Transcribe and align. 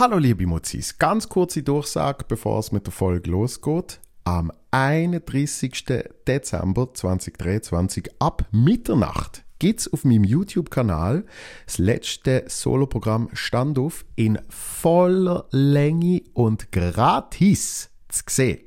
Hallo 0.00 0.16
liebe 0.16 0.46
Muzis, 0.46 0.96
ganz 0.96 1.28
kurze 1.28 1.64
Durchsage, 1.64 2.24
bevor 2.28 2.60
es 2.60 2.70
mit 2.70 2.86
der 2.86 2.92
Folge 2.92 3.32
losgeht. 3.32 3.98
Am 4.22 4.52
31. 4.70 5.86
Dezember 6.24 6.94
2023 6.94 8.08
ab 8.20 8.46
Mitternacht 8.52 9.42
gibt's 9.58 9.92
auf 9.92 10.04
meinem 10.04 10.22
YouTube-Kanal 10.22 11.24
das 11.66 11.78
letzte 11.78 12.44
Soloprogramm 12.46 13.30
Standoff 13.32 14.04
in 14.14 14.38
voller 14.48 15.46
Länge 15.50 16.22
und 16.32 16.70
gratis 16.70 17.90
zu 18.06 18.22
sehen. 18.28 18.60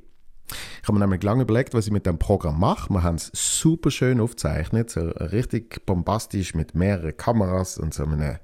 Ich 0.82 0.88
habe 0.90 1.00
mir 1.00 1.06
nämlich 1.06 1.24
lange 1.24 1.44
überlegt, 1.44 1.74
was 1.74 1.86
ich 1.86 1.94
mit 1.94 2.06
dem 2.06 2.20
Programm 2.20 2.60
mache. 2.60 2.94
Wir 2.94 3.04
haben 3.04 3.16
es 3.16 3.32
super 3.34 3.90
schön 3.90 4.20
aufgezeichnet, 4.20 4.90
so 4.90 5.00
richtig 5.00 5.86
bombastisch 5.86 6.56
mit 6.56 6.76
mehreren 6.76 7.16
Kameras 7.16 7.78
und 7.78 7.94
so 7.94 8.04
einem 8.04 8.36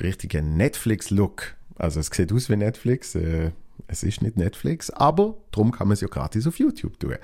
richtigen 0.00 0.56
Netflix-Look. 0.56 1.59
Also 1.80 2.00
es 2.00 2.08
sieht 2.08 2.32
aus 2.32 2.48
wie 2.50 2.56
Netflix, 2.56 3.14
äh, 3.14 3.52
es 3.88 4.02
ist 4.02 4.22
nicht 4.22 4.36
Netflix, 4.36 4.90
aber 4.90 5.36
darum 5.50 5.72
kann 5.72 5.88
man 5.88 5.94
es 5.94 6.02
ja 6.02 6.08
gratis 6.08 6.46
auf 6.46 6.58
YouTube 6.58 7.00
tun. 7.00 7.16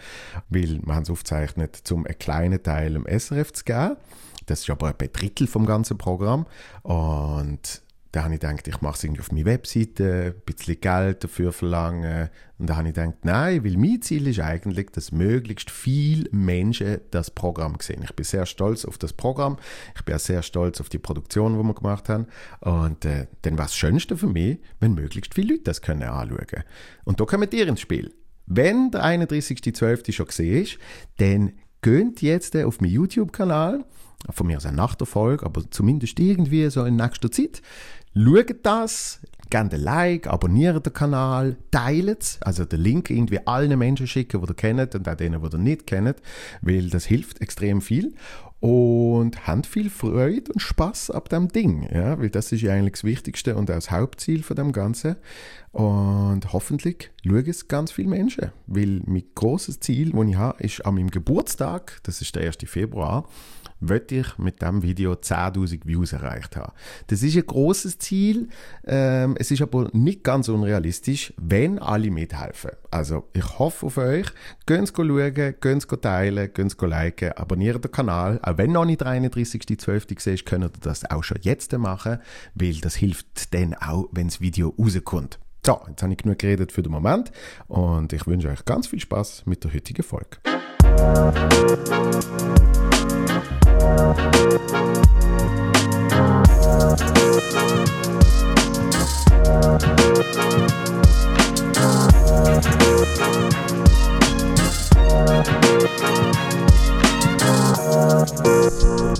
Weil 0.48 0.80
wir 0.82 0.94
haben 0.94 1.02
es 1.02 1.10
aufgezeichnet, 1.10 1.82
um 1.92 2.06
einen 2.06 2.18
kleinen 2.18 2.62
Teil 2.62 2.96
im 2.96 3.06
SRF 3.06 3.52
zu 3.52 3.64
geben. 3.64 3.96
Das 4.46 4.60
ist 4.60 4.70
aber 4.70 4.88
ein 4.88 5.12
Drittel 5.12 5.46
vom 5.46 5.66
ganzen 5.66 5.98
Programm. 5.98 6.46
Und 6.82 7.82
da 8.12 8.24
habe 8.24 8.34
ich 8.34 8.40
gedacht, 8.40 8.66
ich 8.66 8.80
mache 8.80 8.96
es 8.96 9.04
irgendwie 9.04 9.20
auf 9.20 9.32
meiner 9.32 9.44
Webseite, 9.46 10.34
ein 10.36 10.42
bisschen 10.46 10.80
Geld 10.80 11.24
dafür 11.24 11.52
verlangen. 11.52 12.30
Und 12.58 12.70
da 12.70 12.76
habe 12.76 12.88
ich 12.88 12.94
gedacht, 12.94 13.24
nein, 13.24 13.64
weil 13.64 13.76
mein 13.76 14.00
Ziel 14.00 14.26
ist 14.26 14.40
eigentlich, 14.40 14.90
dass 14.90 15.12
möglichst 15.12 15.70
viele 15.70 16.28
Menschen 16.30 17.00
das 17.10 17.30
Programm 17.30 17.76
sehen. 17.80 18.02
Ich 18.02 18.14
bin 18.14 18.24
sehr 18.24 18.46
stolz 18.46 18.84
auf 18.84 18.96
das 18.96 19.12
Programm. 19.12 19.58
Ich 19.94 20.04
bin 20.04 20.14
auch 20.14 20.20
sehr 20.20 20.42
stolz 20.42 20.80
auf 20.80 20.88
die 20.88 20.98
Produktion, 20.98 21.58
die 21.58 21.62
wir 21.62 21.74
gemacht 21.74 22.08
haben. 22.08 22.26
Und 22.60 23.04
äh, 23.04 23.26
dann 23.42 23.58
war 23.58 23.66
das 23.66 23.76
Schönste 23.76 24.16
für 24.16 24.28
mich, 24.28 24.58
wenn 24.80 24.94
möglichst 24.94 25.34
viele 25.34 25.54
Leute 25.54 25.64
das 25.64 25.82
können 25.82 26.04
anschauen 26.04 26.46
können. 26.46 26.64
Und 27.04 27.20
da 27.20 27.24
kommen 27.24 27.48
ihr 27.52 27.68
ins 27.68 27.80
Spiel. 27.80 28.14
Wenn 28.46 28.90
der 28.92 29.04
31.12. 29.04 30.12
schon 30.12 30.26
gesehen 30.26 30.62
ist, 30.62 30.78
dann 31.18 31.52
geht 31.82 32.22
jetzt 32.22 32.56
auf 32.56 32.80
meinen 32.80 32.92
YouTube-Kanal, 32.92 33.84
von 34.30 34.46
mir 34.46 34.56
aus 34.56 34.70
nach 34.70 34.94
der 34.94 35.06
Folge, 35.06 35.44
aber 35.44 35.70
zumindest 35.70 36.18
irgendwie 36.20 36.68
so 36.70 36.84
in 36.84 36.96
nächster 36.96 37.30
Zeit, 37.30 37.62
Schaut 38.18 38.56
das, 38.62 39.20
gebt 39.50 39.74
ein 39.74 39.80
Like, 39.82 40.26
abonniert 40.26 40.86
den 40.86 40.92
Kanal, 40.94 41.56
teilt 41.70 42.22
es, 42.22 42.38
also 42.40 42.64
den 42.64 42.80
Link 42.80 43.10
irgendwie 43.10 43.46
allen 43.46 43.78
Menschen 43.78 44.06
schicken, 44.06 44.40
die 44.40 44.50
ihr 44.50 44.54
kennt 44.54 44.94
und 44.94 45.06
auch 45.06 45.14
denen, 45.14 45.42
die 45.42 45.54
ihr 45.54 45.58
nicht 45.58 45.86
kennt, 45.86 46.16
weil 46.62 46.88
das 46.88 47.04
hilft 47.04 47.42
extrem 47.42 47.82
viel. 47.82 48.14
Und 48.58 49.46
habt 49.46 49.66
viel 49.66 49.90
Freude 49.90 50.50
und 50.50 50.60
Spaß 50.60 51.10
ab 51.10 51.28
dem 51.28 51.48
Ding, 51.48 51.86
ja, 51.92 52.18
weil 52.18 52.30
das 52.30 52.52
ist 52.52 52.62
ja 52.62 52.72
eigentlich 52.72 52.94
das 52.94 53.04
Wichtigste 53.04 53.54
und 53.54 53.70
auch 53.70 53.74
das 53.74 53.90
Hauptziel 53.90 54.42
von 54.42 54.56
dem 54.56 54.72
Ganzen. 54.72 55.16
Und 55.72 56.54
hoffentlich 56.54 57.10
schauen 57.22 57.46
es 57.46 57.68
ganz 57.68 57.92
viele 57.92 58.08
Menschen, 58.08 58.50
weil 58.66 59.02
mein 59.04 59.24
großes 59.34 59.80
Ziel, 59.80 60.12
das 60.12 60.26
ich 60.26 60.36
habe, 60.36 60.62
ist 60.62 60.86
an 60.86 60.94
meinem 60.94 61.10
Geburtstag, 61.10 62.00
das 62.04 62.22
ist 62.22 62.34
der 62.34 62.46
1. 62.46 62.56
Februar, 62.64 63.28
möchte 63.80 64.16
ich 64.16 64.38
mit 64.38 64.62
diesem 64.62 64.82
Video 64.82 65.12
10.000 65.12 65.86
Views 65.86 66.12
erreicht 66.12 66.56
haben. 66.56 66.72
Das 67.08 67.22
ist 67.22 67.36
ein 67.36 67.46
großes 67.46 67.98
Ziel, 67.98 68.48
ähm, 68.84 69.36
es 69.38 69.50
ist 69.50 69.62
aber 69.62 69.88
nicht 69.92 70.24
ganz 70.24 70.48
unrealistisch, 70.48 71.32
wenn 71.36 71.78
alle 71.78 72.10
mithelfen. 72.10 72.70
Also 72.90 73.28
ich 73.32 73.58
hoffe 73.58 73.86
auf 73.86 73.98
euch, 73.98 74.26
geht 74.66 74.92
schauen, 74.94 75.34
geht 75.34 76.02
teilen, 76.02 76.50
geht 76.52 76.82
liken, 76.82 77.32
abonniert 77.32 77.84
den 77.84 77.90
Kanal, 77.90 78.40
auch 78.42 78.58
wenn 78.58 78.72
noch 78.72 78.84
nicht 78.84 79.00
der 79.00 79.08
31.12. 79.08 80.20
siehst, 80.20 80.46
könnt 80.46 80.64
ihr 80.64 80.70
das 80.80 81.10
auch 81.10 81.22
schon 81.22 81.38
jetzt 81.42 81.76
machen, 81.76 82.18
weil 82.54 82.74
das 82.80 82.94
hilft 82.96 83.52
dann 83.54 83.74
auch, 83.74 84.08
wenn 84.12 84.28
das 84.28 84.40
Video 84.40 84.74
rauskommt. 84.78 85.38
So, 85.66 85.80
jetzt 85.88 86.00
habe 86.02 86.12
ich 86.12 86.18
genug 86.18 86.38
geredet 86.38 86.70
für 86.70 86.82
den 86.82 86.92
Moment 86.92 87.32
und 87.66 88.12
ich 88.12 88.24
wünsche 88.28 88.48
euch 88.48 88.64
ganz 88.64 88.86
viel 88.86 89.00
Spaß 89.00 89.46
mit 89.46 89.64
der 89.64 89.74
heutigen 89.74 90.04
Folge. 90.04 90.38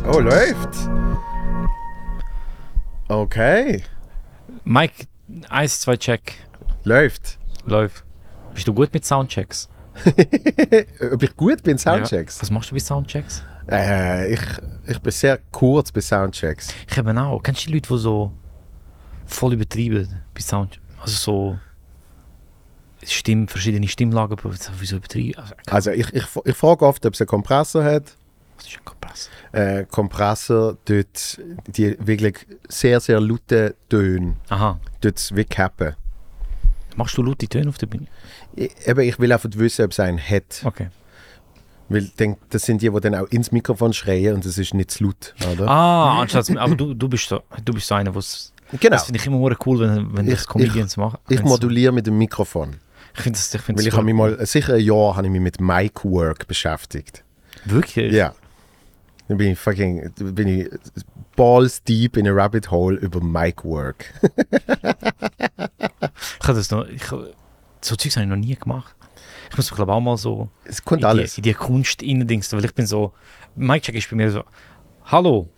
Oh, 0.08 0.20
läuft. 0.20 0.88
Okay. 3.08 3.82
Mike, 4.64 5.06
1, 5.48 5.80
2, 5.80 5.96
check. 5.96 6.34
Läuft. 6.84 7.38
Läuft. 7.66 8.04
Bist 8.54 8.66
du 8.66 8.72
gut 8.72 8.94
mit 8.94 9.04
Soundchecks? 9.04 9.68
Ob 11.12 11.22
ich 11.22 11.36
gut 11.36 11.62
bin, 11.62 11.78
Soundchecks? 11.78 12.36
Ja. 12.36 12.42
Was 12.42 12.50
machst 12.50 12.70
du 12.70 12.74
bei 12.74 12.80
Soundchecks? 12.80 13.42
Äh, 13.70 14.34
ich, 14.34 14.40
ich 14.86 14.98
bin 15.00 15.12
sehr 15.12 15.38
kurz 15.50 15.90
bei 15.90 16.00
Soundchecks. 16.00 16.68
Ich 16.88 16.96
eben 16.96 17.18
auch. 17.18 17.42
Kennst 17.42 17.62
du 17.62 17.66
die 17.68 17.74
Leute, 17.74 17.88
die 17.92 17.98
so 17.98 18.32
voll 19.26 19.54
übertrieben 19.54 20.22
bei 20.34 20.40
Soundchecks? 20.40 20.84
Also 21.00 21.14
so 21.14 21.58
Stimm, 23.04 23.46
verschiedene 23.46 23.86
Stimmlagen, 23.86 24.36
wieso 24.78 24.96
übertrieben? 24.96 25.38
Also, 25.38 25.54
also 25.66 25.90
ich, 25.90 26.12
ich, 26.12 26.24
ich 26.44 26.56
frage 26.56 26.84
oft, 26.84 27.04
ob 27.06 27.14
es 27.14 27.20
einen 27.20 27.28
Kompressor 27.28 27.84
hat. 27.84 28.16
Was 28.56 28.66
ist 28.66 28.78
ein 28.78 28.84
Kompressor? 28.84 29.32
Äh, 29.52 29.84
Kompressor 29.84 30.76
dort 30.84 31.40
die 31.68 31.96
wirklich 32.00 32.46
sehr, 32.68 33.00
sehr 33.00 33.20
lauten 33.20 33.74
Töne 33.88 34.36
Aha. 34.48 34.80
dort 35.00 35.36
wie 35.36 35.44
cappen. 35.44 35.94
Machst 36.96 37.16
du 37.18 37.22
laute 37.22 37.46
Töne 37.46 37.68
auf 37.68 37.78
der 37.78 37.86
Bühne? 37.86 38.06
Ich, 38.54 38.70
eben, 38.86 39.00
ich 39.00 39.18
will 39.18 39.30
einfach 39.30 39.50
wissen, 39.52 39.84
ob 39.84 39.92
es 39.92 40.00
einen 40.00 40.18
hat. 40.18 40.62
Okay. 40.64 40.88
Weil 41.88 42.02
denk, 42.18 42.38
das 42.50 42.62
sind 42.64 42.82
die, 42.82 42.90
die 42.90 43.00
dann 43.00 43.14
auch 43.14 43.28
ins 43.28 43.52
Mikrofon 43.52 43.92
schreien 43.92 44.34
und 44.34 44.44
das 44.44 44.58
ist 44.58 44.74
nicht 44.74 44.90
zu 44.90 45.04
laut, 45.04 45.34
oder? 45.52 45.68
Ah, 45.68 46.20
anstatt, 46.20 46.50
aber 46.56 46.74
du, 46.74 46.94
du, 46.94 47.08
bist 47.08 47.28
so, 47.28 47.42
du 47.64 47.72
bist 47.74 47.86
so 47.86 47.94
einer, 47.94 48.14
was 48.14 48.52
Genau. 48.72 48.96
Das 48.96 49.04
finde 49.04 49.20
ich 49.20 49.26
immer 49.26 49.38
cool, 49.64 49.78
wenn, 49.78 50.16
wenn 50.16 50.26
Ich- 50.26 50.34
das 50.34 50.46
Comedians. 50.48 50.96
Ich 50.96 51.38
Wenn's- 51.38 51.42
moduliere 51.48 51.92
mit 51.92 52.06
dem 52.08 52.18
Mikrofon. 52.18 52.76
Ich 53.14 53.20
finde 53.22 53.38
das, 53.38 53.54
ich 53.54 53.60
find 53.60 53.78
Weil 53.78 53.86
ich 53.86 53.92
habe 53.94 54.02
mich 54.04 54.14
mal, 54.14 54.44
sicher 54.44 54.74
ein 54.74 54.80
Jahr 54.80 55.14
habe 55.16 55.26
ich 55.28 55.32
mich 55.32 55.40
mit 55.40 55.60
Mic 55.60 56.04
Work 56.04 56.48
beschäftigt. 56.48 57.22
Wirklich? 57.64 58.12
Ja. 58.12 58.34
Dann 59.28 59.38
bin 59.38 59.52
ich 59.52 59.58
fucking, 59.58 60.10
bin 60.18 60.48
ich 60.48 60.68
balls 61.36 61.82
deep 61.84 62.16
in 62.16 62.26
a 62.28 62.32
rabbit 62.32 62.70
hole 62.72 62.96
über 62.96 63.20
Mic 63.20 63.64
Work. 63.64 64.12
Ich 66.40 66.48
habe 66.48 66.58
das 66.58 66.70
noch, 66.70 66.86
ich, 66.86 67.02
so 67.80 67.96
Zeugs 67.96 68.16
habe 68.16 68.24
ich 68.24 68.30
noch 68.30 68.36
nie 68.36 68.54
gemacht. 68.54 68.94
Ich 69.50 69.56
muss 69.56 69.70
mich 69.70 69.76
glaube 69.76 69.92
auch 69.92 70.00
mal 70.00 70.16
so 70.16 70.48
Es 70.64 70.84
kommt 70.84 71.02
in 71.02 71.06
alles. 71.06 71.34
die, 71.34 71.40
in 71.40 71.42
die 71.44 71.54
Kunst 71.54 72.02
reindingsen, 72.02 72.58
weil 72.58 72.64
ich 72.64 72.74
bin 72.74 72.86
so, 72.86 73.12
Mic 73.54 73.82
Check 73.82 73.94
ist 73.96 74.10
bei 74.10 74.16
mir 74.16 74.30
so, 74.30 74.42
hallo. 75.06 75.48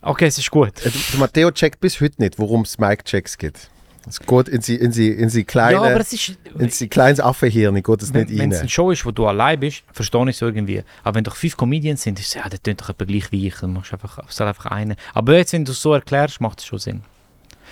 Okay, 0.00 0.26
es 0.26 0.38
ist 0.38 0.50
gut. 0.50 0.84
Äh, 0.84 0.90
Der 1.12 1.18
Matteo 1.20 1.50
checkt 1.50 1.80
bis 1.80 2.00
heute 2.00 2.22
nicht, 2.22 2.38
worum 2.38 2.62
es 2.62 2.78
Mic-Checks 2.78 3.36
geht. 3.36 3.68
Es 4.08 4.20
geht 4.20 4.48
in 4.48 4.62
sie, 4.62 4.76
in 4.76 4.92
sie, 4.92 5.08
in 5.08 5.28
sie 5.28 5.40
ja, 5.40 5.44
kleine, 5.44 5.78
aber 5.80 6.00
es 6.00 6.12
ist, 6.12 6.38
in 6.58 6.70
sie 6.70 6.88
kleines 6.88 7.20
Affenhirn 7.20 7.82
geht 7.82 8.02
es 8.02 8.12
nicht 8.12 8.30
wenn 8.30 8.50
es 8.50 8.56
rein. 8.56 8.60
eine 8.60 8.68
Show 8.70 8.90
ist, 8.90 9.04
wo 9.04 9.10
du 9.10 9.26
allein 9.26 9.60
bist, 9.60 9.82
verstehe 9.92 10.22
ich 10.30 10.36
es 10.36 10.40
irgendwie. 10.40 10.82
Aber 11.02 11.16
wenn 11.16 11.24
doch 11.24 11.36
fünf 11.36 11.56
Comedians 11.56 12.02
sind, 12.02 12.18
ist 12.18 12.28
es, 12.28 12.34
ja, 12.34 12.48
der 12.48 12.62
tönt 12.62 12.80
doch 12.80 12.88
etwa 12.88 13.04
gleich 13.04 13.30
wie 13.32 13.46
ich, 13.48 13.56
dann 13.56 13.74
machst 13.74 13.90
du 13.90 13.96
einfach, 13.96 14.20
es 14.26 14.36
soll 14.36 14.46
einfach 14.46 14.66
einen. 14.66 14.96
Aber 15.12 15.36
jetzt, 15.36 15.52
wenn 15.52 15.64
du 15.64 15.72
es 15.72 15.82
so 15.82 15.92
erklärst, 15.92 16.40
macht 16.40 16.60
es 16.60 16.66
schon 16.66 16.78
Sinn. 16.78 17.02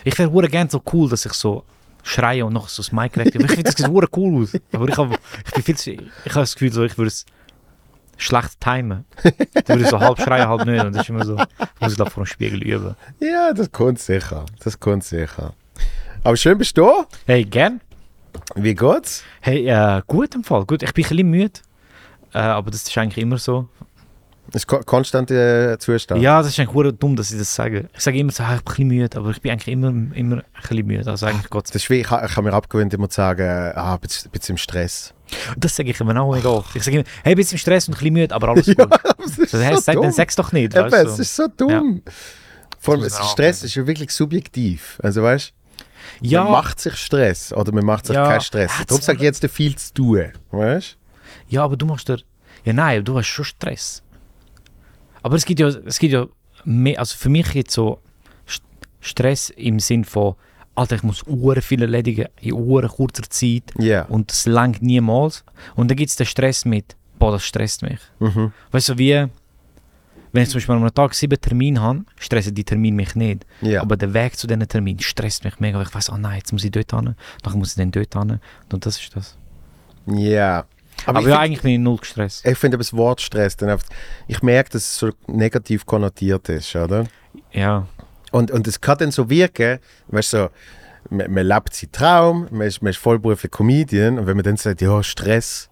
Ich 0.05 0.19
wäre 0.19 0.49
gerne 0.49 0.69
so 0.69 0.83
cool, 0.93 1.09
dass 1.09 1.25
ich 1.25 1.33
so 1.33 1.65
schreie 2.07 2.47
und 2.47 2.53
noch 2.53 2.69
so 2.69 2.83
das 2.83 2.93
Mic 2.93 3.19
rede. 3.19 3.31
Ich 3.31 3.51
finde, 3.51 3.65
das 3.65 3.75
sieht 3.75 4.17
cool 4.17 4.43
aus. 4.43 4.53
Aber 4.73 4.89
ich 4.89 4.97
habe 4.97 5.17
ich 5.45 5.53
bin 5.53 5.63
viel 5.65 5.77
zu, 5.77 5.91
ich 5.91 6.01
habe 6.31 6.41
das 6.41 6.55
Gefühl, 6.55 6.73
so, 6.73 6.85
ich 6.85 6.97
würde 6.97 7.09
es 7.09 7.27
schlecht 8.17 8.61
timen. 8.61 9.05
Dann 9.23 9.69
würde 9.69 9.83
ich 9.83 9.89
so 9.89 9.99
halb 9.99 10.21
schreien, 10.21 10.49
halb 10.49 10.65
nicht. 10.67 10.85
Und 10.85 10.95
das 10.95 11.03
ist 11.03 11.09
immer 11.09 11.25
so, 11.25 11.37
ich 11.37 11.81
muss 11.81 11.97
glaube 11.97 12.11
vor 12.13 12.23
dem 12.23 12.27
Spiegel 12.27 12.63
üben. 12.63 12.95
Ja, 13.21 13.53
das 13.53 13.73
kommt 13.73 13.99
sicher. 13.99 14.47
Das 14.61 14.79
kommt 14.79 15.05
sicher. 15.05 15.53
Aber 16.23 16.37
schön 16.37 16.57
bist 16.57 16.79
du 16.79 16.83
da. 16.83 17.07
Hey, 17.27 17.45
gern. 17.45 17.81
Wie 18.55 18.75
geht's? 18.75 19.25
Hey, 19.41 19.67
äh, 19.67 20.03
gut 20.07 20.35
im 20.35 20.45
Fall. 20.45 20.65
Gut, 20.65 20.83
ich 20.83 20.95
bin 20.95 21.05
ein 21.05 21.09
bisschen 21.09 21.31
müde. 21.31 21.61
Äh, 22.35 22.39
aber 22.39 22.71
das 22.71 22.83
ist 22.83 22.97
eigentlich 22.97 23.23
immer 23.23 23.39
so. 23.39 23.69
Das 24.53 24.63
ist 24.63 24.67
ko 24.67 24.79
konstanter 24.81 25.79
Zustand. 25.79 26.23
Ja, 26.23 26.39
das 26.39 26.49
ist 26.53 26.61
eigentlich 26.61 26.75
hure 26.75 26.93
dumm, 26.93 27.17
dass 27.17 27.31
ich 27.33 27.39
das 27.39 27.53
sage. 27.55 27.89
Ich 27.95 28.01
sage 28.01 28.19
immer 28.19 28.31
so, 28.33 28.43
ah, 28.45 28.55
ich 28.57 28.63
bin 28.63 28.65
ein 28.65 28.65
bisschen 28.65 28.89
müde, 28.89 29.19
aber 29.19 29.31
ich 29.31 29.41
bin 29.41 29.51
eigentlich 29.53 29.73
immer, 29.73 29.89
immer 29.89 30.37
ein 30.37 30.43
bisschen 30.61 30.87
müde. 30.87 31.11
Also 31.11 31.27
eigentlich 31.27 31.51
Gott. 31.51 31.67
Das 31.69 31.75
ist 31.77 31.91
wie, 31.91 31.97
ich, 32.01 32.07
ich 32.07 32.11
habe 32.13 32.43
mir 32.43 32.53
abgewöhnt, 32.53 32.95
immer 32.95 33.09
zu 33.09 33.17
sagen, 33.17 33.73
ah, 33.75 33.95
ein 33.95 34.01
bisschen, 34.01 34.31
bisschen 34.31 34.53
im 34.55 34.59
Stress. 34.59 35.13
Das 35.57 35.75
sage 35.75 35.91
ich 35.91 36.01
immer 36.01 36.21
auch 36.21 36.33
mega 36.33 36.49
oft. 36.49 36.75
Ich 36.77 36.85
sage 36.85 36.99
immer, 36.99 37.07
hey, 37.25 37.33
ein 37.33 37.37
bisschen 37.37 37.57
im 37.57 37.59
Stress 37.59 37.89
und 37.89 37.95
ein 37.95 37.99
bisschen 37.99 38.13
müde, 38.13 38.35
aber 38.35 38.51
alles 38.51 38.67
gut. 38.77 38.79
das 39.19 39.39
ist 39.39 39.51
so, 39.51 39.59
hey, 39.59 39.77
sag, 39.81 40.01
dann 40.01 40.13
sag's 40.13 40.37
doch 40.37 40.53
nicht. 40.53 40.77
Eben, 40.77 40.93
es 40.95 41.19
ist 41.19 41.35
so 41.35 41.49
dumm. 41.49 42.03
Vor 42.79 42.95
allem, 42.95 43.03
Das 43.03 43.19
man 43.19 43.29
Stress 43.29 43.65
ist 43.65 43.75
ja 43.75 43.87
wirklich 43.87 44.11
subjektiv. 44.13 45.01
Also 45.03 45.23
weißt 45.23 45.53
man 46.21 46.31
ja, 46.31 46.45
macht 46.45 46.79
sich 46.81 46.95
Stress 46.95 47.53
oder 47.53 47.73
man 47.73 47.85
macht 47.85 48.07
sich 48.07 48.15
Ja. 48.15 48.29
keinen 48.29 48.41
Stress. 48.41 48.71
Ja, 48.79 48.85
Darum 48.85 49.03
sage 49.03 49.19
ich 49.19 49.25
jetzt 49.25 49.45
viel 49.51 49.75
zu 49.75 49.93
tun. 49.93 50.33
Weißt 50.53 50.97
ja, 51.49 51.65
aber 51.65 51.77
du 51.77 51.85
machst 51.87 52.09
dir. 52.09 52.19
Ja, 52.65 52.73
nein, 52.73 53.05
du 53.05 53.19
hast 53.19 53.27
schon 53.27 53.45
Stress. 53.45 54.03
Aber 55.27 55.37
es 55.37 55.45
gibt 55.45 55.59
ja, 55.61 55.67
es 55.67 55.99
gibt 55.99 56.13
ja 56.13 56.27
mehr, 56.65 56.99
also 57.01 57.17
für 57.17 57.29
mich 57.29 57.51
gibt 57.51 57.71
so 57.71 57.99
St- 58.49 58.63
Stress 59.01 59.51
im 59.51 59.81
Sinn 59.81 60.05
von 60.05 60.35
Alter, 60.77 60.97
ich 60.97 61.03
muss 61.03 61.23
Uhren 61.27 61.63
viel 61.63 61.83
erledigen 61.83 62.27
in 62.41 62.53
Uhren 62.53 62.89
kurzer 62.89 63.23
Zeit 63.29 63.65
Ja. 63.79 64.05
und 64.05 64.31
das 64.31 64.47
langt 64.47 64.83
niemals. 64.83 65.45
Und 65.75 65.91
dann 65.91 65.97
gibt 65.97 66.11
es 66.11 66.17
den 66.17 66.27
Stress 66.27 66.65
mit, 66.65 66.95
boah, 67.19 67.33
das 67.33 67.45
stresst 67.45 67.83
mich. 67.83 67.99
Mhm. 68.21 68.53
Weißt 68.71 68.91
du, 68.91 68.99
wie, 68.99 69.27
wenn 70.33 70.43
ich 70.43 70.49
zum 70.51 70.59
Beispiel 70.59 70.75
am 70.77 70.95
Tag 70.95 71.15
sieben 71.15 71.41
Termine 71.41 71.81
habe, 71.81 72.05
stressen 72.19 72.55
die 72.55 72.63
Termine 72.65 72.95
mich 72.95 73.15
nicht. 73.15 73.47
Ja. 73.63 73.81
Aber 73.81 73.97
der 73.97 74.13
Weg 74.15 74.37
zu 74.37 74.47
diesen 74.47 74.69
Terminen 74.69 75.01
stresst 75.01 75.45
mich 75.45 75.59
mega. 75.61 75.79
weil 75.79 75.87
Ich 75.87 75.95
weiß, 75.95 76.11
oh 76.11 76.19
nein, 76.19 76.37
jetzt 76.39 76.53
muss 76.53 76.63
ich 76.63 76.71
dort 76.71 76.93
hin, 76.93 77.15
dann 77.43 77.59
muss 77.59 77.71
ich 77.71 77.77
dann 77.77 77.91
dort 77.91 78.13
hin. 78.15 78.39
Und 78.71 78.85
das 78.87 79.01
ist 79.01 79.17
das. 79.17 79.37
ja. 80.07 80.65
Aber, 81.05 81.21
ich 81.21 81.27
ja, 81.27 81.33
find- 81.33 81.43
eigentlich 81.45 81.63
bin 81.63 81.73
ich 81.73 81.79
null 81.79 81.99
gestresst. 81.99 82.47
Ich 82.47 82.59
finde 82.59 82.77
aber 82.77 82.83
das 82.83 82.93
Wort 82.95 83.21
Stress, 83.21 83.57
dann 83.57 83.71
oft, 83.71 83.87
ich 84.27 84.43
merke, 84.43 84.71
dass 84.71 84.83
es 84.83 84.97
so 84.99 85.11
negativ 85.27 85.85
konnotiert 85.87 86.49
ist, 86.49 86.75
oder? 86.75 87.07
Ja. 87.53 87.87
Und, 88.33 88.51
und 88.51 88.67
es 88.67 88.81
kann 88.81 88.99
dann 88.99 89.11
so 89.13 89.29
wirken, 89.31 89.79
weißt 90.09 90.33
du, 90.33 90.37
so, 90.39 90.49
man, 91.11 91.33
man 91.33 91.47
lebt 91.47 91.75
seinen 91.75 91.93
Traum, 91.93 92.49
man 92.51 92.67
ist, 92.67 92.83
man 92.83 92.91
ist 92.91 92.97
vollberuflicher 92.99 93.49
Comedian 93.57 94.19
und 94.19 94.27
wenn 94.27 94.37
man 94.37 94.45
dann 94.45 94.57
sagt, 94.57 94.81
ja, 94.81 95.03
Stress, 95.03 95.69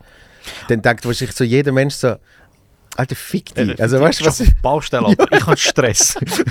dann 0.69 0.83
denkt 0.83 1.05
wahrscheinlich 1.07 1.37
so 1.37 1.43
jeder 1.45 1.73
Mensch 1.73 1.95
so, 1.95 2.15
Alter, 2.97 3.17
fick 3.17 3.53
dich. 3.55 3.81
Also 3.83 3.99
weißt 4.01 4.21
du, 4.21 4.27
was, 4.27 4.39
Ich 4.41 4.55
Baustelle, 4.63 5.07
Alter. 5.07 5.27
Ich 5.33 5.45
habe 5.47 5.57
Stress. 5.57 6.17
ich 6.25 6.31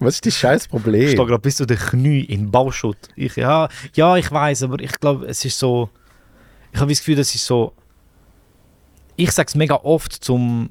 was 0.00 0.14
ist 0.14 0.26
das 0.26 0.36
scheiß 0.38 0.68
Problem? 0.68 1.08
stehe 1.10 1.26
gerade 1.26 1.38
bis 1.38 1.56
zu 1.56 1.66
den 1.66 1.76
Knie 1.78 2.20
in 2.20 2.50
Bauschutt. 2.50 2.96
Ich, 3.14 3.36
ja, 3.36 3.68
ja, 3.94 4.16
ich 4.16 4.30
weiß, 4.30 4.62
aber 4.62 4.80
ich 4.80 4.92
glaube, 5.00 5.26
es 5.26 5.44
ist 5.44 5.58
so. 5.58 5.90
Ich 6.74 6.80
habe 6.80 6.90
das 6.90 6.98
Gefühl, 6.98 7.16
das 7.16 7.32
ist 7.32 7.46
so. 7.46 7.72
Ich 9.14 9.30
sage 9.30 9.46
es 9.46 9.54
mega 9.54 9.76
oft 9.76 10.12
zum. 10.12 10.70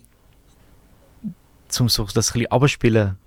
Zum 1.69 1.89
so 1.89 2.03
das 2.03 2.29
ein 2.29 2.33
bisschen 2.33 2.51
abspielen. 2.51 3.17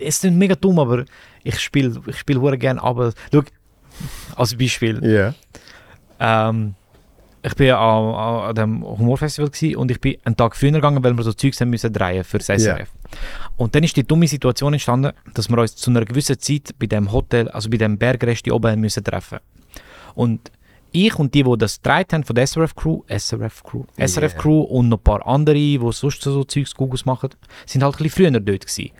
Es 0.00 0.24
ist 0.24 0.32
mega 0.32 0.54
dumm, 0.54 0.78
aber 0.78 1.04
ich 1.42 1.58
spiele 1.58 2.00
ich 2.06 2.16
spiel 2.16 2.38
hure 2.38 2.56
gerne 2.56 2.82
aber 2.82 3.12
Schau, 3.30 3.42
als 4.36 4.56
Beispiel. 4.56 5.04
Ja. 5.04 5.34
Ähm, 6.20 6.74
ich 7.42 7.54
bin 7.54 7.70
an, 7.72 8.14
an, 8.14 8.54
dem 8.54 8.82
Humorfestival 8.82 9.50
und 9.76 9.90
ich 9.90 10.00
bin 10.00 10.16
einen 10.24 10.36
Tag 10.36 10.56
früher 10.56 10.72
gegangen, 10.72 11.02
weil 11.02 11.14
wir 11.14 11.22
so 11.22 11.32
Zeugs 11.32 11.60
haben 11.60 11.70
müssen 11.70 11.92
drehen 11.92 12.22
für 12.24 12.38
das 12.38 12.46
SRF. 12.46 12.78
Ja. 12.78 13.18
Und 13.56 13.74
dann 13.74 13.82
ist 13.82 13.96
die 13.96 14.06
dumme 14.06 14.28
Situation 14.28 14.72
entstanden, 14.72 15.12
dass 15.34 15.50
wir 15.50 15.58
uns 15.58 15.76
zu 15.76 15.90
einer 15.90 16.04
gewissen 16.04 16.38
Zeit 16.38 16.70
bei 16.78 16.86
dem 16.86 17.12
Hotel, 17.12 17.48
also 17.48 17.68
bei 17.68 17.78
dem 17.78 17.98
Bergrest 17.98 18.50
oben 18.50 18.80
müssen 18.80 19.04
treffen. 19.04 19.40
Und 20.14 20.50
ich 20.92 21.18
und 21.18 21.34
die, 21.34 21.42
die 21.42 21.58
das 21.58 21.80
gedreht 21.82 22.12
haben 22.12 22.24
von 22.24 22.34
der 22.36 22.46
SRF 22.46 22.74
Crew, 22.74 23.00
SRF 23.08 23.62
Crew, 23.62 23.84
SRF 23.96 24.32
Yeah. 24.34 24.40
Crew 24.42 24.60
und 24.62 24.88
noch 24.88 24.98
ein 24.98 25.02
paar 25.04 25.26
andere, 25.26 25.54
die 25.54 25.78
sonst 25.92 26.22
so 26.22 26.44
Zeugs 26.44 26.74
Googles 26.74 27.04
machen, 27.04 27.30
sind 27.66 27.82
halt 27.82 27.94
ein 27.96 28.02
bisschen 28.04 28.30
früher 28.30 28.40
dort 28.40 28.66
gewesen. 28.66 28.90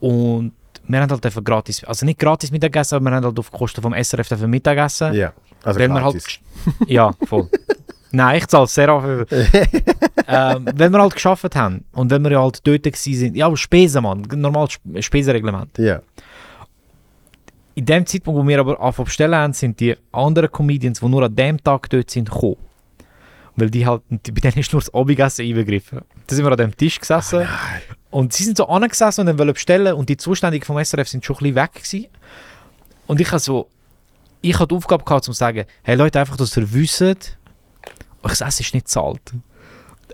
Und 0.00 0.52
wir 0.88 1.00
haben 1.00 1.10
halt 1.10 1.24
einfach 1.26 1.42
gratis, 1.42 1.82
also 1.84 2.06
nicht 2.06 2.18
gratis 2.18 2.50
Mittagessen, 2.50 2.96
aber 2.96 3.04
wir 3.06 3.16
haben 3.16 3.24
halt 3.24 3.38
auf 3.38 3.50
Kosten 3.50 3.82
vom 3.82 3.92
SRF 3.94 4.28
dafür 4.28 4.46
Mittagessen. 4.46 5.14
Ja. 5.14 5.32
Also 5.62 5.80
Weil 5.80 5.92
halt, 5.92 6.02
gratis. 6.14 6.38
ja, 6.86 7.12
voll. 7.26 7.48
Nein, 8.12 8.38
ich 8.38 8.46
zahle 8.46 8.66
sehr 8.68 9.00
viel. 9.26 9.26
ähm, 10.28 10.66
wenn 10.74 10.92
wir 10.92 11.00
halt 11.02 11.14
geschafft 11.14 11.56
haben 11.56 11.84
und 11.92 12.10
wenn 12.10 12.22
wir 12.22 12.40
halt 12.40 12.66
dort 12.66 12.96
sind, 12.96 13.36
ja, 13.36 13.46
aber 13.46 13.56
Spesen, 13.56 14.02
Mann, 14.04 14.22
normal 14.36 14.66
Sp- 14.70 15.02
Spesenreglement. 15.02 15.76
Ja. 15.78 16.00
In 17.76 17.84
dem 17.84 18.06
Zeitpunkt, 18.06 18.40
wo 18.40 18.48
wir 18.48 18.58
aber 18.58 18.80
anfangen 18.80 19.04
bestellen 19.04 19.34
haben, 19.34 19.52
sind 19.52 19.78
die 19.78 19.94
anderen 20.10 20.50
Comedians, 20.50 21.00
die 21.00 21.08
nur 21.08 21.22
an 21.22 21.36
dem 21.36 21.62
Tag 21.62 21.90
dort 21.90 22.10
sind, 22.10 22.30
gekommen. 22.30 22.56
Weil 23.54 23.68
die 23.68 23.86
halt, 23.86 24.02
bei 24.08 24.18
denen 24.18 24.58
ist 24.58 24.72
nur 24.72 24.80
das 24.80 24.92
Abendessen 24.94 25.44
eingegriffen. 25.44 26.00
Da 26.26 26.34
sind 26.34 26.42
wir 26.42 26.50
an 26.52 26.56
dem 26.56 26.74
Tisch 26.74 26.98
gesessen 26.98 27.46
und 28.10 28.32
sie 28.32 28.44
sind 28.44 28.56
so 28.56 28.66
angesessen 28.66 29.20
und 29.20 29.26
dann 29.26 29.38
wollen 29.38 29.52
bestellen 29.52 29.92
und 29.92 30.08
die 30.08 30.16
Zuständigen 30.16 30.64
vom 30.64 30.82
SRF 30.82 31.06
sind 31.06 31.22
schon 31.22 31.36
ein 31.36 31.40
bisschen 31.40 31.54
weg 31.54 31.74
gewesen. 31.74 32.06
Und 33.06 33.20
ich 33.20 33.28
habe 33.28 33.40
so, 33.40 33.68
ich 34.40 34.54
habe 34.54 34.68
die 34.68 34.74
Aufgabe 34.74 35.04
gehabt, 35.04 35.28
um 35.28 35.34
zu 35.34 35.38
sagen, 35.38 35.66
hey 35.82 35.96
Leute, 35.96 36.18
einfach, 36.18 36.38
dass 36.38 36.56
ihr 36.56 36.72
wisst, 36.72 37.02
euch 37.02 37.36
das 38.22 38.40
Essen 38.40 38.62
ist 38.62 38.72
nicht 38.72 38.88
zahlt. 38.88 39.34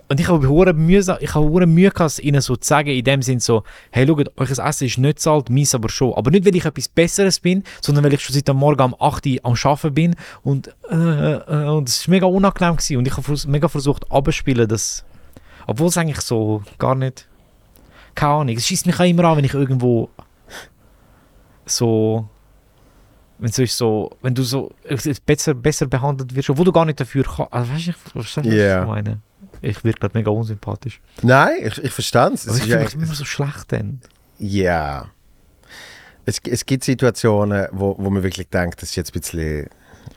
Und 0.09 0.19
ich 0.19 0.27
habe 0.27 0.47
hure 0.47 0.73
Mühe, 0.73 0.99
ich 1.21 1.33
habe 1.33 1.67
Mühe 1.67 1.89
gehabt, 1.89 2.19
ihnen 2.19 2.41
so 2.41 2.55
zu 2.55 2.67
sagen, 2.67 2.89
in 2.89 3.03
dem 3.03 3.21
Sinn 3.21 3.39
so, 3.39 3.63
hey, 3.91 4.05
schaut, 4.05 4.37
euch 4.37 4.49
das 4.49 4.59
Essen 4.59 4.87
ist 4.87 4.97
nicht 4.97 5.19
zahlt, 5.19 5.49
meins 5.49 5.73
aber 5.73 5.89
schon. 5.89 6.13
Aber 6.13 6.29
nicht, 6.29 6.45
weil 6.45 6.55
ich 6.55 6.65
etwas 6.65 6.87
Besseres 6.87 7.39
bin, 7.39 7.63
sondern 7.81 8.03
weil 8.03 8.13
ich 8.13 8.21
schon 8.21 8.33
seit 8.33 8.47
dem 8.47 8.57
Morgen 8.57 8.81
um 8.81 8.95
8 8.99 9.25
Uhr 9.25 9.39
am 9.43 9.55
Arbeiten 9.63 9.93
bin 9.93 10.15
und, 10.43 10.67
äh, 10.89 11.33
äh, 11.33 11.69
und 11.69 11.89
es 11.89 12.07
war 12.07 12.11
mega 12.11 12.25
unangenehm 12.25 12.75
gewesen. 12.75 12.97
und 12.97 13.07
ich 13.07 13.15
habe 13.15 13.35
mega 13.47 13.67
versucht 13.67 14.11
abzuspielen, 14.11 14.67
dass, 14.67 15.05
obwohl 15.67 15.87
es 15.87 15.97
eigentlich 15.97 16.21
so 16.21 16.61
gar 16.77 16.95
nicht, 16.95 17.27
keine 18.13 18.33
Ahnung, 18.33 18.55
es 18.55 18.67
schießt 18.67 18.85
mich 18.85 18.99
auch 18.99 19.05
immer 19.05 19.23
an, 19.25 19.37
wenn 19.37 19.45
ich 19.45 19.53
irgendwo 19.53 20.09
so 21.65 22.27
wenn 23.39 23.49
ist 23.49 23.77
so, 23.77 24.11
wenn 24.21 24.33
du 24.33 24.43
so 24.43 24.71
äh, 24.83 24.97
besser, 25.25 25.53
besser 25.53 25.85
behandelt 25.85 26.33
wirst, 26.33 26.49
obwohl 26.49 26.65
du 26.65 26.71
gar 26.71 26.85
nicht 26.85 26.99
dafür 26.99 27.23
kannst. 27.23 27.51
Also, 27.51 27.73
weißt 27.73 27.87
du, 27.87 27.93
was 28.13 28.37
ich 28.37 28.87
meine? 28.87 29.19
Ich 29.63 29.83
wirke 29.83 29.99
gerade 30.01 30.17
mega 30.17 30.29
unsympathisch. 30.29 30.99
Nein, 31.21 31.55
ich, 31.63 31.83
ich 31.83 31.91
verstehe 31.91 32.31
es. 32.33 32.47
Aber 32.47 32.57
Es 32.57 32.63
ich 32.63 32.71
fühle 32.71 32.83
mich 32.83 32.93
immer 32.93 33.05
so 33.15 33.25
schlecht 33.25 33.71
dann. 33.71 34.01
ja. 34.37 35.07
Es, 36.25 36.39
es 36.45 36.65
gibt 36.65 36.85
Situationen, 36.85 37.67
wo, 37.71 37.95
wo 37.97 38.09
man 38.09 38.23
wirklich 38.23 38.47
denkt, 38.47 38.81
das 38.81 38.91
ist 38.91 38.95
jetzt 38.95 39.13
ein 39.13 39.19
bisschen, 39.19 39.67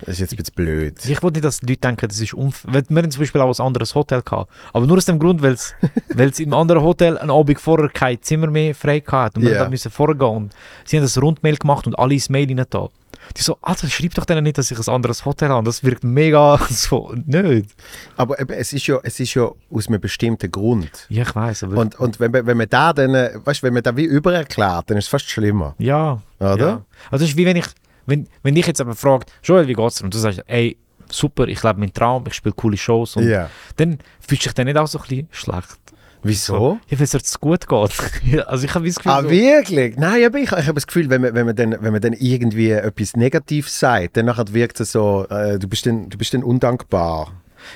das 0.00 0.10
ist 0.10 0.20
jetzt 0.20 0.32
ein 0.34 0.36
bisschen 0.36 0.54
blöd. 0.54 1.04
Ich 1.04 1.20
wollte 1.20 1.38
nicht, 1.38 1.44
dass 1.44 1.58
die 1.58 1.66
Leute 1.66 1.80
denken, 1.80 2.06
das 2.06 2.20
ist 2.20 2.32
unfair. 2.32 2.84
Wir 2.88 3.02
haben 3.02 3.10
zum 3.10 3.20
Beispiel 3.20 3.40
auch 3.40 3.58
ein 3.58 3.66
anderes 3.66 3.92
Hotel 3.94 4.22
gehabt. 4.22 4.52
Aber 4.72 4.86
nur 4.86 4.98
aus 4.98 5.04
dem 5.04 5.18
Grund, 5.18 5.42
weil 5.42 5.54
es 5.54 5.74
es 6.16 6.38
im 6.38 6.54
anderen 6.54 6.82
Hotel 6.82 7.18
einen 7.18 7.30
Abend 7.30 7.60
vorher 7.60 7.88
kein 7.88 8.22
Zimmer 8.22 8.46
mehr 8.48 8.72
frei 8.74 9.00
gehabt 9.00 9.36
und 9.36 9.42
wir 9.42 9.50
yeah. 9.50 9.68
müssen 9.68 9.90
vorgehen. 9.90 10.28
Und 10.28 10.54
sie 10.84 10.96
haben 10.96 11.02
das 11.02 11.20
Rundmail 11.20 11.56
gemacht 11.56 11.88
und 11.88 11.98
alle 11.98 12.14
ins 12.14 12.28
Mail 12.28 12.54
da. 12.70 12.88
Die 13.36 13.42
so, 13.42 13.58
Alter, 13.62 13.88
schreib 13.88 14.14
doch 14.14 14.24
denen 14.24 14.44
nicht, 14.44 14.58
dass 14.58 14.70
ich 14.70 14.78
ein 14.78 14.94
anderes 14.94 15.24
Hotel 15.24 15.48
habe. 15.48 15.64
Das 15.64 15.82
wirkt 15.84 16.04
mega 16.04 16.58
so, 16.70 17.12
nicht. 17.26 17.70
Aber 18.16 18.38
eben, 18.40 18.52
es 18.52 18.72
ist 18.72 18.86
ja, 18.86 18.98
es 19.02 19.18
ist 19.20 19.34
ja 19.34 19.50
aus 19.70 19.88
einem 19.88 20.00
bestimmten 20.00 20.50
Grund. 20.50 20.90
Ja, 21.08 21.22
ich 21.22 21.34
weiß. 21.34 21.64
Und, 21.64 21.98
und 21.98 22.20
wenn, 22.20 22.30
man- 22.30 22.46
wenn 22.46 22.56
man 22.56 22.68
da 22.68 22.92
dann, 22.92 23.12
weißt, 23.44 23.62
wenn 23.62 23.74
man 23.74 23.82
da 23.82 23.96
wie 23.96 24.04
übererklärt, 24.04 24.90
dann 24.90 24.96
ist 24.98 25.04
es 25.04 25.08
fast 25.10 25.28
schlimmer, 25.28 25.74
ja. 25.78 26.20
oder? 26.38 26.56
Ja. 26.68 26.84
Also 27.10 27.24
es 27.24 27.30
ist 27.32 27.36
wie 27.36 27.46
wenn 27.46 27.56
ich, 27.56 27.66
wenn, 28.06 28.26
wenn 28.42 28.54
dich 28.54 28.66
jetzt 28.66 28.80
aber 28.80 28.94
fragt, 28.94 29.32
Joel, 29.42 29.66
wie 29.66 29.74
geht's 29.74 29.96
dir? 29.96 30.04
Und 30.04 30.14
du 30.14 30.18
sagst, 30.18 30.42
ey, 30.46 30.76
super, 31.10 31.46
ich 31.48 31.62
lebe 31.62 31.78
meinen 31.80 31.92
Traum, 31.92 32.24
ich 32.26 32.34
spiele 32.34 32.54
coole 32.54 32.76
Shows. 32.76 33.16
Und 33.16 33.28
Ja. 33.28 33.50
dann 33.76 33.98
fühlst 34.20 34.44
du 34.44 34.48
dich 34.48 34.54
dann 34.54 34.66
nicht 34.66 34.76
auch 34.76 34.86
so 34.86 34.98
ein 34.98 35.04
bisschen 35.08 35.28
schlecht. 35.30 35.78
Wieso? 36.22 36.78
Ja, 36.88 36.98
weil 36.98 37.06
es 37.06 37.40
gut 37.40 37.68
geht. 37.68 38.46
Also 38.46 38.64
ich 38.64 38.74
habe 38.74 38.86
das 38.86 38.96
Gefühl, 38.96 39.12
Ah, 39.12 39.22
so, 39.22 39.30
wirklich? 39.30 39.96
Nein, 39.96 40.24
aber 40.24 40.38
ich, 40.38 40.50
ich 40.50 40.66
habe 40.66 40.74
das 40.74 40.86
Gefühl, 40.86 41.08
wenn 41.10 41.20
man, 41.20 41.34
wenn, 41.34 41.46
man 41.46 41.56
dann, 41.56 41.76
wenn 41.80 41.92
man 41.92 42.00
dann 42.00 42.12
irgendwie 42.14 42.70
etwas 42.70 43.16
Negatives 43.16 43.78
sagt, 43.78 44.16
dann 44.16 44.26
nachher 44.26 44.52
wirkt 44.52 44.80
es 44.80 44.92
so, 44.92 45.26
äh, 45.28 45.58
du, 45.58 45.68
bist 45.68 45.86
dann, 45.86 46.08
du 46.08 46.18
bist 46.18 46.34
dann 46.34 46.42
undankbar. 46.42 47.32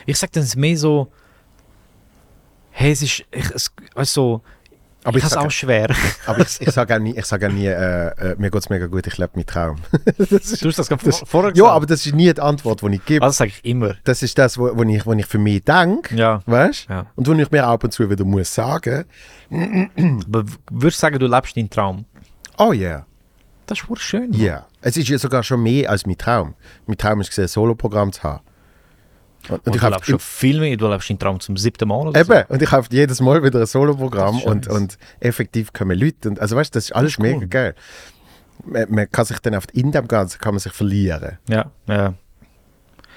ich 0.06 0.16
sage 0.18 0.32
dann 0.34 0.46
mehr 0.56 0.76
so, 0.76 1.12
hey, 2.70 2.92
es 2.92 3.02
ist, 3.02 3.24
ich, 3.30 3.50
es, 3.54 3.72
also, 3.94 4.42
Aber 5.02 5.16
ich 5.18 5.24
ich 5.24 5.30
habe 5.30 5.40
es 5.40 5.46
auch 5.46 5.50
schwer. 5.50 5.88
Aber 6.26 6.40
ich, 6.40 6.60
ich 6.60 6.70
sage 6.70 6.94
auch 6.94 6.98
nie, 6.98 7.16
ich 7.16 7.24
sag 7.24 7.42
auch 7.42 7.48
nie 7.48 7.66
äh, 7.66 8.08
äh, 8.08 8.34
mir 8.38 8.50
geht 8.50 8.60
es 8.62 8.68
mega 8.68 8.86
gut, 8.86 9.06
ich 9.06 9.16
lebe 9.16 9.30
meinen 9.34 9.46
Traum. 9.46 9.76
das 10.18 10.30
ist, 10.30 10.62
du 10.62 10.68
hast 10.68 10.78
das 10.78 10.88
gerade 10.88 11.04
das- 11.04 11.18
vor, 11.20 11.26
vorher 11.26 11.48
ja, 11.50 11.54
gesagt. 11.54 11.72
aber 11.76 11.86
das 11.86 12.04
ist 12.06 12.14
nie 12.14 12.32
die 12.34 12.40
Antwort, 12.40 12.82
die 12.82 12.94
ich 12.96 13.04
gebe. 13.06 13.24
Also 13.24 13.36
sage 13.38 13.52
ich 13.56 13.64
immer. 13.64 13.94
Das 14.04 14.22
ist 14.22 14.36
das, 14.38 14.58
wo, 14.58 14.68
ich, 14.82 15.06
wo 15.06 15.12
ich 15.14 15.26
für 15.26 15.38
mich 15.38 15.64
denke, 15.64 16.14
Ja. 16.14 16.42
weißt 16.46 16.88
ja. 16.90 17.06
Und 17.16 17.26
wo 17.26 17.32
ich 17.32 17.50
mir 17.50 17.64
ab 17.66 17.82
und 17.84 17.92
zu 17.92 18.08
wieder 18.10 18.24
muss 18.24 18.54
sagen, 18.54 19.04
Aber 19.50 20.44
würdest 20.70 20.98
du 20.98 21.00
sagen, 21.00 21.18
du 21.18 21.26
lebst 21.26 21.56
deinen 21.56 21.70
Traum? 21.70 22.04
oh 22.58 22.72
ja, 22.72 22.88
yeah, 22.90 23.06
Das 23.66 23.78
ist 23.78 23.86
voll 23.86 23.96
schön. 23.98 24.32
ja. 24.32 24.66
Es 24.82 24.96
ist 24.96 25.08
ja 25.08 25.18
sogar 25.18 25.42
schon 25.42 25.62
mehr 25.62 25.90
als 25.90 26.06
mein 26.06 26.16
Traum. 26.16 26.54
Mein 26.86 26.96
Traum 26.96 27.20
ist, 27.20 27.38
ein 27.38 27.46
Soloprogramm 27.48 28.12
zu 28.12 28.22
haben. 28.22 28.40
Und, 29.48 29.52
und 29.52 29.66
Und 29.66 29.74
ich 29.74 29.80
du 29.80 29.86
habe 29.86 29.94
lebst 29.96 30.10
schon 30.10 30.18
viel 30.18 30.60
mehr, 30.60 30.76
du 30.76 30.88
lebst 30.88 31.08
deinen 31.10 31.18
Traum 31.18 31.40
zum 31.40 31.56
siebten 31.56 31.88
Mal 31.88 32.08
oder 32.08 32.24
so. 32.24 32.32
Eben, 32.32 32.44
und 32.48 32.62
ich 32.62 32.70
habe 32.70 32.86
jedes 32.90 33.20
Mal 33.20 33.42
wieder 33.42 33.60
ein 33.60 33.66
Soloprogramm 33.66 34.42
und, 34.42 34.68
und 34.68 34.98
effektiv 35.20 35.72
kommen 35.72 35.98
Leute. 35.98 36.28
Und, 36.28 36.40
also 36.40 36.56
weißt 36.56 36.74
du, 36.74 36.76
das 36.76 36.84
ist 36.86 36.92
alles 36.92 37.16
Das 37.16 37.24
ist 37.24 37.32
cool. 37.32 37.34
mega 37.40 37.46
geil. 37.46 37.74
Man, 38.64 38.86
man 38.90 39.10
kann 39.10 39.24
sich 39.24 39.38
dann 39.38 39.54
auf 39.54 39.64
in 39.72 39.90
dem 39.92 40.06
Ganzen 40.06 40.38
kann 40.38 40.54
man 40.54 40.58
sich 40.60 40.72
verlieren. 40.72 41.38
Ja, 41.48 41.70
ja. 41.86 42.14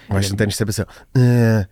Weißt 0.10 0.30
du, 0.30 0.34
und 0.34 0.40
dann 0.42 0.50
ist 0.50 0.56
es 0.56 0.62
eben 0.62 0.72
so, 0.72 0.84
äh, 1.20 1.66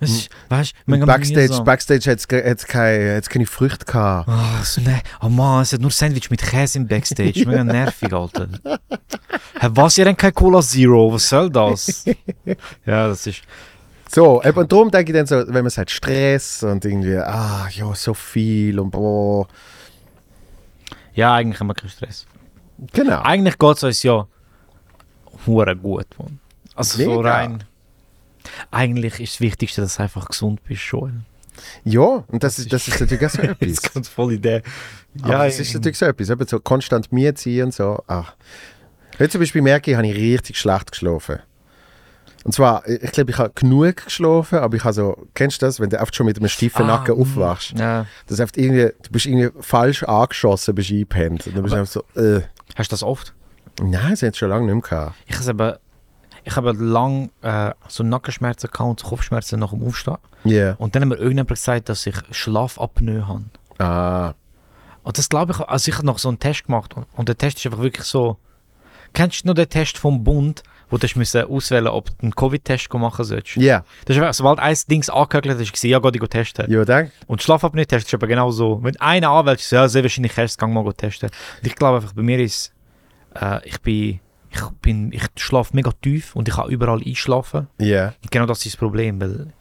Ist, 0.00 0.28
weißt 0.48 0.74
mega 0.86 1.06
Backstage, 1.06 1.48
mühsam. 1.48 1.64
Backstage 1.64 2.10
hat 2.10 2.18
es 2.18 2.66
keine, 2.66 3.16
hat's 3.16 3.28
keine 3.28 3.46
Früchte 3.46 3.84
gehabt. 3.84 4.28
Ah, 4.28 4.62
so, 4.62 4.80
nee. 4.80 5.00
oh 5.22 5.28
Mann, 5.28 5.62
es 5.62 5.72
hat 5.72 5.80
nur 5.80 5.90
Sandwich 5.90 6.30
mit 6.30 6.42
Käse 6.42 6.78
im 6.78 6.86
Backstage. 6.86 7.44
Mega 7.46 7.64
nervig, 7.64 8.12
Alter. 8.12 8.48
Hä, 9.60 9.68
was, 9.70 9.98
ihr 9.98 10.06
habt 10.06 10.18
kein 10.18 10.34
Cola 10.34 10.60
Zero? 10.60 11.12
Was 11.12 11.28
soll 11.28 11.50
das? 11.50 12.04
ja, 12.86 13.08
das 13.08 13.26
ist... 13.26 13.42
So, 14.10 14.42
eben, 14.44 14.58
und 14.58 14.70
darum 14.70 14.90
denke 14.90 15.10
ich 15.10 15.16
dann 15.16 15.26
so, 15.26 15.36
wenn 15.52 15.64
man 15.64 15.70
sagt 15.70 15.90
Stress 15.90 16.62
und 16.62 16.84
irgendwie, 16.84 17.16
ah, 17.16 17.68
ja, 17.70 17.94
so 17.94 18.14
viel 18.14 18.78
und 18.78 18.90
boah. 18.90 19.48
Ja, 21.14 21.34
eigentlich 21.34 21.58
haben 21.58 21.68
wir 21.68 21.74
keinen 21.74 21.90
Stress. 21.90 22.26
Genau. 22.92 23.22
Eigentlich 23.22 23.58
geht 23.58 23.76
es 23.76 23.82
uns 23.82 24.02
ja 24.02 24.26
hure 25.46 25.76
gut, 25.76 26.06
Mann. 26.18 26.38
Also 26.74 27.02
so 27.02 27.16
Mega. 27.16 27.32
rein... 27.32 27.64
Eigentlich 28.70 29.20
ist 29.20 29.34
das 29.34 29.40
Wichtigste, 29.40 29.80
dass 29.80 29.96
du 29.96 30.02
einfach 30.02 30.28
gesund 30.28 30.62
bist, 30.64 30.82
schon. 30.82 31.24
Ja, 31.84 32.24
und 32.26 32.42
das, 32.42 32.58
ist, 32.58 32.72
das 32.72 32.88
ist 32.88 33.00
natürlich 33.00 33.24
auch 33.26 33.30
so 33.30 33.42
etwas. 33.42 33.68
Jetzt 33.68 33.92
kommt 33.92 34.06
voll 34.06 34.32
Idee. 34.32 34.62
Ja, 35.24 35.44
das 35.44 35.60
ist 35.60 35.72
natürlich 35.74 35.98
so 35.98 36.06
etwas. 36.06 36.30
Eben 36.30 36.46
so 36.46 36.58
konstant 36.58 37.12
Miete 37.12 37.34
ziehen 37.34 37.66
und 37.66 37.74
so. 37.74 38.02
Ach. 38.06 38.34
Heute 39.18 39.30
zum 39.30 39.40
Beispiel 39.40 39.62
merke 39.62 39.90
ich, 39.90 39.96
habe 39.96 40.06
ich 40.06 40.16
richtig 40.16 40.58
schlecht 40.58 40.90
geschlafen. 40.90 41.38
Und 42.42 42.52
zwar, 42.52 42.86
ich 42.86 43.12
glaube, 43.12 43.30
ich 43.30 43.38
habe 43.38 43.52
genug 43.54 44.04
geschlafen, 44.04 44.58
aber 44.58 44.76
ich 44.76 44.84
habe 44.84 44.92
so, 44.92 45.26
kennst 45.32 45.62
du 45.62 45.66
das, 45.66 45.80
wenn 45.80 45.88
du 45.88 45.98
oft 45.98 46.14
schon 46.14 46.26
mit 46.26 46.36
einem 46.36 46.48
steifen 46.48 46.82
Ah, 46.82 46.98
Nacken 46.98 47.18
aufwachst? 47.18 47.72
Ja. 47.78 48.06
Das 48.26 48.38
ist 48.38 48.56
irgendwie, 48.58 48.92
du 49.02 49.10
bist 49.10 49.24
irgendwie 49.24 49.50
falsch 49.60 50.02
angeschossen, 50.02 50.74
bist 50.74 50.90
eingepennt. 50.90 51.46
Und 51.46 51.56
dann 51.56 51.62
bist 51.62 51.74
du 51.74 51.78
einfach 51.78 51.92
so, 51.92 52.20
äh. 52.20 52.42
Hast 52.74 52.90
du 52.90 52.94
das 52.94 53.02
oft? 53.02 53.32
Nein, 53.80 54.10
das 54.10 54.22
hat 54.22 54.36
schon 54.36 54.50
lange 54.50 54.66
nicht 54.66 54.74
mehr 54.74 54.82
gehabt. 54.82 55.14
Ich 55.26 55.38
habe 55.38 55.50
aber, 55.50 55.80
ich 56.44 56.56
habe 56.56 56.72
lang 56.72 57.30
äh, 57.42 57.72
so 57.88 58.04
Nackenschmerzen 58.04 58.70
gehabt 58.70 58.90
und 58.90 59.00
so 59.00 59.08
Kopfschmerzen 59.08 59.58
nach 59.58 59.70
dem 59.70 59.82
Aufstehen. 59.86 60.18
Yeah. 60.44 60.74
Und 60.78 60.94
dann 60.94 61.02
hat 61.02 61.08
mir 61.08 61.16
irgendjemand 61.16 61.48
gesagt, 61.48 61.88
dass 61.88 62.06
ich 62.06 62.16
Schlafapnoe 62.30 63.26
habe. 63.26 63.44
Ah. 63.78 64.34
Und 65.02 65.18
das 65.18 65.28
glaube 65.28 65.52
ich, 65.52 65.60
also 65.60 65.88
ich 65.88 65.96
habe 65.96 66.06
noch 66.06 66.18
so 66.18 66.28
einen 66.28 66.38
Test 66.38 66.64
gemacht 66.64 66.94
und, 66.94 67.06
und 67.14 67.28
der 67.28 67.36
Test 67.36 67.58
ist 67.58 67.66
einfach 67.66 67.82
wirklich 67.82 68.06
so. 68.06 68.36
Kennst 69.12 69.44
du 69.44 69.48
noch 69.48 69.54
den 69.54 69.68
Test 69.68 69.96
vom 69.96 70.24
Bund, 70.24 70.62
wo 70.90 70.98
du 70.98 71.06
müssen 71.14 71.44
auswählen 71.44 71.86
ob 71.86 72.06
du 72.06 72.14
einen 72.22 72.34
Covid-Test 72.34 72.92
machen 72.94 73.24
sollst? 73.24 73.56
Ja. 73.56 73.62
Yeah. 73.62 73.84
Das 74.04 74.16
ist 74.16 74.22
einfach, 74.22 74.34
sobald 74.34 74.58
ein 74.58 74.76
Ding 74.90 75.08
angehört 75.08 75.46
hast, 75.48 75.82
du 75.82 75.88
ja, 75.88 75.98
geh 75.98 76.10
dich 76.10 76.28
testen. 76.28 76.70
Ja, 76.70 76.84
denk. 76.84 77.10
Und 77.26 77.42
Schlafapnoe-Test 77.42 78.06
ist 78.06 78.14
aber 78.14 78.26
genau 78.26 78.50
so. 78.50 78.82
Wenn 78.82 78.96
einer 79.00 79.30
anwählt, 79.30 79.60
ist 79.60 79.70
ja, 79.70 79.88
sehr 79.88 80.02
wahrscheinlich 80.02 80.36
erst 80.36 80.58
gang 80.58 80.74
mal 80.74 80.92
testen. 80.92 81.30
Und 81.60 81.66
ich 81.66 81.74
glaube 81.74 81.96
einfach, 81.96 82.12
bei 82.12 82.22
mir 82.22 82.38
ist, 82.38 82.72
äh, 83.40 83.66
ich 83.66 83.80
bin, 83.80 84.20
ich 84.54 84.68
bin, 84.82 85.12
ich 85.12 85.22
schlafe 85.36 85.74
mega 85.74 85.92
tief 85.92 86.36
und 86.36 86.48
ich 86.48 86.54
kann 86.54 86.70
überall 86.70 87.02
einschlafen. 87.04 87.68
Ja. 87.78 87.86
Yeah. 87.86 88.14
Und 88.22 88.30
genau 88.30 88.46
das 88.46 88.58
ist 88.58 88.74
das 88.74 88.76
Problem, 88.76 89.20
weil 89.20 89.52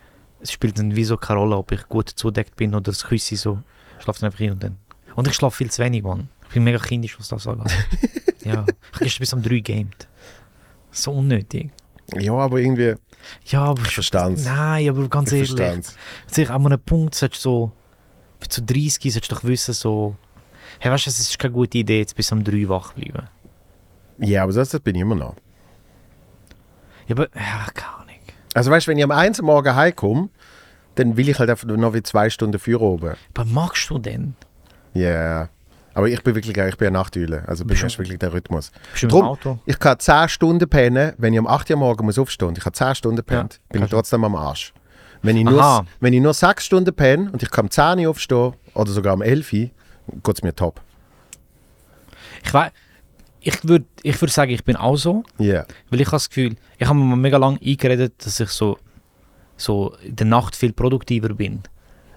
es 0.42 0.52
spielt 0.52 0.78
dann 0.78 0.96
wie 0.96 1.04
so 1.04 1.18
keine 1.18 1.40
Rolle, 1.40 1.58
ob 1.58 1.72
ich 1.72 1.88
gut 1.88 2.10
zudeckt 2.10 2.56
bin 2.56 2.76
oder 2.76 2.92
das 2.92 3.06
Küssi 3.06 3.36
so. 3.36 3.60
Ich 3.98 4.04
schlafe 4.04 4.20
dann 4.20 4.28
einfach 4.28 4.40
hin 4.40 4.52
und 4.52 4.64
dann. 4.64 4.78
Und 5.16 5.28
ich 5.28 5.34
schlafe 5.34 5.58
viel 5.58 5.72
zu 5.72 5.82
wenig, 5.84 6.04
Mann. 6.04 6.30
Ich 6.48 6.54
bin 6.54 6.64
mega 6.64 6.80
kindisch, 6.80 7.18
was 7.20 7.30
das 7.30 7.48
angeht. 7.48 7.72
ja. 8.44 8.52
Ich 8.52 8.58
habe 8.58 8.66
gestern 9.00 9.20
bis 9.20 9.34
um 9.34 9.42
3 9.42 9.60
gamed. 9.60 10.08
So 10.92 11.12
unnötig. 11.12 11.72
Ja, 12.20 12.34
aber 12.34 12.60
irgendwie. 12.60 12.96
Ja, 13.46 13.64
aber... 13.64 13.82
Ich 13.84 13.94
verstand's. 13.94 14.46
Nein, 14.46 14.90
aber 14.90 15.08
ganz 15.08 15.32
Ich 15.32 15.40
ehrlich. 15.40 15.50
verstand's. 15.52 15.96
Sich 16.28 16.50
an 16.50 16.66
einem 16.66 16.80
Punkt 16.80 17.16
solltest 17.16 17.46
du 17.46 17.50
so... 17.50 17.72
Zu 18.50 18.62
30 18.62 19.14
solltest 19.14 19.32
du 19.32 19.36
doch 19.36 19.44
wissen, 19.46 19.74
so... 19.74 20.16
Hey, 20.80 20.92
weißt 20.92 21.06
du, 21.06 21.10
es 21.10 21.20
ist 21.20 21.40
keine 21.40 21.54
gute 21.54 21.78
Idee, 21.78 22.00
jetzt 22.00 22.16
bis 22.16 22.32
um 22.32 22.44
3 22.44 22.68
wach 22.68 22.94
bleiben. 22.94 23.28
Ja, 24.24 24.44
aber 24.44 24.54
das, 24.54 24.70
das 24.70 24.82
bin 24.82 24.96
ich 24.96 25.02
immer 25.02 25.16
noch. 25.16 25.36
Ja, 27.08 27.16
aber... 27.16 27.28
Ja, 27.36 27.68
keine 27.74 27.94
Ahnung. 27.96 28.16
Also 28.54 28.72
weißt 28.72 28.88
du, 28.88 28.92
wenn 28.92 28.98
ich 28.98 29.04
am 29.04 29.12
1 29.12 29.40
am 29.40 29.46
Morgen 29.48 29.76
heimkomme, 29.76 30.30
dann 30.96 31.18
will 31.18 31.28
ich 31.28 31.40
halt 31.40 31.50
einfach 31.50 31.68
noch 31.68 31.94
wie 31.94 32.04
zwei 32.04 32.30
Stunden 32.30 32.60
für 32.60 32.80
oben. 32.80 33.16
Aber 33.34 33.46
magst 33.46 33.90
du 33.90 33.98
denn? 33.98 34.36
Ja. 34.94 35.02
Yeah. 35.02 35.50
Aber 35.96 36.08
ich 36.08 36.22
bin 36.24 36.34
wirklich, 36.36 36.56
ich 36.58 36.78
bin 36.78 36.88
eine 36.88 36.98
Nachteule. 36.98 37.44
Also 37.48 37.66
Bist 37.66 37.84
du- 37.84 37.88
ich 37.88 38.00
wirklich 38.00 38.20
der 38.20 38.34
Rhythmus. 38.34 38.72
Bist 38.94 39.12
Drum- 39.12 39.26
Auto? 39.26 39.60
Ich 39.66 39.78
kann 39.78 40.00
10 40.00 40.30
Stunden 40.30 40.68
pennen, 40.68 41.14
wenn 41.18 41.34
ich 41.34 41.40
um 41.40 41.48
8 41.48 41.70
Uhr 41.70 41.78
morgen 41.78 42.06
muss 42.06 42.18
aufstehen 42.18 42.54
ich 42.58 42.66
habe 42.66 42.74
10 42.76 42.96
Stunden 42.96 43.24
pennt, 43.24 43.60
bin 43.70 43.84
ich 43.84 43.90
du. 43.90 43.96
trotzdem 43.98 44.24
am 44.24 44.36
Arsch. 44.36 44.74
Wenn 45.22 45.38
ich, 45.38 45.44
nur, 45.46 45.86
wenn 46.00 46.14
ich 46.14 46.22
nur 46.22 46.34
6 46.34 46.66
Stunden 46.66 46.94
penne 46.94 47.30
und 47.32 47.42
ich 47.44 47.50
kann 47.52 47.66
um 47.66 47.72
10 47.72 48.00
Uhr 48.00 48.10
aufstehen 48.10 48.54
oder 48.74 48.92
sogar 48.92 49.14
um 49.14 49.22
11 49.22 49.54
Uhr, 49.54 49.70
geht 50.24 50.36
es 50.36 50.44
mir 50.44 50.54
top. 50.56 50.82
Ich 52.44 52.54
weiß... 52.54 52.72
Ich 53.44 53.68
würde 53.68 53.86
ich 54.02 54.20
würd 54.22 54.32
sagen, 54.32 54.52
ich 54.52 54.64
bin 54.64 54.76
auch 54.76 54.96
so. 54.96 55.24
Ja. 55.38 55.66
Weil 55.90 56.02
ich 56.02 56.08
habe 56.08 56.16
das 56.16 56.30
Gefühl, 56.30 56.56
ich 56.78 56.88
habe 56.88 56.98
mir 56.98 57.16
mega 57.16 57.38
lange 57.38 57.60
eingeredet, 57.64 58.14
dass 58.26 58.40
ich 58.40 58.50
so, 58.50 58.78
so 59.58 59.96
in 60.04 60.16
der 60.16 60.26
Nacht 60.26 60.56
viel 60.56 60.74
produktiver 60.74 61.34
bin. 61.34 61.62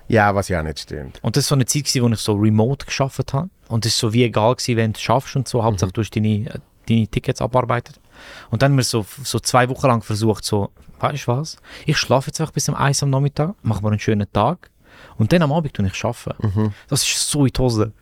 Ja, 0.09 0.35
was 0.35 0.49
ja 0.49 0.63
nicht 0.63 0.79
stimmt. 0.79 1.19
Und 1.23 1.37
das 1.37 1.45
war 1.45 1.49
so 1.49 1.55
eine 1.57 1.67
Zeit, 1.67 1.85
gewesen, 1.85 2.03
wo 2.03 2.09
ich 2.09 2.21
so 2.21 2.35
remote 2.35 2.87
geschafft 2.87 3.33
habe. 3.33 3.51
Und 3.69 3.85
es 3.85 3.95
ist 3.95 3.99
so 3.99 4.13
wie 4.13 4.23
egal 4.23 4.55
gewesen, 4.55 4.77
wenn 4.77 4.93
du 4.93 5.01
schaffst 5.01 5.35
und 5.35 5.49
so. 5.49 5.65
Hauptsache 5.65 5.91
du 5.93 6.01
hast 6.01 6.15
deine, 6.15 6.61
deine 6.89 7.09
Tickets 7.09 7.41
abarbeitet. 7.41 8.01
Und 8.51 8.63
dann 8.63 8.73
haben 8.73 8.77
wir 8.77 8.85
so, 8.85 9.05
so 9.25 9.41
zwei 9.41 9.69
Wochen 9.69 9.87
lang 9.87 10.03
versucht, 10.03 10.45
so, 10.45 10.71
weißt 11.01 11.27
du 11.27 11.33
was? 11.33 11.57
Ich 11.87 11.99
schlafe 11.99 12.29
jetzt 12.29 12.41
einfach 12.41 12.55
bis 12.55 12.69
um 12.69 12.77
1 12.77 13.03
am 13.03 13.11
Nachmittag, 13.11 13.55
mache 13.63 13.83
mir 13.83 13.89
einen 13.89 13.99
schönen 13.99 14.31
Tag. 14.33 14.71
Und 15.19 15.33
dann 15.33 15.43
am 15.43 15.53
Abend 15.53 15.75
tue 15.75 15.87
ich 15.87 16.05
arbeiten. 16.05 16.73
Das 16.89 17.03
ist 17.03 17.29
so 17.29 17.45
in 17.45 17.53
die 17.53 17.61
Hose. 17.61 17.93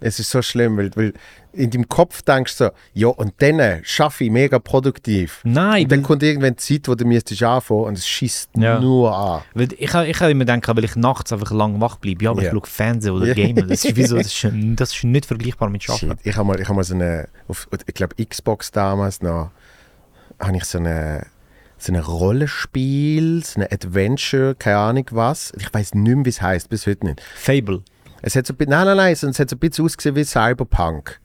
Es 0.00 0.18
ist 0.18 0.30
so 0.30 0.42
schlimm, 0.42 0.76
weil, 0.76 0.90
weil 0.96 1.12
in 1.52 1.70
deinem 1.70 1.88
Kopf 1.88 2.20
denkst 2.22 2.58
du 2.58 2.64
so, 2.66 2.70
ja, 2.92 3.08
und 3.08 3.32
dann 3.38 3.80
schaffe 3.82 4.24
ich 4.24 4.30
mega 4.30 4.58
produktiv. 4.58 5.40
Nein, 5.44 5.84
Und 5.84 5.92
dann 5.92 6.02
kommt 6.02 6.22
irgendwann 6.22 6.54
die 6.56 6.56
Zeit, 6.56 6.86
wo 6.88 6.94
du 6.94 7.06
müsstest 7.06 7.42
anfangen 7.42 7.84
und 7.84 7.98
es 7.98 8.06
schießt 8.06 8.50
Ja. 8.58 8.78
nur 8.78 9.16
an. 9.16 9.42
weil 9.54 9.68
ich, 9.78 9.92
ha- 9.94 10.04
ich 10.04 10.20
habe 10.20 10.32
immer 10.32 10.44
gedacht, 10.44 10.76
weil 10.76 10.84
ich 10.84 10.96
nachts 10.96 11.32
einfach 11.32 11.50
lang 11.52 11.80
wach 11.80 11.96
bleibe. 11.96 12.24
Ja, 12.24 12.30
aber 12.32 12.42
Ja. 12.42 12.48
ich 12.48 12.52
schaue 12.54 12.66
Fernsehen 12.66 13.14
oder 13.14 13.26
Ja. 13.28 13.34
Game. 13.34 13.56
Das 13.68 13.84
ist, 13.84 13.96
wie 13.96 14.04
so, 14.04 14.16
das, 14.18 14.26
ist, 14.26 14.46
das 14.52 14.94
ist 14.94 15.04
nicht 15.04 15.24
vergleichbar 15.24 15.70
mit 15.70 15.88
Arbeiten. 15.88 16.10
Shit. 16.10 16.18
Ich 16.24 16.36
habe 16.36 16.46
mal, 16.46 16.60
ich 16.60 16.68
hab 16.68 16.76
mal 16.76 16.84
so 16.84 16.94
eine, 16.94 17.28
auf, 17.48 17.68
ich 17.86 17.94
glaube 17.94 18.14
Xbox 18.22 18.70
damals 18.70 19.22
noch, 19.22 19.50
habe 20.38 20.56
ich 20.58 20.64
so 20.64 20.76
eine, 20.76 21.26
so 21.78 21.92
ein 21.92 21.98
Rollenspiel, 21.98 23.42
so 23.44 23.60
ein 23.60 23.66
Adventure, 23.70 24.54
keine 24.54 24.78
Ahnung 24.78 25.06
was. 25.12 25.52
Ich 25.58 25.72
weiß 25.72 25.94
nicht 25.94 26.14
mehr, 26.16 26.24
wie 26.24 26.28
es 26.30 26.42
heißt, 26.42 26.68
bis 26.68 26.86
heute 26.86 27.06
nicht. 27.06 27.20
Fable. 27.34 27.82
Es 28.22 28.34
hat 28.36 28.46
so, 28.46 28.54
nein, 28.58 28.68
nein, 28.68 28.96
nein, 28.96 29.12
es 29.12 29.22
hat 29.22 29.50
so 29.50 29.56
ein 29.56 29.58
bisschen 29.58 29.84
ausgesehen 29.84 30.16
wie 30.16 30.24
Cyberpunk. 30.24 31.20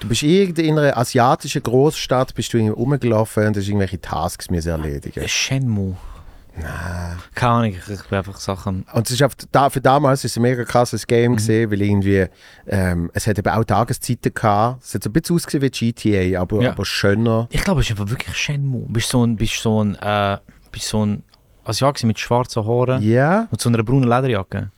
Du 0.00 0.08
bist 0.08 0.22
in 0.22 0.78
einer 0.78 0.96
asiatischen 0.96 1.62
Großstadt, 1.62 2.34
bist 2.34 2.52
du 2.52 2.58
irgendwie 2.58 2.74
rumgelaufen 2.74 3.46
und 3.46 3.56
hast 3.56 3.66
irgendwelche 3.66 4.00
Tasks 4.00 4.50
müssen 4.50 4.68
erledigen. 4.68 5.26
Shenmue. 5.26 5.96
Nein. 6.58 7.18
Keine 7.34 7.52
Ahnung, 7.52 7.70
ich, 7.70 8.02
bin 8.08 8.18
einfach 8.18 8.36
Sachen. 8.38 8.86
Und 8.92 9.06
es 9.06 9.12
ist 9.12 9.22
auf, 9.22 9.32
da, 9.52 9.68
für 9.68 9.80
damals 9.80 10.24
ist 10.24 10.32
es 10.32 10.36
ein 10.38 10.42
mega 10.42 10.64
krasses 10.64 11.06
Game 11.06 11.32
Mhm. 11.32 11.36
gesehen, 11.36 11.70
weil 11.70 11.82
irgendwie, 11.82 12.26
ähm, 12.66 13.10
es 13.12 13.26
hat 13.26 13.38
eben 13.38 13.48
auch 13.50 13.64
Tageszeiten 13.64 14.32
gehabt. 14.32 14.82
Es 14.82 14.94
hat 14.94 15.02
so 15.02 15.10
ein 15.10 15.12
bisschen 15.12 15.36
ausgesehen 15.36 15.62
wie 15.62 15.70
GTA, 15.70 16.40
aber, 16.40 16.62
Ja. 16.62 16.70
aber 16.70 16.84
schöner. 16.86 17.46
Ich 17.50 17.62
glaube, 17.62 17.80
es 17.82 17.86
ist 17.90 17.90
einfach 17.98 18.08
wirklich 18.10 18.34
Shenmue. 18.36 18.86
Bist 18.88 19.10
so 19.10 19.24
ein, 19.26 19.36
bist 19.36 19.60
so 19.60 19.82
ein, 19.84 19.96
äh, 19.96 20.38
bist 20.72 20.88
so 20.88 21.04
ein 21.04 21.22
Asiat 21.64 22.02
mit 22.04 22.18
schwarzen 22.18 22.64
Haaren 22.66 23.02
Ja? 23.02 23.48
und 23.50 23.60
so 23.60 23.68
einer 23.68 23.82
braunen 23.82 24.08
Lederjacke. 24.08 24.70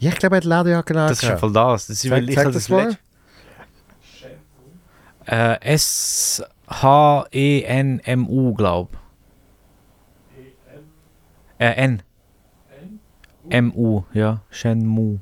Ja, 0.00 0.10
ich 0.10 0.16
glaube, 0.16 0.36
er 0.36 0.38
hat 0.38 0.44
Lederjacke 0.44 0.92
Das 0.94 1.12
ist 1.12 1.22
angehabt. 1.24 1.44
einfach 1.44 1.52
das. 1.72 1.86
das 1.86 2.04
ist, 2.04 2.10
weil 2.10 2.28
ich 2.28 2.36
habe 2.36 2.50
das 2.50 2.68
mal. 2.68 2.96
Äh, 5.26 5.60
S-H-E-N-M-U, 7.30 8.54
glaube 8.54 8.96
Äh, 11.58 11.72
N. 11.74 12.02
M-U, 13.50 14.04
ja. 14.14 14.40
Shenmue. 14.50 15.20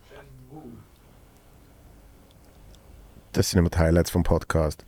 Das 3.32 3.50
sind 3.50 3.58
immer 3.58 3.70
die 3.70 3.78
Highlights 3.78 4.11
vom 4.11 4.23
Podcast. 4.23 4.85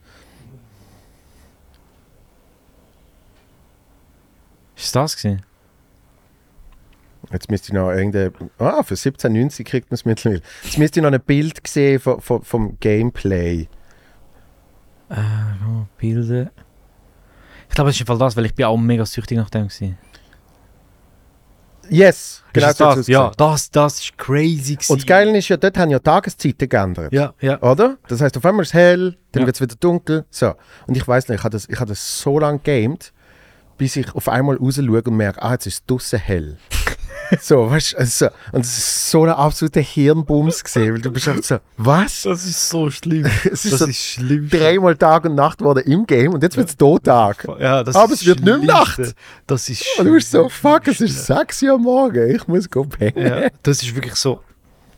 Ist 4.77 4.95
das 4.95 5.17
gewesen? 5.17 5.43
Jetzt 7.33 7.51
müsste 7.51 7.69
ich 7.69 7.75
noch 7.75 7.91
irgendein. 7.91 8.33
Ah, 8.59 8.83
für 8.83 8.95
17,90 8.95 9.65
kriegt 9.65 9.91
man 9.91 9.95
es 9.95 10.05
mittlerweile. 10.05 10.43
Jetzt 10.65 10.79
müsste 10.79 11.01
ich 11.01 11.05
noch 11.05 11.13
ein 11.13 11.21
Bild 11.21 11.61
sehen 11.67 12.01
vom, 12.01 12.21
vom, 12.21 12.43
vom 12.43 12.77
Gameplay. 12.81 13.69
Äh, 15.09 15.15
oh, 15.15 15.87
Bilder. 15.99 16.51
Ich 17.69 17.75
glaube, 17.75 17.91
es 17.91 17.97
ist 17.97 18.01
im 18.01 18.07
Fall 18.07 18.19
das, 18.19 18.37
weil 18.37 18.47
ich 18.47 18.55
bin 18.55 18.67
auch 18.67 18.77
mega 18.77 19.07
süchtig 19.07 19.39
nach 19.39 19.51
dem 19.51 19.69
gewesen. 19.69 19.97
Yes! 21.89 22.45
Genau 22.53 22.73
so 22.73 22.87
hat's 22.87 22.97
das, 22.99 23.07
ja, 23.09 23.33
das, 23.37 23.71
das 23.71 23.99
ist 24.01 24.19
crazy 24.19 24.75
gewesen. 24.75 24.93
Und 24.93 25.01
das 25.01 25.07
Geile 25.07 25.37
ist 25.37 25.49
ja, 25.49 25.57
dort 25.57 25.77
haben 25.77 25.91
ja 25.91 25.99
Tageszeiten 25.99 26.69
geändert. 26.69 27.13
Ja, 27.13 27.35
ja. 27.41 27.61
Oder? 27.63 27.97
Das 28.07 28.21
heißt, 28.21 28.37
auf 28.37 28.45
einmal 28.45 28.63
ist 28.63 28.69
es 28.69 28.75
hell, 28.75 29.17
dann 29.33 29.43
Ja. 29.43 29.47
wird 29.47 29.57
es 29.57 29.61
wieder 29.61 29.75
dunkel. 29.75 30.25
So. 30.31 30.55
Und 30.87 30.97
ich 30.97 31.07
weiß 31.07 31.29
nicht, 31.29 31.39
ich 31.39 31.45
habe 31.45 31.51
das, 31.53 31.69
ich 31.69 31.81
hab 31.81 31.89
das 31.89 32.21
so 32.21 32.39
lange 32.39 32.61
gamed, 32.61 33.13
bis 33.77 33.97
ich 33.97 34.15
auf 34.15 34.29
einmal 34.29 34.57
raus 34.57 34.77
schaue 34.77 35.03
und 35.03 35.17
merke, 35.17 35.43
ah, 35.43 35.53
jetzt 35.53 35.67
ist 35.67 35.75
es 35.75 35.87
draussen 35.87 36.21
hell. 36.21 36.59
So, 37.41 37.71
weißt 37.71 37.93
du? 37.93 37.99
Also, 37.99 38.29
und 38.53 38.61
es 38.65 38.79
ist 38.79 39.11
so 39.11 39.25
ein 39.25 39.31
absoluter 39.31 39.81
Hirnbums 39.81 40.65
gesehen, 40.65 40.95
weil 40.95 41.01
du 41.01 41.11
bist 41.11 41.29
einfach 41.29 41.43
so, 41.45 41.59
was? 41.77 42.23
Das 42.23 42.45
ist 42.45 42.69
so 42.69 42.91
schlimm. 42.91 43.27
Es 43.45 43.65
ist 43.65 43.73
Das 43.73 43.81
so 43.81 43.87
ist 43.87 43.97
schlimm. 44.05 44.49
dreimal 44.49 44.97
Tag 44.97 45.25
und 45.25 45.35
Nacht 45.35 45.59
geworden 45.59 45.85
im 45.87 46.07
Game 46.07 46.33
und 46.35 46.43
jetzt 46.43 46.57
wird 46.57 46.69
es 46.69 46.77
hier 46.79 47.03
Tag. 47.03 47.47
Ja, 47.59 47.83
das 47.85 47.95
Aber 47.97 48.13
ist 48.13 48.21
es 48.23 48.27
wird 48.27 48.41
nicht. 48.41 48.65
Nacht. 48.65 49.01
Das 49.47 49.69
ist 49.69 49.85
Und 49.99 50.07
du 50.07 50.13
bist 50.13 50.31
so, 50.31 50.49
fuck, 50.49 50.89
es 50.89 51.01
ist 51.01 51.27
6 51.27 51.63
Uhr 51.65 51.75
am 51.75 51.83
Morgen, 51.83 52.35
ich 52.35 52.47
muss 52.49 52.69
go 52.71 52.85
pennen. 52.85 53.27
Ja, 53.27 53.49
das 53.63 53.83
ist 53.83 53.95
wirklich 53.95 54.15
so. 54.17 54.41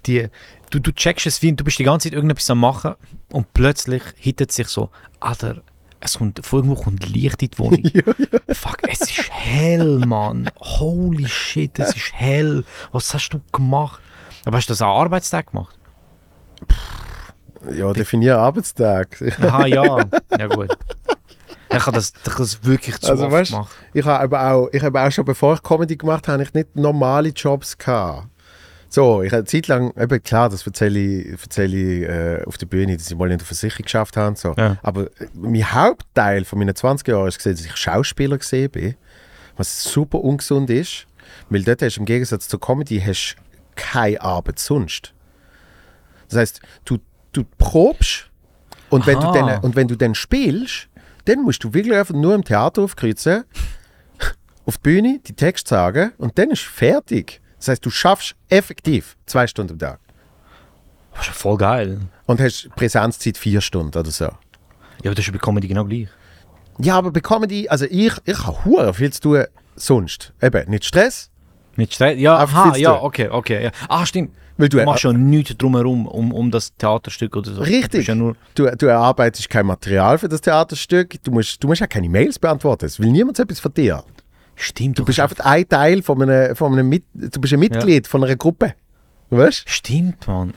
Die, 0.07 0.29
du, 0.71 0.79
du 0.81 0.93
checkst 0.93 1.27
es 1.27 1.43
wie, 1.43 1.53
du 1.53 1.63
bist 1.65 1.79
die 1.79 1.85
ganze 1.85 2.09
Zeit 2.09 2.15
irgendetwas 2.15 2.49
am 2.51 2.59
machen 2.61 2.95
und 3.31 3.53
plötzlich 3.55 4.03
hittet 4.17 4.51
sich 4.53 4.69
so, 4.69 4.91
Alter, 5.21 5.63
es 6.05 6.19
kommt, 6.19 6.45
von 6.45 6.59
irgendwo 6.61 6.83
kommt 6.83 7.09
Licht 7.09 7.43
in 7.43 7.51
die 7.51 7.59
Wohnung. 7.59 7.83
Fuck, 8.49 8.79
es 8.89 9.03
ist 9.03 9.31
hell, 9.31 9.99
Mann. 10.01 10.51
Holy 10.59 11.29
shit, 11.29 11.79
es 11.79 11.95
ist 11.95 12.13
hell. 12.13 12.65
Was 12.91 13.15
hast 13.15 13.31
du 13.31 13.41
gemacht? 13.53 14.01
Aber 14.45 14.57
hast 14.57 14.69
du 14.69 14.73
das 14.73 14.83
am 14.83 14.91
Arbeitstag 14.91 15.53
gemacht? 15.53 15.79
Ja, 17.73 17.93
definier 17.93 18.39
Arbeitstag. 18.39 19.23
Aha, 19.41 19.67
ja. 19.67 20.05
Ja, 20.39 20.47
gut. 20.49 20.77
Ich 21.71 21.87
habe 21.87 21.93
das, 21.93 22.13
ich 22.27 22.35
das 22.35 22.65
wirklich 22.65 22.99
zu 22.99 23.11
Also, 23.11 23.25
oft 23.25 23.33
weißt 23.33 23.51
gemacht. 23.53 23.75
Ich 23.95 24.05
habe 24.05 24.21
aber 24.21 24.53
auch, 24.53 24.69
ich 24.73 24.83
habe 24.83 25.01
auch 25.01 25.11
schon, 25.11 25.25
bevor 25.25 25.55
ich 25.55 25.63
Comedy 25.63 25.97
gemacht 25.97 26.29
habe, 26.29 26.43
ich 26.43 26.53
nicht 26.53 26.75
normale 26.77 27.29
Jobs 27.31 27.79
gehabt. 27.79 28.27
So, 28.95 29.23
ich 29.23 29.33
habe 29.33 29.47
Zeit 29.47 29.69
lang, 29.69 29.91
eben 29.99 30.23
klar, 30.23 30.51
das 30.51 30.67
erzähle 30.67 31.01
ich, 31.01 31.31
erzähle 31.31 31.77
ich 31.79 32.03
äh, 32.03 32.45
auf 32.45 32.59
der 32.59 32.67
Bühne, 32.67 32.95
dass 32.95 33.11
ich 33.11 33.17
mal 33.17 33.31
in 33.31 33.39
der 33.39 33.47
Versicherung 33.47 33.85
geschafft 33.85 34.19
habe 34.19 34.37
so. 34.37 34.53
Ja. 34.59 34.77
Aber 34.83 35.07
äh, 35.19 35.29
mein 35.33 35.73
Hauptteil 35.73 36.45
von 36.45 36.59
meinen 36.59 36.77
20 36.77 37.09
Jahren 37.09 37.27
ist 37.27 37.47
dass 37.47 37.65
ich 37.65 37.75
Schauspieler 37.75 38.37
gesehen 38.37 38.71
bin, 38.71 38.95
was 39.57 39.83
super 39.83 40.21
ungesund 40.23 40.69
ist, 40.69 41.07
weil 41.49 41.63
dort 41.63 41.81
hast 41.81 41.97
du 41.97 42.01
im 42.01 42.05
Gegensatz 42.05 42.49
zur 42.49 42.61
Comedy 42.61 43.01
hast 43.01 43.37
keine 43.77 44.21
Arbeit 44.21 44.59
sonst. 44.59 45.15
Das 46.29 46.39
heißt, 46.39 46.61
du, 46.85 46.99
du 47.33 47.45
probst 47.57 48.29
und 48.91 49.07
wenn, 49.07 49.19
du 49.21 49.33
dann, 49.33 49.61
und 49.61 49.75
wenn 49.75 49.89
du 49.89 49.97
dann 49.97 50.15
spielst, 50.15 50.91
dann 51.25 51.41
musst 51.41 51.65
du 51.65 51.73
wirklich 51.73 51.97
einfach 51.97 52.15
nur 52.15 52.35
im 52.35 52.45
Theater 52.45 52.83
aufkreuzen, 52.83 53.45
auf 54.67 54.77
die 54.77 54.83
Bühne, 54.83 55.21
die 55.27 55.33
Text 55.33 55.69
sagen 55.69 56.13
und 56.19 56.37
dann 56.37 56.51
ist 56.51 56.61
fertig. 56.61 57.42
Das 57.63 57.69
heißt, 57.69 57.87
du 57.87 57.91
schaffst 57.91 58.35
effektiv 58.49 59.17
zwei 59.25 59.47
Stunden 59.47 59.75
am 59.75 59.79
Tag 59.79 60.01
Das 61.13 61.21
ist 61.21 61.27
ja 61.29 61.33
voll 61.33 61.57
geil. 61.59 62.01
und 62.27 62.41
hast 62.41 62.69
Präsenzzeit 62.75 63.39
vier 63.39 63.61
Stunden 63.61 63.97
oder 63.97 64.11
so. 64.11 64.25
Ja, 64.25 64.33
aber 65.05 65.15
das 65.15 65.25
ist 65.25 65.31
bei 65.33 65.39
Comedy 65.39 65.69
genau 65.69 65.85
gleich. 65.85 66.09
Ja, 66.81 66.97
aber 66.99 67.13
bei 67.13 67.21
Comedy, 67.21 67.69
also 67.69 67.85
ich, 67.89 68.13
ich 68.25 68.39
habe 68.45 68.65
hure 68.65 68.93
viel 68.95 69.13
zu 69.13 69.21
tun 69.21 69.45
sonst. 69.77 70.33
Eben, 70.43 70.69
nicht 70.71 70.85
Stress, 70.85 71.31
Mit 71.77 71.95
Streit? 71.95 72.19
Ja, 72.19 72.37
aha, 72.39 72.77
ja, 72.77 72.95
tun. 72.97 73.05
okay, 73.05 73.29
okay. 73.29 73.65
Ja. 73.67 73.71
Ah, 73.89 74.05
stimmt. 74.07 74.33
weil 74.57 74.69
du, 74.69 74.79
Du 74.79 74.85
machst 74.85 75.05
ja 75.05 75.13
nichts 75.13 75.57
drumherum 75.57 76.09
um, 76.09 76.33
um 76.33 76.51
das 76.51 76.75
Theaterstück 76.75 77.37
oder 77.37 77.53
so. 77.53 77.59
Du 77.59 77.63
Richtig. 77.63 78.07
bist 78.07 78.09
ja 78.09 78.15
du, 78.17 78.35
du 78.77 78.87
erarbeitest 78.87 79.49
kein 79.49 79.67
Material 79.67 80.19
für 80.19 80.29
das 80.29 80.41
Theaterstück, 80.41 81.23
du 81.23 81.31
musst, 81.31 81.63
du 81.63 81.69
musst 81.69 81.81
auch 81.81 81.89
keine 81.89 82.09
Mails 82.09 82.41
beantworten, 82.41 82.87
es 82.87 82.99
will 82.99 83.13
niemand 83.13 83.39
etwas 83.39 83.61
von 83.61 83.73
dir. 83.73 84.03
Stimmt, 84.63 84.99
Du 84.99 85.05
bist 85.05 85.21
einfach 85.21 85.45
ein 85.45 85.69
Teil 85.69 86.03
von 86.03 86.23
einem, 86.23 86.55
von 86.57 86.73
einem 86.73 86.89
Mit, 86.89 87.05
du 87.15 87.41
bist 87.41 87.53
ein 87.53 87.61
Mitglied 87.61 88.07
von 88.07 88.23
einer 88.25 88.37
Gruppe. 88.37 88.75
Weißt 89.31 89.69
Stimmt, 89.69 90.27
Mann. 90.27 90.55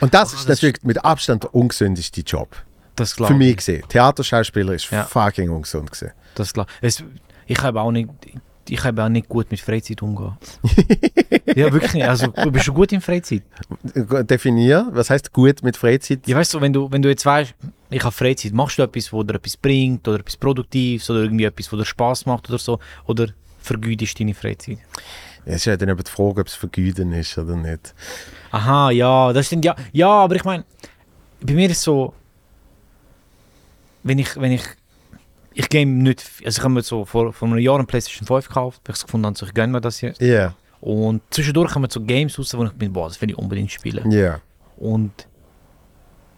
Und 0.00 0.14
das 0.14 0.32
Ah, 0.32 0.36
ist 0.36 0.48
das 0.48 0.56
natürlich 0.62 0.82
mit 0.82 1.04
Abstand 1.04 1.42
der 1.44 1.54
ungesündeste 1.54 2.20
Job. 2.20 2.54
Das 2.94 3.16
glaub 3.16 3.28
Für 3.28 3.34
ich. 3.34 3.38
mich 3.38 3.56
gesehen. 3.56 3.82
Theaterschauspieler 3.88 4.74
ist 4.74 4.90
Ja. 4.90 5.04
fucking 5.04 5.50
ungesund 5.50 5.90
gesehen. 5.90 6.12
Das 6.34 6.52
klar. 6.52 6.66
Es, 6.80 7.02
ich 7.46 7.60
habe 7.62 7.80
auch 7.80 7.90
nicht, 7.90 8.08
ich 8.68 8.84
habe 8.84 9.02
auch 9.02 9.08
nicht 9.08 9.28
gut 9.28 9.50
mit 9.50 9.60
Freizeit 9.60 10.02
umgehen. 10.02 10.36
ja, 11.56 11.72
wirklich 11.72 11.94
nicht. 11.94 12.06
Also, 12.06 12.26
du 12.26 12.50
bist 12.52 12.64
schon 12.66 12.74
gut 12.74 12.92
in 12.92 13.00
Freizeit. 13.00 13.42
Definier, 13.94 14.88
was 14.92 15.10
heißt 15.10 15.32
gut 15.32 15.62
mit 15.62 15.76
Freizeit? 15.76 16.26
Ja, 16.26 16.36
weißt 16.36 16.54
du, 16.54 16.60
wenn 16.60 16.72
du, 16.72 16.90
wenn 16.90 17.02
du 17.02 17.08
jetzt 17.08 17.24
weißt, 17.24 17.54
ich 17.90 18.02
habe 18.04 18.12
Freizeit, 18.12 18.52
machst 18.52 18.78
du 18.78 18.82
etwas, 18.82 19.12
wo 19.12 19.22
dir 19.22 19.34
etwas 19.34 19.56
bringt 19.56 20.06
oder 20.06 20.20
etwas 20.20 20.36
Produktives 20.36 21.08
oder 21.10 21.20
irgendwie 21.22 21.44
etwas, 21.44 21.72
wo 21.72 21.76
dir 21.76 21.84
Spaß 21.86 22.26
macht 22.26 22.48
oder 22.50 22.58
so, 22.58 22.78
oder 23.06 23.28
vergütest 23.68 24.18
deine 24.18 24.34
Freizeit? 24.34 24.78
Es 25.44 25.56
ist 25.56 25.64
ja 25.66 25.76
dann 25.76 25.88
eben 25.88 26.02
die 26.02 26.10
Frage, 26.10 26.40
ob 26.40 26.46
es 26.48 26.54
vergüten 26.54 27.12
ist 27.12 27.38
oder 27.38 27.56
nicht. 27.56 27.94
Aha, 28.50 28.90
ja, 28.90 29.32
das 29.32 29.46
stimmt, 29.46 29.64
ja, 29.64 29.76
ja, 29.92 30.08
aber 30.10 30.34
ich 30.36 30.44
meine, 30.44 30.64
bei 31.40 31.54
mir 31.54 31.70
ist 31.70 31.82
so, 31.82 32.12
wenn 34.02 34.18
ich, 34.18 34.36
wenn 34.36 34.52
ich, 34.52 34.62
ich 35.54 35.68
game 35.68 35.98
nicht, 35.98 36.22
also 36.44 36.58
ich 36.58 36.64
habe 36.64 36.74
mir 36.74 36.82
so 36.82 37.04
vor, 37.04 37.32
vor 37.32 37.48
einem 37.48 37.58
Jahr 37.58 37.76
eine 37.76 37.84
Playstation 37.86 38.26
5 38.26 38.48
gekauft, 38.48 38.80
weil 38.84 38.94
ich 38.94 38.98
so 39.00 39.06
gefunden 39.06 39.26
habe, 39.26 39.38
so, 39.38 39.46
ich 39.46 39.54
gönne 39.54 39.72
mir 39.72 39.80
das 39.80 39.98
hier. 39.98 40.12
Ja, 40.18 40.54
Und 40.80 41.22
zwischendurch 41.30 41.72
kommen 41.72 41.90
so 41.90 42.00
Games 42.00 42.38
raus, 42.38 42.56
wo 42.56 42.64
ich 42.64 42.72
bin, 42.72 42.92
boah, 42.92 43.08
das 43.08 43.20
will 43.20 43.30
ich 43.30 43.38
unbedingt 43.38 43.70
spielen. 43.70 44.10
ja. 44.10 44.40
Und 44.76 45.26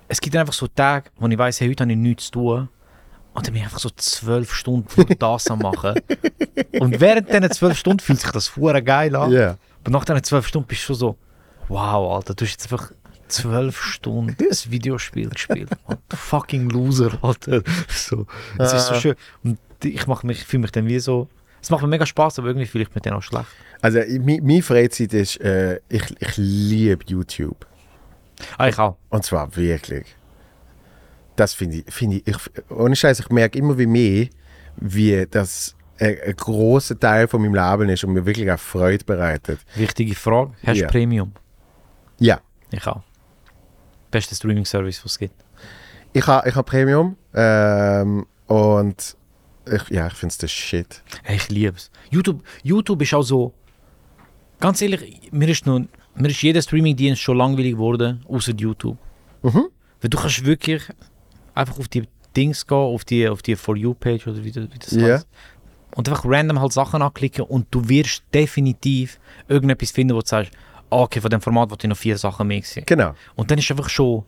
es 0.08 0.18
gibt 0.20 0.34
einfach 0.34 0.54
so 0.54 0.66
Tage, 0.66 1.10
wo 1.18 1.28
ich 1.28 1.36
weiss, 1.38 1.60
hey, 1.60 1.68
heute 1.68 1.84
habe 1.84 1.92
ich 1.92 1.98
nichts 1.98 2.24
zu 2.26 2.30
tun. 2.32 2.68
Und 3.32 3.46
dann 3.46 3.52
bin 3.54 3.60
ich 3.62 3.64
einfach 3.64 3.78
so 3.78 3.90
zwölf 3.90 4.52
Stunden 4.52 4.88
nur 4.96 5.06
das 5.06 5.46
am 5.50 5.60
machen. 5.60 5.94
Und 6.80 7.00
während 7.00 7.28
diesen 7.28 7.50
zwölf 7.52 7.78
Stunden 7.78 8.00
fühlt 8.00 8.20
sich 8.20 8.30
das 8.30 8.56
hure 8.56 8.82
geil 8.82 9.14
an. 9.14 9.30
Ja. 9.30 9.56
Aber 9.82 9.90
nach 9.92 10.04
diesen 10.04 10.22
zwölf 10.24 10.46
Stunden 10.46 10.66
bist 10.68 10.82
du 10.82 10.86
schon 10.86 10.96
so, 10.96 11.16
wow, 11.68 12.16
Alter, 12.16 12.34
du 12.34 12.44
hast 12.44 12.52
jetzt 12.52 12.72
einfach 12.72 12.90
zwölf 13.28 13.80
Stunden 13.80 14.36
ein 14.40 14.72
Videospiel 14.72 15.28
gespielt. 15.30 15.70
Mann. 15.86 15.98
Du 16.08 16.16
fucking 16.16 16.68
Loser, 16.70 17.12
Alter. 17.22 17.62
So, 17.88 18.26
es 18.58 18.72
ist 18.72 18.86
so 18.88 18.94
Ah. 18.94 19.00
schön. 19.00 19.14
Und 19.44 19.58
ich 19.84 20.06
mach 20.08 20.24
mich, 20.24 20.44
fühle 20.44 20.62
mich 20.62 20.72
dann 20.72 20.86
wie 20.86 20.98
so, 20.98 21.28
es 21.62 21.70
macht 21.70 21.82
mir 21.82 21.88
mega 21.88 22.06
Spaß, 22.06 22.38
aber 22.40 22.48
irgendwie 22.48 22.66
fühle 22.66 22.82
ich 22.82 22.94
mich 22.94 23.02
dann 23.02 23.12
auch 23.14 23.22
schlecht. 23.22 23.46
Also 23.80 24.00
meine 24.18 24.62
Freizeit 24.62 25.14
ist, 25.14 25.40
äh, 25.40 25.78
ich, 25.88 26.02
ich 26.18 26.36
liebe 26.36 27.04
YouTube. 27.06 27.64
Ah, 28.58 28.66
ich 28.68 28.78
auch. 28.78 28.96
Und 29.10 29.24
zwar 29.24 29.54
wirklich. 29.56 30.06
Das 31.40 31.54
finde 31.54 31.76
ich, 31.78 31.84
finde 31.92 32.16
ich, 32.18 32.26
ich, 32.28 32.36
ohne 32.70 32.94
Scheiß, 32.94 33.18
ich 33.20 33.30
merke 33.30 33.58
immer 33.58 33.78
wie 33.78 33.86
mehr, 33.86 34.26
wie 34.76 35.26
das 35.30 35.74
ein, 35.98 36.16
ein 36.26 36.36
großer 36.36 37.00
Teil 37.00 37.28
von 37.28 37.40
meinem 37.40 37.54
Leben 37.54 37.88
ist 37.88 38.04
und 38.04 38.12
mir 38.12 38.26
wirklich 38.26 38.50
auch 38.52 38.58
Freude 38.58 39.02
bereitet. 39.06 39.58
Wichtige 39.74 40.14
Frage, 40.14 40.52
hast 40.66 40.76
du 40.76 40.82
Ja. 40.82 40.88
Premium? 40.88 41.32
Ja, 42.18 42.40
Ich 42.70 42.86
auch. 42.86 43.02
Bester 44.10 44.34
Streaming-Service, 44.34 45.02
was 45.02 45.12
es 45.12 45.18
gibt. 45.18 45.34
ich 46.12 46.26
habe 46.26 46.46
ich 46.46 46.54
ha 46.54 46.62
Premium 46.62 47.16
ähm, 47.32 48.26
und 48.46 49.16
ich, 49.66 49.88
ja, 49.88 50.08
ich 50.08 50.14
finde 50.14 50.32
es 50.32 50.38
das 50.38 50.50
Shit. 50.52 51.02
Hey, 51.22 51.36
ich 51.36 51.48
liebe 51.48 51.74
es. 51.76 51.90
YouTube, 52.10 52.42
YouTube 52.62 53.00
ist 53.00 53.14
auch 53.14 53.22
so. 53.22 53.54
Ganz 54.58 54.82
ehrlich, 54.82 55.30
mir 55.32 55.48
ist, 55.48 55.64
noch, 55.64 55.80
mir 56.16 56.28
ist 56.28 56.42
jeder 56.42 56.60
Streaming-Dienst 56.60 57.22
schon 57.22 57.38
langweilig 57.38 57.72
geworden, 57.72 58.22
außer 58.28 58.52
YouTube. 58.52 58.98
Mhm. 59.42 59.68
Weil 60.02 60.10
du 60.10 60.18
kannst 60.18 60.44
wirklich 60.44 60.82
einfach 61.54 61.78
auf 61.78 61.88
die 61.88 62.04
Dings 62.36 62.66
gehen, 62.66 62.76
auf 62.76 63.04
die, 63.04 63.28
auf 63.28 63.42
die 63.42 63.56
For 63.56 63.76
You-Page 63.76 64.26
oder 64.28 64.42
wie, 64.44 64.52
das- 64.52 64.64
wie 64.72 64.78
das 64.78 64.90
Ja. 64.92 65.14
heißt. 65.14 65.26
Und 65.96 66.08
einfach 66.08 66.24
random 66.24 66.60
halt 66.60 66.72
Sachen 66.72 67.02
anklicken 67.02 67.44
und 67.44 67.66
du 67.72 67.88
wirst 67.88 68.22
definitiv 68.32 69.18
irgendetwas 69.48 69.90
finden, 69.90 70.14
wo 70.14 70.20
du 70.20 70.26
sagst, 70.26 70.52
ah, 70.90 70.98
okay, 71.02 71.20
von 71.20 71.30
dem 71.30 71.40
Format 71.40 71.70
wollte 71.70 71.86
ich 71.86 71.88
noch 71.88 71.96
vier 71.96 72.16
Sachen 72.16 72.46
mehr 72.46 72.62
sehen. 72.62 72.84
Genau. 72.86 73.14
Und 73.34 73.50
dann 73.50 73.58
ist 73.58 73.68
einfach 73.72 73.88
schon, 73.88 74.22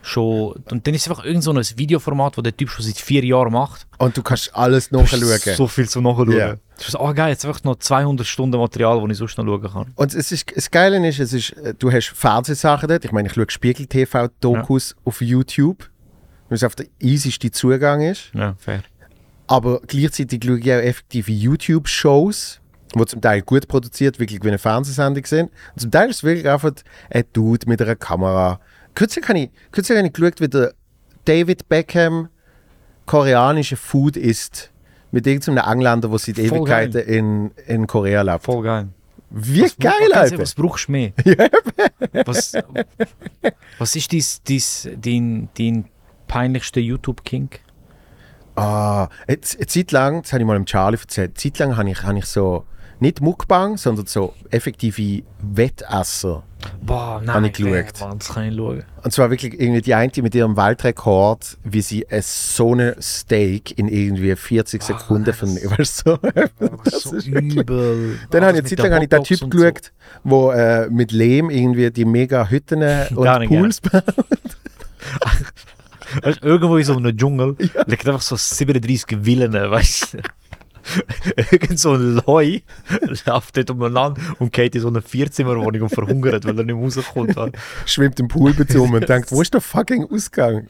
schon 0.00 0.54
und 0.70 0.86
dann 0.86 0.94
ist 0.94 1.06
einfach 1.08 1.24
irgend 1.24 1.44
so 1.44 1.52
ein 1.52 1.58
Videoformat, 1.76 2.38
wo 2.38 2.42
der 2.42 2.56
Typ 2.56 2.70
schon 2.70 2.84
seit 2.86 2.96
vier 2.96 3.22
Jahren 3.24 3.52
macht. 3.52 3.86
Und 3.98 4.16
du 4.16 4.22
kannst 4.22 4.56
alles 4.56 4.90
nachschauen. 4.90 5.38
So 5.54 5.66
viel 5.66 5.86
zum 5.88 6.04
Nachschauen. 6.04 6.32
Ja. 6.32 6.56
Das 6.78 6.88
ist 6.88 6.96
oh 6.98 7.12
geil, 7.12 7.28
jetzt 7.28 7.44
einfach 7.44 7.62
noch 7.62 7.76
200 7.76 8.26
Stunden 8.26 8.58
Material, 8.58 9.00
das 9.02 9.10
ich 9.12 9.18
sonst 9.18 9.36
noch 9.38 9.44
schauen 9.44 9.62
kann. 9.70 9.92
Und 9.94 10.14
es 10.14 10.32
ist, 10.32 10.56
das 10.56 10.70
Geile 10.70 11.06
ist, 11.06 11.20
es 11.20 11.32
ist, 11.34 11.50
äh, 11.58 11.74
du 11.78 11.92
hast 11.92 12.08
Fernsehsachen 12.08 12.88
dort. 12.88 13.04
Ich 13.04 13.12
meine, 13.12 13.28
ich 13.28 13.34
schaue 13.34 13.46
Spiegel-TV-Dokus 13.48 14.96
auf 15.04 15.20
YouTube, 15.20 15.88
weil 16.52 16.56
es 16.56 16.64
auf 16.64 16.74
der 16.74 16.84
easyste 17.00 17.50
Zugang 17.50 18.02
ist. 18.02 18.30
Ja, 18.34 18.54
fair. 18.58 18.82
Aber 19.46 19.80
gleichzeitig 19.86 20.44
schaue 20.44 20.58
ich 20.58 20.70
auch 20.70 20.76
effektive 20.76 21.32
YouTube-Shows, 21.32 22.60
die 22.94 23.06
zum 23.06 23.22
Teil 23.22 23.40
gut 23.40 23.66
produziert, 23.68 24.20
wirklich 24.20 24.44
wie 24.44 24.48
eine 24.48 24.58
Fernsehsendung 24.58 25.24
sind. 25.24 25.50
Und 25.74 25.80
zum 25.80 25.90
Teil 25.90 26.10
ist 26.10 26.16
es 26.16 26.24
wirklich 26.24 26.46
einfach 26.46 26.72
ein 27.08 27.24
Dude 27.32 27.66
mit 27.66 27.80
einer 27.80 27.96
Kamera. 27.96 28.60
Kürzlich 28.94 29.26
habe 29.26 29.38
ich, 29.38 29.50
kürzlich 29.70 29.96
habe 29.96 30.06
ich 30.06 30.12
geschaut, 30.12 30.42
wie 30.42 30.48
der 30.48 30.74
David 31.24 31.70
Beckham 31.70 32.28
koreanische 33.06 33.76
Food 33.76 34.18
isst. 34.18 34.70
Mit 35.10 35.26
irgendeinem 35.26 35.64
Engländer, 35.72 36.10
der 36.10 36.18
seit 36.18 36.36
Voll 36.36 36.44
Ewigkeiten 36.44 37.00
in, 37.00 37.50
in 37.66 37.86
Korea 37.86 38.20
lebt. 38.20 38.44
Voll 38.44 38.62
geil. 38.62 38.88
Wie 39.30 39.62
Was- 39.62 39.78
geil, 39.78 40.12
Alter! 40.12 40.38
Was 40.38 40.54
brauchst 40.54 40.88
du 40.88 40.92
mehr? 40.92 41.12
was, 42.26 42.52
was 43.78 43.96
ist 43.96 44.12
dies, 44.12 44.90
dein, 45.00 45.48
dein 45.56 45.86
peinlichster 46.32 46.80
YouTube-King? 46.80 47.50
Ah, 48.56 49.08
eine 49.28 49.40
Zeit 49.42 49.92
lang, 49.92 50.22
das 50.22 50.32
habe 50.32 50.42
ich 50.42 50.46
mal 50.46 50.54
dem 50.56 50.64
Charlie 50.64 50.98
erzählt, 50.98 51.30
eine 51.30 51.34
Zeit 51.34 51.58
lang 51.58 51.76
habe 51.76 51.90
ich, 51.90 52.02
habe 52.02 52.18
ich 52.18 52.24
so, 52.24 52.64
nicht 53.00 53.20
Mukbang, 53.20 53.76
sondern 53.76 54.06
so 54.06 54.32
effektive 54.50 55.22
Wettesser. 55.42 56.42
Boah, 56.80 57.14
Habe 57.14 57.24
nein, 57.26 57.44
ich 57.46 57.52
geschaut. 57.54 58.00
Mann, 58.00 58.18
das 58.18 58.28
kann 58.32 58.44
ich 58.48 58.56
schauen. 58.56 58.84
Und 59.02 59.10
zwar 59.12 59.30
wirklich 59.30 59.60
irgendwie 59.60 59.80
die 59.82 59.94
eine 59.94 60.12
mit 60.22 60.34
ihrem 60.34 60.56
Weltrekord, 60.56 61.58
wie 61.64 61.80
sie 61.82 62.06
ein 62.08 62.22
so 62.22 62.72
ein 62.74 62.94
Steak 63.00 63.76
in 63.78 63.88
irgendwie 63.88 64.34
40 64.36 64.80
Ah, 64.80 64.84
Sekunden 64.86 65.32
von, 65.34 65.48
weißt 65.56 66.06
du, 66.06 66.10
so. 66.12 66.18
Das 66.84 66.94
ist 66.94 67.06
ist 67.12 67.24
so 67.24 67.32
übel. 67.32 68.18
Dann 68.30 68.44
Ah, 68.44 68.46
habe 68.46 68.58
ich 68.58 68.62
eine 68.62 68.68
Zeit 68.68 68.78
lang 68.78 68.92
habe 68.94 69.04
ich 69.04 69.10
den 69.10 69.24
Typ 69.24 69.42
und 69.42 69.52
so. 69.52 69.58
geschaut, 69.58 69.92
wo 70.22 70.50
äh, 70.52 70.88
mit 70.88 71.10
Lehm 71.12 71.50
irgendwie 71.50 71.90
die 71.90 72.04
mega 72.04 72.48
Hütten 72.48 72.82
und 73.16 73.48
Pools 73.48 73.80
baut. 73.80 74.04
Weißt, 76.22 76.42
irgendwo 76.42 76.76
in 76.76 76.84
so 76.84 76.96
einem 76.96 77.16
Dschungel 77.16 77.56
liegt 77.86 78.06
einfach 78.06 78.20
so 78.20 78.36
37 78.36 79.18
Villen, 79.22 79.52
weißt 79.52 80.14
du? 80.14 80.18
Irgend 81.52 81.78
so 81.78 81.92
ein 81.92 82.20
Leu 82.26 82.58
läuft 83.24 83.56
dort 83.56 83.70
umeinander 83.70 84.20
und 84.40 84.52
geht 84.52 84.74
in 84.74 84.80
so 84.80 84.88
eine 84.88 85.00
Vierzimmerwohnung 85.00 85.82
und 85.82 85.90
verhungert, 85.90 86.44
weil 86.44 86.58
er 86.58 86.64
nicht 86.64 86.74
mehr 86.74 86.84
rauskommt. 86.84 87.36
weißt 87.36 87.56
schwimmt 87.86 88.18
im 88.18 88.26
Poolbett 88.26 88.74
rum 88.74 88.92
und 88.92 89.08
denkt, 89.08 89.30
wo 89.30 89.40
ist 89.40 89.54
der 89.54 89.60
fucking 89.60 90.08
Ausgang? 90.10 90.66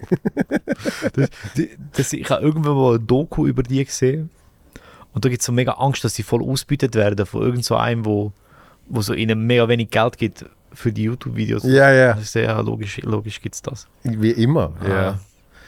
Die- 1.57 1.70
das, 1.96 2.12
ich 2.12 2.28
habe 2.31 2.42
irgendwann 2.42 2.76
mal 2.76 2.96
ein 2.96 3.07
Doku 3.07 3.46
über 3.46 3.62
die 3.62 3.83
gesehen 3.85 4.28
und 5.14 5.24
da 5.24 5.28
gibt 5.31 5.40
es 5.40 5.46
so 5.46 5.52
mega 5.52 5.72
Angst, 5.72 6.05
dass 6.05 6.14
sie 6.14 6.22
voll 6.22 6.42
ausbeutet 6.42 6.94
werden 6.94 7.24
von 7.24 7.42
irgend 7.42 7.64
so 7.64 7.76
einem, 7.76 8.05
wo, 8.05 8.33
wo 8.88 9.00
so 9.00 9.14
ihnen 9.14 9.46
mega 9.46 9.66
wenig 9.68 9.90
Geld 9.90 10.18
gibt 10.18 10.44
für 10.74 10.92
die 10.92 11.05
YouTube-Videos. 11.05 11.64
Ja, 11.64 11.90
ja, 11.90 12.12
Das 12.14 12.24
ist 12.24 12.35
ja 12.35 12.61
logisch, 12.61 12.98
logisch 13.02 13.40
gibt 13.40 13.55
es 13.55 13.62
das. 13.62 13.87
wie 14.05 14.31
immer. 14.33 14.72
Ja. 14.87 15.09
Ah. 15.11 15.18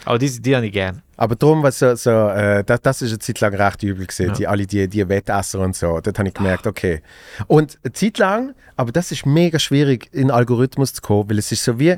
Aber 0.05 0.19
die, 0.19 0.29
die 0.40 0.55
habe 0.57 0.67
ich 0.67 0.73
gern. 0.73 1.03
Aber 1.17 1.37
darum, 1.37 1.62
was 1.62 1.79
so, 1.79 1.95
so 1.95 2.11
äh, 2.11 2.62
das, 2.64 2.81
das 2.83 3.03
ist 3.03 3.11
eine 3.11 3.19
Zeit 3.21 3.40
lang 3.40 3.55
recht 3.55 3.83
übel 3.83 4.07
gesehen, 4.07 4.29
Ja. 4.29 4.33
die, 4.35 4.47
alle 4.47 4.67
die, 4.67 4.88
die 4.88 5.09
Wettesser 5.09 5.61
und 5.61 5.75
so. 5.77 6.01
Dort 6.01 6.19
habe 6.19 6.29
ich 6.29 6.35
gemerkt, 6.35 6.67
okay. 6.67 7.03
Und 7.47 7.79
eine 7.85 7.93
Zeit 7.93 8.19
lang, 8.19 8.55
aber 8.77 8.93
das 8.93 9.12
ist 9.12 9.25
mega 9.25 9.59
schwierig, 9.59 10.09
in 10.12 10.23
den 10.29 10.31
Algorithmus 10.33 10.93
zu 10.93 11.01
kommen, 11.03 11.31
weil 11.31 11.38
es 11.38 11.51
ist 11.53 11.64
so 11.64 11.79
wie, 11.79 11.97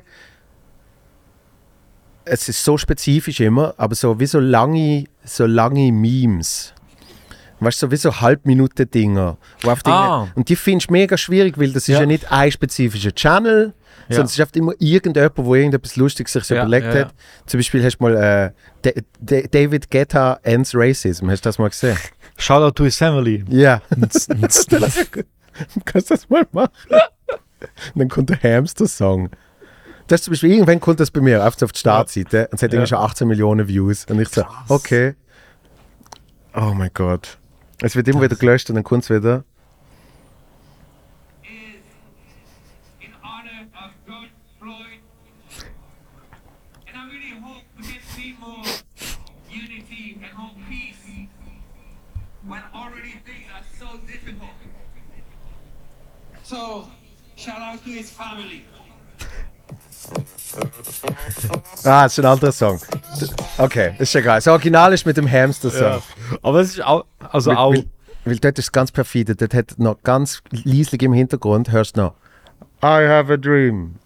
es 2.24 2.48
ist 2.48 2.64
so 2.64 2.76
spezifisch 2.76 3.40
immer, 3.40 3.74
aber 3.76 3.94
so 3.94 4.18
wie 4.18 4.26
so 4.26 4.40
lange, 4.40 5.04
so 5.24 5.46
lange 5.46 5.92
Memes. 5.92 6.72
Weißt 7.60 7.80
du, 7.82 7.86
so 7.86 7.90
wie 7.92 7.96
so 7.96 8.20
Halbminuten-Dinger. 8.20 9.38
Ah. 9.84 10.26
Und 10.34 10.48
die 10.50 10.56
finde 10.56 10.82
ich 10.84 10.90
mega 10.90 11.16
schwierig, 11.16 11.56
weil 11.58 11.72
das 11.72 11.84
ist 11.84 11.94
ja, 11.94 12.00
Ja. 12.00 12.06
nicht 12.06 12.30
ein 12.30 12.50
spezifischer 12.52 13.14
Channel, 13.14 13.72
Ja. 14.08 14.16
sondern 14.16 14.26
es 14.26 14.32
ist 14.34 14.40
oft 14.40 14.56
immer 14.56 14.72
irgendjemand, 14.78 15.32
wo 15.36 15.54
irgendetwas 15.54 15.96
Lustiges 15.96 16.32
sich 16.32 16.48
Ja, 16.48 16.62
überlegt 16.62 16.94
ja, 16.94 17.00
hat. 17.06 17.14
Zum 17.46 17.58
Beispiel 17.58 17.84
hast 17.84 17.98
du 17.98 18.04
mal 18.04 18.14
äh, 18.16 18.50
Da- 18.82 19.00
Da- 19.20 19.46
David 19.50 19.90
Guetta 19.90 20.38
Ends 20.42 20.72
Racism. 20.74 21.28
Hast 21.30 21.44
du 21.44 21.48
das 21.48 21.58
mal 21.58 21.68
gesehen? 21.68 21.96
Shoutout 22.38 22.72
to 22.72 22.84
his 22.84 22.96
family. 22.96 23.44
Ja. 23.48 23.80
Kannst 25.84 26.10
du 26.10 26.14
das 26.14 26.28
mal 26.28 26.46
machen? 26.52 26.70
Und 27.94 27.98
dann 27.98 28.08
kommt 28.08 28.30
der 28.30 28.38
Hamster-Song. 28.42 29.30
Das 30.06 30.20
ist 30.20 30.24
zum 30.24 30.32
Beispiel, 30.32 30.52
irgendwann 30.52 30.78
kommt 30.78 31.00
das 31.00 31.10
bei 31.10 31.20
mir 31.20 31.44
auf, 31.46 31.60
auf 31.62 31.72
die 31.72 31.78
Startseite 31.80 32.48
und 32.48 32.54
es 32.58 32.62
hat 32.62 32.72
irgendwie 32.72 32.86
schon 32.88 32.98
18 32.98 33.26
Millionen 33.26 33.66
Views. 33.66 34.04
Und 34.08 34.20
ich 34.20 34.28
so, 34.28 34.44
okay. 34.68 35.14
Oh 36.54 36.72
mein 36.74 36.90
Gott. 36.94 37.38
Es 37.82 37.96
wird 37.96 38.06
immer 38.08 38.22
wieder 38.22 38.36
gelöscht 38.36 38.68
und 38.70 38.76
dann 38.76 38.84
kommt 38.84 39.04
es 39.04 39.10
wieder. 39.10 39.44
So, 56.48 56.86
shout 57.34 57.58
out 57.58 57.82
to 57.84 57.90
his 57.90 58.10
family. 58.10 58.62
Ah, 61.84 62.04
das 62.04 62.12
ist 62.12 62.18
ein 62.20 62.26
anderer 62.26 62.52
Song. 62.52 62.80
Okay, 63.58 63.94
ist 63.98 64.12
schon 64.12 64.22
geil. 64.22 64.36
Das 64.36 64.46
Original 64.46 64.92
ist 64.92 65.04
mit 65.04 65.16
dem 65.16 65.28
Hamster-Song. 65.28 66.02
Aber 66.42 66.60
es 66.60 66.70
ist 66.70 66.84
auch, 66.84 67.04
also 67.18 67.50
Weil, 67.50 67.56
auch, 67.56 67.72
weil, 67.72 67.86
weil 68.24 68.36
dort 68.36 68.60
ist 68.60 68.66
es 68.66 68.72
ganz 68.72 68.92
perfide. 68.92 69.34
Dort 69.34 69.54
hat 69.54 69.74
noch 69.78 70.00
ganz 70.04 70.40
leislich 70.52 71.02
im 71.02 71.12
Hintergrund, 71.12 71.72
hörst 71.72 71.96
du 71.96 72.02
noch 72.02 72.14
I 72.80 73.08
have 73.08 73.32
a 73.32 73.36
dream. 73.36 73.96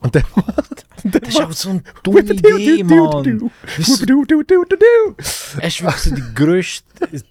Und 0.00 0.14
dann 0.14 0.24
macht... 0.34 0.84
das 1.04 1.28
ist 1.28 1.40
auch 1.40 1.52
so 1.52 1.70
eine 1.70 1.82
dumme 2.02 2.20
Idee, 2.20 2.84
Mann. 2.84 3.50
Es 3.78 3.88
ist 3.88 4.08
wirklich 4.08 6.02
so 6.02 6.14
die 6.14 6.34
grösste, 6.34 7.08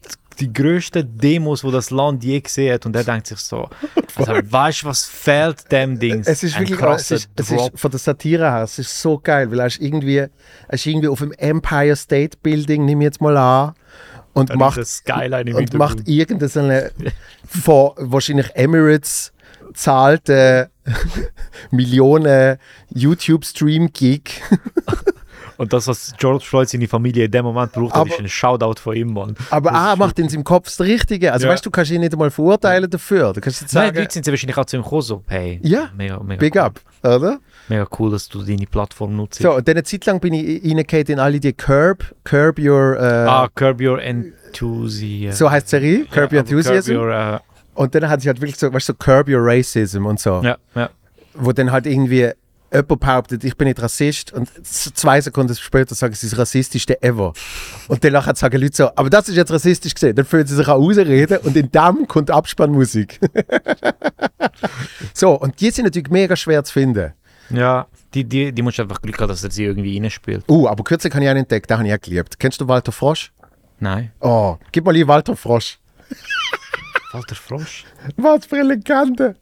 die 0.42 0.52
grösste 0.52 1.06
Demos, 1.06 1.64
wo 1.64 1.72
das 1.72 1.92
Land 1.92 2.24
je 2.24 2.40
gesehen 2.42 2.74
hat. 2.74 2.86
Und 2.86 2.96
er 2.96 3.04
denkt 3.04 3.28
sich 3.28 3.40
so, 3.40 3.70
also, 4.16 4.34
weißt 4.34 4.84
du, 4.84 4.88
was 4.88 5.06
fehlt 5.06 5.72
dem 5.72 6.00
Ding? 6.00 6.24
Es 6.26 6.44
ist 6.44 6.56
Ein 6.56 6.68
wirklich, 6.68 6.90
es 6.90 7.12
ist, 7.12 7.30
es 7.36 7.52
ist 7.52 7.72
von 7.76 7.92
der 7.92 8.00
Satire 8.00 8.52
her, 8.52 8.64
es 8.64 8.80
ist 8.80 9.02
so 9.02 9.20
geil, 9.20 9.52
weil 9.52 9.60
er 9.60 9.68
ist 9.68 9.80
irgendwie, 9.80 10.18
er 10.18 10.30
ist 10.70 10.86
irgendwie 10.86 11.08
auf 11.08 11.20
dem 11.20 11.32
Empire 11.34 11.96
State 11.96 12.38
Building, 12.42 12.86
nehme 12.86 13.04
ich 13.04 13.06
jetzt 13.06 13.22
mal 13.22 13.38
an, 13.38 13.74
und 14.34 14.50
Dann 14.50 14.60
macht, 14.60 14.78
ist 14.78 15.04
das 15.06 15.16
Skyline 15.16 15.50
im 15.50 15.56
und 15.58 15.74
macht 15.74 16.08
irgendeine 16.08 16.92
von 17.46 17.92
wahrscheinlich 17.98 18.50
Emirates 18.56 19.34
zahlte 19.74 20.70
Millionen 21.72 22.58
YouTube-Stream-Gig. 22.90 24.42
Und 25.58 25.74
das, 25.74 25.88
was 25.88 26.14
George 26.18 26.44
Floyd 26.46 26.70
seine 26.70 26.88
Familie 26.88 27.26
in 27.26 27.32
dem 27.32 27.46
Moment 27.46 27.72
braucht, 27.72 27.94
Aber- 27.96 28.10
ist 28.10 28.20
ein 28.20 28.28
Shoutout 28.28 28.80
von 28.82 28.96
ihm, 28.96 29.14
Mann. 29.14 29.36
Aber 29.50 29.72
er 29.72 29.96
macht 29.96 30.18
in 30.20 30.30
seinem 30.30 30.44
Kopf 30.44 30.66
das 30.66 30.80
Richtige. 30.82 31.32
Also 31.34 31.46
Ja. 31.48 31.54
weißt 31.54 31.66
du, 31.66 31.70
du 31.70 31.72
kannst 31.72 31.92
ihn 31.92 32.02
nicht 32.02 32.14
einmal 32.14 32.32
verurteilen 32.32 32.90
dafür. 32.90 33.34
Du 33.34 33.42
kannst 33.42 33.62
jetzt 33.62 33.74
Nein, 33.74 33.84
die 33.84 33.88
sagen, 33.90 33.98
Leute 34.00 34.14
sind 34.14 34.28
wahrscheinlich 34.28 34.58
auch 34.58 34.66
zu 34.66 34.78
ihm 34.78 34.84
gekommen, 34.84 35.02
so, 35.02 35.24
hey, 35.28 35.60
Ja, 35.64 35.90
mega, 35.96 36.20
mega, 36.24 36.40
big 36.40 36.56
cool. 36.56 36.62
up, 36.62 36.80
oder? 37.04 37.40
mega 37.68 37.88
cool, 38.00 38.12
dass 38.12 38.28
du 38.28 38.42
deine 38.44 38.66
Plattform 38.66 39.16
nutzt. 39.16 39.42
So, 39.42 39.56
und 39.56 39.68
dann 39.68 39.76
eine 39.76 39.84
Zeit 39.84 40.06
lang 40.06 40.20
bin 40.20 40.34
ich 40.34 40.64
reingehauen 40.64 41.06
in 41.08 41.20
alle 41.20 41.40
die 41.40 41.54
Curb, 41.54 42.04
Curb 42.24 42.60
Your, 42.60 42.98
äh, 42.98 43.04
ah, 43.28 43.48
Curb 43.54 43.80
Your 43.82 44.02
Enthusiasm. 44.02 45.38
so 45.38 45.50
heißt 45.52 45.68
die 45.68 45.70
Serie, 45.70 46.06
Curb 46.06 46.16
Your 46.16 46.22
Ja, 46.22 46.28
aber 46.28 46.38
Enthusiasm. 46.40 46.92
Curb 46.94 47.02
your, 47.04 47.12
äh, 47.14 47.40
Und 47.74 47.96
dann 47.96 48.10
hat 48.10 48.22
sie 48.22 48.28
halt 48.28 48.42
wirklich 48.42 48.58
so, 48.58 48.68
weißt 48.74 48.90
du, 48.90 48.94
so 48.94 48.98
Curb 48.98 49.30
Your 49.30 49.40
Racism 49.42 50.06
und 50.06 50.20
so. 50.20 50.42
ja, 50.44 50.58
ja. 50.76 50.90
Wo 51.34 51.54
dann 51.54 51.72
halt 51.72 51.86
irgendwie 51.86 52.30
jemand 52.72 53.00
behauptet, 53.00 53.44
ich 53.44 53.56
bin 53.58 53.68
nicht 53.68 53.82
Rassist 53.82 54.34
und 54.34 54.50
zwei 54.66 55.20
Sekunden 55.22 55.56
später 55.56 55.96
sagen 55.96 56.14
sie, 56.14 56.30
das 56.30 56.38
rassistischste 56.38 57.02
ever. 57.04 57.34
Und 57.88 58.04
danach 58.04 58.34
sagen 58.36 58.62
Leute 58.62 58.76
so, 58.76 58.90
aber 58.96 59.10
das 59.10 59.30
ist 59.30 59.36
jetzt 59.36 59.52
rassistisch 59.52 59.94
gesehen. 59.94 60.16
Dann 60.16 60.26
fühlen 60.26 60.48
sie 60.48 60.56
sich 60.56 60.68
auch 60.68 60.80
ausreden 60.80 61.40
und 61.40 61.56
in 61.56 61.72
dem 61.72 62.08
kommt 62.08 62.32
Abspannmusik. 62.32 63.20
so, 65.14 65.34
und 65.34 65.60
die 65.60 65.72
sind 65.72 65.86
natürlich 65.86 66.10
mega 66.10 66.36
schwer 66.36 66.64
zu 66.64 66.74
finden. 66.74 67.14
Ja, 67.50 67.88
die, 68.14 68.24
die, 68.24 68.52
die 68.52 68.62
musst 68.62 68.78
du 68.78 68.84
einfach 68.84 69.02
Glück 69.02 69.20
haben, 69.20 69.28
dass 69.28 69.44
er 69.44 69.52
sie 69.52 69.66
irgendwie 69.66 69.98
reinspielt. 69.98 70.46
Uh, 70.50 70.68
aber 70.68 70.84
kürzlich 70.84 71.14
habe 71.14 71.24
ich 71.24 71.30
einen 71.30 71.42
entdeckt, 71.42 71.70
den 71.70 71.78
habe 71.78 71.88
ich 71.88 71.94
auch 71.94 72.00
geliebt. 72.00 72.40
Kennst 72.40 72.62
du 72.62 72.68
Walter 72.68 72.92
Frosch? 72.92 73.32
Nein. 73.80 74.12
Oh, 74.22 74.58
gib 74.72 74.86
mal 74.86 74.96
hier 74.96 75.08
Walter 75.08 75.36
Frosch. 75.36 75.80
Walter 77.12 77.36
Frosch? 77.36 77.86
Was 78.16 78.46
für 78.46 78.58
eine 78.58 78.76
Legende. 78.76 79.36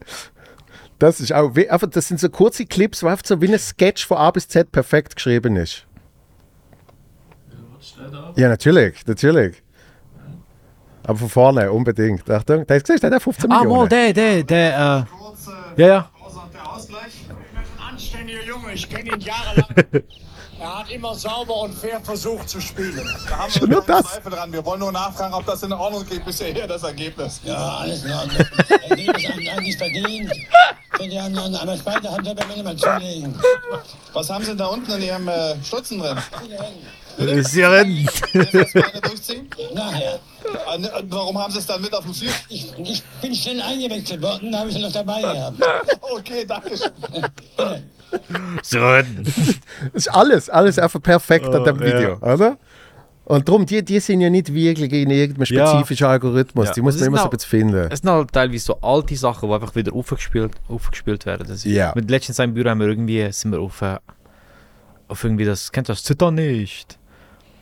Das 0.99 1.19
ist 1.21 1.33
auch, 1.33 1.55
wie- 1.55 1.69
einfach, 1.69 1.89
das 1.89 2.07
sind 2.09 2.19
so 2.19 2.29
kurze 2.29 2.65
Clips, 2.65 3.01
wo 3.03 3.07
einfach 3.07 3.25
so 3.25 3.41
wie 3.41 3.47
ein 3.51 3.57
Sketch 3.57 4.05
von 4.05 4.17
A 4.17 4.31
bis 4.31 4.47
Z 4.47 4.71
perfekt 4.71 5.15
geschrieben 5.15 5.55
ist. 5.55 5.85
Ja, 8.35 8.49
natürlich, 8.49 9.05
natürlich. 9.07 9.63
Aber 11.03 11.17
von 11.17 11.29
vorne 11.29 11.71
unbedingt. 11.71 12.29
Achtung, 12.29 12.65
da 12.67 12.75
ist 12.75 12.85
gesehen, 12.85 12.99
der 13.01 13.11
hat 13.15 13.23
15 13.23 13.51
Ah, 13.51 13.59
Millionen. 13.59 13.77
mal, 13.79 13.87
der, 13.89 14.13
der, 14.13 14.43
der, 14.43 15.05
äh, 15.77 15.81
ja, 15.81 15.87
ja. 15.87 16.11
Der 16.53 16.69
Ausgleich. 16.71 17.25
Ein 17.29 17.93
anständiger 17.93 18.43
Junge, 18.43 18.73
ich 18.73 18.87
kenne 18.89 19.09
ihn 19.13 19.19
jahrelang. 19.21 19.67
er 20.59 20.79
hat 20.79 20.91
immer 20.91 21.15
sauber 21.15 21.61
und 21.61 21.73
fair 21.73 21.99
versucht 22.01 22.49
zu 22.49 22.59
spielen. 22.59 23.07
Da 23.29 23.37
haben 23.37 23.51
Schon 23.51 23.69
wir 23.69 23.75
nur 23.77 23.85
das. 23.85 24.05
Zweifel 24.05 24.31
dran. 24.31 24.51
Wir 24.51 24.65
wollen 24.65 24.79
nur 24.79 24.91
nachfragen, 24.91 25.33
ob 25.33 25.45
das 25.45 25.63
in 25.63 25.73
Ordnung 25.73 26.05
geht 26.05 26.25
bisher 26.25 26.53
hier, 26.53 26.67
das 26.67 26.83
Ergebnis. 26.83 27.39
Ja, 27.43 27.77
alles 27.77 28.03
in 28.03 28.11
Ordnung. 28.11 28.45
Ergebnis 28.89 29.29
haben 29.29 29.39
sie 29.39 29.49
eigentlich 29.49 29.77
verdient. 29.77 30.31
Wenn 30.97 31.09
die 31.09 31.19
anderen, 31.19 31.55
aber 31.55 31.77
später 31.77 32.11
haben 32.11 32.23
sie 32.23 32.31
aber 32.31 32.63
mal 32.63 32.75
zulegen. 32.75 33.39
Was 34.13 34.29
haben 34.29 34.43
Sie 34.43 34.49
denn 34.49 34.57
da 34.57 34.67
unten 34.67 34.91
in 34.91 35.01
Ihrem 35.01 35.27
äh, 35.27 35.55
Stutzen 35.63 35.99
drin? 35.99 36.17
Ja 37.19 37.83
durchziehen? 39.01 39.47
Nachher. 39.73 40.19
Warum 41.09 41.37
haben 41.37 41.51
Sie 41.51 41.59
es 41.59 41.65
dann 41.65 41.81
mit 41.81 41.93
auf 41.93 42.03
dem 42.03 42.13
Süd? 42.13 42.29
Ich, 42.49 42.71
ich 42.77 43.03
bin 43.21 43.33
schnell 43.35 43.61
eingewechselt 43.61 44.21
worden, 44.21 44.51
da 44.51 44.59
habe 44.59 44.69
ich 44.69 44.75
sie 44.75 44.81
noch 44.81 44.91
dabei 44.91 45.21
gehabt. 45.21 45.57
Okay, 46.01 46.45
danke 46.47 46.71
schön. 46.77 46.91
so 48.63 48.79
Das 48.79 49.93
ist 49.93 50.07
alles, 50.09 50.49
alles 50.49 50.79
einfach 50.79 51.01
perfekt 51.01 51.45
an 51.47 51.63
dem 51.63 51.77
Oh, 51.77 51.81
Video, 51.81 52.17
oder? 52.21 52.57
Und 53.25 53.47
darum, 53.47 53.63
die, 53.65 53.83
die 53.85 53.99
sind 53.99 54.21
ja 54.21 54.29
nicht 54.31 54.51
wirklich 54.51 54.91
in 54.91 55.11
irgendeinem 55.11 55.45
Ja. 55.55 55.67
spezifischen 55.67 56.07
Algorithmus. 56.07 56.67
Ja. 56.69 56.73
Die 56.73 56.81
muss 56.81 56.97
man 56.97 57.07
immer 57.07 57.17
so 57.17 57.23
noch- 57.25 57.31
ein 57.31 57.37
bisschen 57.37 57.49
finden. 57.59 57.87
Es 57.91 57.99
sind 57.99 58.09
halt 58.09 58.31
teilweise 58.31 58.65
so 58.65 58.81
alte 58.81 59.15
Sachen, 59.15 59.47
die 59.49 59.53
einfach 59.55 59.75
wieder 59.75 59.93
aufgespielt, 59.93 60.53
aufgespielt 60.67 61.27
werden. 61.27 61.45
Das 61.47 61.57
ist, 61.57 61.65
Ja. 61.65 61.91
Mit 61.95 62.09
letztens 62.09 62.39
im 62.39 62.55
Büro 62.55 62.69
haben 62.69 62.79
wir 62.79 62.87
irgendwie, 62.87 63.31
sind 63.31 63.51
wir 63.51 63.59
auf, 63.59 63.83
äh, 63.83 63.97
auf 65.07 65.23
irgendwie 65.23 65.45
das, 65.45 65.71
kennt 65.71 65.89
ihr 65.89 65.93
das? 65.93 66.03
Zitter 66.03 66.31
nicht. 66.31 66.97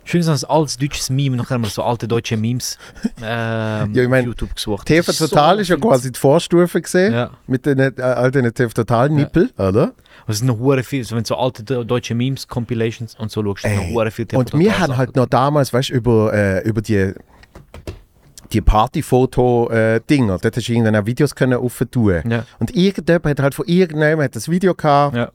Schön 0.07 0.23
ein 0.25 0.43
altes 0.47 0.77
deutsches 0.77 1.09
Meme, 1.09 1.37
haben 1.49 1.63
wir 1.63 1.69
so 1.69 1.83
alte 1.83 2.07
deutsche 2.07 2.37
Memes 2.37 2.77
ähm, 3.21 3.93
Ja, 3.93 4.03
ich 4.03 4.07
mein, 4.07 4.21
auf 4.21 4.27
YouTube 4.27 4.55
gesucht. 4.55 4.87
TV 4.87 5.11
Total 5.11 5.55
so 5.55 5.61
ist 5.61 5.67
ja 5.67 5.75
quasi 5.75 6.13
die 6.13 6.17
Vorstufe 6.19 6.81
gesehen. 6.81 7.13
Ja. 7.13 7.31
Mit 7.45 7.65
den 7.65 7.77
äh, 7.79 7.91
all 8.01 8.31
den 8.31 8.53
TV 8.53 8.71
Total 8.73 9.09
Nippel, 9.09 9.51
oder? 9.57 9.91
Es 10.25 10.37
sind 10.37 10.47
noch 10.47 10.59
hure 10.59 10.81
viel, 10.83 11.03
so 11.03 11.15
wenn 11.17 11.23
du 11.23 11.27
so 11.27 11.35
alte 11.35 11.61
de- 11.63 11.83
deutsche 11.83 12.15
Memes, 12.15 12.47
Compilations 12.47 13.15
und 13.15 13.31
so 13.31 13.43
schaust, 13.43 13.65
noch 13.65 13.89
hure 13.89 14.09
viel 14.11 14.25
TV 14.25 14.39
Und 14.39 14.57
wir 14.57 14.79
haben 14.79 14.95
halt 14.95 15.13
noch 15.17 15.25
damals, 15.25 15.73
weißt 15.73 15.89
du, 15.89 15.93
über, 15.93 16.33
äh, 16.33 16.61
über 16.67 16.81
die, 16.81 17.11
die 18.53 18.61
Partyfoto-Dinger, 18.61 20.37
dort 20.41 20.55
hast 20.55 20.67
du 20.67 20.71
irgendwann 20.71 20.95
auch 20.95 21.05
Videos 21.05 21.35
können 21.35 21.57
aufentun. 21.59 22.21
Ja. 22.29 22.45
Und 22.59 22.73
irgendjemand 22.73 23.25
hat 23.25 23.39
halt 23.41 23.55
von 23.55 23.65
irgendjemandem 23.67 24.21
hat 24.23 24.35
das 24.37 24.47
Video 24.47 24.73
gehabt, 24.73 25.17
Ja. 25.17 25.31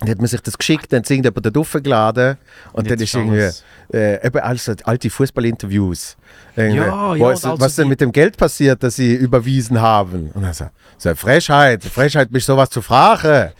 Dann 0.00 0.10
hat 0.10 0.18
man 0.18 0.26
sich 0.26 0.40
das 0.42 0.58
geschickt, 0.58 0.92
dann 0.92 1.00
hat 1.00 1.10
irgendjemand 1.10 1.46
dort 1.46 1.56
aufgeladen 1.56 2.36
und, 2.72 2.86
dann 2.86 2.98
jetzt 2.98 3.02
ist 3.02 3.14
irgendwie 3.14 3.50
äh, 3.96 4.26
eben 4.26 4.38
alles 4.40 4.66
so 4.66 4.74
alte 4.84 5.08
Fußballinterviews. 5.08 6.16
Ja, 6.56 6.64
ja, 6.64 7.20
was, 7.20 7.44
und 7.44 7.50
also 7.50 7.60
was 7.60 7.76
denn 7.76 7.88
mit 7.88 8.00
dem 8.00 8.12
Geld 8.12 8.36
passiert, 8.36 8.82
das 8.82 8.96
sie 8.96 9.14
überwiesen 9.14 9.80
haben. 9.80 10.30
Und 10.34 10.42
dann 10.42 10.52
so, 10.52 10.66
so 10.98 11.14
Frechheit, 11.14 11.82
Frechheit, 11.84 12.30
mich 12.30 12.44
sowas 12.44 12.70
zu 12.70 12.82
fragen. 12.82 13.52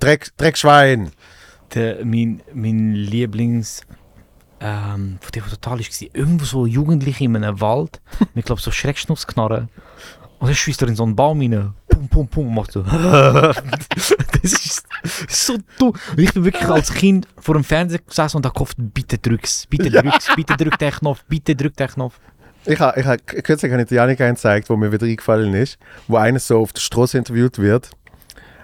Dreck, 0.00 0.36
Dreckschwein. 0.36 1.10
Der, 1.74 2.04
mein, 2.04 2.40
mein 2.52 2.94
Lieblings 2.94 3.82
ähm, 4.60 5.18
von 5.20 5.32
TV 5.32 5.48
Total 5.48 5.80
ist 5.80 6.02
irgendwo 6.02 6.44
so 6.44 6.66
Jugendliche 6.66 7.24
in 7.24 7.36
einem 7.36 7.60
Wald 7.60 8.00
mit 8.34 8.46
glaub 8.46 8.60
so 8.60 8.70
Schreckschnussknarren 8.70 9.68
und 10.38 10.48
dann 10.48 10.54
schießt 10.54 10.82
er 10.82 10.88
in 10.88 10.96
so 10.96 11.04
einen 11.04 11.16
Baum 11.16 11.40
rein. 11.40 11.72
Pum, 11.94 12.08
pum, 12.08 12.28
pum, 12.28 12.54
macht 12.54 12.72
so. 12.72 12.82
das, 12.82 13.54
ist, 14.42 14.86
so 15.28 15.56
dumm. 15.78 15.92
Und 16.10 16.18
ich 16.18 16.32
bin 16.32 16.44
wirklich 16.44 16.68
als 16.68 16.92
Kind 16.92 17.28
vor 17.38 17.54
dem 17.54 17.62
Fernseher 17.62 18.00
gesessen 18.00 18.38
und 18.38 18.46
habe 18.46 18.52
gehofft, 18.52 18.76
bitte 18.78 19.16
drück's, 19.16 19.66
bitte 19.66 19.90
drück's, 19.90 20.28
bitte 20.34 20.56
drück 20.56 20.76
den 20.76 20.90
Knopf, 20.90 21.24
bitte 21.28 21.54
drück 21.54 21.76
den 21.76 21.86
Knopf. 21.88 22.18
Ich 22.66 22.80
habe, 22.80 22.98
ich 22.98 23.06
hab, 23.06 23.24
kürzlich 23.26 23.70
dir 23.86 23.94
Janik 23.94 24.20
einen 24.20 24.34
gezeigt, 24.34 24.70
wo 24.70 24.76
mir 24.76 24.90
wieder 24.90 25.06
eingefallen 25.06 25.54
ist, 25.54 25.78
wo 26.08 26.16
einer 26.16 26.40
so 26.40 26.60
auf 26.60 26.72
der 26.72 26.80
Straße 26.80 27.16
interviewt 27.16 27.58
wird. 27.58 27.90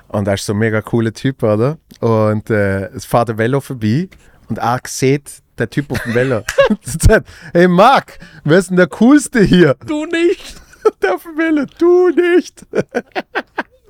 Und 0.09 0.27
er 0.27 0.35
ist 0.35 0.45
so 0.47 0.53
ein 0.53 0.59
mega 0.59 0.81
cooler 0.81 1.13
Typ, 1.13 1.45
oder? 1.45 1.79
Und 2.01 2.51
äh, 2.51 2.87
es 2.87 3.05
fährt 3.05 3.31
ein 3.31 3.39
Velo 3.39 3.61
vorbei 3.61 4.09
und 4.49 4.59
er 4.59 4.81
sieht 4.89 5.41
den 5.57 5.71
Typ 5.71 5.93
auf 5.93 6.03
dem 6.03 6.15
Velo. 6.15 6.43
hey 7.53 7.69
Marc, 7.69 8.19
wer 8.43 8.59
ist 8.59 8.71
denn 8.71 8.77
der 8.77 8.89
Coolste 8.89 9.41
hier? 9.43 9.77
Du 9.87 10.05
nicht! 10.07 10.61
Der 11.03 11.15
auf 11.15 11.23
dem 11.23 11.37
Velo, 11.37 11.67
du 11.79 12.09
nicht. 12.11 12.67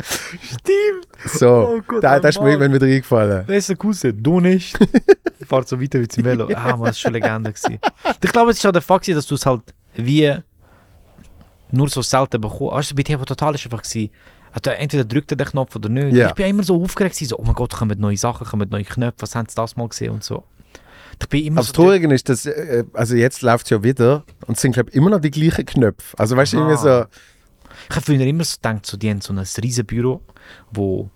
Stimmt! 0.02 1.06
So, 1.26 1.76
Oh 1.76 1.80
Gott, 1.86 2.02
da, 2.02 2.18
da 2.18 2.28
ist 2.28 2.40
mir 2.40 2.50
irgendwann 2.50 2.72
wieder 2.72 2.86
eingefallen. 2.86 3.44
Wer 3.46 3.58
ist 3.58 3.68
der 3.68 3.76
Coolste? 3.76 4.14
Du 4.14 4.40
nicht! 4.40 4.78
Fahrt 5.46 5.68
so 5.68 5.80
weiter 5.80 6.00
wie 6.00 6.08
zum 6.08 6.24
Velo. 6.24 6.48
Ah, 6.54 6.76
man, 6.76 6.86
das 6.86 6.96
ist 6.96 7.00
schon 7.00 7.12
Legende 7.12 7.52
gewesen. 7.52 7.78
Ich 8.22 8.32
glaube, 8.32 8.50
es 8.52 8.58
ist 8.58 8.66
auch 8.66 8.72
der 8.72 8.82
Fakt, 8.82 9.08
dass 9.08 9.26
du 9.26 9.34
es 9.34 9.44
halt 9.44 9.62
wie 9.94 10.34
nur 11.72 11.88
so 11.88 12.02
selten 12.02 12.40
bekommst. 12.40 12.74
Also 12.74 12.94
bei 12.94 13.02
dir 13.02 13.18
war 13.18 13.26
total 13.26 13.52
einfach 13.54 13.82
gewesen, 13.82 14.10
also 14.52 14.70
entweder 14.70 15.04
drückt 15.04 15.30
er 15.32 15.36
den 15.36 15.46
Knopf 15.46 15.76
oder 15.76 15.88
nicht. 15.88 16.16
Ja. 16.16 16.28
Ich 16.28 16.34
bin 16.34 16.46
immer 16.46 16.62
so 16.62 16.82
aufgeregt 16.82 17.14
gewesen, 17.14 17.28
so, 17.30 17.38
oh 17.38 17.42
mein 17.44 17.54
Gott, 17.54 17.72
kommen 17.72 17.98
neue 18.00 18.16
Sachen, 18.16 18.46
kommen 18.46 18.68
neue 18.68 18.84
Knöpfe, 18.84 19.22
was 19.22 19.34
haben 19.34 19.48
sie 19.48 19.54
das 19.54 19.76
mal 19.76 19.88
gesehen 19.88 20.12
und 20.12 20.24
so. 20.24 20.44
Ich 21.20 21.28
bin 21.28 21.44
immer 21.44 21.58
Aber 21.58 21.66
das 21.66 21.68
so 21.68 21.82
Traurige 21.82 22.12
ist, 22.14 22.28
dass, 22.28 22.46
äh, 22.46 22.84
also 22.94 23.14
jetzt 23.14 23.42
läuft 23.42 23.66
es 23.66 23.70
ja 23.70 23.82
wieder 23.82 24.24
und 24.46 24.56
es 24.56 24.62
sind, 24.62 24.72
glaube 24.72 24.90
ich, 24.90 24.96
immer 24.96 25.10
noch 25.10 25.20
die 25.20 25.30
gleichen 25.30 25.64
Knöpfe. 25.66 26.18
Also 26.18 26.36
weißt 26.36 26.52
du, 26.54 26.56
irgendwie 26.58 26.76
so, 26.76 26.88
Aha. 26.88 27.08
Ich 27.88 27.96
habe 27.96 28.04
früher 28.04 28.20
immer 28.26 28.44
so 28.44 28.56
gedacht, 28.56 28.84
so, 28.86 28.96
die 28.96 29.10
haben 29.10 29.20
so 29.20 29.32
ein 29.32 29.38
riesen 29.62 29.86
Büro, 29.86 30.20
wo 30.72 31.10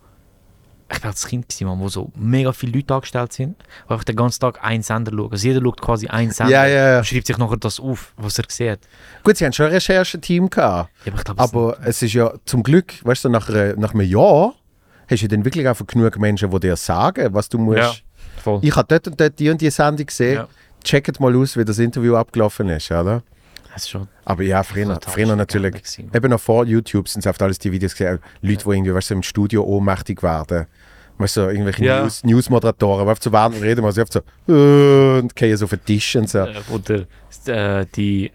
ich 0.93 1.03
war 1.03 1.11
als 1.11 1.27
Kind 1.27 1.49
gewesen, 1.49 1.67
wo 1.81 1.89
so 1.89 2.13
mega 2.15 2.53
viele 2.53 2.73
Leute 2.79 2.95
angestellt 2.95 3.33
sind, 3.33 3.57
wo 3.89 3.95
einfach 3.95 4.05
den 4.05 4.17
ganzen 4.17 4.41
Tag 4.41 4.63
einen 4.63 4.83
Sender 4.83 5.11
schauen. 5.13 5.33
Also 5.33 5.49
jeder 5.49 5.61
schaut 5.63 5.81
quasi 5.81 6.07
einen 6.07 6.31
Sender 6.31 6.53
Ja, 6.53 6.67
ja, 6.67 6.91
ja. 6.93 6.99
und 6.99 7.07
schreibt 7.07 7.27
sich 7.27 7.39
nachher 7.39 7.57
das 7.57 7.81
auf, 7.81 8.13
was 8.17 8.39
er 8.39 8.45
sieht. 8.49 8.81
gut, 9.25 9.37
sie 9.37 9.45
haben 9.47 9.53
schon 9.53 9.67
ein 9.67 9.73
Rechercheteam 9.73 10.51
gehabt. 10.51 10.91
Ja, 11.05 11.13
aber 11.13 11.19
ich 11.19 11.29
es 11.29 11.39
Aber 11.39 11.77
es 11.85 12.03
ist 12.03 12.13
ja 12.13 12.33
zum 12.45 12.63
Glück, 12.63 12.95
weißt 13.05 13.25
du, 13.25 13.29
nach, 13.31 13.49
einer- 13.49 13.75
nach 13.77 13.93
einem 13.95 14.07
Jahr 14.09 14.55
hast 15.11 15.23
du 15.23 15.29
dann 15.29 15.45
wirklich 15.45 15.67
einfach 15.67 15.87
genug 15.87 16.19
Menschen, 16.19 16.51
die 16.51 16.61
dir 16.61 16.77
sagen, 16.77 17.33
was 17.35 17.49
du 17.49 17.59
musst. 17.59 18.05
Ja. 18.47 18.53
voll. 18.53 18.59
Ich 18.63 18.77
habe 18.77 18.87
dort 18.89 19.07
und 19.09 19.21
dort 19.21 19.39
die 19.39 19.51
und 19.51 19.61
die 19.61 19.71
Sendung 19.71 20.07
gesehen. 20.07 20.35
Ja. 20.37 20.49
Checkt 20.83 21.19
mal 21.21 21.35
aus, 21.37 21.57
wie 21.57 21.65
das 21.65 21.79
Interview 21.79 22.15
abgelaufen 22.17 22.69
ist, 22.69 22.91
oder? 22.91 23.23
Das 23.73 23.83
ist 23.83 23.91
schon 23.91 24.07
Aber 24.25 24.43
ja, 24.43 24.63
früher, 24.63 24.99
früher 25.05 25.35
natürlich. 25.35 25.75
Eben 25.99 26.31
noch 26.31 26.39
vor 26.41 26.65
YouTube 26.65 27.09
sind 27.09 27.21
es 27.25 27.27
oft 27.27 27.43
alles 27.43 27.59
die 27.59 27.73
Videos 27.73 27.93
gesehen. 27.93 28.21
Leute, 28.43 28.65
die 28.65 28.71
irgendwie, 28.71 28.95
weißt 28.95 29.11
du, 29.11 29.15
im 29.15 29.23
Studio 29.23 29.65
ohnmächtig 29.65 30.23
werden. 30.23 30.67
Weißt 31.19 31.37
du, 31.37 31.43
so 31.43 31.49
irgendwelche 31.49 31.85
Ja. 31.85 32.03
News, 32.03 32.23
Newsmoderatoren, 32.25 33.07
die 33.13 33.21
zu 33.21 33.31
dem 33.31 33.53
Reden 33.63 33.91
so 33.91 34.03
oft 34.03 34.13
so 34.13 34.21
äh, 34.53 35.21
und 35.21 35.35
gehen 35.35 35.57
so 35.57 35.65
auf 35.65 35.71
den 35.71 35.85
Tisch 35.85 36.15
und 36.17 36.29
so. 36.29 36.39
äh, 36.41 36.55
oder 36.73 37.05
äh, 37.47 37.87
die, 37.97 38.31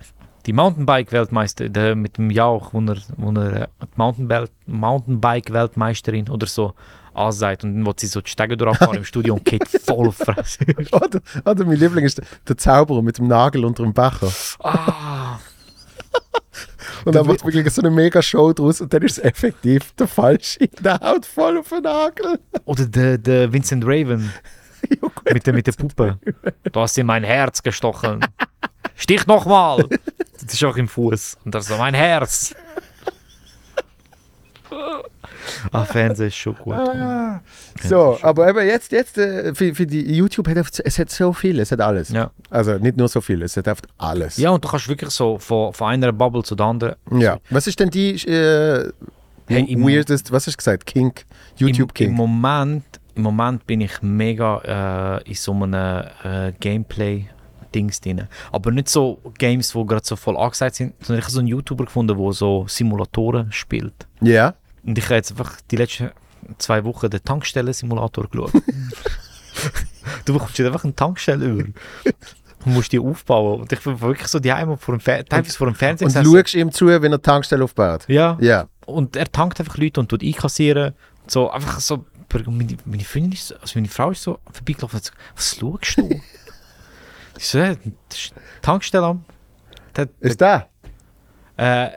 die 0.45 0.53
Mountainbike-Weltmeister, 0.53 1.69
der 1.69 1.95
mit 1.95 2.17
dem 2.17 2.31
Jauch, 2.31 2.73
wo 2.73 2.79
er, 2.81 2.97
wo 3.17 3.31
er 3.31 3.63
äh, 3.63 3.67
Mountainbike-Weltmeisterin 4.67 6.29
oder 6.29 6.47
so 6.47 6.73
ansagt 7.19 7.63
und 7.63 7.75
dann 7.75 7.85
will 7.85 7.93
sie 7.97 8.07
so 8.07 8.21
die 8.21 8.29
Stege 8.29 8.57
durchfahren 8.57 8.97
im 8.97 9.05
Studio 9.05 9.35
und 9.35 9.45
geht 9.45 9.67
voll 9.67 10.07
auf 10.07 10.17
Fresse. 10.17 10.59
Oder, 10.91 11.21
oder 11.45 11.65
mein 11.65 11.77
Liebling 11.77 12.05
ist 12.05 12.21
der, 12.47 12.57
Zauberer 12.57 13.01
mit 13.01 13.17
dem 13.17 13.27
Nagel 13.27 13.65
unter 13.65 13.83
dem 13.83 13.93
Becher. 13.93 14.31
ah, 14.59 15.39
Und 17.05 17.15
dann 17.15 17.25
macht 17.27 17.45
wirklich 17.45 17.73
so 17.73 17.81
eine 17.81 17.91
mega 17.91 18.21
Show 18.21 18.51
draus 18.51 18.81
und 18.81 18.93
dann 18.93 19.01
ist 19.03 19.19
es 19.19 19.23
effektiv 19.23 19.93
der 19.93 20.07
Falsche. 20.07 20.67
Der 20.79 20.99
haut 20.99 21.25
voll 21.25 21.57
auf 21.57 21.69
den 21.69 21.83
Nagel. 21.83 22.39
oder 22.65 22.85
der, 22.85 23.17
der 23.17 23.53
Vincent 23.53 23.85
Raven 23.85 24.31
mit 25.31 25.45
der, 25.45 25.53
mit 25.53 25.67
der 25.67 25.71
Puppe. 25.73 26.19
Du 26.71 26.79
hast 26.79 26.97
in 26.97 27.05
mein 27.05 27.23
Herz 27.23 27.63
gestochen. 27.63 28.25
Stich 28.95 29.27
nochmal! 29.27 29.87
Das 30.41 30.53
ist 30.53 30.63
auch 30.63 30.75
im 30.75 30.87
Fuß. 30.87 31.37
Und 31.45 31.55
das 31.55 31.65
ist 31.65 31.69
so 31.69 31.77
mein 31.77 31.93
Herz. 31.93 32.53
Ah, 35.71 35.83
Fernsehen 35.85 36.27
ist 36.27 36.35
schon 36.35 36.55
gut. 36.55 36.73
Ah, 36.73 37.41
So, 37.83 38.17
aber 38.21 38.49
eben 38.49 38.65
jetzt, 38.67 38.91
jetzt 38.91 39.17
äh, 39.17 39.53
für, 39.55 39.73
für 39.75 39.85
die 39.85 40.15
YouTube 40.15 40.47
hat 40.47 40.79
es, 40.83 40.99
hat 40.99 41.09
so 41.09 41.33
viel, 41.33 41.59
es 41.59 41.71
hat 41.71 41.81
alles. 41.81 42.09
Ja. 42.09 42.31
Also 42.49 42.73
nicht 42.77 42.97
nur 42.97 43.07
so 43.07 43.21
viel, 43.21 43.41
es 43.43 43.55
hat 43.57 43.67
einfach 43.67 43.83
alles. 43.97 44.37
ja, 44.37 44.49
und 44.51 44.63
du 44.63 44.67
kannst 44.69 44.87
wirklich 44.87 45.09
so 45.11 45.37
von, 45.37 45.73
von 45.73 45.87
einer 45.89 46.11
Bubble 46.11 46.43
zur 46.43 46.59
anderen. 46.61 46.95
Ja. 47.11 47.37
Was 47.49 47.67
ist 47.67 47.79
denn 47.79 47.89
die 47.89 48.15
äh, 48.27 48.91
Hey, 49.47 49.63
im- 49.63 49.83
weirdest, 49.87 50.31
was 50.31 50.45
hast 50.45 50.53
du 50.53 50.57
gesagt? 50.57 50.85
Kink? 50.85 51.25
YouTube 51.57 51.89
Im, 51.89 51.93
Kink? 51.93 52.09
Im 52.11 52.15
Moment, 52.15 52.83
Im 53.15 53.23
Moment 53.23 53.65
bin 53.65 53.81
ich 53.81 54.01
mega 54.01 55.17
äh, 55.23 55.27
in 55.29 55.33
so 55.35 55.53
einem 55.53 55.73
äh, 56.23 56.51
Gameplay-Dings 56.59 58.01
drin. 58.01 58.27
Aber 58.51 58.71
nicht 58.71 58.89
so 58.89 59.19
Games, 59.37 59.71
die 59.73 59.85
gerade 59.85 60.05
so 60.05 60.15
voll 60.15 60.37
angesagt 60.37 60.75
sind, 60.75 60.93
sondern 61.03 61.19
ich 61.19 61.25
habe 61.25 61.31
so 61.33 61.39
einen 61.39 61.47
YouTuber 61.47 61.85
gefunden, 61.85 62.15
der 62.17 62.31
so 62.33 62.65
Simulatoren 62.67 63.51
spielt. 63.51 64.07
Ja. 64.21 64.55
Und 64.83 64.97
ich 64.97 65.05
habe 65.05 65.15
jetzt 65.15 65.31
einfach 65.31 65.57
die 65.71 65.75
letzten 65.75 66.11
zwei 66.57 66.83
Wochen 66.83 67.09
den 67.09 67.23
Tankstellen-Simulator 67.23 68.27
geschaut. 68.29 68.53
du 70.25 70.33
bekommst 70.33 70.57
jetzt 70.57 70.67
einfach 70.67 70.83
eine 70.83 70.95
Tankstelle 70.95 71.45
über. 71.45 71.63
Und 72.65 72.73
musst 72.73 72.91
die 72.91 72.99
aufbauen. 72.99 73.61
Und 73.61 73.71
ich 73.71 73.79
bin 73.81 73.99
wirklich 74.01 74.27
so 74.27 74.39
die 74.39 74.51
Heim 74.51 74.77
vor 74.77 74.95
dem 74.95 74.99
Fer 74.99 75.23
teilweise 75.23 75.57
vor 75.57 75.67
dem 75.67 75.75
Fernseher 75.75 76.07
Und 76.07 76.13
gesessen. 76.13 76.35
schaust 76.35 76.55
ihm 76.55 76.71
zu, 76.71 76.87
wenn 76.87 77.11
er 77.11 77.21
Tankstelle 77.21 77.63
aufbaut. 77.63 78.05
Ja. 78.07 78.37
Ja. 78.41 78.67
Und 78.85 79.15
er 79.15 79.31
tankt 79.31 79.59
einfach 79.59 79.77
Leute 79.77 79.99
und 79.99 80.09
tut 80.09 80.23
einkassieren. 80.23 80.93
So, 81.27 81.49
einfach 81.51 81.79
so. 81.79 82.05
Meine, 82.45 82.77
meine 82.85 83.03
Freundin 83.03 83.31
ist 83.31 83.47
so, 83.47 83.55
also 83.55 83.79
meine 83.79 83.87
Frau 83.87 84.11
ist 84.11 84.21
so 84.21 84.37
vorbeigelaufen 84.51 84.97
und 84.97 85.03
gesagt, 85.03 85.17
was 85.35 85.57
schaust 85.57 85.97
du? 85.97 86.09
ich 87.37 87.47
so, 87.47 87.57
ja, 87.57 87.73
das 88.09 88.19
ist 88.19 88.33
Tankstelle 88.61 89.05
am. 89.05 89.25
Ist 90.19 90.39
der? 90.39 90.69
äh, 91.57 91.89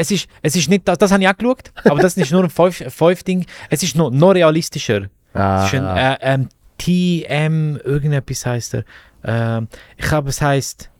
es 0.00 0.10
ist, 0.10 0.28
es 0.40 0.56
ist 0.56 0.68
nicht, 0.68 0.88
das, 0.88 0.96
das 0.98 1.12
habe 1.12 1.22
ich 1.22 1.28
auch 1.28 1.36
geschaut, 1.36 1.72
aber 1.84 2.00
das 2.00 2.16
ist 2.16 2.32
nur 2.32 2.42
ein 2.42 2.50
fünf, 2.50 2.82
fünf 2.88 3.22
Ding. 3.22 3.44
Es 3.68 3.82
ist 3.82 3.94
noch, 3.94 4.10
noch 4.10 4.30
realistischer. 4.30 5.08
Ah. 5.34 5.64
Es 5.64 5.72
ist 5.72 5.80
ein 5.80 5.96
äh, 5.96 6.16
ähm, 6.22 6.48
TM, 6.78 7.76
irgendetwas 7.84 8.46
heißt 8.46 8.74
er. 8.74 8.84
Ähm, 9.22 9.68
ich 9.98 10.06
glaube, 10.06 10.30
es 10.30 10.40
heißt 10.40 10.90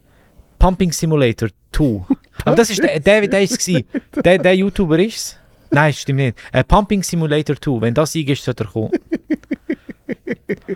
Pumping 0.58 0.92
Simulator 0.92 1.48
2. 1.72 2.04
Aber 2.44 2.56
das 2.56 2.70
ist 2.70 2.82
der, 2.82 3.00
der, 3.00 3.26
der 3.26 3.42
ist 3.42 3.66
es. 3.66 3.84
Der, 4.22 4.38
der 4.38 4.54
YouTuber 4.54 4.98
ist 4.98 5.16
es. 5.16 5.36
Nein, 5.70 5.92
stimmt 5.94 6.18
nicht. 6.18 6.38
Äh, 6.52 6.64
Pumping 6.64 7.02
Simulator 7.02 7.56
2. 7.56 7.80
Wenn 7.80 7.94
das 7.94 8.14
eingibst, 8.14 8.44
sollte 8.44 8.64
er 8.64 8.70
kommen. 8.70 8.90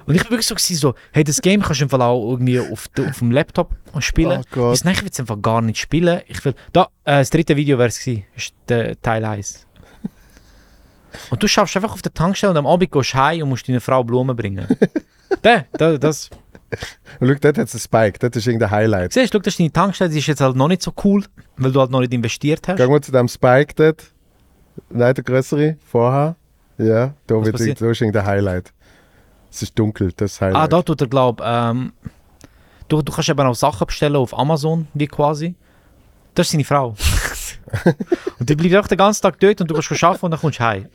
Und 0.06 0.14
ich 0.14 0.24
war 0.24 0.30
wirklich 0.30 0.46
so, 0.46 0.54
gewesen, 0.54 0.76
so, 0.76 0.94
hey, 1.12 1.24
das 1.24 1.40
Game 1.40 1.62
kannst 1.62 1.80
du 1.80 1.84
im 1.84 1.90
Fall 1.90 2.02
auch 2.02 2.30
irgendwie 2.30 2.60
auf, 2.60 2.88
de, 2.88 3.08
auf 3.08 3.18
dem 3.18 3.30
Laptop 3.30 3.74
spielen. 4.00 4.40
Oh 4.40 4.44
Gott. 4.50 4.78
Ich 4.78 4.84
will 4.84 5.08
es 5.10 5.20
einfach 5.20 5.40
gar 5.40 5.62
nicht 5.62 5.78
spielen. 5.78 6.20
Ich 6.26 6.44
will, 6.44 6.54
da, 6.72 6.88
äh, 7.04 7.18
das 7.18 7.30
dritte 7.30 7.56
Video 7.56 7.78
wäre 7.78 7.88
es 7.88 7.98
gewesen. 7.98 8.24
Ist 8.36 8.54
der 8.68 9.00
Teil 9.00 9.24
1. 9.24 9.66
Und 11.30 11.42
du 11.42 11.48
schaffst 11.48 11.76
einfach 11.76 11.92
auf 11.92 12.02
der 12.02 12.12
Tankstelle 12.12 12.50
und 12.50 12.56
am 12.56 12.66
Abend 12.66 12.90
gehst 12.90 13.14
du 13.14 13.18
heim 13.18 13.42
und 13.42 13.50
musst 13.50 13.68
deiner 13.68 13.80
Frau 13.80 14.02
Blumen 14.02 14.36
bringen. 14.36 14.66
der, 15.44 15.66
der, 15.78 15.98
das. 15.98 16.30
Und 17.20 17.28
schau, 17.28 17.34
dort 17.34 17.58
hat 17.58 17.68
es 17.68 17.74
einen 17.74 17.80
Spike, 17.80 18.18
das 18.18 18.36
ist 18.36 18.46
irgendein 18.46 18.70
Highlight. 18.70 19.12
Siehst 19.12 19.32
du, 19.32 19.38
das 19.38 19.54
ist 19.54 19.60
deine 19.60 19.72
Tankstelle, 19.72 20.10
die 20.10 20.18
ist 20.18 20.26
jetzt 20.26 20.40
halt 20.40 20.56
noch 20.56 20.68
nicht 20.68 20.82
so 20.82 20.92
cool, 21.04 21.24
weil 21.56 21.70
du 21.70 21.80
halt 21.80 21.90
noch 21.90 22.00
nicht 22.00 22.12
investiert 22.12 22.66
hast. 22.66 22.76
Gehen 22.76 22.90
wir 22.90 23.00
zu 23.00 23.12
dem 23.12 23.28
Spike 23.28 23.74
dort. 23.76 24.02
Nein, 24.90 25.14
der 25.14 25.24
größere, 25.24 25.76
vorher. 25.86 26.36
Ja, 26.78 27.14
da, 27.28 27.44
wird, 27.44 27.80
da 27.80 27.90
ist 27.90 28.00
irgendein 28.00 28.26
Highlight. 28.26 28.72
Es 29.54 29.62
ist 29.62 29.78
dunkel, 29.78 30.10
das 30.16 30.40
Highlight. 30.40 30.62
Ah, 30.62 30.66
da 30.66 30.82
tut 30.82 31.00
er, 31.00 31.06
glaub, 31.06 31.40
ähm, 31.40 31.92
du, 32.88 33.02
du 33.02 33.12
kannst 33.12 33.28
eben 33.28 33.40
auch 33.46 33.54
Sachen 33.54 33.86
bestellen 33.86 34.16
auf 34.16 34.36
Amazon, 34.36 34.88
wie 34.94 35.06
quasi. 35.06 35.54
Das 36.34 36.48
ist 36.48 36.52
seine 36.52 36.64
Frau. 36.64 36.96
und 38.40 38.50
die 38.50 38.56
bleibt 38.56 38.84
auch 38.84 38.88
den 38.88 38.98
ganzen 38.98 39.22
Tag 39.22 39.38
dort 39.38 39.60
und 39.60 39.70
du 39.70 39.74
kannst 39.74 40.02
arbeiten 40.02 40.24
und 40.24 40.30
dann 40.32 40.40
kommst 40.40 40.58
du 40.58 40.64
heim. 40.64 40.86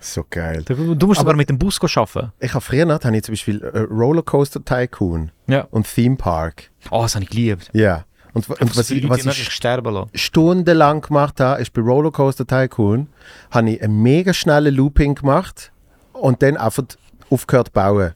So 0.00 0.24
geil. 0.30 0.62
Du, 0.64 0.94
du 0.94 1.06
musst 1.06 1.18
Aber- 1.20 1.26
sogar 1.26 1.36
mit 1.36 1.50
dem 1.50 1.58
Bus 1.58 1.78
arbeiten. 1.82 2.32
Ich 2.40 2.54
habe 2.54 2.62
früher 2.62 2.88
habe 2.88 3.16
ich 3.16 3.22
zum 3.22 3.32
Beispiel 3.32 3.62
äh, 3.62 3.80
Rollercoaster 3.80 4.64
Tycoon 4.64 5.30
Ja. 5.46 5.66
und 5.70 5.92
Theme 5.92 6.16
Park. 6.16 6.70
Oh, 6.90 7.02
das 7.02 7.16
habe 7.16 7.24
ich 7.24 7.30
geliebt. 7.30 7.68
Ja. 7.74 8.04
Und, 8.32 8.48
und 8.48 8.76
was, 8.78 8.90
ich, 8.90 9.06
was 9.10 9.26
ich 9.26 9.50
sterben 9.50 10.06
stundenlang 10.14 11.02
gemacht 11.02 11.38
habe, 11.40 11.60
ist 11.60 11.74
bei 11.74 11.82
Rollercoaster 11.82 12.46
Tycoon, 12.46 13.08
habe 13.50 13.70
ich 13.70 13.82
einen 13.82 14.00
mega 14.00 14.32
schnellen 14.32 14.74
Looping 14.74 15.16
gemacht 15.16 15.70
und 16.14 16.42
dann 16.42 16.56
einfach 16.56 16.84
aufgehört 17.30 17.68
zu 17.68 17.72
bauen. 17.72 18.12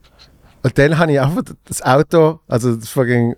und 0.62 0.78
dann 0.78 0.98
habe 0.98 1.12
ich 1.12 1.20
einfach 1.20 1.42
das 1.64 1.82
Auto, 1.82 2.40
also 2.48 2.74
das 2.76 2.88
fucking 2.88 3.34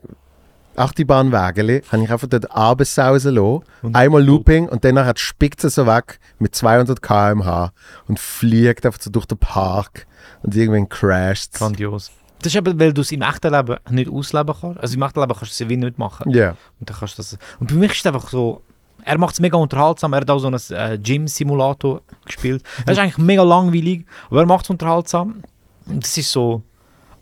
Achterbahnwägeli, 0.77 1.83
habe 1.91 2.03
ich 2.03 2.11
einfach 2.11 2.29
dort 2.29 2.51
absausen 2.51 3.35
lassen. 3.35 3.63
Und- 3.83 3.95
Einmal 3.97 4.25
Looping 4.25 4.69
und 4.69 4.85
dann 4.85 4.99
hat 4.99 5.19
spickt 5.19 5.63
es 5.65 5.77
so 5.77 5.87
weg 5.87 6.19
mit 6.39 6.55
200 6.55 7.01
km/h 7.01 7.73
und 8.09 8.19
fliegt 8.19 8.85
einfach 8.85 9.01
so 9.01 9.11
durch 9.11 9.27
den 9.27 9.39
Park 9.39 10.07
und 10.43 10.55
irgendwann 10.55 10.89
crasht. 10.89 11.55
Grandios. 11.55 12.11
Das 12.41 12.53
ist 12.53 12.57
eben, 12.57 12.79
weil 12.79 12.93
du 12.93 13.01
es 13.01 13.11
im 13.13 13.23
echten 13.23 13.53
Leben 13.53 13.77
nicht 13.91 14.11
ausleben 14.11 14.55
kannst. 14.61 14.81
Also 14.81 14.97
im 14.97 15.03
echten 15.03 15.21
Leben 15.21 15.33
kannst 15.33 15.43
du 15.43 15.55
es 15.55 15.59
ja 15.61 15.69
wie 15.69 15.77
nicht 15.77 15.99
machen. 15.99 16.31
Ja. 16.31 16.51
Und 16.81 16.91
dann 16.91 16.97
kannst 16.99 17.15
du 17.19 17.23
das. 17.23 17.39
Und 17.59 17.69
bei 17.69 17.75
mich 17.77 17.93
ist 17.93 18.01
es 18.01 18.07
einfach 18.07 18.29
so, 18.29 18.61
er 19.05 19.19
macht 19.19 19.35
es 19.35 19.41
mega 19.41 19.57
unterhaltsam. 19.57 20.13
Er 20.13 20.21
hat 20.21 20.31
auch 20.31 20.39
so 20.39 20.47
einen 20.49 20.61
äh, 20.71 20.99
Gym-Simulator 20.99 22.03
gespielt. 22.25 22.63
Er 22.87 22.93
ist 22.93 22.99
eigentlich 22.99 23.19
mega 23.19 23.43
langweilig, 23.43 24.07
aber 24.31 24.41
er 24.41 24.47
macht 24.47 24.65
es 24.65 24.71
unterhaltsam. 24.71 25.43
Und 25.87 26.03
das 26.05 26.17
ist 26.17 26.31
so, 26.31 26.63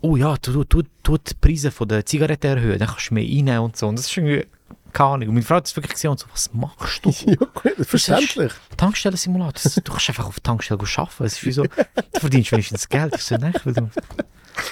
oh 0.01 0.15
ja, 0.15 0.35
du, 0.41 0.63
du, 0.63 0.83
du 1.03 1.17
die 1.17 1.33
Preise 1.39 1.71
von 1.71 1.87
der 1.87 2.05
Zigaretten 2.05 2.47
erhöhen, 2.57 2.79
dann 2.79 2.87
kannst 2.87 3.09
du 3.09 3.13
mehr 3.15 3.23
reinnehmen 3.23 3.59
und 3.59 3.77
so. 3.77 3.87
Und 3.87 3.97
das 3.99 4.05
ist 4.07 4.15
irgendwie, 4.17 4.45
keine 4.93 5.09
Ahnung. 5.09 5.27
Und 5.29 5.33
meine 5.35 5.45
Frau 5.45 5.55
hat 5.55 5.65
das 5.65 5.75
wirklich 5.75 5.93
gesehen 5.93 6.11
und 6.11 6.19
so, 6.19 6.27
was 6.31 6.53
machst 6.53 7.05
du? 7.05 7.09
Ja, 7.25 7.35
gut, 7.35 7.85
verständlich. 7.85 8.53
Tankstellen-Simulator, 8.77 9.53
das- 9.63 9.75
du 9.75 9.81
kannst 9.91 10.09
einfach 10.09 10.27
auf 10.27 10.35
der 10.35 10.43
Tankstelle 10.43 10.79
arbeiten. 10.79 11.23
Es 11.25 11.33
ist 11.33 11.45
wie 11.45 11.51
so, 11.51 11.63
du 11.63 12.19
verdienst 12.19 12.51
wenigstens 12.51 12.87
Geld. 12.87 13.15
Ich 13.15 13.23
so, 13.23 13.35
nein, 13.35 13.53
ich 13.55 13.65
will 13.65 13.73
du 13.73 13.89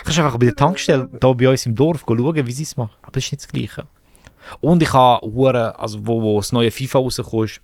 kannst 0.04 0.20
einfach 0.20 0.38
bei 0.38 0.46
der 0.46 0.56
Tankstelle 0.56 1.10
da 1.20 1.34
bei 1.34 1.50
uns 1.50 1.66
im 1.66 1.76
Dorf 1.76 2.06
schauen, 2.08 2.46
wie 2.48 2.52
sie 2.52 2.64
es 2.64 2.78
machen. 2.78 2.92
Aber 3.02 3.12
das 3.14 3.26
ist 3.26 3.32
nicht 3.32 3.44
das 3.44 3.48
Gleiche. 3.52 3.88
Und 4.60 4.82
ich 4.82 4.94
habe 4.94 5.26
also 5.80 6.06
wo, 6.06 6.22
wo 6.22 6.38
das 6.38 6.52
neue 6.52 6.72
FIFA 6.72 7.00
rausgekommen 7.00 7.46
ist, 7.46 7.62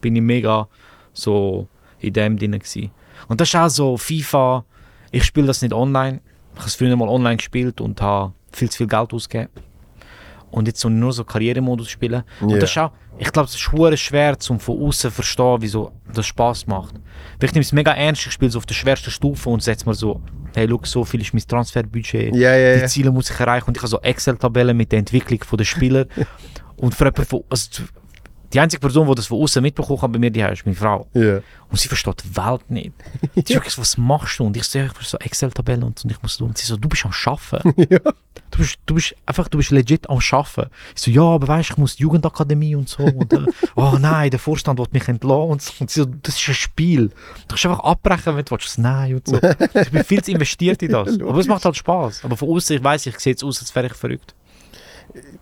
bin 0.00 0.16
ich 0.16 0.22
mega 0.22 0.68
so 1.12 1.68
in 1.98 2.12
dem 2.12 2.38
drin 2.38 2.52
gewesen. 2.52 2.90
Und 3.28 3.40
das 3.40 3.48
ist 3.48 3.56
auch 3.56 3.68
so 3.68 3.96
FIFA, 3.96 4.64
ich 5.10 5.24
spiele 5.24 5.46
das 5.46 5.62
nicht 5.62 5.74
online. 5.74 6.20
Ich 6.54 6.60
habe 6.60 6.68
es 6.68 6.74
früher 6.74 6.96
mal 6.96 7.08
online 7.08 7.36
gespielt 7.36 7.80
und 7.80 8.00
habe 8.00 8.32
viel 8.52 8.70
zu 8.70 8.78
viel 8.78 8.86
Geld 8.86 9.12
ausgegeben. 9.12 9.50
Und 10.50 10.66
jetzt 10.66 10.84
ich 10.84 10.90
nur 10.90 11.12
so 11.12 11.24
Karrieremodus 11.24 11.88
spielen. 11.88 12.24
Ja. 12.40 12.46
Und 12.46 12.60
das 12.60 12.70
ist 12.70 12.78
auch, 12.78 12.90
ich 13.20 13.32
glaube, 13.32 13.48
es 13.48 13.54
ist 13.54 14.00
schwer, 14.00 14.36
um 14.48 14.58
von 14.58 14.82
außen 14.82 15.10
zu 15.10 15.14
verstehen, 15.14 15.56
wieso 15.60 15.92
das 16.14 16.26
Spaß 16.26 16.66
macht. 16.66 16.94
Weil 17.38 17.48
ich 17.48 17.52
nehme 17.52 17.62
es 17.62 17.72
mega 17.72 17.92
ernst, 17.92 18.26
ich 18.26 18.32
spiele 18.32 18.50
so 18.50 18.58
auf 18.58 18.64
der 18.64 18.74
schwersten 18.74 19.10
Stufe 19.10 19.50
und 19.50 19.62
setze 19.62 19.86
mir 19.86 19.94
so, 19.94 20.22
hey, 20.54 20.64
look, 20.64 20.86
so 20.86 21.04
viel 21.04 21.20
ist 21.20 21.34
mein 21.34 21.46
Transferbudget 21.46 22.34
Ja, 22.34 22.56
ja, 22.56 22.76
die. 22.78 22.86
Ziele 22.86 23.10
muss 23.10 23.30
ich 23.30 23.38
erreichen 23.38 23.66
und 23.68 23.76
ich 23.76 23.82
habe 23.82 23.90
so 23.90 24.00
Excel-Tabellen 24.00 24.74
mit 24.74 24.90
der 24.90 25.00
Entwicklung 25.00 25.38
der 25.52 25.64
Spieler 25.64 26.06
und 26.76 26.94
für 26.94 27.04
jemanden 27.04 27.44
also 27.50 27.82
die 28.52 28.60
einzige 28.60 28.80
Person, 28.80 29.06
die 29.08 29.14
das 29.14 29.26
von 29.26 29.40
außen 29.40 29.62
mitbekommen 29.62 30.02
hat 30.02 30.12
bei 30.12 30.18
mir, 30.18 30.30
die 30.30 30.40
ist 30.40 30.66
meine 30.66 30.76
Frau. 30.76 31.06
Ja. 31.14 31.40
Und 31.68 31.78
sie 31.78 31.88
versteht 31.88 32.24
die 32.24 32.36
Welt 32.36 32.70
nicht. 32.70 32.92
Sie 33.34 33.40
ist 33.40 33.50
wirklich 33.50 33.74
so, 33.74 33.80
was 33.80 33.96
machst 33.96 34.38
du? 34.38 34.44
Und 34.44 34.56
ich 34.56 34.64
sehe 34.64 34.82
einfach 34.82 35.02
so 35.02 35.18
Excel-Tabellen 35.18 35.84
und, 35.84 35.98
so, 35.98 36.04
und 36.04 36.12
ich 36.12 36.22
muss 36.22 36.34
so, 36.34 36.44
und 36.44 36.58
sie 36.58 36.66
so, 36.66 36.76
du 36.76 36.88
bist 36.88 37.04
am 37.04 37.12
Schaffen. 37.12 37.60
Du 38.50 38.58
bist, 38.58 38.78
du 38.84 38.94
bist 38.94 39.14
einfach, 39.26 39.48
du 39.48 39.58
bist 39.58 39.70
legit 39.70 40.10
am 40.10 40.20
Schaffen. 40.20 40.66
Ich 40.96 41.02
so, 41.02 41.10
ja, 41.10 41.22
aber 41.22 41.46
weißt 41.46 41.70
du, 41.70 41.74
ich 41.74 41.78
muss 41.78 41.96
die 41.96 42.02
Jugendakademie 42.02 42.74
und 42.74 42.88
so. 42.88 43.04
Und, 43.04 43.32
äh, 43.32 43.46
oh 43.76 43.96
nein, 44.00 44.30
der 44.30 44.40
Vorstand 44.40 44.78
will 44.78 44.86
mich 44.90 45.06
entlassen. 45.06 45.50
Und, 45.50 45.62
so. 45.62 45.72
und 45.80 45.90
sie 45.90 46.00
so, 46.00 46.06
das 46.06 46.36
ist 46.36 46.48
ein 46.48 46.54
Spiel. 46.54 47.08
Du 47.08 47.14
kannst 47.48 47.66
einfach 47.66 47.84
abbrechen, 47.84 48.36
wenn 48.36 48.44
du 48.44 48.50
willst. 48.50 48.70
So, 48.70 48.82
Nein 48.82 49.14
und 49.14 49.28
so. 49.28 49.36
Ich 49.80 49.90
bin 49.90 50.04
viel 50.04 50.24
zu 50.24 50.32
investiert 50.32 50.82
in 50.82 50.90
das. 50.90 51.20
aber 51.20 51.38
es 51.38 51.46
macht 51.46 51.64
halt 51.64 51.76
Spaß. 51.76 52.24
Aber 52.24 52.36
von 52.36 52.48
außen, 52.48 52.76
ich 52.76 52.82
weiß, 52.82 53.06
ich 53.06 53.20
sehe 53.20 53.34
jetzt 53.34 53.44
aus, 53.44 53.60
als 53.60 53.74
wäre 53.74 53.86
ich 53.86 53.94
verrückt. 53.94 54.34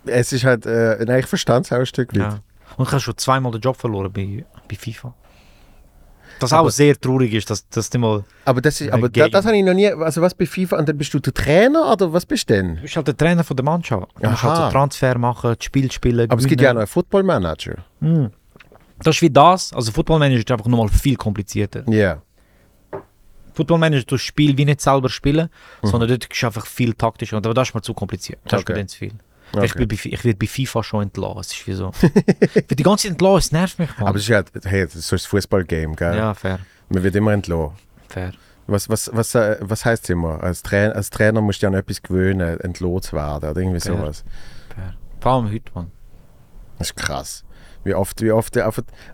Es 0.04 0.32
ist 0.32 0.44
halt, 0.44 0.66
äh, 0.66 1.02
nein, 1.06 1.20
ich 1.20 1.26
verstand 1.26 1.66
es 1.66 1.72
auch 1.72 1.78
ein 1.78 1.86
Stück 1.86 2.12
weit. 2.12 2.18
Ja. 2.18 2.40
Und 2.78 2.86
ich 2.86 2.90
habe 2.92 3.00
schon 3.00 3.16
zweimal 3.18 3.52
den 3.52 3.60
Job 3.60 3.76
verloren 3.76 4.10
bei, 4.12 4.44
bei 4.68 4.74
FIFA. 4.76 5.14
Was 6.40 6.52
Aber- 6.52 6.68
auch 6.68 6.70
sehr 6.70 6.98
traurig 6.98 7.34
ist, 7.34 7.50
dass, 7.50 7.68
dass 7.68 7.90
du 7.90 7.98
mal. 7.98 8.24
Aber 8.44 8.60
das 8.60 8.80
ist, 8.80 8.90
aber 8.92 9.08
da, 9.08 9.24
Game. 9.24 9.30
das 9.32 9.44
habe 9.44 9.56
ich 9.56 9.64
noch 9.64 9.74
nie, 9.74 9.88
also 9.88 10.22
was 10.22 10.34
bei 10.34 10.46
FIFA, 10.46 10.78
und 10.78 10.88
dann 10.88 10.96
bist 10.96 11.12
du 11.12 11.18
der 11.18 11.34
Trainer 11.34 11.92
oder 11.92 12.12
was 12.12 12.24
bist 12.24 12.48
du 12.48 12.54
denn? 12.54 12.76
Du 12.76 12.82
bist 12.82 12.96
halt 12.96 13.08
der 13.08 13.16
Trainer 13.16 13.42
von 13.42 13.56
der 13.56 13.64
Mannschaft. 13.64 14.06
Du 14.20 14.28
musst 14.30 14.42
halt 14.44 14.56
Aha. 14.56 14.66
so 14.66 14.72
Transfer 14.72 15.18
machen, 15.18 15.54
das 15.58 15.64
Spiel 15.64 15.90
spielen. 15.90 16.30
Aber 16.30 16.40
es 16.40 16.46
gibt 16.46 16.60
ja 16.60 16.70
auch 16.70 16.74
noch 16.74 16.80
gewinnen. 16.80 16.80
einen 16.82 16.86
Football 16.86 17.22
Manager. 17.24 17.74
Hm. 18.00 18.30
Das 19.02 19.16
ist 19.16 19.22
wie 19.22 19.30
das. 19.30 19.72
Also 19.72 19.90
Football 19.92 20.20
Manager 20.20 20.38
ist 20.40 20.50
einfach 20.52 20.66
nochmal 20.66 20.88
viel 20.88 21.16
komplizierter. 21.16 21.82
Ja. 21.90 22.22
Football 23.54 23.78
Manager, 23.78 24.04
du 24.04 24.14
das 24.14 24.22
Spiel 24.22 24.56
wie 24.56 24.64
nicht 24.64 24.80
selber 24.80 25.08
spielen, 25.08 25.48
sondern 25.82 26.08
dort 26.08 26.26
ist 26.32 26.44
einfach 26.44 26.66
viel 26.66 26.94
taktischer. 26.94 27.36
Und 27.36 27.44
aber 27.46 27.54
das 27.54 27.68
ist 27.70 27.74
mir 27.74 27.82
zu 27.82 27.92
kompliziert. 27.94 28.38
Das 28.44 28.60
ist 28.60 28.64
Okay. 28.64 28.72
mir 28.74 28.78
dann 28.78 28.88
zu 28.88 28.98
viel. 28.98 29.12
Okay. 29.52 29.64
Ich, 29.66 29.74
bin 29.74 29.88
bei, 29.88 29.94
ich 29.94 30.24
werde 30.24 30.38
bei 30.38 30.46
FIFA 30.46 30.82
schon 30.82 31.02
entlassen. 31.04 31.40
Es 31.40 31.52
ist 31.52 31.66
wie 31.66 31.72
so. 31.72 31.90
ich 32.02 32.54
werde 32.54 32.74
die 32.76 32.82
ganze 32.82 33.02
Zeit 33.04 33.12
entlassen, 33.12 33.38
es 33.38 33.52
nervt 33.52 33.78
mich. 33.78 33.98
Mann. 33.98 34.08
Aber 34.08 34.16
es 34.16 34.22
ist 34.22 34.28
ja, 34.28 34.42
hey, 34.64 34.84
das 34.84 34.96
ist 34.96 35.08
so 35.08 35.16
ein 35.16 35.20
Fußballgame, 35.20 35.94
gell? 35.94 36.16
ja, 36.16 36.34
fair. 36.34 36.58
Man 36.88 37.02
wird 37.02 37.14
immer 37.16 37.32
entlassen. 37.32 37.76
fair. 38.08 38.32
Was, 38.66 38.90
was, 38.90 39.10
was, 39.14 39.34
äh, 39.34 39.56
was 39.60 39.86
heißt 39.86 40.10
immer? 40.10 40.42
Als, 40.42 40.62
Trainer, 40.62 40.94
als 40.94 41.08
Trainer 41.08 41.40
musst 41.40 41.62
du 41.62 41.66
ja 41.66 41.70
an 41.70 41.74
etwas 41.74 42.02
gewöhnen, 42.02 42.60
entlohnt 42.60 43.04
zu 43.04 43.16
werden 43.16 43.50
oder 43.50 43.58
irgendwie 43.58 43.80
Fair. 43.80 43.96
sowas. 43.96 44.24
fair. 44.74 44.94
Vor 45.20 45.32
allem 45.32 45.50
heute, 45.50 45.72
Mann. 45.74 45.90
Das 46.78 46.88
ist 46.88 46.96
krass. 46.96 47.44
Wie 47.84 47.94
oft, 47.94 48.20
wie 48.20 48.30
oft 48.30 48.54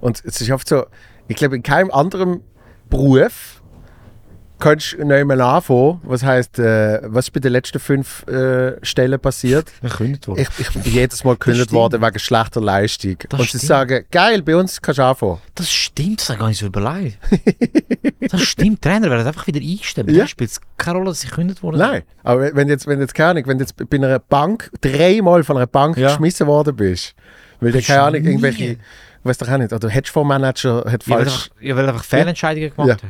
und 0.01 0.25
es 0.25 0.41
ist 0.41 0.51
oft 0.51 0.69
so, 0.69 0.87
ich 1.29 1.37
glaube, 1.37 1.55
in 1.55 1.63
keinem 1.63 1.93
anderen 1.93 2.43
Beruf 2.91 3.63
kannst 4.65 4.93
du 4.95 5.05
nicht 5.05 5.25
mehr 5.27 5.41
anfangen. 5.41 6.01
Was 6.05 6.23
heißt, 6.23 6.59
äh, 6.59 7.01
was 7.05 7.27
ist 7.27 7.31
bei 7.33 7.41
den 7.41 7.53
letzten 7.53 7.79
fünf 7.79 8.27
äh, 8.27 8.75
Stellen 8.85 9.21
passiert? 9.21 9.71
Ich 9.83 9.93
könnte 9.93 10.29
wohl. 10.29 10.41
Ich, 10.41 10.49
ich 10.59 10.71
bin 10.73 10.83
jedes 10.85 11.23
Mal 11.25 11.35
gekündigt 11.35 11.73
worden 11.73 12.01
wegen 12.03 12.19
schlechter 12.19 12.61
Leistung. 12.61 13.17
Das 13.29 13.41
und 13.41 13.45
sie 13.51 13.59
stimmt. 13.59 13.63
sagen, 13.63 14.05
geil, 14.11 14.43
bei 14.43 14.57
uns 14.57 14.81
kannst 14.81 14.99
du 14.99 15.05
anfangen. 15.05 15.39
Das 15.55 15.71
stimmt, 15.71 16.21
das 16.21 16.31
ich 16.31 16.39
gar 16.39 16.49
nicht 16.49 16.59
so 16.59 16.67
überlegt. 16.67 17.19
das 18.31 18.43
stimmt, 18.43 18.83
Trainer 18.83 19.11
werden 19.11 19.27
einfach 19.27 19.47
wieder 19.47 19.61
eingestellt. 19.61 20.11
Ja. 20.11 20.19
Ja. 20.19 20.27
spielt 20.27 20.51
es 20.51 20.61
keine 20.79 20.99
Rolle, 20.99 21.11
dass 21.11 21.21
sie 21.21 21.29
gekündigt 21.29 21.63
worden 21.63 21.79
Nein, 21.79 22.03
aber 22.23 22.55
wenn 22.55 22.69
jetzt, 22.69 22.87
wenn 22.87 23.01
jetzt 23.01 23.15
keine 23.15 23.31
Ahnung, 23.31 23.45
wenn 23.47 23.59
du 23.59 23.65
jetzt 23.65 23.77
bei 23.91 23.97
einer 23.97 24.19
Bank 24.19 24.71
dreimal 24.81 25.45
von 25.45 25.57
einer 25.57 25.67
Bank 25.67 25.97
Ja. 25.97 26.09
geschmissen 26.09 26.47
worden 26.47 26.75
bist, 26.77 27.15
weil 27.61 27.73
Bist 27.73 27.87
keine 27.89 28.01
du 28.01 28.05
Ahnung, 28.07 28.25
irgendwelche, 28.25 28.77
weiß 29.23 29.39
doch 29.39 29.49
auch 29.49 29.59
nicht, 29.59 29.73
oder 29.73 29.89
Hedgefondsmanager 29.89 30.85
hat 30.91 31.05
falsch. 31.05 31.51
ja, 31.61 31.77
weil 31.77 31.89
einfach 31.89 32.05
Fehlentscheidungen 32.05 32.71
gemacht 32.75 33.01
Ja. 33.03 33.09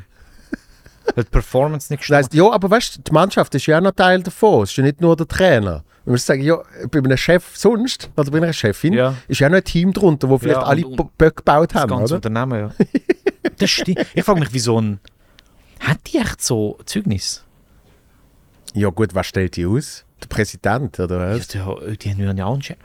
Weil 1.14 1.24
die 1.24 1.30
Performance 1.30 1.92
nicht 1.92 2.02
Das 2.08 2.16
heisst, 2.16 2.34
ja, 2.34 2.50
aber 2.50 2.70
weißt 2.70 2.96
du, 2.98 3.02
die 3.02 3.12
Mannschaft 3.12 3.54
ist 3.54 3.66
ja 3.66 3.78
auch 3.78 3.82
noch 3.82 3.92
Teil 3.92 4.22
davon. 4.22 4.62
Es 4.62 4.70
ist 4.70 4.76
ja 4.76 4.84
nicht 4.84 5.00
nur 5.00 5.14
der 5.16 5.28
Trainer. 5.28 5.84
Man 6.06 6.12
muss 6.14 6.26
sagen, 6.26 6.42
ja, 6.42 6.58
bei 6.90 6.98
einem 6.98 7.16
Chef 7.16 7.56
sonst, 7.56 8.10
oder 8.16 8.30
bei 8.30 8.38
einer 8.38 8.52
Chefin, 8.52 8.92
Ja. 8.94 9.14
ist 9.28 9.40
ja 9.40 9.48
noch 9.48 9.56
ein 9.58 9.64
Team 9.64 9.92
drunter, 9.92 10.28
wo 10.28 10.38
vielleicht 10.38 10.60
Ja, 10.60 10.66
alle 10.66 10.86
und- 10.86 10.96
Böcke 11.18 11.36
gebaut 11.36 11.74
Das 11.74 11.82
haben, 11.82 11.88
ganze 11.90 12.16
oder? 12.16 12.28
Unternehmen, 12.28 12.58
ja. 12.78 12.86
das 13.58 13.70
stimmt. 13.70 14.06
Ich 14.14 14.22
frage 14.24 14.40
mich, 14.40 14.52
wie 14.52 14.58
so 14.58 14.80
ein... 14.80 15.00
Hat 15.80 15.98
die 16.12 16.18
echt 16.18 16.42
so 16.42 16.78
Zeugnis? 16.86 17.44
Ja 18.74 18.88
gut, 18.90 19.14
was 19.14 19.26
stellt 19.26 19.56
die 19.56 19.66
aus? 19.66 20.04
Der 20.22 20.26
Präsident, 20.28 20.98
oder 21.00 21.18
was? 21.20 21.52
Ja, 21.52 21.74
die, 21.90 21.96
die 21.96 22.26
haben 22.26 22.36
ja 22.38 22.46
auch 22.46 22.54
einen 22.54 22.62
Chef. 22.62 22.76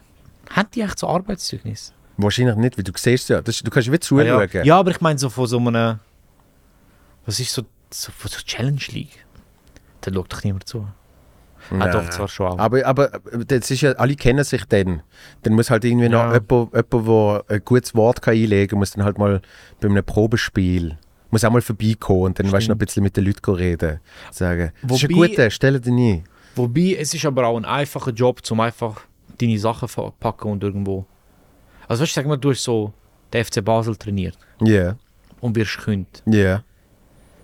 Hat 0.50 0.76
die 0.76 0.82
echt 0.82 1.00
so 1.00 1.08
Arbeitszeugnis? 1.08 1.94
Wahrscheinlich 2.18 2.56
nicht, 2.58 2.78
weil 2.78 2.84
du 2.84 2.92
siehst 2.96 3.30
ja, 3.30 3.42
das, 3.42 3.60
du 3.60 3.72
kannst 3.72 3.92
wie 3.92 4.00
zuschauen. 4.00 4.50
ja. 4.52 4.64
ja, 4.64 4.78
aber 4.78 4.92
ich 4.92 5.00
meine 5.02 5.18
so 5.18 5.30
von 5.30 5.48
so 5.48 5.58
einem... 5.58 6.00
Was 7.26 7.40
ist 7.40 7.54
so... 7.54 7.64
von 7.92 8.30
so 8.32 8.40
Challenge 8.46 8.82
League? 8.92 9.26
Da 10.02 10.14
schaut 10.14 10.32
doch 10.32 10.44
niemand 10.44 10.68
zu. 10.68 10.88
Ah, 11.72 11.76
Nein. 11.76 11.92
doch, 11.92 12.10
zwar 12.10 12.28
schon 12.28 12.48
auch. 12.48 12.58
Aber, 12.58 12.84
aber 12.86 13.12
das 13.48 13.70
ist 13.70 13.82
ja, 13.82 13.92
alle 13.94 14.16
kennen 14.16 14.44
sich 14.44 14.64
dann. 14.66 15.04
Dann 15.44 15.54
muss 15.54 15.70
halt 15.70 15.84
irgendwie 15.84 16.08
noch 16.10 16.20
Ja. 16.34 16.34
jemand, 16.34 16.74
jemand, 16.74 17.08
der 17.50 17.58
ein 17.58 17.66
gutes 17.66 17.94
Wort 17.96 18.22
kann 18.22 18.34
einlegen 18.34 18.70
kann, 18.70 18.80
muss 18.80 18.92
dann 18.92 19.04
halt 19.04 19.18
mal 19.18 19.42
bei 19.82 19.88
einem 19.90 20.04
Probespiel, 20.04 20.98
muss 21.32 21.44
auch 21.44 21.52
mal 21.52 21.62
vorbeikommen 21.62 22.22
und 22.24 22.40
dann 22.40 22.52
weißt 22.52 22.68
du 22.68 22.72
noch 22.72 22.76
ein 22.76 22.80
bisschen 22.80 23.04
mit 23.04 23.18
den 23.18 23.26
Leuten 23.26 23.54
reden. 23.54 24.00
Sagen, 24.32 24.72
das 24.82 24.98
ist 24.98 25.04
ein 25.04 25.16
Wobei- 25.16 25.28
guter, 25.28 25.50
stell 25.52 25.80
dir 25.80 25.92
nie. 25.92 26.24
Wobei, 26.56 26.96
es 27.00 27.14
ist 27.14 27.26
aber 27.26 27.46
auch 27.48 27.58
ein 27.58 27.66
einfacher 27.66 28.12
Job, 28.12 28.42
um 28.50 28.60
einfach 28.62 29.02
deine 29.40 29.60
Sachen 29.60 29.88
verpacken 29.88 30.52
und 30.52 30.64
irgendwo... 30.64 31.06
Also 31.88 32.02
weißt 32.04 32.16
du, 32.16 32.22
sag 32.22 32.26
mal, 32.28 32.38
du 32.38 32.52
hast 32.52 32.64
so 32.64 32.94
den 33.34 33.44
FC 33.44 33.64
Basel 33.64 33.96
trainiert 33.96 34.38
Ja, 34.62 34.96
und 35.42 35.56
wirst 35.56 35.78
gekündigt. 35.78 36.24
ja. 36.26 36.64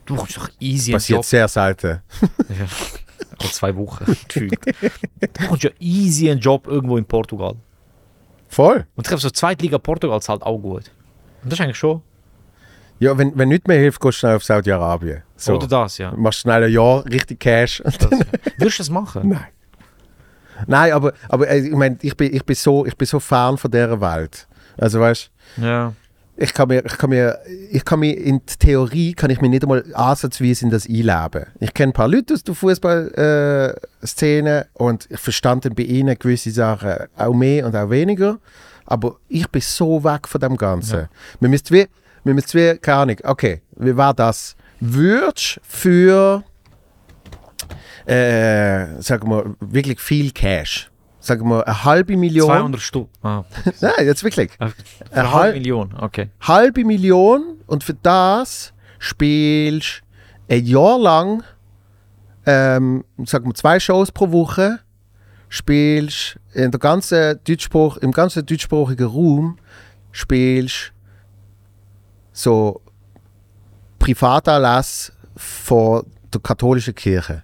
Du 0.05 0.15
kommst 0.15 0.37
doch 0.37 0.49
easy 0.59 0.91
Passiert 0.91 1.17
Job. 1.17 1.25
sehr 1.25 1.47
selten. 1.47 2.01
Ja. 2.21 2.65
Alle 3.39 3.51
zwei 3.51 3.75
Wochen 3.75 4.05
gefühlt. 4.27 4.59
Du 5.33 5.47
kommst 5.47 5.63
ja 5.63 5.71
easy 5.79 6.29
einen 6.29 6.39
Job 6.39 6.67
irgendwo 6.67 6.97
in 6.97 7.05
Portugal. 7.05 7.55
Voll. 8.47 8.85
Und 8.95 9.05
ich 9.05 9.07
glaube, 9.07 9.21
so 9.21 9.29
Zweitliga 9.29 9.77
Portugal 9.77 10.21
zahlt 10.21 10.43
auch 10.43 10.57
gut. 10.59 10.91
Und 11.43 11.51
das 11.51 11.59
ist 11.59 11.63
eigentlich 11.63 11.77
schon. 11.77 12.01
Ja, 12.99 13.17
wenn, 13.17 13.37
wenn 13.37 13.49
nichts 13.49 13.67
mehr 13.67 13.77
hilft, 13.79 13.99
gehst 13.99 14.17
du 14.17 14.19
schnell 14.19 14.35
auf 14.37 14.43
Saudi-Arabien. 14.43 15.23
So. 15.35 15.55
Oder 15.55 15.67
das, 15.67 15.97
ja. 15.97 16.11
Machst 16.15 16.39
schnell 16.39 16.63
ein 16.63 16.71
Jahr 16.71 17.03
richtig 17.05 17.39
Cash. 17.41 17.81
Das, 17.83 17.97
ja. 17.99 18.09
Würdest 18.57 18.79
du 18.79 18.83
das 18.83 18.89
machen? 18.89 19.29
Nein. 19.29 19.47
Nein, 20.67 20.93
aber, 20.93 21.13
aber 21.27 21.49
äh, 21.49 21.59
ich 21.59 21.73
meine, 21.75 21.97
ich 22.01 22.15
bin, 22.15 22.33
ich, 22.33 22.45
bin 22.45 22.55
so, 22.55 22.85
ich 22.85 22.95
bin 22.95 23.05
so 23.05 23.19
fern 23.19 23.57
von 23.57 23.69
dieser 23.69 23.99
Welt. 23.99 24.47
Also 24.77 25.01
weißt 25.01 25.29
Ja. 25.57 25.91
Ich 26.37 26.53
kann 26.53 26.67
mir, 26.67 26.85
ich 26.85 26.97
kann 26.97 27.09
mir, 27.09 27.39
ich 27.71 27.85
kann 27.85 28.01
mir 28.01 28.17
in 28.17 28.41
der 28.45 28.57
Theorie 28.59 29.13
kann 29.13 29.29
ich 29.29 29.39
mir 29.39 29.47
nicht 29.49 29.63
einmal 29.63 29.85
ansatzweise 29.93 30.65
in 30.65 30.71
das 30.71 30.85
einleben. 30.87 31.45
Ich 31.59 31.73
kenne 31.73 31.91
ein 31.91 31.93
paar 31.93 32.09
Leute 32.09 32.33
aus 32.33 32.43
der 32.43 32.55
Fußballszene 32.55 34.67
und 34.73 35.07
ich 35.09 35.19
verstand 35.19 35.63
dann 35.65 35.75
bei 35.75 35.83
ihnen 35.83 36.19
gewisse 36.19 36.51
Sachen 36.51 37.07
auch 37.15 37.33
mehr 37.33 37.65
und 37.65 37.73
auch 37.75 37.89
weniger. 37.89 38.39
Aber 38.85 39.15
ich 39.29 39.47
bin 39.49 39.61
so 39.61 40.03
weg 40.03 40.27
von 40.27 40.41
dem 40.41 40.57
Ganzen. 40.57 40.99
Ja. 40.99 41.07
Wir 41.39 41.47
müssen 41.49 41.71
wie, 41.71 41.87
wir 42.23 42.33
müssen 42.33 42.59
wie, 42.59 42.77
keine 42.77 42.97
Ahnung, 42.97 43.17
okay, 43.23 43.61
wie 43.77 43.95
war 43.95 44.13
das? 44.13 44.57
Würdest 44.79 45.61
für, 45.63 46.43
äh, 48.05 49.01
sagen 49.01 49.29
wir, 49.29 49.55
wirklich 49.61 50.01
viel 50.01 50.31
Cash, 50.31 50.91
sagen 51.25 51.49
wir 51.49 51.65
eine 51.67 51.83
halbe 51.83 52.15
Million, 52.17 52.47
200 52.47 52.81
Stück. 52.81 53.07
Ah, 53.23 53.43
nein, 53.81 54.05
jetzt 54.05 54.23
wirklich, 54.23 54.51
eine 54.59 54.73
Eine 55.11 55.23
halbe 55.23 55.33
halb- 55.33 55.53
Million, 55.55 55.93
okay. 55.99 56.29
halbe 56.41 56.83
Million 56.85 57.57
und 57.67 57.83
für 57.83 57.95
das 57.95 58.73
spielst 58.99 60.01
ein 60.49 60.65
Jahr 60.65 60.99
lang, 60.99 61.43
ähm, 62.45 63.03
sagen 63.25 63.47
wir 63.47 63.55
zwei 63.55 63.79
Shows 63.79 64.11
pro 64.11 64.31
Woche, 64.31 64.79
spielst 65.49 66.39
in 66.53 66.69
der 66.71 66.79
ganzen 66.79 67.39
Deutschsprach, 67.43 67.97
im 67.97 68.11
ganzen 68.11 68.45
deutschsprachigen 68.45 69.07
Raum 69.07 69.57
spielst 70.11 70.91
so 72.31 72.81
Privatanlass 73.99 75.11
von 75.35 76.05
der 76.33 76.41
katholischen 76.41 76.93
Kirche. 76.93 77.43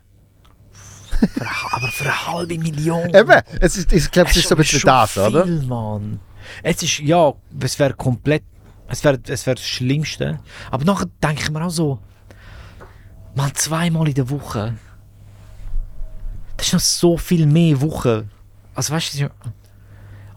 Für 1.28 1.42
eine- 1.42 1.50
Aber 1.74 1.88
für 1.88 2.04
eine 2.06 2.28
halbe 2.28 2.58
Million. 2.58 3.14
Eben, 3.14 3.42
es 3.60 3.78
ist, 3.78 3.92
ich 3.94 4.10
glaube, 4.12 4.30
es 4.32 4.38
ist 4.38 4.48
so 4.50 4.56
ein 4.56 4.58
bisschen 4.58 4.82
das, 4.86 5.12
viel, 5.12 5.22
oder? 5.24 5.46
Mann. 5.46 6.20
Es 6.64 6.82
ist, 6.84 7.00
ja, 7.00 7.34
es 7.60 7.78
wäre 7.80 7.94
komplett, 7.94 8.44
es 8.88 9.04
wäre 9.04 9.20
es 9.28 9.46
wär 9.46 9.56
das 9.56 9.64
Schlimmste. 9.66 10.40
Aber 10.72 10.84
nachher 10.86 11.08
denke 11.24 11.44
ich 11.44 11.52
mir 11.52 11.64
auch 11.64 11.70
so, 11.70 12.00
man, 13.36 13.54
zweimal 13.56 14.08
in 14.08 14.14
der 14.16 14.30
Woche, 14.30 14.76
das 16.58 16.68
ist 16.68 16.74
noch 16.74 16.80
so 16.80 17.18
viel 17.18 17.46
mehr 17.46 17.80
Wochen. 17.82 18.30
Also 18.76 18.94
weißt 18.94 19.20
du, 19.20 19.26
und 19.26 19.32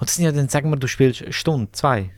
das 0.01 0.16
sind 0.16 0.24
ja 0.24 0.32
dann, 0.32 0.49
sagen 0.49 0.70
wir, 0.70 0.76
du 0.76 0.87
spielst 0.89 1.22
eine 1.22 1.32
Stunde, 1.32 1.70
zwei, 1.72 2.11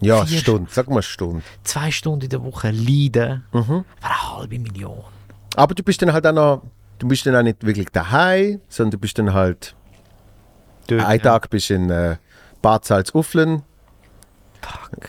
Ja, 0.00 0.18
eine 0.18 0.26
Vier- 0.26 0.40
Stunde, 0.40 0.70
sag 0.72 0.88
mal 0.88 0.94
eine 0.96 1.02
Stunde. 1.02 1.42
zwei 1.62 1.90
Stunden 1.90 2.22
in 2.24 2.30
der 2.30 2.42
Woche 2.42 2.70
leiden, 2.70 3.44
Mhm. 3.52 3.62
für 3.64 3.84
eine 4.02 4.36
halbe 4.36 4.58
Million. 4.58 5.02
Aber 5.56 5.74
du 5.74 5.82
bist 5.82 6.02
dann 6.02 6.12
halt 6.12 6.26
auch 6.26 6.32
noch, 6.32 6.62
du 7.04 7.08
bist 7.08 7.26
dann 7.26 7.36
auch 7.36 7.42
nicht 7.42 7.64
wirklich 7.66 7.88
daheim, 7.90 8.60
sondern 8.68 8.92
du 8.92 8.98
bist 8.98 9.18
dann 9.18 9.32
halt, 9.34 9.74
Dort, 10.86 11.02
einen 11.04 11.18
ja. 11.18 11.24
Tag 11.32 11.50
bist 11.50 11.68
du 11.70 11.74
in 11.74 11.90
äh, 11.90 12.16
Bad 12.62 12.84
Salzuflen, 12.86 13.62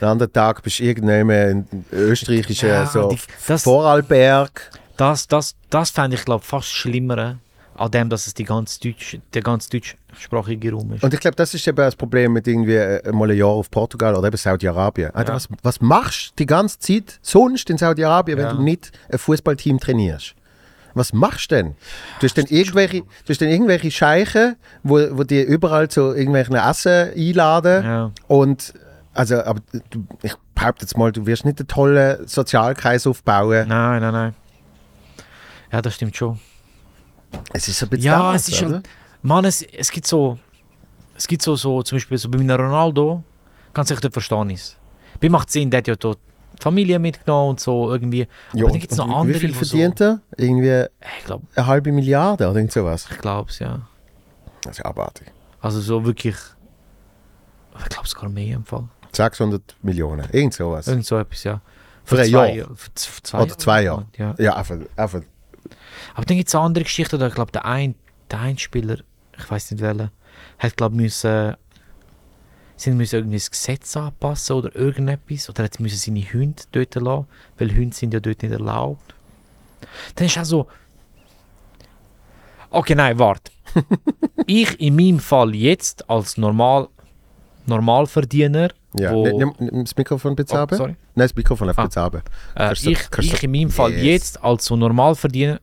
den 0.00 0.08
anderen 0.08 0.32
Tag 0.32 0.62
bist 0.62 0.78
du 0.78 0.84
irgendwann 0.84 1.30
in 1.70 1.84
österreichischen 1.90 2.68
Ja, 2.68 2.84
so 2.86 3.08
die- 3.08 3.18
das- 3.46 3.62
Vorarlberg. 3.62 4.70
Das, 4.98 5.26
das, 5.26 5.54
das 5.70 5.90
fände 5.90 6.16
ich, 6.16 6.24
glaube 6.24 6.44
fast 6.44 6.68
schlimmer, 6.68 7.38
an 7.74 7.90
dem, 7.90 8.08
dass 8.10 8.26
es 8.26 8.32
die 8.34 8.44
ganz 8.44 8.78
Deutsch, 8.78 9.18
der 9.34 9.42
ganz 9.42 9.68
deutschsprachige 9.68 10.72
Raum 10.72 10.92
ist. 10.94 11.02
Und 11.04 11.12
ich 11.12 11.20
glaube, 11.20 11.36
das 11.36 11.52
ist 11.52 11.66
eben 11.68 11.76
das 11.76 11.94
Problem 11.96 12.32
mit 12.32 12.46
irgendwie 12.48 12.74
äh, 12.76 13.12
mal 13.12 13.30
ein 13.30 13.36
Jahr 13.36 13.48
auf 13.50 13.70
Portugal 13.70 14.14
oder 14.16 14.28
eben 14.28 14.36
Saudi-Arabien. 14.38 15.10
Ja. 15.14 15.28
Was, 15.28 15.48
was 15.62 15.80
machst 15.82 16.30
du 16.30 16.32
die 16.38 16.46
ganze 16.46 16.78
Zeit 16.78 17.18
sonst 17.22 17.68
in 17.70 17.76
Saudi-Arabien, 17.78 18.38
Ja. 18.38 18.48
wenn 18.50 18.56
du 18.56 18.62
nicht 18.62 18.92
ein 19.10 19.18
Fußballteam 19.18 19.78
trainierst? 19.80 20.34
Was 20.96 21.12
machst 21.12 21.52
du 21.52 21.56
denn? 21.56 21.74
Du 22.20 22.24
hast 22.24 22.38
dann 22.38 22.46
irgendwelche, 22.46 23.02
du 23.02 23.28
hast 23.28 23.42
dann 23.42 23.50
irgendwelche 23.50 23.90
Scheiche, 23.90 24.56
wo, 24.82 24.98
wo 25.12 25.24
dir 25.24 25.44
überall 25.46 25.88
zu 25.88 26.14
irgendwelchen 26.14 26.54
Essen 26.54 27.12
einladen. 27.14 27.84
Ja. 27.84 28.12
Und 28.28 28.72
also, 29.12 29.42
aber 29.42 29.60
du, 29.90 30.06
ich 30.22 30.32
behaupte 30.54 30.86
jetzt 30.86 30.96
mal, 30.96 31.12
du 31.12 31.26
wirst 31.26 31.44
nicht 31.44 31.60
einen 31.60 31.68
tollen 31.68 32.26
Sozialkreis 32.26 33.06
aufbauen. 33.06 33.68
Nein, 33.68 34.00
nein, 34.00 34.12
nein. 34.12 34.34
Ja, 35.70 35.82
das 35.82 35.96
stimmt 35.96 36.16
schon. 36.16 36.40
Es 37.52 37.68
ist 37.68 37.78
so 37.78 37.84
ein 37.84 37.90
bisschen 37.90 38.06
Ja, 38.06 38.32
das, 38.32 38.42
es 38.42 38.48
ist 38.48 38.56
schon. 38.56 38.82
Mann, 39.20 39.44
es, 39.44 39.60
es 39.60 39.90
gibt 39.90 40.06
so. 40.06 40.38
Es 41.14 41.26
gibt 41.26 41.42
so, 41.42 41.56
so, 41.56 41.82
zum 41.82 41.96
Beispiel 41.96 42.16
so 42.16 42.30
bei 42.30 42.38
meinem 42.38 42.58
Ronaldo, 42.58 43.22
ganz 43.74 43.88
sicher, 43.88 44.00
dort 44.00 44.14
verstehe 44.14 44.46
ich 44.48 44.60
es. 44.60 44.76
Bei 45.20 45.28
macht 45.28 45.50
Sinn, 45.50 45.70
der 45.70 45.78
hat 45.78 45.88
ja 45.88 45.96
dort 45.96 46.18
die 46.18 46.35
Familie 46.60 46.98
mitgenommen 46.98 47.50
und 47.50 47.60
so 47.60 47.90
irgendwie. 47.92 48.20
Ja, 48.20 48.26
Aber 48.52 48.60
dann 48.62 48.70
und- 48.72 48.80
gibt 48.80 48.92
es 48.92 48.98
noch 48.98 49.08
andere. 49.08 49.34
Wie 49.34 49.38
viel 49.40 49.54
verdient 49.54 50.00
er? 50.00 50.20
Irgendwie 50.36 50.80
So, 50.82 50.86
ich 51.18 51.24
glaube, 51.24 51.46
eine 51.54 51.66
halbe 51.66 51.92
Milliarde 51.92 52.48
oder 52.48 52.56
irgend 52.56 52.72
sowas. 52.72 53.06
ich 53.10 53.18
glaube 53.18 53.50
es, 53.50 53.58
ja. 53.58 53.86
Das 54.62 54.78
ist 54.78 54.84
abartig. 54.84 55.28
Also 55.60 55.80
so 55.80 56.04
wirklich. 56.04 56.36
Ich 57.78 57.88
glaube 57.90 58.08
sogar 58.08 58.30
mehr 58.30 58.56
im 58.56 58.64
Fall. 58.64 58.88
600 59.12 59.76
Millionen, 59.82 60.26
irgend 60.32 60.54
sowas. 60.54 60.86
Irgend 60.88 61.06
so 61.06 61.18
etwas, 61.18 61.44
ja. 61.44 61.60
Für 62.04 62.18
ein 62.20 62.26
zwei, 62.30 62.54
Jahr. 62.54 62.68
Für 62.74 62.90
für 62.94 63.22
zwei 63.22 63.42
Oder 63.42 63.58
zwei 63.58 63.82
Jahre. 63.82 64.06
Ja. 64.16 64.34
Ja, 64.38 64.56
einfach, 64.56 64.76
einfach. 64.96 65.22
Aber 66.14 66.24
dann 66.24 66.36
gibt 66.36 66.48
es 66.48 66.54
andere 66.54 66.84
Geschichten, 66.84 67.18
da 67.18 67.26
ich 67.28 67.34
glaube, 67.34 67.52
der 67.52 67.64
ein, 67.64 67.94
der 68.30 68.40
ein 68.40 68.58
Spieler, 68.58 68.98
ich 69.36 69.50
weiß 69.50 69.70
nicht 69.72 69.80
welcher, 69.82 70.10
hat 70.58 70.76
glaube 70.76 70.94
müssen, 70.96 71.54
sie 72.76 72.90
müssen 72.92 73.16
irgendwie 73.16 73.36
das 73.36 73.50
Gesetz 73.50 73.96
anpassen 73.96 74.56
oder 74.56 74.74
irgendetwas, 74.76 75.48
oder 75.48 75.64
hat 75.64 75.80
müssen 75.80 75.96
seine 75.96 76.20
Hunde 76.32 76.62
dort 76.72 76.94
lassen, 76.94 77.26
weil 77.58 77.74
Hunde 77.74 77.96
sind 77.96 78.12
ja 78.14 78.20
dort 78.20 78.42
nicht 78.42 78.52
erlaubt. 78.52 79.14
Dann 80.14 80.26
ist 80.26 80.38
auch 80.38 80.44
so, 80.44 80.66
okay, 82.70 82.94
nein, 82.94 83.18
warte. 83.18 83.50
ich 84.46 84.80
in 84.80 84.96
meinem 84.96 85.20
Fall 85.20 85.54
jetzt 85.54 86.08
als 86.08 86.36
normal, 86.36 86.88
Normalverdiener, 87.66 88.70
Ja. 88.94 89.12
wo, 89.12 89.26
Nimm, 89.26 89.52
nimm 89.58 89.84
das 89.84 89.96
Mikrofon 89.96 90.36
bitte 90.36 90.54
Oh, 90.54 90.58
runter. 90.60 90.76
sorry. 90.76 90.96
Nein, 91.16 91.26
das 91.28 91.34
Mikrofon 91.34 91.68
einfach 91.68 91.82
Ah. 91.84 91.86
bitte 91.86 92.00
runter. 92.00 92.22
Äh, 92.54 92.72
ich, 92.74 93.08
du- 93.08 93.20
ich 93.22 93.42
in 93.42 93.50
meinem 93.50 93.70
Fall 93.70 93.92
Yes. 93.92 94.02
jetzt 94.04 94.44
als 94.44 94.66
so 94.66 94.76
Normalverdiener 94.76 95.60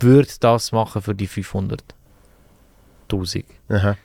würde 0.00 0.28
das 0.40 0.72
machen 0.72 1.00
für 1.02 1.14
die 1.14 1.26
500. 1.26 1.82
1000. 3.10 3.44
Aha. 3.70 3.96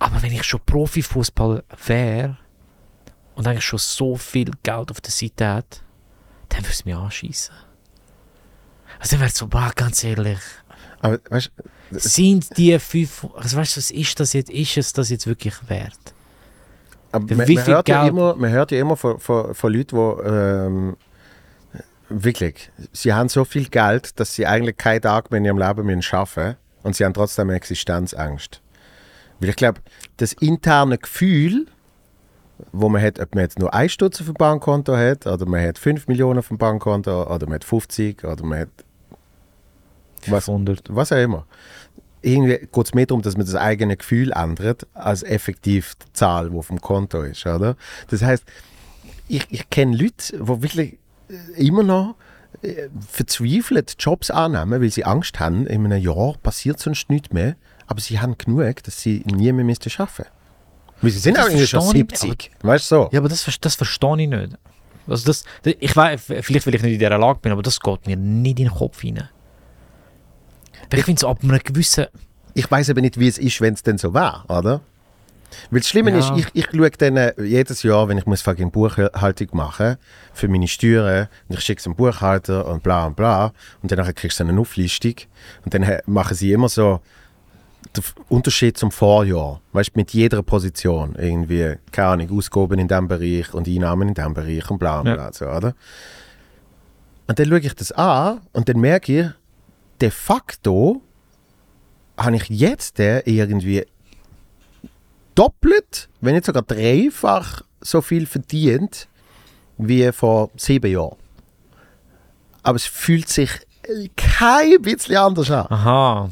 Aber 0.00 0.22
wenn 0.22 0.32
ich 0.32 0.42
schon 0.42 0.60
Profifußballer 0.66 1.62
wäre 1.86 2.36
und 3.36 3.46
eigentlich 3.46 3.64
schon 3.64 3.78
so 3.78 4.16
viel 4.16 4.50
Geld 4.62 4.90
auf 4.90 5.00
der 5.00 5.12
Seite 5.12 5.56
hätte, 5.56 5.78
dann 6.48 6.60
würde 6.60 6.70
es 6.70 6.84
mich 6.84 6.94
anschießen. 6.94 7.54
Also 8.98 9.12
dann 9.12 9.20
wäre 9.20 9.30
es 9.30 9.36
so, 9.36 9.46
bah, 9.46 9.70
ganz 9.76 10.02
ehrlich, 10.02 10.40
Aber 11.00 11.20
weißt 11.30 11.52
sind 11.92 12.56
die 12.56 12.78
fünf, 12.78 13.26
also 13.36 13.56
weißt 13.56 13.76
du, 13.76 13.78
was 13.78 13.90
ist 13.90 14.20
das 14.20 14.32
jetzt, 14.32 14.50
ist 14.50 14.76
es 14.76 14.92
das 14.92 15.10
jetzt 15.10 15.26
wirklich 15.26 15.54
wert? 15.68 15.98
aber 17.12 17.34
man, 17.34 17.52
man, 17.52 17.66
hört 17.66 17.88
ja 17.88 18.06
immer, 18.06 18.36
man 18.36 18.50
hört 18.50 18.70
ja 18.70 18.80
immer 18.80 18.96
von, 18.96 19.18
von, 19.18 19.54
von 19.54 19.72
Leuten, 19.72 19.96
die 19.96 20.28
ähm, 20.28 20.96
wirklich, 22.08 22.70
sie 22.92 23.12
haben 23.12 23.28
so 23.28 23.44
viel 23.44 23.68
Geld, 23.68 24.18
dass 24.20 24.34
sie 24.34 24.46
eigentlich 24.46 24.76
keinen 24.76 25.02
Tag 25.02 25.30
mehr 25.30 25.38
in 25.38 25.44
ihrem 25.44 25.58
Leben 25.58 25.86
müssen 25.86 26.14
arbeiten 26.14 26.56
und 26.82 26.94
sie 26.94 27.04
haben 27.04 27.14
trotzdem 27.14 27.50
Existenzangst. 27.50 28.60
Weil 29.40 29.48
ich 29.48 29.56
glaube, 29.56 29.80
das 30.18 30.32
interne 30.34 30.98
Gefühl, 30.98 31.66
wo 32.72 32.88
man 32.88 33.02
hat, 33.02 33.18
ob 33.18 33.34
man 33.34 33.42
jetzt 33.42 33.58
nur 33.58 33.72
1 33.72 33.92
Stutz 33.92 34.20
auf 34.20 34.26
dem 34.26 34.34
Bankkonto 34.34 34.96
hat, 34.96 35.26
oder 35.26 35.46
man 35.46 35.66
hat 35.66 35.78
5 35.78 36.08
Millionen 36.08 36.38
auf 36.38 36.48
dem 36.48 36.58
Bankkonto, 36.58 37.24
oder 37.34 37.46
man 37.46 37.54
hat 37.54 37.64
50, 37.64 38.24
oder 38.24 38.44
man 38.44 38.60
hat 38.60 38.68
Was? 40.26 40.44
500. 40.44 40.94
was 40.94 41.12
auch 41.12 41.16
immer. 41.16 41.46
Irgendwie 42.22 42.58
geht 42.58 42.84
es 42.84 42.92
mehr 42.92 43.06
darum, 43.06 43.22
dass 43.22 43.36
man 43.38 43.46
das 43.46 43.54
eigene 43.54 43.96
Gefühl 43.96 44.32
ändert, 44.32 44.86
als 44.92 45.22
effektiv 45.22 45.94
die 45.94 46.12
Zahl, 46.12 46.50
die 46.50 46.56
auf 46.56 46.68
dem 46.68 46.80
Konto 46.80 47.22
ist, 47.22 47.46
oder? 47.46 47.76
Das 48.08 48.22
heißt, 48.22 48.44
ich, 49.26 49.46
ich 49.48 49.70
kenne 49.70 49.96
Leute, 49.96 50.36
die 50.36 50.62
wirklich 50.62 50.98
äh, 51.30 51.66
immer 51.66 51.82
noch 51.82 52.16
äh, 52.60 52.88
verzweifelt 53.08 53.96
Jobs 53.98 54.30
annehmen, 54.30 54.82
weil 54.82 54.90
sie 54.90 55.04
Angst 55.04 55.40
haben, 55.40 55.66
in 55.66 55.86
einem 55.86 56.02
Jahr 56.02 56.34
passiert 56.42 56.78
sonst 56.78 57.08
nichts 57.08 57.32
mehr, 57.32 57.56
aber 57.90 58.00
sie 58.00 58.20
haben 58.20 58.38
genug, 58.38 58.82
dass 58.84 59.00
sie 59.00 59.24
nie 59.26 59.52
mehr 59.52 59.64
müssten 59.64 59.90
arbeiten 60.00 60.30
Weil 61.02 61.10
sie 61.10 61.18
sind 61.18 61.36
Das 61.36 61.46
auch 61.46 61.50
schon 61.66 61.82
verstehe 61.82 62.06
ich, 62.08 62.18
70. 62.18 62.50
Weißt 62.62 62.90
du 62.90 62.94
so? 62.94 63.08
Ja, 63.12 63.18
aber 63.18 63.28
das, 63.28 63.44
das 63.60 63.74
verstehe 63.74 64.22
ich 64.22 64.28
nicht. 64.28 64.52
Also 65.08 65.26
das, 65.26 65.44
ich 65.64 65.96
weiß, 65.96 66.20
vielleicht 66.22 66.66
weil 66.66 66.74
ich 66.76 66.82
nicht 66.82 66.92
in 66.92 66.98
dieser 67.00 67.18
Lage 67.18 67.40
bin, 67.42 67.50
aber 67.50 67.62
das 67.62 67.80
geht 67.80 68.06
mir 68.06 68.16
nicht 68.16 68.60
in 68.60 68.66
den 68.66 68.74
Kopf 68.74 69.02
rein. 69.02 69.28
Aber 70.86 70.98
ich 70.98 71.04
finde 71.04 71.20
so 71.20 71.28
ab 71.28 71.38
einem 71.42 71.58
gewissen... 71.58 72.06
Ich 72.54 72.70
weiß 72.70 72.90
aber 72.90 73.00
nicht, 73.00 73.18
wie 73.18 73.26
es 73.26 73.38
ist, 73.38 73.60
wenn 73.60 73.74
es 73.74 73.82
denn 73.82 73.98
so 73.98 74.14
war, 74.14 74.44
oder? 74.48 74.80
Weil 75.72 75.80
das 75.80 75.88
Schlimme 75.88 76.12
Ja. 76.12 76.18
ist, 76.18 76.30
ich, 76.36 76.46
ich 76.64 76.66
schaue 76.70 76.90
dann 76.90 77.16
äh, 77.16 77.32
jedes 77.42 77.82
Jahr, 77.82 78.06
wenn 78.08 78.18
ich 78.18 78.26
muss 78.26 78.42
fucking 78.42 78.70
Buchhaltung 78.70 79.48
machen 79.52 79.96
für 80.32 80.46
meine 80.46 80.68
Steuern, 80.68 81.26
und 81.48 81.58
ich 81.58 81.64
schicke 81.64 81.78
es 81.78 81.84
dem 81.84 81.96
Buchhalter 81.96 82.66
und 82.66 82.84
bla 82.84 83.06
und 83.06 83.16
bla, 83.16 83.52
und 83.82 83.90
dann 83.90 84.14
kriegst 84.14 84.38
du 84.38 84.44
eine 84.44 84.60
Auflistung 84.60 85.14
und 85.64 85.74
dann 85.74 85.84
machen 86.06 86.36
sie 86.36 86.52
immer 86.52 86.68
so 86.68 87.00
den 87.96 88.02
F- 88.02 88.14
Unterschied 88.28 88.76
zum 88.78 88.90
Vorjahr, 88.90 89.60
weißt 89.72 89.96
mit 89.96 90.12
jeder 90.12 90.42
Position, 90.42 91.14
irgendwie, 91.18 91.76
keine 91.92 92.08
Ahnung, 92.08 92.38
Ausgaben 92.38 92.78
in 92.78 92.88
diesem 92.88 93.08
Bereich 93.08 93.52
und 93.54 93.66
Einnahmen 93.66 94.08
in 94.08 94.14
diesem 94.14 94.34
Bereich 94.34 94.70
und 94.70 94.78
bla 94.78 95.00
und 95.00 95.06
Ja. 95.06 95.14
bla, 95.14 95.32
so, 95.32 95.46
oder? 95.46 95.74
Und 97.26 97.38
dann 97.38 97.46
schaue 97.48 97.60
ich 97.60 97.74
das 97.74 97.92
an 97.92 98.40
und 98.52 98.68
dann 98.68 98.78
merke 98.80 99.20
ich, 99.20 99.26
de 100.00 100.10
facto 100.10 101.00
habe 102.16 102.36
ich 102.36 102.48
jetzt 102.48 102.98
irgendwie 102.98 103.84
doppelt, 105.34 106.08
wenn 106.20 106.34
nicht 106.34 106.44
sogar 106.46 106.62
dreifach 106.62 107.62
so 107.80 108.00
viel 108.02 108.26
verdient 108.26 109.08
wie 109.78 110.10
vor 110.12 110.50
sieben 110.56 110.90
Jahren. 110.92 111.16
Aber 112.62 112.76
es 112.76 112.84
fühlt 112.84 113.28
sich 113.28 113.50
kein 114.16 114.82
bisschen 114.82 115.16
anders 115.16 115.50
an. 115.50 115.66
Aha. 115.70 116.30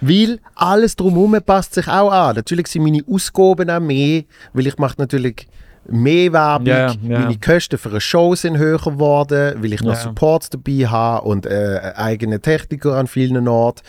Weil 0.00 0.38
alles 0.54 0.96
drumherum 0.96 1.38
passt 1.44 1.74
sich 1.74 1.86
auch 1.88 2.10
an. 2.10 2.36
Natürlich 2.36 2.68
sind 2.68 2.82
meine 2.82 3.02
Ausgaben 3.08 3.70
auch 3.70 3.80
mehr, 3.80 4.22
weil 4.52 4.66
ich 4.66 4.78
mache 4.78 4.94
natürlich 4.98 5.46
mehr 5.86 6.32
Werbung, 6.32 6.66
ja, 6.66 6.90
ja. 6.92 7.18
meine 7.20 7.38
Kosten 7.38 7.78
für 7.78 7.90
eine 7.90 8.00
Show 8.00 8.34
sind 8.34 8.58
höher 8.58 8.78
geworden, 8.78 9.54
weil 9.62 9.72
ich 9.72 9.82
noch 9.82 9.94
Ja. 9.94 10.00
Supports 10.00 10.50
dabei 10.50 10.86
habe 10.86 11.26
und 11.26 11.46
äh, 11.46 11.92
eigene 11.96 12.40
Techniker 12.40 12.96
an 12.96 13.06
vielen 13.06 13.48
Orten 13.48 13.82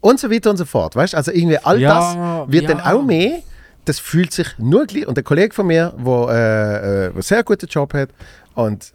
und 0.00 0.20
so 0.20 0.30
weiter 0.30 0.50
und 0.50 0.56
so 0.56 0.64
fort. 0.64 0.96
Weißt? 0.96 1.14
Also 1.14 1.32
irgendwie 1.32 1.58
all 1.58 1.80
Ja, 1.80 2.44
das 2.44 2.52
wird 2.52 2.64
ja. 2.64 2.74
dann 2.74 2.80
auch 2.80 3.02
mehr. 3.02 3.40
Das 3.84 3.98
fühlt 3.98 4.32
sich 4.32 4.48
nur 4.58 4.86
gleich. 4.86 5.06
Und 5.06 5.16
der 5.16 5.24
Kollege 5.24 5.54
von 5.54 5.66
mir, 5.66 5.92
der 5.96 6.28
äh, 6.28 7.06
äh, 7.06 7.10
einen 7.10 7.22
sehr 7.22 7.44
guten 7.44 7.66
Job 7.66 7.94
hat 7.94 8.08
und 8.54 8.92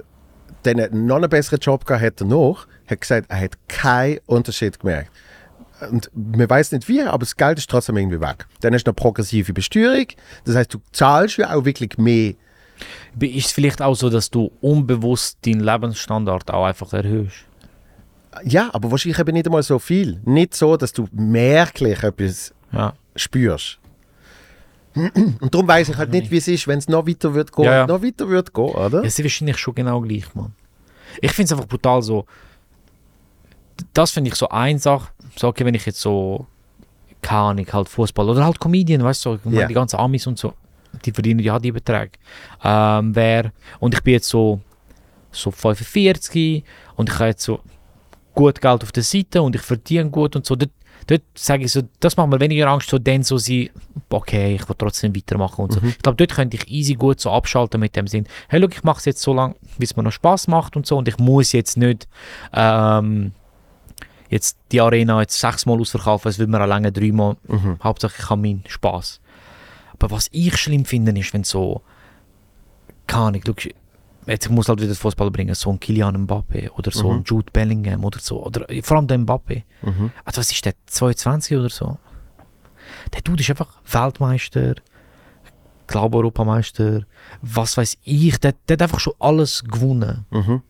dann 0.63 0.77
noch 1.05 1.15
einen 1.15 1.29
besseren 1.29 1.59
Job 1.59 1.85
gehabt 1.85 2.03
hat 2.03 2.21
danach, 2.21 2.67
hat 2.87 3.01
gesagt, 3.01 3.27
er 3.29 3.41
hat 3.41 3.51
keinen 3.67 4.19
Unterschied 4.25 4.79
gemerkt. 4.79 5.11
Und 5.89 6.11
man 6.13 6.49
weiß 6.49 6.71
nicht 6.73 6.87
wie, 6.87 7.01
aber 7.01 7.19
das 7.19 7.35
Geld 7.35 7.57
ist 7.57 7.69
trotzdem 7.69 7.97
irgendwie 7.97 8.21
weg. 8.21 8.45
Dann 8.61 8.73
ist 8.73 8.85
noch 8.85 8.95
progressive 8.95 9.53
Besteuerung. 9.53 10.05
Das 10.45 10.55
heißt, 10.55 10.73
du 10.73 10.79
zahlst 10.91 11.37
ja 11.37 11.53
auch 11.55 11.65
wirklich 11.65 11.97
mehr 11.97 12.33
Ist 13.19 13.45
es 13.47 13.51
vielleicht 13.51 13.81
auch 13.81 13.95
so, 13.95 14.09
dass 14.09 14.29
du 14.29 14.51
unbewusst 14.61 15.37
deinen 15.45 15.61
Lebensstandard 15.61 16.51
auch 16.51 16.65
einfach 16.65 16.93
erhöhst? 16.93 17.45
Ja, 18.43 18.69
aber 18.73 18.89
wahrscheinlich 18.91 19.19
eben 19.19 19.33
nicht 19.33 19.45
einmal 19.45 19.63
so 19.63 19.77
viel. 19.79 20.21
Nicht 20.25 20.55
so, 20.55 20.77
dass 20.77 20.93
du 20.93 21.07
merklich 21.11 22.01
etwas 22.03 22.53
Ja. 22.71 22.93
spürst. 23.15 23.77
Und 24.95 25.53
darum 25.53 25.67
weiß 25.67 25.89
ich 25.89 25.97
halt 25.97 26.11
nicht, 26.11 26.31
wie 26.31 26.37
es 26.37 26.47
ist, 26.47 26.67
wenn 26.67 26.79
es 26.79 26.87
noch 26.89 27.07
weiter 27.07 27.33
wird 27.33 27.51
gehen, 27.53 27.65
Ja, 27.65 27.73
ja. 27.73 27.87
noch 27.87 28.03
weiter 28.03 28.27
wird 28.27 28.53
gehen, 28.53 28.65
oder? 28.65 29.03
Ja, 29.03 29.09
sie 29.09 29.23
wahrscheinlich 29.23 29.57
schon 29.57 29.75
genau 29.75 30.01
gleich, 30.01 30.33
Mann. 30.35 30.53
Ich 31.21 31.31
finde 31.31 31.45
es 31.45 31.51
einfach 31.53 31.67
brutal 31.67 32.01
so. 32.01 32.25
Das 33.93 34.11
finde 34.11 34.29
ich 34.29 34.35
so 34.35 34.49
eine 34.49 34.79
Sache. 34.79 35.09
So, 35.35 35.47
okay, 35.47 35.65
wenn 35.65 35.73
ich 35.75 35.85
jetzt 35.85 36.01
so, 36.01 36.45
keine 37.21 37.41
Ahnung, 37.41 37.67
halt 37.71 37.89
Fußball 37.89 38.29
oder 38.29 38.43
halt 38.45 38.59
Comedian, 38.59 39.03
weißt 39.03 39.25
du, 39.25 39.37
so, 39.43 39.49
Ja. 39.49 39.67
die 39.67 39.73
ganzen 39.73 39.97
Amis 39.99 40.27
und 40.27 40.37
so, 40.37 40.53
die 41.05 41.11
verdienen 41.11 41.39
ja 41.39 41.57
die 41.59 41.71
Beträge. 41.71 42.11
Ähm, 42.63 43.15
wer, 43.15 43.51
und 43.79 43.93
ich 43.93 44.01
bin 44.03 44.13
jetzt 44.13 44.27
so, 44.29 44.59
so 45.31 45.51
45 45.51 46.63
und 46.95 47.09
ich 47.09 47.15
habe 47.15 47.29
jetzt 47.29 47.43
so 47.43 47.59
gut 48.33 48.59
Geld 48.61 48.83
auf 48.83 48.91
der 48.91 49.03
Seite 49.03 49.41
und 49.41 49.55
ich 49.55 49.61
verdiene 49.61 50.09
gut 50.09 50.35
und 50.35 50.45
so. 50.45 50.55
Dort, 50.55 50.71
dort 51.07 51.21
sage 51.35 51.63
ich 51.65 51.71
so, 51.71 51.81
das 51.99 52.17
macht 52.17 52.29
mir 52.29 52.39
weniger 52.39 52.67
Angst, 52.67 52.89
so 52.89 52.97
dann 52.97 53.23
so 53.23 53.37
sie, 53.37 53.71
okay, 54.09 54.55
ich 54.55 54.67
will 54.67 54.75
trotzdem 54.77 55.15
weitermachen 55.15 55.61
und 55.63 55.73
so. 55.73 55.81
Ich 55.83 55.99
glaube, 55.99 56.17
dort 56.17 56.33
könnte 56.35 56.57
ich 56.57 56.69
easy 56.69 56.93
gut 56.95 57.19
so 57.19 57.31
abschalten 57.31 57.79
mit 57.79 57.95
dem 57.95 58.07
Sinn, 58.07 58.25
hey, 58.49 58.59
look, 58.59 58.73
ich 58.73 58.83
mache 58.83 58.99
es 58.99 59.05
jetzt 59.05 59.21
so 59.21 59.33
lange, 59.33 59.55
wie 59.77 59.85
es 59.85 59.95
mir 59.95 60.03
noch 60.03 60.11
Spaß 60.11 60.47
macht 60.47 60.75
und 60.75 60.85
so 60.85 60.97
und 60.97 61.07
ich 61.07 61.17
muss 61.17 61.51
jetzt 61.53 61.77
nicht 61.77 62.07
ähm, 62.53 63.31
jetzt 64.31 64.57
die 64.71 64.81
Arena 64.81 65.19
jetzt 65.21 65.39
sechsmal 65.39 65.79
ausverkaufen, 65.79 66.29
es 66.29 66.39
wird 66.39 66.49
mir 66.49 66.59
alleine 66.59 66.91
dreimal. 66.91 67.35
Hauptsache 67.83 68.15
ich 68.17 68.29
habe 68.29 68.41
meinen 68.41 68.63
Spaß. 68.67 69.19
Aber 69.93 70.09
was 70.11 70.29
ich 70.31 70.57
schlimm 70.57 70.85
finde, 70.85 71.11
ist, 71.19 71.33
wenn 71.33 71.43
so, 71.43 71.81
keine 73.05 73.25
Ahnung, 73.25 73.41
schau, 73.45 73.69
jetzt 74.25 74.45
ich 74.45 74.51
muss 74.51 74.69
halt 74.69 74.79
wieder 74.79 74.89
das 74.89 74.97
Fußball 74.99 75.29
bringen, 75.29 75.53
so 75.53 75.69
ein 75.69 75.79
Kilian 75.79 76.23
Mbappe 76.23 76.71
oder 76.77 76.91
so 76.91 77.11
ein 77.11 77.23
Jude 77.23 77.51
Bellingham 77.51 78.03
oder 78.05 78.19
so, 78.19 78.43
oder 78.43 78.65
vor 78.81 78.97
allem 78.97 79.07
der 79.07 79.17
Mbappe. 79.19 79.63
Also 80.25 80.39
was 80.39 80.51
ist 80.51 80.65
der, 80.65 80.73
22 80.87 81.57
oder 81.57 81.69
so? 81.69 81.97
Der 83.13 83.21
Dude 83.21 83.41
ist 83.41 83.49
einfach 83.49 83.79
Weltmeister, 83.85 84.75
glaube 85.87 86.17
Europameister, 86.17 87.01
was 87.41 87.77
weiß 87.77 87.97
ich, 88.03 88.39
der, 88.39 88.53
der 88.67 88.75
hat 88.75 88.81
einfach 88.83 88.99
schon 88.99 89.13
alles 89.19 89.63
gewonnen. 89.63 90.25
Mhm. 90.31 90.61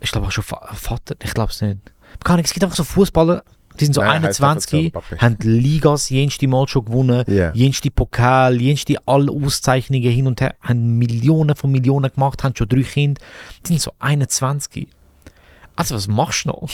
Ich 0.00 0.12
glaube 0.12 0.26
auch 0.26 0.32
schon 0.32 0.44
Va 0.46 0.74
Vater, 0.74 1.16
ich 1.22 1.34
glaube 1.34 1.50
es 1.50 1.60
nicht. 1.60 1.78
Keine 2.24 2.34
Ahnung, 2.34 2.44
es 2.44 2.52
gibt 2.52 2.64
einfach 2.64 2.76
so 2.76 2.84
Fußballer, 2.84 3.42
die 3.78 3.84
sind 3.86 3.94
so 3.94 4.00
Nein, 4.02 4.22
heißt 4.22 4.40
einfach 4.42 4.50
21, 4.56 4.70
so, 4.92 4.98
Mbappe. 5.00 5.18
haben 5.18 5.36
Ligas 5.42 6.10
jenste 6.10 6.46
Mal 6.48 6.68
schon 6.68 6.84
gewonnen, 6.84 7.24
Ja. 7.28 7.52
jenste 7.54 7.90
Pokal, 7.90 8.60
jenste 8.60 8.96
alle 9.06 9.30
Auszeichnungen 9.32 10.10
hin 10.10 10.26
und 10.26 10.40
her, 10.40 10.54
haben 10.60 10.98
Millionen 10.98 11.56
von 11.56 11.70
Millionen 11.70 12.12
gemacht, 12.12 12.44
haben 12.44 12.54
schon 12.56 12.68
drei 12.68 12.82
Kinder, 12.82 13.20
die 13.64 13.68
sind 13.68 13.80
so 13.80 13.92
21. 14.00 14.88
Also 15.76 15.94
was 15.94 16.08
machst 16.08 16.44
du 16.44 16.50
noch? 16.50 16.68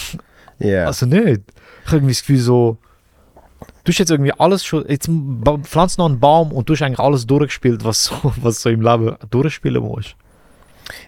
Ja. 0.59 0.87
Also 0.87 1.07
nicht. 1.07 1.43
Ich 1.83 1.87
habe 1.87 1.99
irgendwie 1.99 2.13
das 2.15 2.21
Gefühl 2.21 2.39
so, 2.41 2.79
du 3.85 3.93
hast 3.93 3.99
jetzt 3.99 4.11
irgendwie 4.11 4.33
alles 4.33 4.65
schon, 4.65 4.85
jetzt 4.89 5.09
pflanzt 5.65 5.99
noch 5.99 6.07
einen 6.07 6.19
Baum 6.19 6.51
und 6.51 6.69
du 6.69 6.73
hast 6.75 6.83
eigentlich 6.83 6.99
alles 6.99 7.27
durchgespielt, 7.27 7.85
was 7.85 8.05
so, 8.05 8.15
was 8.43 8.63
so 8.63 8.71
im 8.71 8.81
Leben 8.81 9.15
durchspielen 9.31 9.83
musst. 9.83 10.17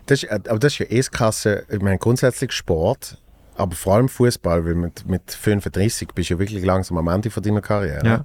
Das 0.07 0.23
ist, 0.23 0.31
aber 0.31 0.59
das 0.59 0.75
ist 0.75 0.79
ja 0.81 0.87
eh 0.91 0.97
das 0.99 1.11
Krasse, 1.11 1.65
ich 1.71 1.81
meine 1.81 1.99
grundsätzlich 1.99 2.53
Sport, 2.53 3.19
aber 3.59 3.75
vor 3.75 3.95
allem 3.97 4.09
Fußball, 4.09 4.65
weil 4.65 4.75
mit, 4.75 5.07
mit 5.09 5.31
35 5.31 6.09
bist 6.15 6.31
du 6.31 6.35
ja 6.35 6.41
wirklich 6.41 6.65
langsam 6.65 6.97
am 6.99 7.09
Ende 7.09 7.31
von 7.31 7.43
deiner 7.43 7.61
Karriere. 7.61 8.07
Ja. 8.07 8.25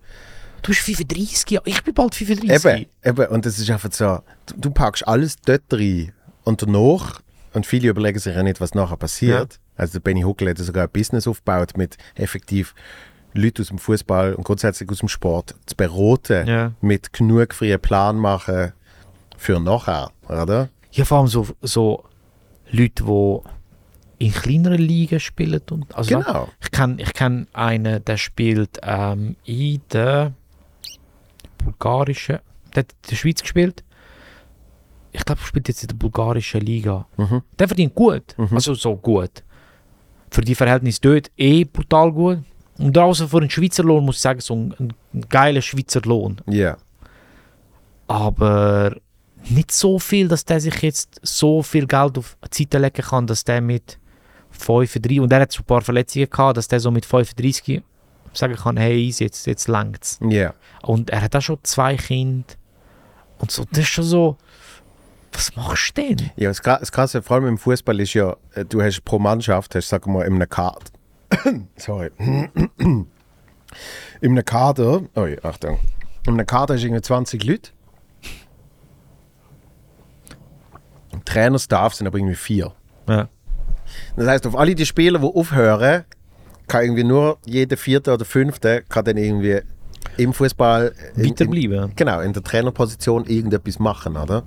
Du 0.61 0.69
bist 0.69 0.81
35 0.81 1.49
Jahre, 1.51 1.67
ich 1.67 1.83
bin 1.83 1.93
bald 1.93 2.15
35. 2.15 2.65
Eben, 2.65 2.87
eben, 3.21 3.25
und 3.33 3.45
das 3.45 3.59
ist 3.59 3.69
einfach 3.69 3.91
so, 3.91 4.19
du, 4.45 4.55
du 4.57 4.71
packst 4.71 5.05
alles 5.07 5.35
dort 5.45 5.61
rein 5.71 6.13
und 6.43 6.61
danach, 6.61 7.21
und 7.53 7.65
viele 7.65 7.89
überlegen 7.89 8.17
sich 8.19 8.33
ja 8.35 8.41
nicht, 8.43 8.61
was 8.61 8.73
nachher 8.73 8.97
passiert. 8.97 9.59
Also 9.75 9.93
der 9.93 9.99
Benny 9.99 10.21
Huckel 10.21 10.49
hat 10.49 10.57
ja 10.59 10.63
sogar 10.63 10.83
ein 10.85 10.89
Business 10.91 11.27
aufgebaut 11.27 11.77
mit 11.77 11.97
effektiv 12.15 12.73
Leuten 13.33 13.61
aus 13.61 13.67
dem 13.69 13.77
Fußball 13.79 14.33
und 14.35 14.43
grundsätzlich 14.43 14.89
aus 14.89 14.99
dem 14.99 15.07
Sport 15.09 15.55
zu 15.65 15.75
beraten, 15.75 16.47
Ja. 16.47 16.71
mit 16.81 17.11
genug 17.13 17.53
freien 17.53 17.79
Plan 17.79 18.15
machen 18.17 18.71
für 19.37 19.59
nachher, 19.59 20.11
oder? 20.29 20.69
Ja, 20.91 21.05
vor 21.05 21.17
allem 21.19 21.27
so, 21.27 21.47
so 21.61 22.03
Leute, 22.71 23.03
die 23.03 23.39
in 24.19 24.31
kleineren 24.31 24.79
Ligen 24.81 25.19
spielen. 25.19 25.61
Und, 25.71 25.93
also 25.95 26.17
Genau. 26.19 26.49
Ich 26.61 26.71
kenne 26.71 27.01
ich 27.01 27.13
kenn 27.13 27.47
einen, 27.53 28.03
der 28.05 28.17
spielt 28.17 28.79
ähm, 28.83 29.35
in 29.45 29.81
der 29.91 30.33
bulgarischen, 31.57 32.39
der 32.75 32.83
hat 32.83 32.91
in 32.91 33.09
der 33.09 33.15
Schweiz 33.15 33.41
gespielt. 33.41 33.83
Ich 35.11 35.23
glaube, 35.25 35.41
er 35.41 35.45
spielt 35.45 35.67
jetzt 35.67 35.83
in 35.83 35.89
der 35.89 35.95
bulgarischen 35.95 36.61
Liga. 36.61 37.05
Mhm. 37.17 37.41
Der 37.59 37.67
verdient 37.67 37.93
gut. 37.93 38.35
Also 38.51 38.73
so 38.73 38.95
gut. 38.95 39.43
Für 40.31 40.41
die 40.41 40.55
Verhältnisse 40.55 40.99
dort 41.01 41.31
eh 41.37 41.63
brutal 41.65 42.11
gut. 42.11 42.39
Und 42.79 42.97
draußen 42.97 43.27
für 43.29 43.37
einen 43.37 43.49
Schweizer 43.51 43.83
Lohn 43.83 44.03
muss 44.03 44.15
ich 44.15 44.21
sagen, 44.21 44.39
so 44.39 44.55
ein, 44.55 44.73
ein 45.13 45.21
geiler 45.29 45.61
Schweizer 45.61 46.01
Lohn. 46.01 46.41
Ja. 46.47 46.77
aber 48.07 48.95
nicht 49.49 49.71
so 49.71 49.99
viel, 49.99 50.27
dass 50.27 50.45
der 50.45 50.59
sich 50.59 50.81
jetzt 50.81 51.19
so 51.21 51.61
viel 51.63 51.85
Geld 51.85 52.17
auf 52.17 52.37
die 52.53 52.63
Seite 52.63 52.77
legen 52.79 53.01
kann, 53.03 53.27
dass 53.27 53.43
der 53.43 53.61
mit 53.61 53.99
35, 54.53 55.19
und 55.19 55.31
er 55.31 55.41
hat 55.41 55.53
schon 55.53 55.63
ein 55.63 55.67
paar 55.67 55.81
Verletzungen 55.81 56.29
gehabt, 56.29 56.57
dass 56.57 56.67
der 56.67 56.79
so 56.79 56.91
mit 56.91 57.05
35 57.05 57.83
sagen 58.33 58.55
kann, 58.55 58.77
hey, 58.77 58.99
easy, 58.99 59.25
jetzt, 59.25 59.45
jetzt 59.45 59.67
längt's. 59.67 60.19
Ja. 60.21 60.53
Und 60.81 61.09
er 61.09 61.21
hat 61.21 61.35
auch 61.35 61.41
schon 61.41 61.59
zwei 61.63 61.95
Kinder. 61.95 62.45
Und 63.37 63.51
so, 63.51 63.65
das 63.69 63.79
ist 63.79 63.89
schon 63.89 64.05
so, 64.05 64.37
was 65.31 65.55
machst 65.55 65.97
du 65.97 66.01
denn? 66.15 66.31
Ja, 66.35 66.49
das, 66.49 66.91
Krasse, 66.91 67.21
vor 67.21 67.35
allem 67.35 67.47
im 67.47 67.57
Fußball, 67.57 67.99
ist 67.99 68.13
ja, 68.13 68.35
du 68.69 68.81
hast 68.81 69.03
pro 69.03 69.19
Mannschaft, 69.19 69.75
hast, 69.75 69.89
sag 69.89 70.07
mal, 70.07 70.25
in 70.25 70.35
einem 70.35 70.49
Kader. 70.49 70.79
Sorry. 71.75 72.11
in 72.17 73.07
einem 74.21 74.45
Kader, 74.45 75.01
oh 75.15 75.25
ja, 75.25 75.37
Achtung. 75.43 75.79
In 76.25 76.33
einem 76.33 76.45
Kader 76.45 76.75
hast 76.75 76.81
du 76.81 76.87
irgendwie 76.87 77.01
20 77.01 77.43
Leute. 77.43 77.71
Trainerstaff 81.25 81.95
sind 81.95 82.07
aber 82.07 82.17
irgendwie 82.17 82.35
vier. 82.35 82.73
Ja. 83.07 83.29
Das 84.15 84.27
heißt, 84.27 84.47
auf 84.47 84.57
alle 84.57 84.75
die 84.75 84.85
Spieler, 84.85 85.19
die 85.19 85.25
aufhören, 85.25 86.03
kann 86.67 86.83
irgendwie 86.83 87.03
nur 87.03 87.37
jeder 87.45 87.77
vierte 87.77 88.13
oder 88.13 88.25
fünfte 88.25 88.83
kann 88.89 89.05
dann 89.05 89.17
irgendwie 89.17 89.61
im 90.17 90.33
Fußball 90.33 90.93
in- 91.15 91.25
Weiterbleiben. 91.31 91.89
In, 91.89 91.95
genau, 91.95 92.19
in 92.21 92.33
der 92.33 92.43
Trainerposition 92.43 93.25
irgendetwas 93.25 93.79
machen, 93.79 94.15
oder? 94.17 94.43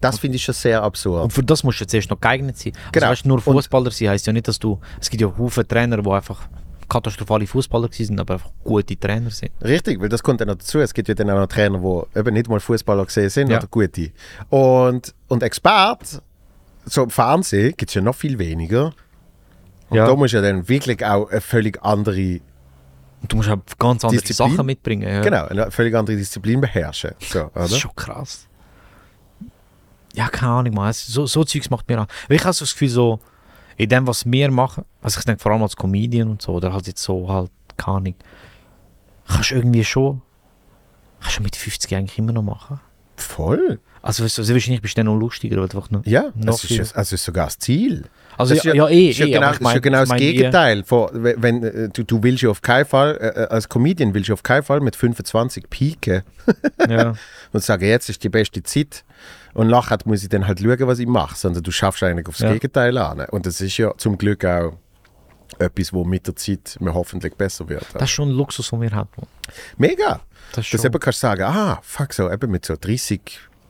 Das 0.00 0.18
finde 0.18 0.36
ich 0.36 0.44
schon 0.44 0.54
sehr 0.54 0.82
absurd. 0.82 1.22
Und 1.24 1.32
für 1.32 1.42
das 1.42 1.64
musst 1.64 1.80
du 1.80 1.84
jetzt 1.84 1.94
erst 1.94 2.10
noch 2.10 2.20
geeignet 2.20 2.58
sein. 2.58 2.72
Also 2.76 2.90
Genau. 2.92 3.06
weißt, 3.08 3.24
nur 3.26 3.40
Fußballer 3.40 3.90
sein 3.90 4.08
heisst 4.10 4.26
ja 4.26 4.32
nicht, 4.34 4.46
dass 4.48 4.58
du. 4.58 4.78
Es 5.00 5.08
gibt 5.08 5.22
ja 5.22 5.32
Haufen 5.38 5.66
Trainer, 5.66 5.96
die 6.02 6.10
einfach 6.10 6.42
katastrophale 6.86 7.46
Fußballer 7.46 7.88
sind, 7.90 8.20
aber 8.20 8.34
einfach 8.34 8.50
gute 8.62 8.98
Trainer 9.00 9.30
sind. 9.30 9.50
Richtig, 9.62 9.98
weil 10.00 10.10
das 10.10 10.22
kommt 10.22 10.42
dann 10.42 10.48
noch 10.48 10.56
dazu. 10.56 10.78
Es 10.80 10.92
gibt 10.92 11.08
ja 11.08 11.14
dann 11.14 11.30
auch 11.30 11.38
noch 11.38 11.46
Trainer, 11.46 11.78
die 11.78 12.18
eben 12.18 12.34
nicht 12.34 12.48
mal 12.50 12.60
Fußballer 12.60 13.06
gesehen 13.06 13.30
sind 13.30 13.48
Ja. 13.50 13.56
oder 13.58 13.66
gute. 13.68 14.10
Und, 14.50 15.14
und 15.28 15.42
Expert, 15.42 16.20
so 16.86 17.02
im 17.02 17.10
Fernsehen, 17.10 17.74
gibt 17.76 17.90
es 17.90 17.94
ja 17.94 18.00
noch 18.02 18.14
viel 18.14 18.38
weniger. 18.38 18.92
Und 19.90 19.96
Ja. 19.98 20.06
da 20.06 20.14
musst 20.16 20.32
du 20.32 20.38
ja 20.38 20.42
dann 20.42 20.68
wirklich 20.68 21.04
auch 21.04 21.28
eine 21.30 21.40
völlig 21.40 21.82
andere, 21.82 22.40
Und 23.22 23.32
du 23.32 23.36
musst 23.36 23.48
auch 23.48 23.58
ganz 23.78 24.04
andere 24.04 24.20
Disziplin. 24.22 24.50
Sachen 24.52 24.66
mitbringen. 24.66 25.08
Ja. 25.08 25.20
genau, 25.22 25.46
eine 25.46 25.70
völlig 25.70 25.94
andere 25.94 26.16
Disziplin 26.16 26.60
beherrschen. 26.60 27.12
So, 27.20 27.50
Das 27.54 27.70
ist 27.72 27.78
schon 27.78 27.94
krass. 27.96 28.46
Ja, 30.14 30.28
keine 30.28 30.52
Ahnung, 30.52 30.74
man. 30.74 30.92
So, 30.92 31.26
so 31.26 31.42
Zeugs 31.44 31.70
macht 31.70 31.88
mir 31.88 31.98
an. 32.00 32.06
Ich 32.28 32.42
habe 32.44 32.52
so 32.52 32.64
das 32.64 32.72
Gefühl, 32.72 32.88
so, 32.88 33.20
in 33.76 33.88
dem, 33.88 34.06
was 34.06 34.24
wir 34.30 34.50
machen, 34.50 34.84
also 35.02 35.18
ich 35.18 35.24
denke 35.24 35.42
vor 35.42 35.52
allem 35.52 35.62
als 35.62 35.74
Comedian 35.76 36.28
und 36.30 36.40
so, 36.42 36.52
oder 36.52 36.72
halt 36.72 36.86
jetzt 36.86 37.02
so 37.02 37.28
halt, 37.28 37.50
keine 37.76 37.96
Ahnung, 37.96 38.14
kannst 39.26 39.50
du 39.50 39.54
irgendwie 39.56 39.84
schon, 39.84 40.22
kannst 41.20 41.38
du 41.38 41.42
mit 41.42 41.56
50 41.56 41.94
eigentlich 41.96 42.18
immer 42.18 42.32
noch 42.32 42.42
machen. 42.42 42.80
Voll. 43.16 43.80
Also, 44.06 44.26
sehr 44.28 44.54
wahrscheinlich 44.54 44.82
bist 44.82 44.96
du 44.96 45.00
dann 45.02 45.06
noch 45.06 45.18
lustiger, 45.18 45.56
weil 45.56 45.64
einfach 45.64 45.90
noch, 45.90 46.04
Ja, 46.04 46.24
Noch 46.34 46.44
das 46.60 46.64
ist, 46.64 46.70
ja- 46.70 46.84
also 46.94 47.14
ist 47.14 47.24
sogar 47.24 47.46
das 47.46 47.58
Ziel. 47.58 48.04
Also, 48.36 48.54
das 48.54 48.64
ja, 48.64 48.72
ist 48.72 48.76
ja, 48.76 48.88
eh, 48.88 49.08
ist 49.10 49.18
ja 49.18 49.26
eh, 49.26 49.30
genau, 49.30 49.50
ich 49.52 49.58
das, 49.58 49.60
ist 49.60 49.60
ja 49.62 49.72
mein- 49.72 49.82
genau 49.82 49.96
ich 49.96 50.00
das 50.02 50.08
mein 50.10 50.18
Gegenteil. 50.20 50.84
Von, 50.84 51.08
wenn, 51.14 51.62
äh, 51.62 51.88
du, 51.88 52.02
du 52.04 52.22
willst 52.22 52.42
ja 52.42 52.50
auf 52.50 52.60
keinen 52.60 52.84
Fall, 52.84 53.16
äh, 53.18 53.46
als 53.52 53.68
Comedian 53.68 54.12
willst 54.12 54.28
du 54.28 54.34
auf 54.34 54.42
keinen 54.42 54.62
Fall 54.62 54.80
mit 54.80 54.94
25 54.96 55.70
pieken 55.70 56.22
Ja. 56.88 57.14
und 57.52 57.62
sagen, 57.62 57.84
jetzt 57.86 58.10
ist 58.10 58.22
die 58.22 58.28
beste 58.28 58.62
Zeit 58.62 59.04
und 59.54 59.68
nachher 59.68 59.96
muss 60.04 60.22
ich 60.22 60.28
dann 60.28 60.46
halt 60.46 60.60
schauen, 60.60 60.86
was 60.86 60.98
ich 60.98 61.06
mache, 61.06 61.36
sondern 61.36 61.62
du 61.62 61.70
schaffst 61.70 62.02
eigentlich 62.02 62.28
aufs 62.28 62.40
Ja. 62.40 62.52
Gegenteil 62.52 62.98
an. 62.98 63.20
Und 63.30 63.46
das 63.46 63.60
ist 63.62 63.76
ja 63.78 63.92
zum 63.96 64.18
Glück 64.18 64.44
auch 64.44 64.74
etwas, 65.58 65.92
wo 65.94 66.04
mit 66.04 66.26
der 66.26 66.36
Zeit 66.36 66.76
mir 66.80 66.92
hoffentlich 66.92 67.34
besser 67.36 67.68
wird. 67.68 67.86
Das 67.94 68.02
ist 68.02 68.10
schon 68.10 68.28
ein 68.28 68.32
Luxus, 68.32 68.68
den 68.70 68.80
wir 68.82 68.90
haben. 68.90 69.08
Mega! 69.78 70.20
Das 70.52 70.66
ist 70.66 70.74
Das 70.74 70.84
eben 70.84 70.98
kannst 71.00 71.22
du 71.22 71.26
sagen, 71.26 71.42
ah, 71.44 71.78
fuck 71.82 72.12
so, 72.12 72.30
eben 72.30 72.50
mit 72.50 72.66
so 72.66 72.74
30 72.78 73.20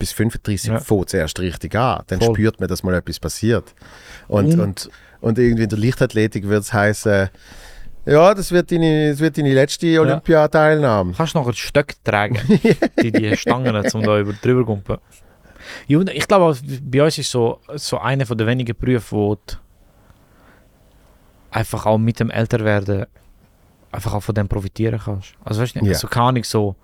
bis 0.05 0.13
35 0.13 0.71
Ja. 0.71 0.79
fängt 0.81 1.07
es 1.09 1.15
erst 1.15 1.41
richtig 1.41 1.75
an. 1.77 2.03
Dann 2.09 2.21
Voll. 2.21 2.35
spürt 2.35 2.61
man, 2.61 2.69
dass 2.69 2.83
mal 2.83 2.95
etwas 2.95 3.19
passiert. 3.19 3.75
Und, 4.29 4.53
Und- 4.55 4.61
und, 4.61 4.91
und 5.21 5.39
irgendwie 5.39 5.63
in 5.65 5.69
der 5.71 5.79
Leichtathletik 5.79 6.47
wird 6.49 6.63
es 6.63 6.73
heißen, 6.73 7.31
Ja, 8.07 8.35
das 8.35 8.53
wird 8.53 8.71
deine, 8.71 9.11
das 9.13 9.21
wird 9.21 9.39
deine 9.39 9.55
letzte 9.55 9.99
Olympiateilnahme. 9.99 11.15
Kannst 11.17 11.35
du 11.35 11.39
noch 11.39 11.47
ein 11.49 11.55
Stück 11.55 11.95
tragen, 12.05 12.39
die, 13.03 13.11
die 13.11 13.35
Stangen, 13.37 13.75
um 13.75 14.03
da 14.03 14.19
über, 14.21 14.35
drüber 14.35 14.61
zu 14.61 14.67
kumpen. 14.67 14.99
Ja, 15.87 16.01
ich 16.13 16.29
glaube, 16.29 16.55
bei 16.83 17.03
uns 17.03 17.17
ist 17.17 17.31
so, 17.31 17.61
so 17.77 17.99
einer 17.99 18.27
von 18.27 18.37
den 18.37 18.47
wenigen 18.47 18.77
Berufe, 18.79 19.13
wo 19.17 19.35
du 19.37 19.55
einfach 21.51 21.87
auch 21.87 21.97
mit 21.99 22.21
dem 22.21 22.31
Älterwerden 22.31 23.07
einfach 23.91 24.13
auch 24.15 24.21
von 24.23 24.35
dem 24.35 24.49
profitieren 24.49 25.01
kannst. 25.03 25.35
Also 25.45 25.63
weißt 25.63 25.77
du 25.77 25.87
Ja. 25.87 25.95
so 25.95 26.07
keine 26.09 26.27
Ahnung, 26.27 26.45
so, 26.45 26.75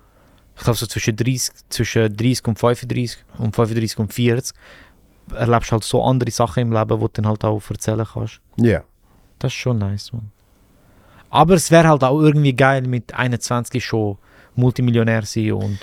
ich 0.55 0.63
glaube 0.63 0.77
so 0.77 0.85
zwischen 0.85 1.15
30, 1.15 1.51
zwischen 1.69 2.15
30 2.15 2.47
und 2.47 2.59
35 2.59 3.17
und 3.37 3.55
35 3.55 3.99
und 3.99 4.13
40 4.13 4.55
erlebst 5.33 5.69
du 5.69 5.73
halt 5.73 5.83
so 5.83 6.03
andere 6.03 6.31
Sachen 6.31 6.61
im 6.61 6.71
Leben, 6.71 6.99
die 6.99 7.05
du 7.05 7.09
dann 7.13 7.27
halt 7.27 7.43
auch 7.43 7.61
erzählen 7.69 8.05
kannst. 8.11 8.41
Ja. 8.57 8.83
Das 9.39 9.51
ist 9.51 9.57
schon 9.57 9.77
nice, 9.77 10.13
man. 10.13 10.31
Aber 11.29 11.53
es 11.55 11.71
wäre 11.71 11.87
halt 11.87 12.03
auch 12.03 12.19
irgendwie 12.19 12.53
geil, 12.53 12.81
mit 12.83 13.13
21 13.13 13.83
schon 13.83 14.17
Multimillionär 14.55 15.23
sein 15.23 15.53
und 15.53 15.79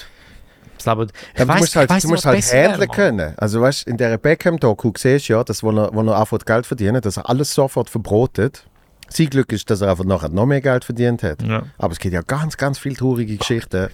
das 0.77 0.87
Leben. 0.87 1.11
Ich 1.33 1.39
Ja, 1.39 1.45
du 1.47 1.53
musst 1.55 1.77
halt, 1.77 1.91
weiss 1.91 2.03
du 2.03 2.09
musst 2.09 2.27
halt 2.27 2.45
handeln 2.53 2.89
können. 2.91 3.35
Also 3.39 3.61
weißt 3.61 3.87
in 3.87 3.97
der 3.97 4.19
Beckham-Doku 4.19 4.93
siehst 4.97 5.29
du 5.29 5.33
ja, 5.33 5.45
dass, 5.45 5.63
wo 5.63 5.71
er, 5.71 5.93
wo 5.93 6.03
er 6.03 6.17
anfängt 6.17 6.47
Geld 6.47 6.67
verdienen, 6.67 7.01
dass 7.01 7.17
er 7.17 7.29
alles 7.29 7.53
sofort 7.53 7.91
verbrotet. 7.91 8.67
Sein 9.09 9.31
Glück 9.31 9.51
ist, 9.53 9.71
dass 9.71 9.81
er 9.81 9.91
einfach 9.91 10.05
nachher 10.05 10.29
noch 10.29 10.45
mehr 10.45 10.61
Geld 10.61 10.85
verdient 10.85 11.23
hat. 11.23 11.43
Ja. 11.43 11.63
Aber 11.79 11.93
es 11.93 11.99
gibt 11.99 12.13
ja 12.13 12.21
ganz, 12.21 12.59
ganz 12.59 12.79
viele 12.79 12.97
traurige 12.97 13.37
Geschichten, 13.37 13.89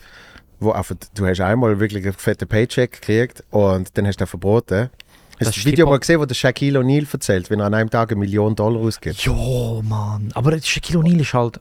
wo 0.60 0.72
einfach, 0.72 0.94
du 1.14 1.26
hast 1.26 1.40
einmal 1.40 1.78
wirklich 1.80 2.04
einen 2.04 2.12
fetten 2.14 2.48
Paycheck 2.48 2.92
gekriegt 2.92 3.42
und 3.50 3.96
dann 3.96 4.06
hast 4.06 4.20
du 4.20 4.24
ihn 4.24 4.28
verboten. 4.28 4.90
Hast 5.32 5.40
Das 5.40 5.48
du 5.50 5.60
das 5.60 5.64
Video 5.64 5.86
mal 5.88 5.98
gesehen, 5.98 6.20
wo 6.20 6.24
der 6.26 6.34
Shaquille 6.34 6.78
O'Neal 6.78 7.06
erzählt, 7.12 7.50
wenn 7.50 7.60
er 7.60 7.66
an 7.66 7.74
einem 7.74 7.90
Tag 7.90 8.10
eine 8.12 8.20
Million 8.20 8.54
Dollar 8.54 8.80
ausgibt? 8.80 9.16
Jo, 9.18 9.82
Mann. 9.84 10.30
Aber 10.34 10.56
Shaquille 10.60 11.00
O'Neal 11.00 11.20
ist 11.20 11.34
halt. 11.34 11.60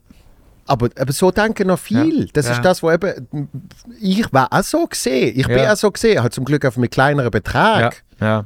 Aber, 0.65 0.89
aber 0.97 1.11
so 1.11 1.31
denken 1.31 1.67
noch 1.67 1.79
viel. 1.79 2.21
Ja. 2.21 2.29
Das 2.33 2.45
Ja. 2.47 2.53
ist 2.53 2.61
das, 2.63 2.81
wo 2.83 2.91
eben, 2.91 3.49
ich 3.99 4.31
war 4.31 4.47
auch 4.53 4.63
so 4.63 4.85
gesehen. 4.85 5.33
Ich 5.37 5.47
bin 5.47 5.57
Ja. 5.57 5.73
auch 5.73 5.77
so 5.77 5.91
gesehen, 5.91 6.21
halt 6.21 6.33
zum 6.33 6.45
Glück 6.45 6.63
auf 6.65 6.77
mit 6.77 6.91
kleineren 6.91 7.31
Betrag. 7.31 8.03
Ja. 8.21 8.25
ja. 8.27 8.45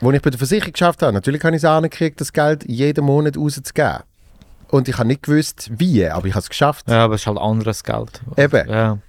Wo 0.00 0.12
ich 0.12 0.22
bei 0.22 0.30
derVersicherung 0.30 0.72
geschafft 0.72 1.02
habe, 1.02 1.12
natürlich 1.12 1.42
habe 1.42 1.56
ich 1.56 1.62
es 1.62 1.64
angekriegt, 1.68 2.20
das 2.20 2.32
Geld 2.32 2.64
jeden 2.68 3.04
Monat 3.04 3.36
rauszugeben. 3.36 4.00
Und 4.68 4.88
ich 4.88 4.96
habe 4.98 5.08
nicht 5.08 5.24
gewusst, 5.24 5.70
wie, 5.76 6.06
aber 6.06 6.26
ich 6.26 6.34
habe 6.34 6.42
es 6.42 6.48
geschafft. 6.48 6.88
Ja, 6.88 7.04
aber 7.04 7.16
es 7.16 7.22
ist 7.22 7.26
halt 7.26 7.38
anderes 7.38 7.82
Geld. 7.82 8.20
Eben. 8.36 9.00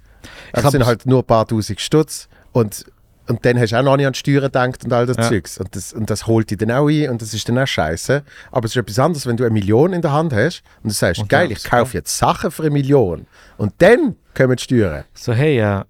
Ja. 0.56 0.62
Es 0.64 0.70
sind 0.70 0.84
halt 0.86 1.06
nur 1.06 1.20
ein 1.20 1.26
paar 1.26 1.46
tausend 1.46 1.80
Stutz. 1.80 2.28
Und, 2.52 2.84
und 3.28 3.44
dann 3.44 3.58
hast 3.58 3.70
du 3.72 3.76
auch 3.78 3.82
noch 3.82 3.96
nicht 3.96 4.06
an 4.06 4.12
die 4.12 4.18
Steuern 4.18 4.42
gedacht 4.44 4.84
und 4.84 4.92
all 4.92 5.06
das 5.06 5.16
Ja. 5.16 5.28
Zeugs. 5.28 5.58
Und 5.58 5.74
das, 5.76 5.92
und 5.92 6.10
das 6.10 6.26
holt 6.26 6.50
dich 6.50 6.58
dann 6.58 6.70
auch 6.70 6.88
ein 6.88 7.08
und 7.10 7.22
das 7.22 7.32
ist 7.34 7.48
dann 7.48 7.58
auch 7.58 7.66
scheiße. 7.66 8.22
Aber 8.50 8.66
es 8.66 8.72
ist 8.72 8.76
etwas 8.76 8.98
anderes, 8.98 9.26
wenn 9.26 9.36
du 9.36 9.44
eine 9.44 9.52
Million 9.52 9.92
in 9.92 10.02
der 10.02 10.12
Hand 10.12 10.32
hast 10.32 10.62
und 10.82 10.90
du 10.90 10.94
sagst, 10.94 11.20
Und 11.22 11.28
geil, 11.28 11.50
ich 11.52 11.62
kaufe 11.64 11.96
jetzt 11.96 12.16
Sachen 12.18 12.50
für 12.50 12.62
eine 12.62 12.70
Million. 12.70 13.26
Und 13.56 13.72
dann 13.78 14.16
kommen 14.34 14.56
die 14.56 14.62
Steuern. 14.62 15.04
So, 15.14 15.32
hey, 15.32 15.58
äh, 15.60 15.82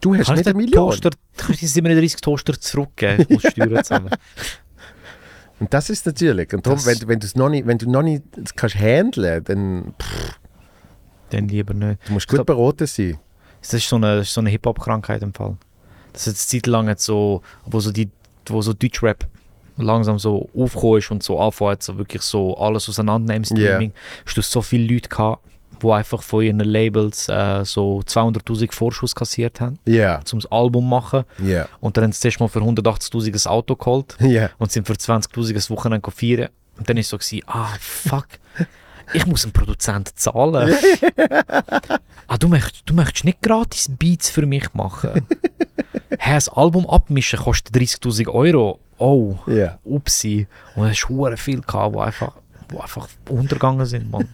Du 0.00 0.16
hast 0.16 0.30
nicht 0.30 0.46
eine 0.48 0.56
Million. 0.56 0.90
Toaster, 0.90 1.10
kann 1.36 1.52
ich 1.52 1.60
die 1.60 1.66
37 1.68 2.20
Toaster 2.20 2.58
zurückgeben? 2.60 3.24
Ich 3.28 3.28
muss 3.28 3.52
Steuern 3.52 3.84
zahlen. 3.84 4.10
Und 5.60 5.72
das 5.72 5.90
ist 5.90 6.04
natürlich. 6.06 6.52
Und 6.52 6.66
darum, 6.66 6.78
Das- 6.78 6.86
wenn, 6.86 6.98
du- 6.98 7.06
wenn, 7.08 7.50
nicht, 7.52 7.66
wenn 7.68 7.78
du 7.78 7.88
noch 7.90 8.02
nicht 8.02 8.24
kannst 8.56 8.74
handeln, 8.76 9.44
dann 9.44 9.94
pff, 10.02 10.40
Dann 11.32 11.48
lieber 11.48 11.74
nicht. 11.74 12.00
du 12.06 12.12
musst 12.12 12.24
Ich 12.24 12.28
gut 12.28 12.46
glaub- 12.46 12.46
beraten 12.58 12.86
sein. 12.86 13.18
Das 13.60 13.74
ist 13.74 13.88
so 13.88 13.96
eine, 13.96 14.24
so 14.24 14.40
eine 14.40 14.50
Hip-Hop-Krankheit 14.50 15.22
im 15.22 15.32
Fall. 15.32 15.56
Das 16.12 16.26
ist 16.26 16.28
eine 16.28 16.60
Zeit 16.62 16.66
lang 16.66 16.88
jetzt 16.88 17.04
so, 17.04 17.42
wo 17.64 17.78
so 17.80 17.90
die, 17.92 18.08
wo 18.46 18.60
so 18.60 18.72
Deutschrap 18.72 19.26
langsam 19.78 20.18
so 20.18 20.48
aufgekommen 20.56 20.98
ist 20.98 21.10
und 21.10 21.22
so 21.22 21.38
anfängt, 21.40 21.82
so 21.82 21.96
wirklich 21.96 22.22
so 22.22 22.56
alles 22.58 22.88
auseinandernehmen 22.88 23.44
im 23.50 23.56
Yeah. 23.56 23.68
Streaming, 23.76 23.92
hast 24.26 24.36
du 24.36 24.42
so 24.42 24.60
viele 24.62 24.92
Leute 24.92 25.08
gehabt, 25.08 25.42
die 25.82 25.90
einfach 25.90 26.22
von 26.22 26.42
ihren 26.44 26.60
Labels 26.60 27.28
äh, 27.28 27.64
so 27.64 28.00
200'000 28.06 28.72
Vorschuss 28.72 29.14
kassiert 29.14 29.60
haben, 29.60 29.78
Ja, 29.86 30.20
um 30.32 30.40
das 30.40 30.50
Album 30.52 30.84
zu 30.84 30.88
machen. 30.88 31.24
ja, 31.42 31.66
Und 31.80 31.96
dann 31.96 32.04
haben 32.04 32.12
sie 32.12 32.20
zuerst 32.20 32.40
mal 32.40 32.48
für 32.48 32.60
180'000 32.60 33.46
ein 33.46 33.50
Auto 33.50 33.74
geholt 33.76 34.16
ja. 34.20 34.50
und 34.58 34.70
sind 34.70 34.86
für 34.86 34.92
20'000 34.92 35.54
ein 35.54 35.76
Wochenende 35.76 36.10
feiern. 36.10 36.48
Und 36.78 36.88
dann 36.88 36.96
ist 36.98 37.08
so 37.08 37.16
gewesen, 37.16 37.42
ah, 37.46 37.68
fuck, 37.80 38.26
ich 39.14 39.26
muss 39.26 39.44
einen 39.44 39.52
Produzent 39.52 40.18
zahlen. 40.18 40.74
ah, 42.26 42.38
du 42.38 42.48
möchtest, 42.48 42.82
du 42.86 42.94
möchtest 42.94 43.24
nicht 43.24 43.42
gratis 43.42 43.90
Beats 43.98 44.30
für 44.30 44.46
mich 44.46 44.72
machen. 44.74 45.26
hey, 46.18 46.34
das 46.34 46.48
Album 46.48 46.88
abmischen 46.88 47.38
kostet 47.38 47.74
30'000 47.74 48.28
Euro. 48.28 48.78
Oh, 48.98 49.36
ja. 49.46 49.78
upsi. 49.84 50.46
Und 50.76 50.86
es 50.86 51.02
war 51.08 51.36
viel 51.36 51.60
gehabt, 51.60 51.94
wo 51.94 52.00
einfach, 52.00 52.34
wo 52.68 52.80
einfach 52.80 53.08
untergegangen 53.28 53.84
sind, 53.86 54.10
Mann. 54.10 54.28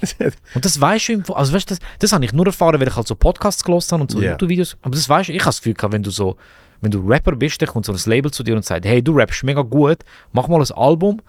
Und 0.54 0.64
das 0.64 0.80
weißt 0.80 1.08
du, 1.08 1.34
also 1.34 1.52
weißt, 1.52 1.70
du, 1.70 1.74
das, 1.74 1.84
das 1.98 2.12
habe 2.12 2.24
ich 2.24 2.32
nur 2.32 2.46
erfahren, 2.46 2.78
weil 2.80 2.86
ich 2.86 2.94
halt 2.94 3.08
so 3.08 3.16
Podcasts 3.16 3.64
gelesen 3.64 3.90
habe 3.92 4.02
und 4.02 4.10
so 4.12 4.20
Ja. 4.20 4.30
YouTube-Videos. 4.30 4.76
Aber 4.82 4.94
das 4.94 5.08
weißt 5.08 5.30
du, 5.30 5.32
ich 5.32 5.40
habe 5.40 5.48
das 5.48 5.58
Gefühl 5.58 5.74
gehabt, 5.74 5.92
wenn 5.92 6.02
du 6.04 6.10
so, 6.10 6.36
wenn 6.80 6.92
du 6.92 7.00
Rapper 7.04 7.34
bist, 7.34 7.60
dann 7.60 7.68
kommt 7.68 7.86
so 7.86 7.92
ein 7.92 7.98
Label 8.06 8.30
zu 8.30 8.44
dir 8.44 8.54
und 8.54 8.64
sagt, 8.64 8.84
hey, 8.84 9.02
du 9.02 9.16
rappst 9.16 9.42
mega 9.42 9.62
gut, 9.62 9.98
mach 10.32 10.46
mal 10.46 10.60
ein 10.60 10.70
Album 10.76 11.20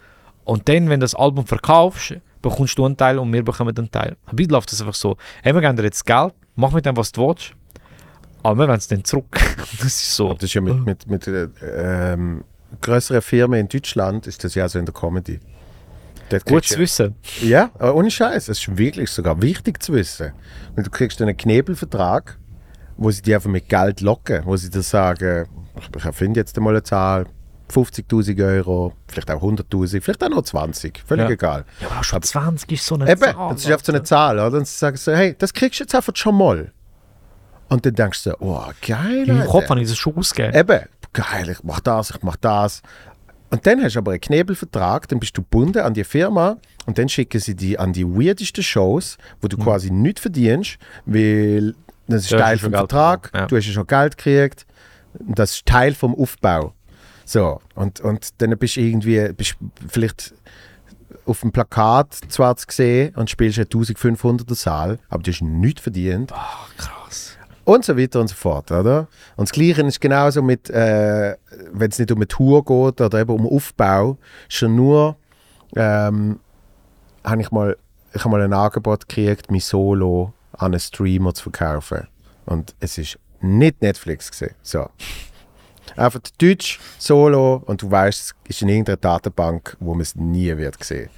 und 0.43 0.69
dann, 0.69 0.89
wenn 0.89 0.99
du 0.99 1.05
das 1.05 1.15
Album 1.15 1.47
verkaufst, 1.47 2.17
bekommst 2.49 2.77
du 2.77 2.85
einen 2.85 2.95
Teil 2.95 3.17
und 3.17 3.33
wir 3.33 3.43
bekommen 3.43 3.75
einen 3.75 3.91
Teil. 3.91 4.15
Bei 4.25 4.43
uns 4.43 4.51
läuft 4.51 4.71
das 4.71 4.81
einfach 4.81 4.93
so, 4.93 5.17
hey, 5.41 5.53
wir 5.53 5.61
geben 5.61 5.75
dir 5.75 5.83
jetzt 5.83 6.05
Geld, 6.05 6.33
mach 6.55 6.71
mit 6.71 6.85
dem, 6.85 6.95
was 6.95 7.11
du 7.11 7.27
willst, 7.27 7.53
aber 8.43 8.59
wir 8.59 8.67
wollen 8.67 8.77
es 8.77 8.87
dann 8.87 9.03
zurück. 9.03 9.39
das 9.79 9.87
ist 9.87 10.15
so. 10.15 10.33
Das 10.33 10.43
ist 10.43 10.53
ja 10.53 10.61
mit, 10.61 10.85
mit, 10.85 11.07
mit 11.07 11.27
äh, 11.27 11.47
ähm, 11.63 12.43
größeren 12.81 13.21
Firmen 13.21 13.59
in 13.59 13.67
Deutschland 13.67 14.27
ist 14.27 14.43
das 14.43 14.53
ja 14.53 14.69
so 14.69 14.77
in 14.77 14.85
der 14.85 14.93
Comedy. 14.93 15.39
Dort 16.29 16.45
Gut 16.45 16.65
zu 16.65 16.79
wissen. 16.79 17.15
Ja, 17.41 17.71
aber 17.75 17.95
ohne 17.95 18.09
Scheiß. 18.09 18.47
Es 18.47 18.59
ist 18.59 18.77
wirklich 18.77 19.09
sogar 19.11 19.41
wichtig 19.41 19.81
zu 19.81 19.93
wissen. 19.93 20.31
Weil 20.75 20.83
du 20.83 20.89
kriegst 20.89 21.21
einen 21.21 21.37
Knebelvertrag, 21.37 22.37
wo 22.97 23.11
sie 23.11 23.21
dich 23.21 23.35
einfach 23.35 23.49
mit 23.49 23.69
Geld 23.69 24.01
locken, 24.01 24.43
wo 24.45 24.55
sie 24.55 24.69
dir 24.69 24.81
sagen, 24.81 25.47
ich 25.79 26.05
erfinde 26.05 26.39
jetzt 26.39 26.57
einmal 26.57 26.73
eine 26.73 26.83
Zahl, 26.83 27.25
50'000 27.73 28.45
Euro, 28.45 28.93
vielleicht 29.07 29.31
auch 29.31 29.41
100'000, 29.41 30.01
vielleicht 30.01 30.23
auch 30.23 30.29
noch 30.29 30.43
20, 30.43 31.03
völlig 31.05 31.25
Ja. 31.25 31.31
egal. 31.31 31.65
Ja, 31.81 31.87
aber 31.89 31.99
auch 31.99 32.03
schon 32.03 32.21
20 32.21 32.71
ist 32.71 32.85
so 32.85 32.95
eine 32.95 33.09
Eben, 33.09 33.21
Zahl. 33.21 33.49
das 33.53 33.59
ist 33.65 33.71
einfach 33.71 33.85
so 33.85 33.91
eine 33.91 34.03
Zahl, 34.03 34.39
oder? 34.39 34.57
Und 34.57 34.67
sie 34.67 34.77
sagen 34.77 34.97
so, 34.97 35.11
hey, 35.13 35.35
das 35.37 35.53
kriegst 35.53 35.79
du 35.79 35.83
jetzt 35.83 35.95
einfach 35.95 36.15
schon 36.15 36.35
mal. 36.37 36.71
Und 37.69 37.85
dann 37.85 37.95
denkst 37.95 38.23
du, 38.25 38.35
oh, 38.41 38.63
geil. 38.85 39.27
Im. 39.27 39.43
Kopf 39.45 39.69
habe 39.69 39.81
ich 39.81 39.89
das 39.89 39.97
schon 39.97 40.15
ausgegeben. 40.15 40.55
Eben, 40.55 40.81
geil, 41.13 41.49
ich 41.49 41.63
mach 41.63 41.79
das, 41.79 42.11
ich 42.11 42.21
mach 42.21 42.35
das. 42.35 42.81
Und 43.49 43.65
dann 43.65 43.81
hast 43.83 43.93
du 43.95 43.99
aber 43.99 44.11
einen 44.11 44.21
Knebelvertrag, 44.21 45.07
dann 45.07 45.19
bist 45.19 45.37
du 45.37 45.41
gebunden 45.41 45.79
an 45.79 45.93
die 45.93 46.03
Firma 46.03 46.57
und 46.85 46.97
dann 46.97 47.09
schicken 47.09 47.39
sie 47.39 47.55
dich 47.55 47.79
an 47.79 47.93
die 47.93 48.05
weirdesten 48.05 48.63
Shows, 48.63 49.17
wo 49.41 49.47
du 49.47 49.57
quasi 49.57 49.89
nichts 49.91 50.21
verdienst, 50.21 50.77
weil 51.05 51.73
das 52.07 52.25
ist 52.25 52.31
Mhm. 52.33 52.37
Teil 52.37 52.53
ja 52.55 52.57
schon 52.59 52.71
vom 52.71 52.79
Vertrag, 52.79 53.31
ja. 53.33 53.45
du 53.47 53.55
hast 53.57 53.65
ja 53.65 53.73
schon 53.73 53.87
Geld 53.87 54.17
gekriegt, 54.17 54.65
das 55.19 55.51
ist 55.53 55.65
Teil 55.65 55.93
vom 55.95 56.13
Aufbau. 56.15 56.73
So, 57.25 57.59
und, 57.73 57.99
und 58.01 58.41
dann 58.41 58.57
bist 58.57 58.75
du 58.75 58.81
irgendwie, 58.81 59.33
bist 59.33 59.57
vielleicht 59.87 60.33
auf 61.25 61.41
dem 61.41 61.51
Plakat 61.51 62.13
zwar 62.29 62.55
zu 62.55 62.67
sehen 62.69 63.15
und 63.15 63.29
spielst 63.29 63.57
einen 63.57 63.67
1500er 63.67 64.55
Saal, 64.55 64.99
aber 65.09 65.23
du 65.23 65.31
hast 65.31 65.41
nichts 65.41 65.81
verdient 65.81 66.31
Krass. 66.77 67.37
und 67.63 67.83
so 67.83 67.97
weiter 67.97 68.21
und 68.21 68.27
so 68.27 68.35
fort, 68.35 68.71
oder? 68.71 69.07
Und 69.35 69.49
das 69.49 69.51
Gleiche 69.51 69.81
ist 69.81 69.99
genauso 69.99 70.43
mit, 70.43 70.69
äh, 70.69 71.35
wenn 71.71 71.89
es 71.89 71.97
nicht 71.97 72.11
um 72.11 72.19
eine 72.19 72.27
Tour 72.27 72.63
geht 72.63 73.01
oder 73.01 73.19
eben 73.19 73.31
um 73.31 73.47
Aufbau, 73.47 74.17
schon 74.47 74.75
nur, 74.75 75.17
ähm, 75.75 76.39
habe 77.23 77.41
ich 77.41 77.51
mal, 77.51 77.75
ich 78.13 78.23
habe 78.23 78.29
mal 78.29 78.41
ein 78.41 78.53
Angebot 78.53 79.09
gekriegt, 79.09 79.49
mein 79.49 79.59
Solo 79.61 80.31
an 80.53 80.73
einen 80.73 80.79
Streamer 80.79 81.33
zu 81.33 81.49
verkaufen. 81.49 82.07
Und 82.45 82.75
es 82.79 82.97
ist 82.97 83.17
nicht 83.41 83.81
Netflix 83.81 84.29
gesehen. 84.29 84.53
So. 84.61 84.87
Einfach 85.95 86.19
Deutsch, 86.39 86.79
Solo 86.97 87.63
und 87.65 87.81
du 87.81 87.89
weißt, 87.89 88.19
es 88.19 88.35
ist 88.49 88.61
in 88.61 88.69
irgendeiner 88.69 88.97
Datenbank, 88.97 89.77
wo 89.79 89.93
man 89.93 90.01
es 90.01 90.15
nie 90.15 90.55
wird 90.57 90.83
sehen. 90.83 91.09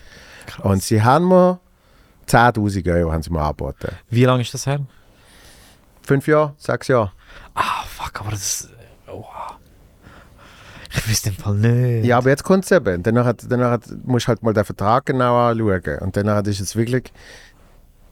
Und 0.63 0.83
sie 0.83 1.01
haben 1.01 1.27
mir 1.27 1.59
10.000 2.27 2.93
Euro 2.93 3.11
haben 3.11 3.23
sie 3.23 3.31
mir 3.31 3.41
angeboten. 3.41 3.95
Wie 4.09 4.25
lange 4.25 4.41
ist 4.41 4.53
das 4.53 4.65
her? 4.65 4.81
Fünf 6.01 6.27
Jahre, 6.27 6.53
sechs 6.57 6.87
Jahre. 6.87 7.11
Ah, 7.53 7.83
fuck, 7.87 8.21
aber 8.21 8.31
das. 8.31 8.69
Oh. 9.07 9.25
Ich 10.91 11.09
wüsste 11.09 11.29
im 11.29 11.35
Fall 11.35 11.55
nicht. 11.55 12.05
Ja, 12.05 12.17
aber 12.17 12.29
jetzt 12.29 12.43
kommt 12.43 12.65
es 12.65 12.71
eben. 12.71 13.03
Danach, 13.03 13.33
danach 13.47 13.79
musst 14.03 14.25
du 14.25 14.29
halt 14.29 14.43
mal 14.43 14.53
den 14.53 14.65
Vertrag 14.65 15.05
genau 15.05 15.49
anschauen. 15.49 15.99
Und 15.99 16.15
danach 16.15 16.43
ist 16.43 16.59
es 16.59 16.75
wirklich, 16.75 17.11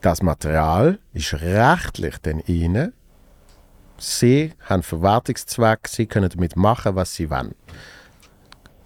das 0.02 0.22
Material 0.22 1.00
ist 1.14 1.34
rechtlich 1.34 2.18
dann 2.22 2.40
ihnen. 2.42 2.94
Sie 3.98 4.54
haben 4.70 4.84
Verwertungszweck, 4.84 5.88
sie 5.88 6.06
können 6.06 6.30
damit 6.30 6.56
machen, 6.56 6.96
was 6.96 7.16
sie 7.16 7.30
wollen. 7.30 7.56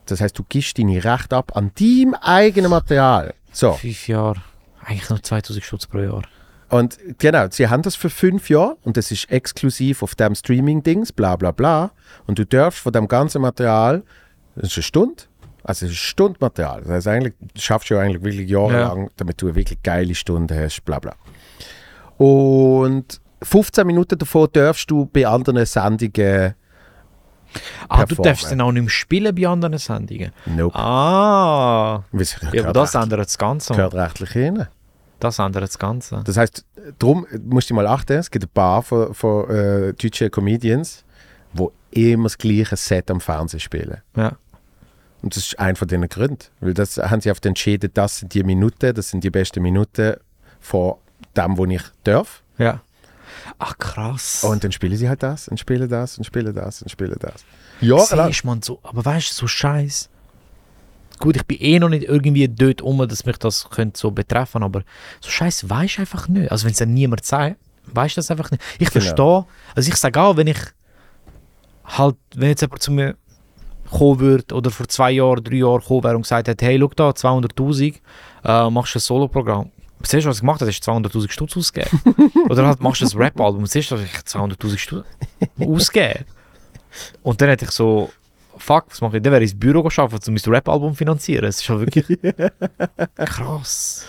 Das 0.05 0.21
heißt, 0.21 0.37
du 0.37 0.43
gibst 0.47 0.77
deine 0.77 1.03
Rechte 1.03 1.35
ab 1.35 1.55
an 1.55 1.71
deinem 1.79 2.15
eigenen 2.15 2.71
Material. 2.71 3.33
So, 3.51 3.73
Fünf 3.73 4.07
Jahre. 4.07 4.41
Eigentlich 4.83 5.09
nur 5.09 5.21
2000 5.21 5.63
Schutz 5.63 5.85
pro 5.87 5.99
Jahr. 5.99 6.21
und 6.69 6.97
genau, 7.17 7.47
sie 7.49 7.67
haben 7.67 7.81
das 7.81 7.95
für 7.95 8.09
fünf 8.09 8.49
Jahre 8.49 8.77
und 8.83 8.97
das 8.97 9.11
ist 9.11 9.29
exklusiv 9.29 10.01
auf 10.03 10.15
dem 10.15 10.33
Streaming-Dings, 10.35 11.11
bla 11.11 11.35
bla 11.35 11.51
bla. 11.51 11.91
Und 12.27 12.39
du 12.39 12.45
darfst 12.45 12.79
von 12.79 12.93
dem 12.93 13.07
ganzen 13.07 13.41
Material, 13.41 14.03
das 14.55 14.71
ist 14.71 14.77
eine 14.77 14.83
Stunde, 14.83 15.23
Also 15.63 15.85
es 15.85 15.91
ist 15.91 15.97
Stundenmaterial. 15.99 16.81
Das 16.81 16.89
heißt, 16.91 17.07
eigentlich 17.07 17.33
schaffst 17.55 17.89
du 17.89 17.95
ja 17.95 18.01
eigentlich 18.01 18.23
wirklich 18.23 18.49
jahrelang, 18.49 19.09
damit 19.17 19.41
du 19.41 19.47
eine 19.47 19.55
wirklich 19.55 19.81
geile 19.83 20.15
Stunde 20.15 20.59
hast, 20.59 20.83
bla 20.85 20.99
bla. 20.99 21.13
Und 22.17 23.21
15 23.41 23.85
Minuten 23.87 24.17
davon 24.17 24.47
darfst 24.51 24.89
du 24.89 25.05
bei 25.05 25.25
anderen 25.25 25.65
Sendungen 25.65 26.55
Ah, 27.87 28.05
du 28.05 28.15
darfst 28.15 28.51
dann 28.51 28.61
auch 28.61 28.71
nicht 28.71 28.83
mehr 28.83 28.89
spielen 28.89 29.33
bei 29.33 29.47
anderen 29.47 29.77
Sendungen. 29.77 30.31
Nope. 30.45 30.77
Ah. 30.77 32.03
Ja, 32.51 32.63
aber 32.63 32.73
das 32.73 32.95
ändert 32.95 33.21
das 33.21 33.37
Ganze. 33.37 33.73
gehört 33.73 33.95
rechtlich 33.95 34.31
hin. 34.31 34.67
Das 35.19 35.39
ändert 35.39 35.63
das 35.63 35.77
Ganze. 35.77 36.21
Das 36.23 36.37
heißt, 36.37 36.65
darum 36.97 37.25
musst 37.43 37.69
du 37.69 37.73
mal 37.73 37.87
achten, 37.87 38.13
es 38.13 38.31
gibt 38.31 38.45
ein 38.45 38.49
paar 38.53 38.83
von, 38.83 39.13
von 39.13 39.49
äh, 39.49 39.93
deutschen 39.93 40.31
Comedians, 40.31 41.03
die 41.91 42.11
immer 42.13 42.23
das 42.25 42.37
gleiche 42.37 42.77
Set 42.77 43.09
am 43.11 43.19
Fernsehen 43.19 43.59
spielen. 43.59 43.97
Ja. 44.15 44.33
Und 45.21 45.35
das 45.35 45.47
ist 45.47 45.59
einer 45.59 45.75
von 45.75 45.87
diesen 45.87 46.07
Gründen. 46.07 46.45
Weil 46.61 46.73
das 46.73 46.97
haben 46.97 47.19
sie 47.19 47.31
oft 47.31 47.45
entschieden, 47.45 47.89
das 47.93 48.19
sind 48.19 48.33
die 48.33 48.43
Minuten, 48.43 48.93
das 48.93 49.09
sind 49.09 49.23
die 49.23 49.29
besten 49.29 49.61
Minuten 49.61 50.15
von 50.61 50.95
dem, 51.35 51.57
wo 51.57 51.65
ich 51.65 51.83
darf. 52.03 52.43
Ja. 52.57 52.81
Ach 53.57 53.77
krass. 53.77 54.43
Und 54.43 54.63
dann 54.63 54.71
spielen 54.71 54.95
sie 54.97 55.07
halt 55.09 55.23
das 55.23 55.47
und 55.47 55.59
spielen 55.59 55.89
das 55.89 56.17
und 56.17 56.23
spielen 56.23 56.53
das 56.53 56.81
und 56.81 56.89
spielen 56.89 57.15
das. 57.19 57.45
Jahrelang. 57.81 58.27
Siehst 58.27 58.45
man 58.45 58.61
so, 58.61 58.79
aber 58.83 59.03
weißt 59.05 59.29
du, 59.31 59.33
so 59.33 59.47
scheiß. 59.47 60.09
Gut, 61.19 61.35
ich 61.35 61.45
bin 61.45 61.57
eh 61.59 61.79
noch 61.79 61.89
nicht 61.89 62.03
irgendwie 62.05 62.47
dort 62.47 62.81
um, 62.81 63.05
dass 63.07 63.25
mich 63.25 63.37
das 63.37 63.69
könnte 63.69 63.99
so 63.99 64.11
betreffen, 64.11 64.63
aber 64.63 64.83
so 65.19 65.29
scheiß 65.29 65.69
weiß 65.69 65.85
ich 65.85 65.99
einfach 65.99 66.27
nicht. 66.29 66.51
Also 66.51 66.65
wenn 66.65 66.71
es 66.71 66.77
dann 66.79 66.93
niemand 66.93 67.25
sagt, 67.25 67.57
weiß 67.87 68.15
das 68.15 68.31
einfach 68.31 68.51
nicht. 68.51 68.63
Ich 68.79 68.89
Genau. 68.91 69.03
verstehe, 69.05 69.45
also 69.75 69.89
ich 69.89 69.95
sage 69.97 70.21
auch, 70.21 70.37
wenn 70.37 70.47
ich 70.47 70.57
halt, 71.85 72.15
wenn 72.35 72.49
jetzt 72.49 72.61
jemand 72.61 72.81
zu 72.81 72.91
mir 72.91 73.15
kommen 73.89 74.19
würde 74.19 74.53
oder 74.55 74.69
vor 74.71 74.87
zwei 74.87 75.11
Jahren, 75.11 75.43
drei 75.43 75.55
Jahren 75.55 75.79
gekommen 75.81 76.03
wäre 76.03 76.15
und 76.15 76.21
gesagt 76.21 76.47
hat, 76.47 76.61
hey, 76.61 76.77
schau 76.79 76.91
da, 76.95 77.09
200'000, 77.09 77.95
äh, 78.45 78.69
machst 78.69 78.93
du 78.95 78.99
ein 78.99 79.01
Soloprogramm. 79.01 79.71
Siehst 80.01 80.25
du, 80.25 80.29
was 80.29 80.37
ich 80.37 80.41
gemacht 80.41 80.61
habe? 80.61 80.71
Hast 80.71 80.87
200'000 80.87 81.29
Stutz 81.29 81.57
ausgegeben. 81.57 81.99
oder 82.49 82.65
halt 82.65 82.79
machst 82.81 83.01
du 83.01 83.05
ein 83.05 83.17
Rap-Album. 83.17 83.65
Siehst 83.65 83.91
du, 83.91 83.95
ich 83.95 84.11
200'000 84.11 84.77
Stutz 84.77 85.07
ausgegeben. 85.59 86.25
Und 87.21 87.41
dann 87.41 87.49
hätte 87.49 87.65
ich 87.65 87.71
so, 87.71 88.09
fuck, 88.57 88.85
was 88.89 89.01
mache 89.01 89.17
ich? 89.17 89.23
Dann 89.23 89.33
wäre 89.33 89.43
ich 89.43 89.51
ins 89.51 89.59
Büro 89.59 89.83
geschafft, 89.83 90.27
um 90.27 90.33
mein 90.33 90.53
Rap-Album 90.53 90.91
zu 90.91 90.97
finanzieren. 90.97 91.45
Es 91.45 91.57
ist 91.57 91.65
schon 91.65 91.79
wirklich 91.79 92.05
krass. 93.15 94.05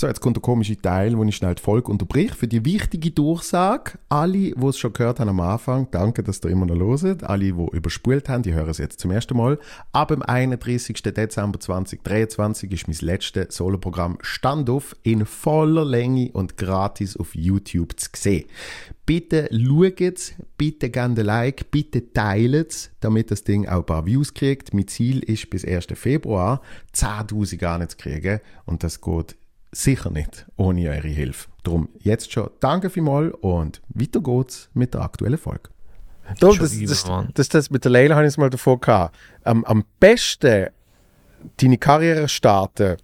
So, 0.00 0.06
jetzt 0.06 0.20
kommt 0.20 0.36
der 0.36 0.42
komische 0.42 0.80
Teil, 0.80 1.18
wo 1.18 1.24
ich 1.24 1.34
schnell 1.34 1.56
die 1.56 1.62
Folge 1.62 1.90
unterbrich 1.90 2.32
für 2.32 2.46
die 2.46 2.64
wichtige 2.64 3.10
Durchsage. 3.10 3.98
Alle, 4.08 4.52
die 4.52 4.64
es 4.64 4.78
schon 4.78 4.92
gehört 4.92 5.18
haben 5.18 5.30
am 5.30 5.40
Anfang, 5.40 5.88
danke, 5.90 6.22
dass 6.22 6.40
ihr 6.44 6.50
immer 6.50 6.66
noch 6.66 6.76
loset. 6.76 7.24
Alle, 7.24 7.46
die 7.46 7.66
überspult 7.72 8.28
haben, 8.28 8.44
die 8.44 8.54
hören 8.54 8.68
es 8.68 8.78
jetzt 8.78 9.00
zum 9.00 9.10
ersten 9.10 9.36
Mal. 9.36 9.58
Ab 9.90 10.10
dem 10.10 10.22
31. 10.22 11.02
Dezember 11.02 11.58
2023 11.58 12.70
ist 12.70 12.86
mein 12.86 12.96
letztes 13.00 13.56
Soloprogramm 13.56 14.18
Standoff 14.20 14.94
in 15.02 15.26
voller 15.26 15.84
Länge 15.84 16.30
und 16.32 16.56
gratis 16.56 17.16
auf 17.16 17.34
YouTube 17.34 17.98
zu 17.98 18.08
sehen. 18.14 18.44
Bitte 19.04 19.48
schaut 19.50 20.36
bitte 20.58 20.90
gebt 20.90 20.96
ein 20.96 21.16
Like, 21.16 21.72
bitte 21.72 22.12
teilt 22.12 22.70
es, 22.70 22.90
damit 23.00 23.32
das 23.32 23.42
Ding 23.42 23.66
auch 23.66 23.78
ein 23.78 23.86
paar 23.86 24.06
Views 24.06 24.32
kriegt. 24.32 24.72
Mein 24.72 24.86
Ziel 24.86 25.24
ist 25.24 25.50
bis 25.50 25.64
1. 25.64 25.88
Februar 25.94 26.62
10.000 26.94 27.56
gar 27.56 27.78
nicht 27.78 27.90
zu 27.90 27.96
kriegen 27.96 28.38
und 28.64 28.84
das 28.84 29.00
geht 29.00 29.34
sicher 29.72 30.10
nicht 30.10 30.46
ohne 30.56 30.88
eure 30.88 31.08
Hilfe. 31.08 31.48
Darum 31.62 31.88
jetzt 32.00 32.32
schon 32.32 32.50
danke 32.60 32.90
vielmals 32.90 33.34
und 33.40 33.80
weiter 33.88 34.20
geht's 34.20 34.70
mit 34.74 34.94
der 34.94 35.02
aktuellen 35.02 35.38
Folge. 35.38 35.70
Darum, 36.40 36.58
das, 36.58 36.78
das, 36.78 37.04
das, 37.34 37.48
das 37.48 37.70
mit 37.70 37.84
der 37.84 37.90
Leila 37.90 38.14
habe 38.14 38.26
ich 38.26 38.32
es 38.32 38.38
mal 38.38 38.50
davor 38.50 38.80
gehabt. 38.80 39.16
Am, 39.44 39.64
am 39.64 39.84
besten 39.98 40.66
deine 41.56 41.78
Karriere 41.78 42.28
starten 42.28 42.96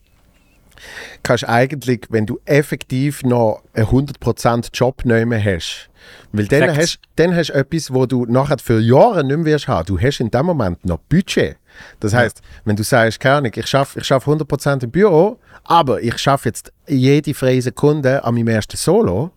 kannst 1.22 1.44
du 1.44 1.48
eigentlich, 1.48 2.06
wenn 2.10 2.26
du 2.26 2.40
effektiv 2.44 3.22
noch 3.22 3.62
einen 3.72 3.86
100% 3.86 4.68
Job 4.72 5.04
nicht 5.04 5.26
mehr 5.26 5.42
hast. 5.42 5.88
Weil 6.32 6.46
dann 6.48 6.76
hast, 6.76 6.98
dann 7.16 7.34
hast 7.34 7.48
du 7.48 7.54
etwas, 7.54 7.92
wo 7.92 8.06
du 8.06 8.26
nachher 8.26 8.58
für 8.58 8.80
Jahre 8.80 9.24
nicht 9.24 9.36
mehr 9.36 9.46
wirst 9.46 9.68
haben. 9.68 9.86
Du 9.86 9.98
hast 9.98 10.20
in 10.20 10.30
dem 10.30 10.46
Moment 10.46 10.84
noch 10.84 10.98
Budget. 10.98 11.56
Das 12.00 12.12
heißt, 12.12 12.40
wenn 12.64 12.76
du 12.76 12.82
sagst, 12.82 13.20
keine 13.20 13.36
Ahnung, 13.36 13.52
ich 13.54 13.66
schaffe 13.66 14.00
ich 14.00 14.06
schaff 14.06 14.26
100% 14.26 14.84
im 14.84 14.90
Büro, 14.90 15.38
aber 15.64 16.02
ich 16.02 16.18
schaffe 16.18 16.48
jetzt 16.48 16.72
jede 16.86 17.34
freie 17.34 17.60
Sekunde 17.62 18.24
an 18.24 18.34
meinem 18.34 18.48
ersten 18.48 18.76
Solo, 18.76 19.30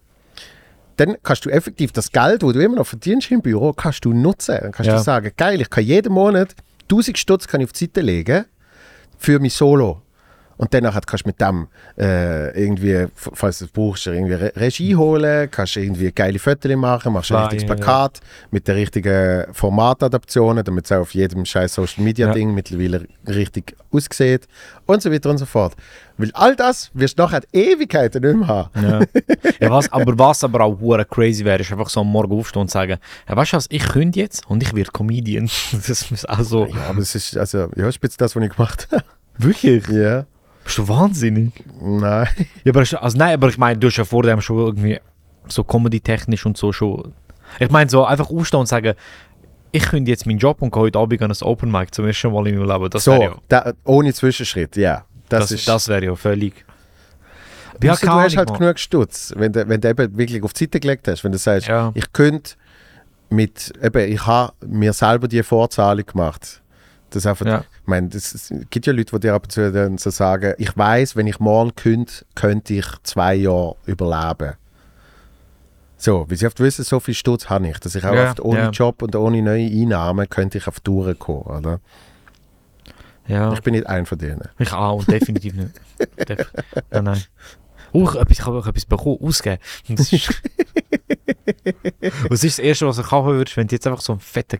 dann 0.97 1.15
kannst 1.23 1.45
du 1.45 1.49
effektiv 1.49 1.91
das 1.91 2.11
Geld, 2.11 2.41
das 2.43 2.53
du 2.53 2.59
immer 2.59 2.75
noch 2.77 2.87
verdienst 2.87 3.29
im 3.31 3.41
Büro, 3.41 3.71
kannst 3.73 4.03
du 4.03 4.13
nutzen. 4.13 4.57
Dann 4.61 4.71
kannst 4.71 4.87
Ja. 4.87 4.97
du 4.97 5.03
sagen, 5.03 5.31
geil, 5.37 5.61
ich 5.61 5.69
kann 5.69 5.83
jeden 5.83 6.11
Monat 6.13 6.55
1000 6.89 7.17
Stutz 7.17 7.47
kann 7.47 7.61
ich 7.61 7.65
auf 7.67 7.73
die 7.73 7.85
Seite 7.85 8.01
legen 8.01 8.45
für 9.17 9.39
mein 9.39 9.49
Solo. 9.49 10.01
Und 10.57 10.73
dann 10.73 10.83
nachher 10.83 11.01
kannst 11.01 11.25
du 11.25 11.29
mit 11.29 11.39
dem 11.39 11.67
äh, 11.97 12.59
irgendwie, 12.59 13.07
falls 13.15 13.59
du 13.59 13.65
es 13.65 13.71
brauchst, 13.71 14.07
irgendwie 14.07 14.33
Re 14.33 14.51
Regie 14.55 14.95
holen, 14.95 15.49
kannst 15.51 15.77
irgendwie 15.77 16.11
geile 16.11 16.39
Fotos 16.39 16.75
machen, 16.75 17.13
machst 17.13 17.31
ein 17.31 17.37
richtiges 17.43 17.63
ja. 17.63 17.75
Plakat 17.75 18.19
mit 18.51 18.67
den 18.67 18.75
richtigen 18.75 19.45
Formatadaptionen, 19.53 20.63
damit 20.63 20.85
es 20.85 20.91
auch 20.91 21.01
auf 21.01 21.13
jedem 21.13 21.45
scheiß 21.45 21.75
Social 21.75 22.03
Media 22.03 22.31
Ding 22.31 22.53
mittlerweile 22.53 23.07
richtig 23.27 23.75
aussieht 23.91 24.47
und 24.85 25.01
so 25.01 25.11
weiter 25.11 25.29
und 25.29 25.37
so 25.37 25.45
fort. 25.45 25.75
Weil 26.17 26.31
all 26.33 26.55
das 26.55 26.89
wirst 26.93 27.19
du 27.19 27.23
nachher 27.23 27.41
Ewigkeiten 27.53 28.23
nicht 28.23 28.37
mehr 28.37 28.47
haben. 28.47 28.69
Ja. 28.83 28.99
ja, 29.59 29.69
was, 29.69 29.91
aber 29.91 30.17
was 30.17 30.43
aber 30.43 30.61
auch 30.61 30.79
hure 30.79 31.05
crazy 31.05 31.45
wäre, 31.45 31.61
ist 31.61 31.71
einfach 31.71 31.89
so 31.89 32.01
am 32.01 32.07
Morgen 32.07 32.37
aufstehen 32.37 32.61
und 32.61 32.71
sagen, 32.71 32.97
ja, 33.29 33.35
weißt 33.35 33.53
du 33.53 33.57
was, 33.57 33.67
ich 33.69 33.87
könnte 33.87 34.19
jetzt 34.19 34.49
und 34.49 34.63
ich 34.63 34.73
werde 34.73 34.91
Comedian. 34.91 35.49
Das 35.87 36.11
ist 36.11 36.27
auch 36.27 36.41
so. 36.41 36.65
Ja, 36.65 36.89
aber 36.89 36.99
es 36.99 37.13
ist, 37.13 37.37
also, 37.37 37.69
ja, 37.75 37.87
ist 37.87 37.99
jetzt 38.01 38.19
das, 38.19 38.35
was 38.35 38.43
ich 38.43 38.55
gemacht 38.55 38.87
habe. 38.91 39.03
Wirklich? 39.37 39.87
ja, 39.89 40.25
Bist 40.67 40.77
du 40.79 40.87
wahnsinnig? 40.89 41.51
nein. 41.81 42.27
Ja, 42.65 42.71
aber, 42.73 42.79
also, 42.81 43.17
nein, 43.17 43.33
aber 43.33 43.47
ich 43.47 43.57
meine, 43.57 43.79
du 43.79 43.87
hast 43.87 43.95
ja 43.97 44.03
vor 44.05 44.23
dem 44.23 44.41
schon 44.41 44.57
irgendwie 44.59 44.99
so 45.47 45.63
comedy-technisch 45.63 46.45
und 46.45 46.57
so 46.57 46.73
schon. 46.73 47.13
Ich 47.59 47.69
meine, 47.71 47.89
so 47.89 48.03
einfach 48.03 48.29
aufstehen 48.29 48.59
und 48.59 48.65
sagen, 48.65 48.93
ich 49.71 49.83
könnte 49.83 50.11
jetzt 50.11 50.25
meinen 50.25 50.39
Job 50.39 50.61
und 50.61 50.73
gehe 50.73 50.81
heute 50.81 50.99
Abend 50.99 51.21
an 51.21 51.31
ein 51.31 51.37
Open 51.41 51.71
Mic 51.71 51.91
zum 51.93 52.05
ersten 52.05 52.33
Mal 52.33 52.47
in 52.47 52.57
meinem 52.59 52.67
Leben. 52.69 52.89
Das 52.89 53.05
so, 53.05 53.13
ja, 53.13 53.35
da, 53.47 53.71
ohne 53.85 54.13
Zwischenschritt, 54.13 54.75
ja. 54.75 55.05
Das, 55.29 55.43
das, 55.43 55.51
ist, 55.51 55.67
das 55.67 55.87
wäre 55.87 56.03
ja 56.05 56.15
völlig. 56.15 56.65
Du 57.79 57.89
hast 57.89 58.05
halt 58.05 58.49
Mann. 58.49 58.59
genug 58.59 58.79
Stutz, 58.79 59.33
wenn 59.37 59.53
du, 59.53 59.67
wenn 59.69 59.79
du 59.79 59.89
eben 59.89 60.17
wirklich 60.17 60.43
auf 60.43 60.51
die 60.51 60.65
Seite 60.65 60.79
gelegt 60.79 61.07
hast, 61.07 61.23
wenn 61.23 61.31
du 61.31 61.37
sagst, 61.37 61.67
Ja. 61.67 61.91
ich 61.93 62.11
könnte 62.11 62.55
mit, 63.29 63.71
eben, 63.81 64.11
ich 64.11 64.25
habe 64.25 64.53
mir 64.65 64.93
selber 64.93 65.27
die 65.27 65.43
Vorzahlung 65.43 66.05
gemacht. 66.05 66.61
Das 67.11 67.25
einfach, 67.25 67.45
Ja. 67.45 67.63
Ich 67.87 67.89
meine, 67.89 68.09
das, 68.09 68.33
es 68.35 68.53
gibt 68.69 68.85
ja 68.85 68.91
Leute, 68.91 69.15
die 69.15 69.21
dir 69.21 69.33
ab 69.33 69.43
und 69.43 69.51
zu 69.53 69.71
dann 69.71 69.97
so 69.97 70.09
sagen, 70.09 70.55
ich 70.57 70.75
weiß, 70.75 71.15
wenn 71.15 71.25
ich 71.25 71.39
morgen 71.39 71.73
könnte, 71.73 72.25
könnte 72.35 72.73
ich 72.73 72.85
zwei 73.03 73.33
Jahre 73.35 73.77
überleben. 73.85 74.55
So, 75.95 76.29
weil 76.29 76.35
sie 76.35 76.45
oft 76.47 76.59
wissen, 76.59 76.83
so 76.83 76.99
viel 76.99 77.13
Stutz 77.13 77.49
habe 77.49 77.69
ich, 77.69 77.79
dass 77.79 77.95
ich 77.95 78.03
auch 78.05 78.13
Ja, 78.13 78.29
oft 78.31 78.41
ohne 78.41 78.59
ja. 78.59 78.69
Job 78.71 79.01
und 79.01 79.15
ohne 79.15 79.41
neue 79.41 79.65
Einnahmen 79.67 80.27
könnte 80.29 80.57
ich 80.57 80.67
auf 80.67 80.81
die 80.81 80.83
Tour 80.83 81.15
kommen, 81.15 81.43
oder? 81.43 81.79
Ja, 83.25 83.53
Ich 83.53 83.61
bin 83.61 83.73
nicht 83.73 83.87
ein 83.87 84.05
von 84.05 84.17
denen. 84.17 84.49
ich 84.59 84.73
auch, 84.73 85.01
definitiv 85.05 85.53
nicht. 85.55 85.71
Def 86.27 86.51
nein, 86.91 87.03
nein. 87.05 87.23
Ich, 87.93 88.01
etwas- 88.15 88.31
ich 88.31 88.45
habe 88.45 88.57
auch 88.59 88.67
etwas 88.67 88.85
bekommen, 88.85 89.17
ausgegeben. 89.21 89.61
Und 89.87 89.97
das 89.99 90.11
ist 90.11 90.29
was 92.29 92.43
ist 92.43 92.57
das 92.57 92.65
Erste, 92.65 92.85
was 92.85 92.97
ich 92.97 93.05
kaufen 93.05 93.29
würdest, 93.31 93.55
wenn 93.55 93.67
du 93.67 93.75
jetzt 93.75 93.87
einfach 93.87 94.01
so 94.01 94.11
einen 94.11 94.19
fetten 94.19 94.59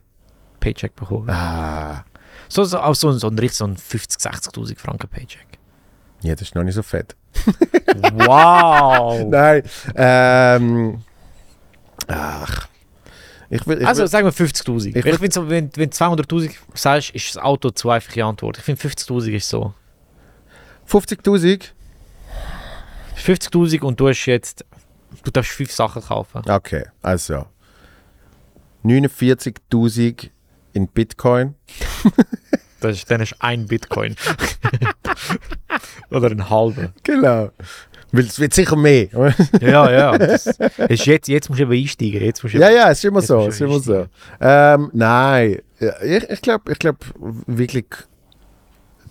Paycheck 0.61 0.95
bekommst? 0.95 1.29
Ah, 1.29 2.05
So, 2.49 2.63
so, 2.63 2.79
auch 2.79 2.95
so, 2.95 3.11
so 3.13 3.27
ein 3.27 3.37
richtig 3.39 3.57
so 3.57 3.65
ein 3.65 3.77
50, 3.77 4.19
60.000 4.19 4.77
Franken 4.79 5.07
Paycheck. 5.09 5.47
ja, 6.21 6.33
das 6.33 6.43
ist 6.43 6.55
noch 6.55 6.63
nicht 6.63 6.75
so 6.75 6.83
fett. 6.83 7.15
Wow! 8.13 9.25
Nein, 9.29 9.63
ähm, 9.95 11.01
ach, 12.07 12.67
ich 13.49 13.65
will, 13.65 13.81
ich 13.81 13.87
also 13.87 14.01
will, 14.01 14.07
sagen 14.07 14.25
wir 14.27 14.33
50.000. 14.33 14.87
Ich 14.89 14.95
Ich, 14.97 15.03
finde 15.15 15.31
so, 15.31 15.49
wenn, 15.49 15.69
wenn 15.75 15.89
du 15.89 15.95
200.000 15.95 16.51
sagst, 16.73 17.11
ist 17.11 17.29
das 17.35 17.41
Auto 17.41 17.69
zu 17.71 17.89
einfache 17.89 18.23
Antwort. 18.23 18.57
Ich 18.57 18.63
finde 18.63 18.81
50.000 18.81 19.31
ist 19.31 19.49
so. 19.49 19.73
50'000? 20.89 21.63
50.000 23.17 23.81
und 23.81 23.99
du 23.99 24.09
hast 24.09 24.25
jetzt, 24.25 24.65
du 25.23 25.31
darfst 25.31 25.51
fünf 25.51 25.71
Sachen 25.71 26.01
kaufen. 26.03 26.41
Okay, 26.47 26.85
also 27.01 27.45
49'000 28.85 30.29
in 30.77 30.87
Bitcoin. 30.87 31.55
Das 32.79 32.95
ist, 32.95 33.09
dann 33.09 33.21
du 33.21 33.25
ein 33.39 33.65
Bitcoin. 33.65 34.15
Oder 36.11 36.29
ein 36.29 36.47
halber. 36.47 36.93
Genau. 37.01 37.49
Weil 38.11 38.25
es 38.25 38.39
wird 38.39 38.53
sicher 38.53 38.75
mehr. 38.75 39.07
Ja, 39.59 39.91
ja. 39.91 40.15
Das 40.15 40.45
ist 40.45 41.05
jetzt, 41.07 41.27
jetzt 41.27 41.49
musst 41.49 41.59
du 41.59 41.63
eben 41.63 41.73
einsteigen. 41.73 42.21
Jetzt 42.21 42.43
musst 42.43 42.53
du 42.53 42.59
ja, 42.59 42.69
ja, 42.69 42.91
es 42.91 42.99
ist 42.99 43.05
immer 43.05 43.21
so. 43.21 43.47
ist 43.47 43.61
immer 43.61 43.79
so. 43.79 44.05
Ähm, 44.39 44.91
nein, 44.93 45.59
ich, 45.79 46.29
ich 46.29 46.41
glaube 46.41 46.71
ich 46.71 46.77
glaub, 46.77 46.97
wirklich, 47.47 47.87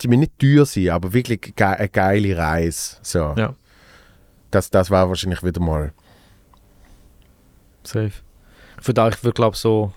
die 0.00 0.06
müssen 0.06 0.20
nicht 0.20 0.38
teuer 0.38 0.64
sein, 0.64 0.90
aber 0.90 1.12
wirklich 1.12 1.40
ge 1.40 1.66
eine 1.66 1.88
geile 1.88 2.38
Reise. 2.38 2.98
So. 3.02 3.34
Ja. 3.36 3.54
Das, 4.52 4.70
das 4.70 4.90
war 4.90 5.08
wahrscheinlich 5.08 5.42
wieder 5.42 5.60
mal. 5.60 5.92
Safe. 7.82 8.12
Für 8.80 8.94
da, 8.94 9.08
ich 9.08 9.22
würde 9.24 9.34
glaube 9.34 9.56
so 9.56 9.92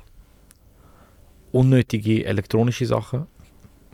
unnötige 1.51 2.25
elektronische 2.25 2.85
Sachen 2.85 3.27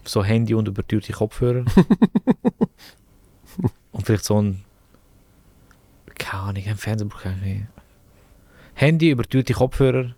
so 0.08 0.24
Handy 0.24 0.53
und 0.53 0.68
überteuerte 0.68 1.14
Kopfhörer. 1.14 1.66
und 3.91 4.06
vielleicht 4.06 4.26
so 4.26 4.41
ein. 4.41 4.64
Keine 6.18 6.43
Ahnung, 6.43 6.64
ein 6.66 6.78
Fernseher 6.78 7.08
brauche 7.08 7.30
ich 7.30 7.36
nicht. 7.41 7.66
Handy, 8.76 9.10
überteuerte 9.10 9.53
Kopfhörer. 9.53 10.16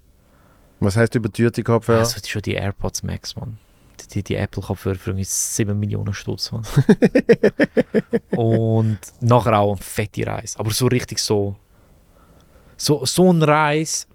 Was 0.79 0.95
heißt 0.95 1.15
übertürte 1.15 1.63
Kopfhörer? 1.63 1.99
Ja. 1.99 2.03
Also 2.03 2.19
schon 2.27 2.41
die 2.43 2.53
AirPods 2.53 3.03
Max, 3.03 3.35
Mann. 3.35 3.57
Die, 4.13 4.21
die, 4.21 4.35
Apple-Kopfhörer 4.35 4.95
für 4.95 5.09
irgendwie 5.09 5.23
7 5.25 5.77
Millionen 5.77 6.13
Stutz, 6.13 6.51
Mann. 6.51 6.63
und 8.31 8.99
nachher 9.21 9.57
auch 9.57 9.73
eine 9.73 9.81
fette 9.81 10.27
Reise. 10.27 10.59
Aber 10.59 10.69
so 10.69 10.85
richtig 10.85 11.17
so. 11.19 11.55
So, 12.77 13.05
so 13.05 13.33
ein 13.33 13.41
Reis 13.41 14.07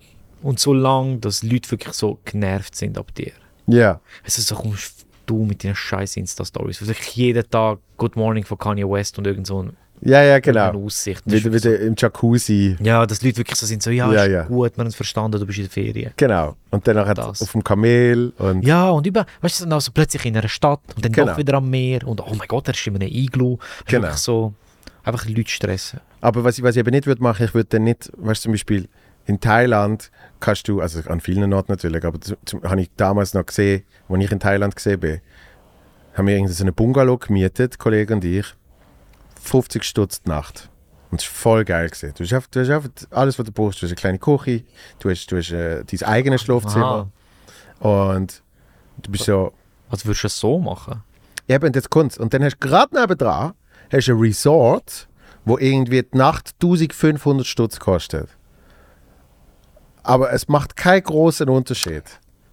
und 0.43 0.59
so 0.61 0.73
lang, 0.73 1.21
dass 1.21 1.43
Leute 1.43 1.71
wirklich 1.71 1.95
so 1.95 2.19
genervt 2.25 2.75
sind 2.75 2.99
ab 2.99 3.15
dir. 3.15 3.33
Ja. 3.67 4.01
Also 4.25 4.43
so 4.43 4.55
kommst 4.57 5.07
du 5.27 5.45
mit 5.45 5.63
deinen 5.65 5.75
scheiß 5.77 6.17
Insta-Stories. 6.17 6.81
Also 6.81 6.93
ich 6.93 7.17
jeden 7.17 7.49
Tag 7.49 7.79
Good 7.97 8.17
Morning 8.17 8.45
von 8.45 8.59
Kanye 8.59 8.89
West 8.89 9.19
und 9.19 9.27
irgend 9.27 9.47
so 9.47 9.63
ein- 9.63 9.77
Ja, 10.05 10.21
ja, 10.23 10.33
eine 10.35 10.41
genau. 10.43 10.73
Aussicht. 10.85 11.23
Wieder, 11.25 11.53
wieder 11.53 11.79
im 11.79 11.95
Jacuzzi. 11.97 12.75
so, 12.77 12.85
ja, 12.85 13.07
dass 13.07 13.23
Leute 13.23 13.37
wirklich 13.39 13.57
so 13.57 13.67
sind, 13.67 13.85
so 13.85 13.91
ja, 13.91 14.13
Ja, 14.13 14.25
ist 14.25 14.31
ja. 14.33 14.43
gut, 14.45 14.77
wir 14.77 14.81
haben 14.81 14.89
es 14.89 14.97
verstanden, 14.97 15.39
du 15.39 15.47
bist 15.47 15.59
in 15.61 15.65
der 15.67 15.71
Ferien. 15.71 16.13
Genau. 16.17 16.57
Und 16.71 16.87
dann 16.89 16.97
nachher 16.97 17.15
Das. 17.15 17.41
auf 17.41 17.53
dem 17.53 17.63
Kamel 17.63 18.33
und 18.39 18.63
Ja, 18.67 18.91
und 18.91 19.07
über, 19.07 19.27
weißt 19.43 19.61
du, 19.61 19.65
dann 19.65 19.75
also 19.75 19.93
plötzlich 19.95 20.25
in 20.27 20.37
einer 20.37 20.49
Stadt 20.49 20.81
und 20.97 21.05
dann 21.05 21.13
Genau. 21.13 21.29
doch 21.31 21.39
wieder 21.39 21.55
am 21.55 21.71
Meer 21.71 22.05
und 22.07 22.21
oh 22.21 22.35
mein 22.37 22.49
Gott, 22.49 22.67
er 22.67 22.75
ist 22.75 22.85
in 22.85 22.97
einem 22.97 23.09
ist 23.09 23.61
Genau. 23.87 24.13
so, 24.17 24.55
einfach 25.05 25.25
Leute 25.29 25.51
stressen. 25.51 26.01
Aber 26.21 26.43
was 26.43 26.59
ich, 26.59 26.65
was 26.65 26.75
ich 26.75 26.81
eben 26.81 26.91
nicht 26.91 27.07
würde 27.07 27.23
machen, 27.23 27.45
ich 27.47 27.55
würde 27.55 27.69
dann 27.71 27.85
nicht, 27.85 28.11
weißt 28.17 28.43
du, 28.43 28.47
zum 28.47 28.53
Beispiel 28.55 28.89
in 29.33 29.41
Thailand 29.41 30.11
kannst 30.41 30.69
du, 30.69 30.81
also 30.81 31.01
an 31.09 31.21
vielen 31.21 31.53
Orten 31.53 31.73
natürlich, 31.73 32.05
aber 32.05 32.19
habe 32.65 32.81
ich 32.81 32.91
damals 32.97 33.35
noch 33.35 33.47
gesehen, 33.47 33.85
als 34.09 34.25
ich 34.25 34.33
in 34.33 34.41
Thailand 34.41 34.77
gesehen 34.77 35.01
bin, 35.01 35.21
haben 36.15 36.27
wir 36.27 36.37
irgendwie 36.37 36.53
so 36.53 36.65
eine 36.65 36.73
Bungalow 36.73 37.17
gemietet, 37.17 37.79
Kollege 37.79 38.15
und 38.15 38.25
ich, 38.25 38.47
50 39.41 39.85
Stutz 39.85 40.23
die 40.23 40.29
Nacht. 40.29 40.69
Und 41.11 41.21
es 41.21 41.27
war 41.27 41.35
voll 41.35 41.65
geil. 41.65 41.89
Gewesen. 41.89 42.13
Du, 42.17 42.25
hast 42.25 42.33
einfach, 42.33 42.49
du 42.49 42.61
hast 42.61 42.71
einfach 42.71 42.91
alles, 43.11 43.39
was 43.39 43.47
du 43.47 43.53
brauchst. 43.53 43.83
Du 43.83 43.87
hast 43.87 43.91
eine 43.91 43.97
kleine 43.97 44.19
Küche, 44.19 44.65
du 44.99 45.11
hast, 45.11 45.27
du 45.27 45.37
hast 45.37 45.51
äh, 45.51 45.85
dein 45.85 46.09
eigenes 46.09 46.43
Schlafzimmer 46.43 47.11
und 47.81 48.43
du 49.03 49.11
bist 49.11 49.25
so, 49.25 49.53
Was 49.91 50.05
würdest 50.05 50.25
du 50.25 50.29
so 50.29 50.59
machen? 50.59 51.03
Eben, 51.49 51.67
und 51.67 51.77
jetzt 51.77 51.91
kommt's. 51.91 52.19
Und 52.19 52.33
dann 52.35 52.45
hast 52.45 52.57
du 52.61 52.69
gerade 52.69 52.99
nebendran 52.99 53.55
hast 53.91 54.09
ein 54.09 54.19
Resort, 54.19 55.09
wo 55.45 55.59
irgendwie 55.59 56.03
die 56.03 56.17
Nacht 56.17 56.55
1500 56.63 57.47
Stutz 57.47 57.79
kostet. 57.79 58.29
Aber 60.03 60.33
es 60.33 60.49
macht 60.49 60.77
keinen 60.77 61.03
großen 61.03 61.49
Unterschied. 61.49 62.05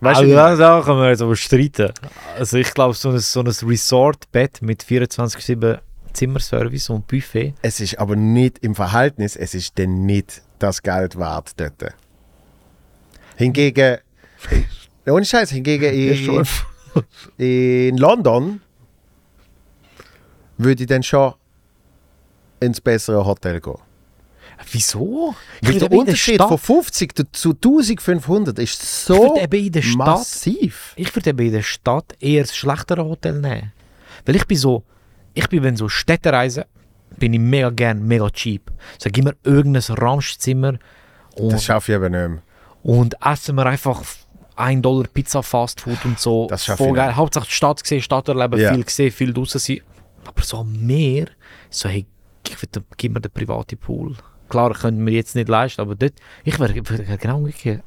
Weißt 0.02 0.22
du, 0.22 0.41
also, 0.41 0.62
da 0.62 0.82
können 0.82 1.00
wir 1.02 1.10
jetzt 1.10 1.22
aber 1.22 1.36
streiten. 1.36 1.91
Also 2.38 2.58
ich 2.58 2.74
glaube, 2.74 2.93
so 2.93 3.10
ein, 3.10 3.20
so 3.20 3.41
ein 3.41 3.47
Resort-Bett 3.47 4.62
mit 4.62 4.82
24-7 4.84 5.80
Zimmerservice 6.14 6.89
und 6.89 7.08
Buffet. 7.08 7.54
es 7.62 7.80
ist 7.80 8.00
aber 8.00 8.16
nicht 8.16 8.60
im 8.60 8.76
Verhältnis, 8.76 9.36
es 9.36 9.54
ist 9.54 9.78
dann 9.78 10.06
nicht 10.06 10.41
das 10.58 10.82
Geld 10.82 11.18
wert 11.18 11.52
dort. 11.58 11.95
Hingegen, 13.36 13.97
ohne 15.08 15.26
Scheiß, 15.26 15.52
hingegen 15.52 15.93
in, 15.93 16.45
in 17.38 17.97
London 17.97 18.62
würde 20.58 20.84
ich 20.84 20.88
dann 20.88 21.04
schon 21.04 21.34
ins 22.60 22.82
bessere 22.82 23.26
Hotel 23.26 23.62
gehen. 23.62 23.78
Wieso? 24.72 25.36
Weil 25.61 25.80
der 25.80 25.91
Unterschied 25.91 26.36
Stadt- 26.36 26.47
von 26.49 26.57
50 26.57 27.15
zu- 27.15 27.32
zu 27.32 27.49
1500 27.53 28.59
ist 28.59 29.05
so 29.05 29.36
Stadt 29.38 29.95
massiv. 29.97 30.93
Ich 30.95 31.15
würde 31.15 31.30
eben 31.32 31.45
in 31.47 31.51
der 31.53 31.61
Stadt 31.63 32.15
eher 32.20 32.43
das 32.43 32.55
schlechtere 32.55 33.03
Hotel 33.05 33.39
nehmen. 33.39 33.72
Weil 34.26 34.36
ich 34.36 34.45
bin 34.45 34.57
so, 34.57 34.84
ich 35.34 35.47
bin, 35.49 35.63
wenn 35.63 35.76
so 35.76 35.89
Städtereisen, 35.89 36.63
bin 37.17 37.34
ich 37.34 37.39
mega 37.39 37.70
gern, 37.70 38.03
mega 38.05 38.30
cheap. 38.30 38.72
So, 38.97 39.09
gib 39.11 39.26
mir 39.26 39.36
irgendein 39.43 39.82
Ramschzimmer 39.95 40.78
und, 41.36 41.53
Das 41.53 41.63
schaffe 41.65 41.91
ich 41.91 41.95
eben 41.95 42.11
nicht 42.11 42.30
mehr. 42.30 42.41
und 42.84 43.15
essen 43.26 43.55
wir 43.55 43.65
einfach 43.65 44.03
1 44.55 44.82
Dollar 44.82 45.07
Pizza 45.07 45.41
Fast 45.41 45.82
Food 45.82 46.03
und 46.05 46.20
so. 46.20 46.47
Das 46.47 46.65
schaffe 46.65 46.84
Voll 46.84 46.89
ich 46.89 46.95
geil. 46.95 47.15
Hauptsache 47.15 47.45
die 47.47 47.53
Stadt 47.53 47.82
gesehen, 47.82 48.01
Stadt 48.01 48.28
erleben, 48.28 48.59
Ja. 48.59 48.74
viel 48.74 48.84
gesehen, 48.84 49.11
viel 49.11 49.34
draußen 49.34 49.59
sein. 49.59 49.82
Aber 50.26 50.43
so 50.43 50.57
am 50.57 50.74
Meer, 50.86 51.28
so 51.70 51.88
hey, 51.89 52.05
ich 52.47 52.61
würde, 52.61 52.84
gib 52.97 53.13
mir 53.13 53.22
den 53.22 53.32
privaten 53.32 53.78
Pool. 53.78 54.15
Klar, 54.50 54.74
können 54.74 55.06
wir 55.06 55.14
jetzt 55.14 55.36
nicht 55.36 55.47
leisten, 55.47 55.82
aber 55.82 55.95
dort, 55.95 56.14
ich 56.43 56.60
wäre 56.60 56.74
wär 56.76 57.18
genau 57.18 57.38
umgekehrt. 57.38 57.84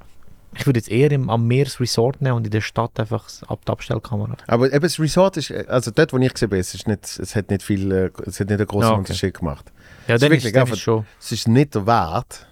Ich 0.54 0.66
würde 0.66 0.78
jetzt 0.78 0.90
eher 0.90 1.10
im, 1.12 1.30
am 1.30 1.46
Meer 1.46 1.64
das 1.64 1.80
Resort 1.80 2.20
nehmen 2.20 2.36
und 2.36 2.44
in 2.44 2.50
der 2.50 2.60
Stadt 2.60 3.00
einfach 3.00 3.26
ab 3.48 3.60
die 3.66 3.72
Abstellkamera. 3.72 4.36
Aber 4.46 4.66
eben 4.70 4.82
das 4.82 5.00
Resort 5.00 5.38
ist, 5.38 5.50
also 5.50 5.90
dort, 5.90 6.12
wo 6.12 6.18
ich 6.18 6.32
gesehen 6.32 6.50
bin, 6.50 6.60
es, 6.60 6.74
ist 6.74 6.86
nicht, 6.86 7.04
es 7.18 7.34
hat 7.34 7.48
nicht 7.50 7.62
viel, 7.62 7.90
äh, 7.90 8.10
es 8.26 8.38
hat 8.38 8.48
nicht 8.48 8.58
einen 8.58 8.66
großen 8.66 8.82
Ja, 8.88 8.90
okay. 8.92 8.98
Unterschied 8.98 9.38
gemacht. 9.38 9.72
Ja, 10.06 10.14
ist 10.16 10.22
dann 10.22 10.30
wirklich 10.30 10.52
ist, 10.52 10.56
einfach- 10.58 10.74
ist 10.74 10.80
schon. 10.80 11.06
Es 11.18 11.32
ist 11.32 11.48
nicht 11.48 11.74
der 11.74 11.86
Wert, 11.86 12.46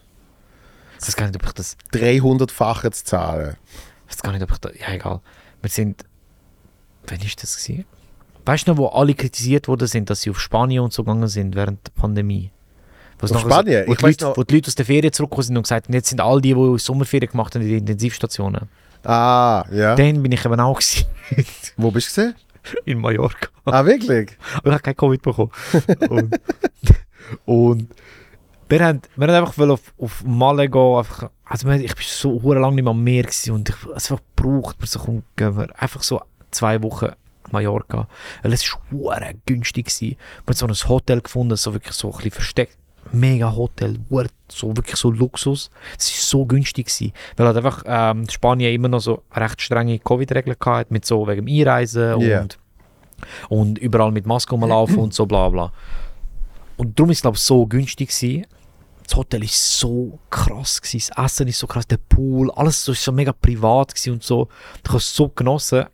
weiß 0.99 1.17
gar 1.17 1.27
nicht, 1.27 1.37
ob 1.37 1.45
ich 1.47 1.53
das. 1.53 1.77
300-fache 1.93 2.91
zu 2.91 3.05
zahlen. 3.05 3.57
Ich 4.09 4.13
weiß 4.15 4.23
gar 4.23 4.33
nicht, 4.33 4.43
ob 4.43 4.51
ich 4.53 4.59
das. 4.59 4.73
Ja, 4.79 4.93
egal. 4.93 5.21
Wir 5.61 5.71
sind. 5.71 6.05
Wann 7.07 7.21
ist 7.21 7.43
das 7.43 7.63
gewesen? 7.63 7.85
Weißt 8.47 8.67
du 8.67 8.73
noch, 8.73 8.79
wo 8.79 8.87
alle 8.89 9.15
kritisiert 9.15 9.69
worden 9.69 9.87
sind, 9.87 10.09
dass 10.11 10.23
sie 10.23 10.31
auf 10.31 10.41
Spanien 10.41 10.83
und 10.83 10.93
so 10.93 11.05
gegangen 11.05 11.29
sind 11.29 11.55
während 11.55 11.87
der 11.87 11.93
Pandemie? 11.93 12.51
Auf 13.23 13.31
nachher 13.31 13.51
Spanien? 13.51 13.83
So, 13.85 13.89
wo, 13.89 13.93
Ich 13.93 13.99
die 13.99 14.07
Leute, 14.07 14.25
noch- 14.25 14.37
wo 14.37 14.43
die 14.45 14.55
Leute 14.55 14.69
aus 14.69 14.75
der 14.75 14.85
Ferien 14.87 15.13
zurückgekommen 15.13 15.45
sind 15.47 15.57
und 15.57 15.63
gesagt 15.65 15.87
haben, 15.87 15.95
jetzt 15.95 16.09
sind 16.09 16.21
all 16.21 16.41
die, 16.41 16.55
die 16.55 16.79
Sommerferien 16.79 17.31
gemacht 17.31 17.55
haben, 17.55 17.63
in 17.63 17.69
den 17.69 17.79
Intensivstationen. 17.79 18.69
Ah, 19.05 19.65
ja. 19.73 19.95
Dann 19.95 20.23
bin 20.23 20.33
ich 20.33 20.45
eben 20.45 20.61
auch 20.61 20.79
gewesen, 20.79 21.07
Wo 21.77 21.91
bist 21.91 22.17
du 22.17 22.21
gesehen? 22.23 22.35
in 22.85 22.99
Mallorca. 22.99 23.49
Ah, 23.65 23.85
wirklich? 23.85 24.37
Aber 24.59 24.69
ich 24.69 24.73
habe 24.75 24.83
kein 24.83 24.97
Covid 24.97 25.23
bekommen. 25.23 25.51
und, 26.11 26.39
und 27.47 27.89
wir 28.69 28.85
haben, 28.85 29.01
wir 29.17 29.27
haben 29.29 29.35
einfach 29.47 29.69
auf, 29.69 29.81
auf 29.99 30.23
Malle 30.25 30.69
gehen. 30.69 30.97
Einfach, 30.97 31.31
also 31.45 31.67
wir, 31.69 31.77
ich 31.81 31.95
bin 31.95 32.05
so 32.07 32.39
lange 32.53 32.75
nicht 32.77 32.85
mehr 32.85 32.91
am 32.91 33.03
Meer 33.03 33.23
gewesen 33.25 33.53
und 33.53 33.69
ich 33.69 33.75
es 33.97 34.11
einfach 34.11 34.23
braucht 34.37 34.79
man 34.79 34.87
so 34.87 34.99
komm, 34.99 35.23
gehen 35.37 35.57
wir 35.57 35.69
einfach 35.83 36.03
so 36.03 36.21
zwei 36.51 36.83
Wochen 36.83 37.09
Mallorca. 37.51 38.07
Weil 38.43 38.53
es 38.53 38.71
war 38.91 39.21
günstig 39.47 39.87
gewesen. 39.87 40.17
Wir 40.47 40.55
haben 40.55 40.55
so 40.55 40.85
ein 40.85 40.89
Hotel 40.89 41.21
gefunden, 41.21 41.57
so 41.57 41.73
wirklich 41.73 41.95
so 41.95 42.09
ein 42.11 42.17
bisschen 42.17 42.31
versteckt. 42.33 42.77
Mega 43.13 43.55
Hotel, 43.55 43.99
so 44.49 44.77
wirklich 44.77 44.97
so 44.97 45.11
Luxus. 45.11 45.71
Es 45.99 46.11
war 46.13 46.21
so 46.21 46.47
günstig 46.47 46.87
gewesen, 46.87 47.13
weil 47.37 47.47
halt 47.47 47.57
einfach 47.57 47.83
ähm, 47.87 48.29
Spanien 48.29 48.75
immer 48.75 48.89
noch 48.89 49.01
so 49.01 49.23
recht 49.35 49.61
strenge 49.61 49.99
Covid-Regeln 49.99 50.57
hatte 50.65 50.93
mit 50.93 51.05
so 51.05 51.27
wegen 51.27 51.47
dem 51.47 51.61
Einreisen 51.61 52.21
Ja. 52.21 52.41
und 52.43 52.59
und 53.49 53.79
überall 53.79 54.13
mit 54.13 54.25
Maske 54.27 54.53
rumlaufen 54.53 54.97
und 54.99 55.13
so 55.15 55.27
bla 55.27 55.49
bla. 55.51 55.73
Und 56.77 56.99
darum 56.99 57.11
ist 57.11 57.19
es 57.19 57.23
glaube 57.23 57.37
ich 57.37 57.43
so 57.43 57.67
günstig 57.67 58.09
gewesen. 58.09 58.47
Das 59.05 59.17
Hotel 59.17 59.43
ist 59.43 59.79
so 59.79 60.19
krass 60.31 60.81
gewesen, 60.81 61.11
das 61.17 61.25
Essen 61.25 61.49
ist 61.49 61.59
so 61.59 61.67
krass, 61.67 61.87
der 61.87 61.97
Pool, 61.99 62.51
alles 62.53 62.85
so, 62.85 62.93
ist 62.93 63.03
so 63.03 63.11
mega 63.13 63.33
privat 63.33 63.93
gewesen 63.95 64.13
und 64.15 64.23
so. 64.23 64.49
Ich 64.85 64.89
habe 64.89 64.99
es 64.99 65.15
so 65.15 65.29
genossen. 65.29 65.87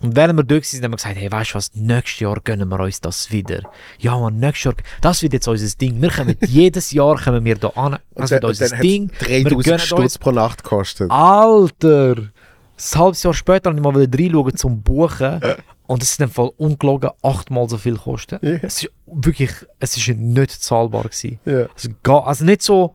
Und 0.00 0.16
während 0.16 0.38
wir 0.38 0.44
dort 0.44 0.64
waren, 0.64 0.82
haben 0.82 0.92
wir 0.92 0.96
gesagt, 0.96 1.16
hey, 1.16 1.30
weißt 1.30 1.50
du 1.50 1.54
was, 1.56 1.74
nächstes 1.74 2.20
Jahr 2.20 2.40
gönnen 2.42 2.68
wir 2.68 2.80
uns 2.80 3.00
das 3.00 3.30
wieder. 3.30 3.62
Ja 3.98 4.18
man, 4.18 4.38
nächstes 4.38 4.64
Jahr, 4.64 4.74
das 5.00 5.22
wird 5.22 5.34
jetzt 5.34 5.48
unser 5.48 5.76
Ding. 5.76 6.00
Wir 6.00 6.10
kommen 6.10 6.36
jedes 6.46 6.92
Jahr 6.92 7.16
kommen 7.22 7.44
wir 7.44 7.56
da 7.56 7.68
an, 7.68 7.98
das 8.14 8.30
wird 8.30 8.44
unser 8.44 8.68
dann 8.68 8.80
Ding. 8.80 9.10
Wir 9.20 9.44
3000 9.44 9.64
gönnen 9.64 9.78
Stutz 9.80 10.18
pro 10.18 10.30
Nacht 10.32 10.62
gekostet. 10.62 11.10
Alter! 11.10 12.16
Ein 12.16 12.98
halbes 12.98 13.22
Jahr 13.22 13.34
später 13.34 13.70
habe 13.70 13.78
ich 13.78 13.84
mal 13.84 13.94
wieder 13.94 14.18
reinschauen 14.18 14.56
zum 14.56 14.82
Buchen. 14.82 15.40
Und 15.86 16.04
es 16.04 16.12
ist 16.12 16.20
im 16.20 16.30
Fall 16.30 16.52
ungelogen 16.56 17.10
achtmal 17.20 17.68
so 17.68 17.76
viel 17.76 17.94
gekostet. 17.94 18.40
Ja. 18.44 18.58
Es 18.62 18.84
ist 18.84 18.92
wirklich, 19.06 19.50
es 19.80 19.96
ist 19.96 20.06
nicht 20.06 20.52
zahlbar 20.52 21.02
gewesen. 21.02 21.40
Ja. 21.44 21.66
Also, 21.74 22.20
also 22.22 22.44
nicht 22.44 22.62
so, 22.62 22.94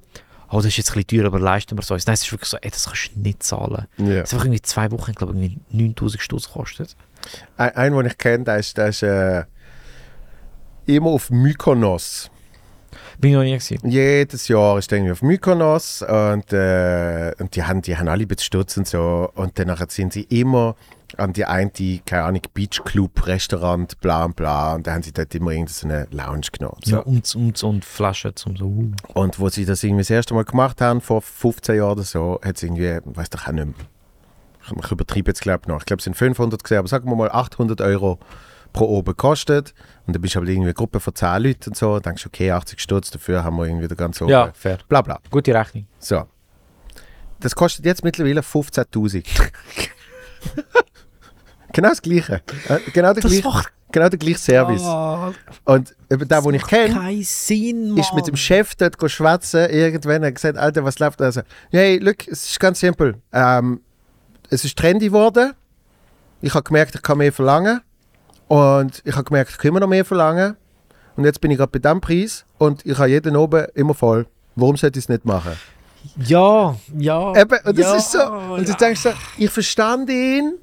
oh, 0.56 0.60
das 0.60 0.68
ist 0.68 0.78
jetzt 0.78 0.92
ein 0.92 1.04
bisschen 1.04 1.22
teuer, 1.22 1.28
aber 1.28 1.40
leisten 1.40 1.78
wir 1.78 1.82
es 1.82 1.92
uns. 1.92 2.06
Nein, 2.08 2.14
es 2.14 2.22
ist 2.22 2.32
wirklich 2.32 2.50
so, 2.50 2.58
ey, 2.58 2.70
das 2.70 2.86
kannst 2.86 3.12
du 3.14 3.20
nicht 3.20 3.44
zahlen. 3.44 3.88
Ja. 3.98 4.22
Es 4.22 4.32
hat 4.32 4.34
einfach 4.34 4.46
irgendwie 4.46 4.62
zwei 4.62 4.92
Wochen, 4.92 5.12
ich 5.12 5.18
glaube 5.18 5.34
irgendwie 5.34 5.60
9000 5.72 6.22
Stutz 6.22 6.48
gekostet. 6.48 6.96
Ein, 7.58 7.76
ein 7.76 7.94
den 7.94 8.06
ich 8.06 8.18
kenne, 8.18 8.44
der 8.46 8.58
ist, 8.58 8.78
der 8.78 8.88
ist 8.88 9.04
äh, 9.04 9.44
immer 10.86 11.10
auf 11.10 11.30
Mykonos. 11.30 12.32
Bin 13.20 13.32
ich 13.32 13.36
noch 13.36 13.44
nie 13.44 13.58
gewesen. 13.58 13.90
Jedes 13.90 14.48
Jahr 14.48 14.78
ist 14.78 14.92
irgendwie 14.92 15.12
auf 15.12 15.22
Mykonos 15.22 16.02
und, 16.02 16.54
äh, 16.54 17.34
und 17.40 17.56
die, 17.56 17.64
haben, 17.64 17.82
die 17.82 17.98
haben 17.98 18.08
alle 18.08 18.24
ein 18.24 18.28
bisschen 18.28 18.46
Stutz 18.46 18.78
und 18.78 18.88
so. 18.88 19.30
Und 19.36 19.58
dann 19.60 19.68
nachher 19.68 19.88
sind 19.90 20.14
sie 20.14 20.24
immer 20.24 20.76
an 21.18 21.34
die 21.34 21.46
eine, 21.46 21.72
keine 22.06 22.24
Ahnung, 22.24 22.42
Beachclub, 22.54 23.26
Restaurant, 23.28 24.00
bla 24.00 24.26
und 24.26 24.36
bla. 24.36 24.76
Und 24.76 24.88
dann 24.88 24.96
haben 24.96 25.04
sie 25.04 25.14
dort 25.14 25.34
immer 25.36 25.52
irgendeine 25.52 26.08
Lounge 26.12 26.48
genommen. 26.52 26.80
So. 26.84 26.96
Ja, 26.96 27.02
und, 27.02 27.36
und, 27.36 27.64
und 27.64 27.86
Flaschen 27.86 28.36
zum 28.36 28.56
so, 28.56 28.66
uh. 28.66 28.92
Und 29.14 29.40
wo 29.40 29.50
sie 29.50 29.66
das 29.66 29.84
irgendwie 29.84 30.02
das 30.02 30.10
erste 30.10 30.34
Mal 30.34 30.46
gemacht 30.46 30.82
haben, 30.82 31.02
vor 31.02 31.22
15 31.22 31.76
Jahren 31.76 31.92
oder 31.92 32.04
so, 32.04 32.40
hat 32.44 32.58
es 32.58 32.64
irgendwie, 32.64 33.00
weiß 33.04 33.30
doch 33.30 33.48
auch 33.48 33.52
nicht 33.52 33.66
mehr, 33.66 33.76
ich, 34.84 34.92
übertreibe 34.92 35.30
jetzt 35.30 35.42
glaube 35.42 35.62
ich 35.64 35.68
noch, 35.68 35.80
ich 35.80 35.86
glaube 35.86 36.00
es 36.00 36.06
sind 36.06 36.18
500 36.18 36.64
gesehen, 36.64 36.80
aber 36.80 36.88
sagen 36.88 37.10
wir 37.10 37.16
mal 37.16 37.30
800 37.30 37.82
Euro 37.82 38.20
pro 38.74 38.86
Oben 38.86 39.12
gekostet. 39.12 39.74
Und 40.06 40.16
dann 40.16 40.22
bist 40.22 40.36
du 40.36 40.40
aber 40.40 40.48
irgendwie 40.48 40.68
eine 40.68 40.74
Gruppe 40.74 41.00
von 41.00 41.16
10 41.16 41.44
Leuten 41.44 41.70
und 41.70 41.78
so, 41.78 41.94
und 41.94 42.06
denkst 42.06 42.26
okay, 42.26 42.52
80 42.52 42.80
Stutz, 42.80 43.10
dafür 43.10 43.44
haben 43.44 43.58
wir 43.58 43.66
irgendwie 43.66 43.88
den 43.88 43.98
ganzen 43.98 44.28
Ja, 44.28 44.52
fair. 44.54 44.80
Bla 44.90 45.02
bla. 45.02 45.20
Gute 45.32 45.54
Rechnung. 45.54 45.88
So. 46.00 46.26
Das 47.40 47.56
kostet 47.56 47.86
jetzt 47.86 48.04
mittlerweile 48.04 48.42
15.000. 48.42 49.26
Genau 51.76 51.90
das 51.90 52.02
Gleiche. 52.02 52.42
Äh, 52.70 52.80
genau, 52.94 53.12
der 53.12 53.22
Das 53.22 53.32
gleiche, 53.32 53.48
macht 53.50 53.74
genau 53.92 54.08
der 54.08 54.18
gleiche 54.18 54.40
Service. 54.40 54.82
Ah, 54.82 55.34
Und 55.66 55.94
eben 56.10 56.26
der, 56.26 56.42
den 56.42 56.54
ich 56.54 56.66
kenne, 56.66 57.24
Sinn, 57.24 57.98
ist 57.98 58.14
mit 58.14 58.26
dem 58.28 58.38
Chef 58.38 58.76
dort 58.76 58.96
schwätzen. 59.12 59.70
Irgendwann 59.70 60.24
hat 60.24 60.36
gesagt, 60.36 60.58
Alter, 60.58 60.86
was 60.86 61.00
läuft 61.00 61.20
da? 61.20 61.26
Also, 61.26 61.42
hey, 61.72 61.98
look, 61.98 62.26
es 62.30 62.46
ist 62.46 62.62
ganz 62.62 62.80
simpel. 62.80 63.16
Ähm, 63.34 63.82
es 64.50 64.64
ist 64.64 64.78
trendy 64.78 65.08
geworden. 65.08 65.52
Ich 66.42 66.54
habe 66.54 66.64
gemerkt, 66.64 66.96
ich 66.96 67.02
kann 67.02 67.18
mehr 67.18 67.34
verlangen. 67.34 67.82
Und 68.48 69.02
ich 69.04 69.14
habe 69.14 69.26
gemerkt, 69.26 69.52
ich 69.52 69.58
kann 69.58 69.70
immer 69.70 69.82
noch 69.82 69.90
mehr 69.90 70.06
verlangen. 70.06 70.56
Und 71.18 71.26
jetzt 71.26 71.42
bin 71.42 71.52
ich 71.52 71.58
gerade 71.58 71.78
bei 71.78 71.80
diesem 71.80 72.00
Preis 72.00 72.46
und 72.58 72.86
ich 72.86 72.98
habe 72.98 73.10
jeden 73.10 73.36
oben 73.36 73.66
immer 73.74 73.94
voll. 73.94 74.28
Warum 74.56 74.78
sollte 74.78 74.98
ich 74.98 75.06
es 75.06 75.10
nicht 75.10 75.26
machen? 75.26 75.52
Ja, 76.20 76.78
ja. 76.98 77.36
Eben, 77.36 77.60
und 77.66 77.78
das 77.78 77.86
ja, 77.86 77.96
ist 77.96 78.12
so. 78.12 78.24
Und 78.24 78.68
du 78.68 78.74
denkst 78.74 79.02
so, 79.02 79.10
ich 79.38 79.50
verstand 79.50 80.10
ihn. 80.10 80.54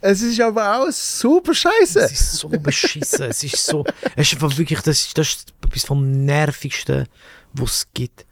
Es 0.00 0.22
ist 0.22 0.40
aber 0.40 0.76
auch 0.78 0.90
super 0.90 1.54
scheiße. 1.54 2.00
Es 2.00 2.12
ist 2.12 2.32
so 2.34 2.48
beschissen. 2.48 3.26
es 3.28 3.42
ist 3.42 3.64
so. 3.64 3.84
Es 4.14 4.32
ist 4.32 4.34
einfach 4.34 4.56
wirklich, 4.56 4.80
das 4.80 5.00
ist, 5.00 5.18
das 5.18 5.28
ist 5.28 5.54
etwas 5.64 5.84
vom 5.84 6.24
Nervigsten, 6.24 7.06
was 7.54 7.70
es 7.70 7.88
gibt. 7.94 8.26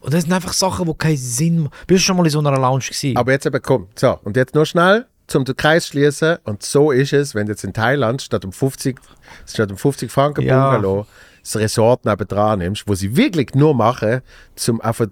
Und 0.00 0.14
das 0.14 0.22
sind 0.24 0.32
einfach 0.32 0.54
Sachen, 0.54 0.86
die 0.86 0.94
keinen 0.94 1.16
Sinn 1.18 1.58
machen. 1.64 1.74
Bist 1.86 2.00
du 2.02 2.04
schon 2.06 2.16
mal 2.16 2.24
in 2.24 2.30
so 2.30 2.38
einer 2.38 2.52
Lounge 2.58 2.84
gewesen? 2.84 3.16
Aber 3.16 3.32
jetzt 3.32 3.44
eben 3.44 3.60
komm. 3.60 3.88
So, 3.96 4.18
und 4.24 4.36
jetzt 4.36 4.54
nur 4.54 4.64
schnell 4.64 5.06
zum 5.26 5.44
den 5.44 5.56
Kreis 5.56 5.86
schließen. 5.88 6.38
Und 6.44 6.62
so 6.62 6.90
ist 6.90 7.12
es, 7.12 7.34
wenn 7.34 7.46
du 7.46 7.52
jetzt 7.52 7.64
in 7.64 7.72
Thailand 7.72 8.22
statt 8.22 8.44
um 8.44 8.52
50, 8.52 8.98
statt 9.46 9.70
um 9.70 9.76
50 9.76 10.10
Franken 10.10 10.42
Ja. 10.42 10.70
Bungalow 10.70 11.06
das 11.42 11.56
Resort 11.56 12.04
nebendran 12.04 12.58
nimmst, 12.58 12.86
wo 12.86 12.94
sie 12.94 13.16
wirklich 13.16 13.54
nur 13.54 13.74
machen, 13.74 14.20
zum 14.56 14.80
einfach 14.80 15.06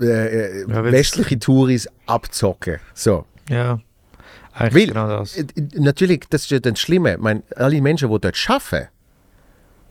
äh, 0.00 0.04
äh, 0.04 0.66
Ja, 0.68 0.84
westliche 0.84 1.38
Touris 1.38 1.88
abzocken. 2.06 2.78
So. 2.94 3.24
ja. 3.48 3.80
Eigentlich 4.58 4.88
Weil, 4.88 4.94
genau 4.94 5.08
das. 5.08 5.36
natürlich, 5.74 6.24
das 6.30 6.42
ist 6.42 6.50
ja 6.50 6.58
dann 6.58 6.76
Schlimme. 6.76 7.12
Ich 7.14 7.18
meine, 7.18 7.42
alle 7.56 7.80
Menschen, 7.80 8.10
die 8.10 8.18
dort 8.20 8.36
arbeiten, 8.48 8.88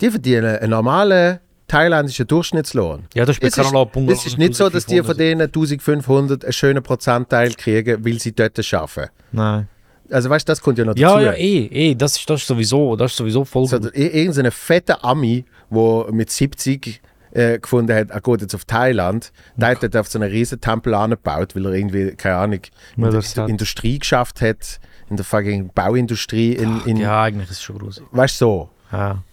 die 0.02 0.10
verdienen 0.10 0.58
einen 0.58 0.70
normalen 0.72 1.40
thailändischen 1.68 2.28
Durchschnittslohn. 2.28 3.06
Ja, 3.14 3.26
das 3.26 3.38
ist 3.40 3.44
Es 3.44 3.58
ist, 3.58 3.74
es 4.10 4.26
ist 4.26 4.38
nicht 4.38 4.56
so, 4.56 4.70
dass 4.70 4.86
die 4.86 4.98
von 5.04 5.18
1500. 5.18 5.20
denen 5.20 5.42
1500 5.42 6.44
einen 6.46 6.54
schönen 6.54 6.84
Prozentteil 6.84 7.54
kriegen, 7.54 8.06
weil 8.06 8.20
sie 8.20 8.32
dort 8.34 8.58
arbeiten. 8.74 9.12
Nein. 9.32 9.68
Also 10.10 10.30
weißt 10.30 10.48
du, 10.48 10.52
das 10.52 10.62
kommt 10.62 10.78
ja 10.78 10.86
noch 10.86 10.94
dazu. 10.94 11.02
Ja, 11.02 11.20
ja, 11.20 11.34
eh, 11.34 11.66
eh. 11.66 11.96
Das 11.96 12.18
ist, 12.18 12.30
das 12.30 12.42
ist 12.42 12.48
sowieso, 12.48 12.96
das 12.96 13.12
ist 13.12 13.18
sowieso 13.18 13.44
voll 13.44 13.66
So, 13.68 13.78
gut. 13.80 13.94
ir- 13.94 14.14
irgendeine 14.14 14.52
fette 14.52 15.04
Ami, 15.04 15.44
der 15.70 16.06
mit 16.14 16.30
70 16.32 17.02
äh, 17.32 17.60
gefunden 17.60 17.96
hat, 17.96 18.10
er 18.10 18.22
geht 18.22 18.42
jetzt 18.42 18.56
auf 18.56 18.66
Thailand, 18.66 19.32
der 19.56 19.70
hat 19.70 19.96
auf 19.96 20.08
so 20.08 20.20
einen 20.20 20.32
riesen 20.32 20.62
Tempel 20.62 20.94
angebaut, 20.94 21.56
weil 21.56 21.66
er 21.66 21.74
irgendwie, 21.74 22.12
keine 22.12 22.38
Ahnung, 22.38 22.60
in 22.96 23.04
der, 23.04 23.48
Industrie 23.48 24.00
geschafft 24.00 24.42
hat, 24.42 24.80
in 25.10 25.16
der 25.18 25.26
fucking 25.26 25.72
Bauindustrie, 25.74 26.54
in, 26.54 26.82
in 26.86 26.98
Ja, 26.98 27.24
eigentlich 27.24 27.50
ist 27.50 27.58
es 27.58 27.64
schon 27.64 27.78
grusig. 27.78 28.04
weißt 28.12 28.42
du, 28.42 28.46
so. 28.46 28.70
Ja, 28.92 29.24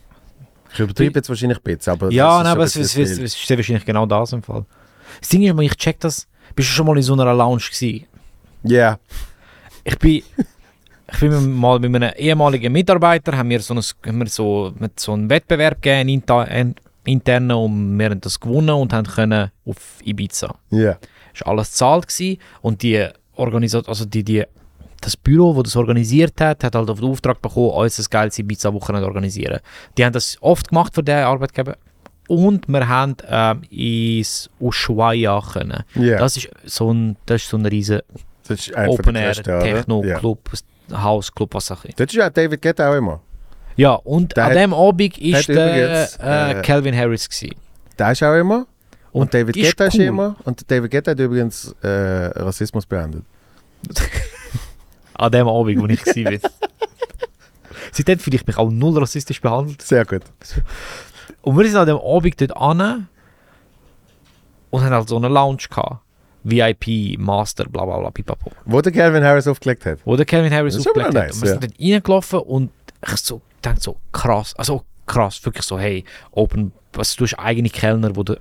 Ich 0.72 0.80
übertreibe 0.80 1.18
jetzt 1.18 1.28
wahrscheinlich 1.28 1.58
ein 1.58 1.62
bisschen, 1.62 1.92
aber 1.92 2.10
ja 2.10 2.42
nein, 2.42 2.52
aber 2.52 2.64
es, 2.64 2.76
es, 2.76 2.96
es, 2.96 3.18
ist 3.18 3.50
wahrscheinlich 3.50 3.84
genau 3.84 4.06
das 4.06 4.32
im 4.32 4.42
Fall. 4.42 4.64
Das 5.20 5.28
Ding 5.28 5.42
ist, 5.42 5.60
ich 5.60 5.76
check 5.76 6.00
das. 6.00 6.26
Bist 6.54 6.68
du 6.68 6.72
schon 6.72 6.86
mal 6.86 6.96
in 6.96 7.02
so 7.02 7.14
einer 7.14 7.32
Lounge 7.32 7.62
gewesen? 7.62 8.06
Ja, 8.62 8.98
Ich 9.84 9.98
bin, 9.98 10.22
ich 11.12 11.20
bin 11.20 11.52
mal 11.52 11.78
mit 11.78 11.94
einem 11.94 12.12
ehemaligen 12.16 12.72
Mitarbeiter, 12.72 13.36
haben 13.36 13.50
wir 13.50 13.60
so, 13.60 13.74
ein, 13.74 13.82
haben 14.06 14.18
wir 14.18 14.26
so, 14.26 14.72
mit 14.78 14.98
so 14.98 15.12
einen 15.12 15.28
Wettbewerb 15.28 15.82
gegeben, 15.82 16.08
inter, 16.08 16.48
in- 17.04 17.14
internen, 17.14 17.52
und 17.52 17.98
wir 17.98 18.06
haben 18.10 18.20
das 18.20 18.38
gewonnen 18.40 18.70
und 18.70 18.92
haben 18.92 19.06
können 19.06 19.50
auf 19.66 19.98
Ibiza. 20.04 20.54
ja. 20.70 20.96
Es 21.36 21.40
war 21.40 21.48
alles 21.48 21.70
gezahlt 21.72 22.06
gewesen 22.06 22.38
und 22.62 22.82
die 22.82 23.08
Organisation, 23.34 23.88
also 23.88 24.04
die, 24.04 24.22
die, 24.22 24.44
das 25.00 25.16
Büro, 25.16 25.52
das 25.54 25.72
das 25.72 25.76
organisiert 25.76 26.40
hat, 26.40 26.62
hat 26.62 26.76
halt 26.76 26.88
auf 26.88 27.00
den 27.00 27.08
Auftrag 27.10 27.42
bekommen, 27.42 27.70
uns 27.70 27.98
ein 27.98 28.06
geiles 28.08 28.38
Ibiza-Wochenende 28.38 29.04
organisieren. 29.08 29.58
Die 29.98 30.04
haben 30.04 30.12
das 30.12 30.38
oft 30.40 30.68
gemacht 30.68 30.94
für 30.94 31.02
den 31.02 31.24
Arbeitgeber 31.24 31.76
und 32.28 32.68
wir 32.68 32.88
haben 32.88 33.16
ähm, 33.28 33.62
ins 33.68 34.48
Ushuaia 34.60 35.42
können. 35.52 35.82
Ja. 35.96 36.18
Das 36.18 36.36
ist 36.36 36.48
so 36.64 36.92
ein, 36.92 37.16
das 37.26 37.42
ist 37.42 37.50
so 37.50 37.56
ein 37.56 37.66
riesen 37.66 38.00
Das 38.46 38.60
ist 38.60 38.74
einer 38.76 38.86
von 38.86 38.94
Open 39.00 39.14
den 39.14 39.16
Air, 39.16 39.32
grössten, 39.32 39.50
oder? 39.50 39.60
Techno, 39.64 40.04
Ja. 40.04 40.18
Club, 40.20 40.38
House 40.92 41.34
Club, 41.34 41.52
was 41.54 41.70
auch 41.72 41.84
immer. 41.84 41.94
Das 41.96 42.06
ist 42.06 42.14
ja 42.14 42.30
David 42.30 42.62
Guetta 42.62 42.90
auch 42.90 42.94
immer. 42.94 43.20
Ja, 43.76 43.94
und 43.94 44.36
Der 44.36 44.44
an 44.44 44.50
hat- 44.50 44.56
dem 44.58 44.74
Abend 44.74 45.14
hat 45.14 45.18
ist 45.20 45.48
der 45.48 45.66
übrigens, 45.86 46.16
äh, 46.22 46.50
äh, 46.58 46.62
Calvin 46.62 46.96
Harris 46.96 47.28
gewesen. 47.28 47.56
Der 47.98 48.12
ist 48.12 48.22
auch 48.22 48.34
immer. 48.34 48.66
Und, 49.12 49.32
David 49.32 49.56
ist 49.56 49.64
Guetta 49.70 49.86
ist 49.86 49.94
cool. 49.94 50.00
immer. 50.02 50.36
Und 50.44 50.68
David 50.70 50.90
Guetta 50.90 51.10
hat 51.12 51.18
übrigens 51.20 51.74
äh, 51.82 51.88
Rassismus 51.88 52.84
beendet. 52.86 53.22
An 55.14 55.30
dem 55.30 55.46
Abend, 55.48 55.80
wo 55.80 55.86
ich 55.86 56.02
bin. 56.04 56.40
Seitdem 57.92 58.18
fühle 58.18 58.36
ich 58.36 58.46
mich 58.46 58.56
auch 58.56 58.70
null 58.70 58.98
rassistisch 58.98 59.40
behandelt. 59.40 59.80
Sehr 59.82 60.04
gut. 60.04 60.22
Und 61.42 61.56
wir 61.56 61.64
sind 61.66 61.76
an 61.76 61.86
dem 61.86 61.98
Abend 61.98 62.40
dort 62.40 62.56
an 62.56 63.06
und 64.70 64.82
haben 64.82 64.92
halt 64.92 65.08
so 65.08 65.16
eine 65.16 65.28
Lounge 65.28 65.58
gehabt. 65.70 66.00
VIP, 66.42 67.16
Master, 67.18 67.64
bla 67.68 67.84
bla 67.84 67.98
bla, 67.98 68.10
pipapo. 68.10 68.50
Wo 68.64 68.80
der 68.80 68.92
Calvin 68.92 69.22
Harris 69.22 69.46
aufgelegt 69.46 69.86
hat. 69.86 69.98
Wo 70.04 70.16
der 70.16 70.26
Calvin 70.26 70.52
Harris 70.52 70.74
Das 70.74 70.80
ist 70.80 70.88
aufgelegt 70.88 71.08
hat. 71.08 71.14
nice, 71.14 71.36
und 71.36 71.42
wir 71.42 71.48
ja. 71.54 71.60
sind 71.60 71.64
dort 71.64 71.80
reingelaufen 71.80 72.38
und 72.40 72.70
ich 73.06 73.16
so, 73.18 73.40
dachte 73.64 73.80
so, 73.80 73.96
krass, 74.12 74.54
also 74.56 74.84
krass, 75.06 75.44
wirklich 75.44 75.64
so, 75.64 75.78
hey, 75.78 76.04
Open, 76.32 76.72
was 76.92 77.16
du 77.16 77.24
hast 77.24 77.38
eigene 77.38 77.68
Kellner, 77.68 78.14
wo 78.16 78.22
du 78.22 78.38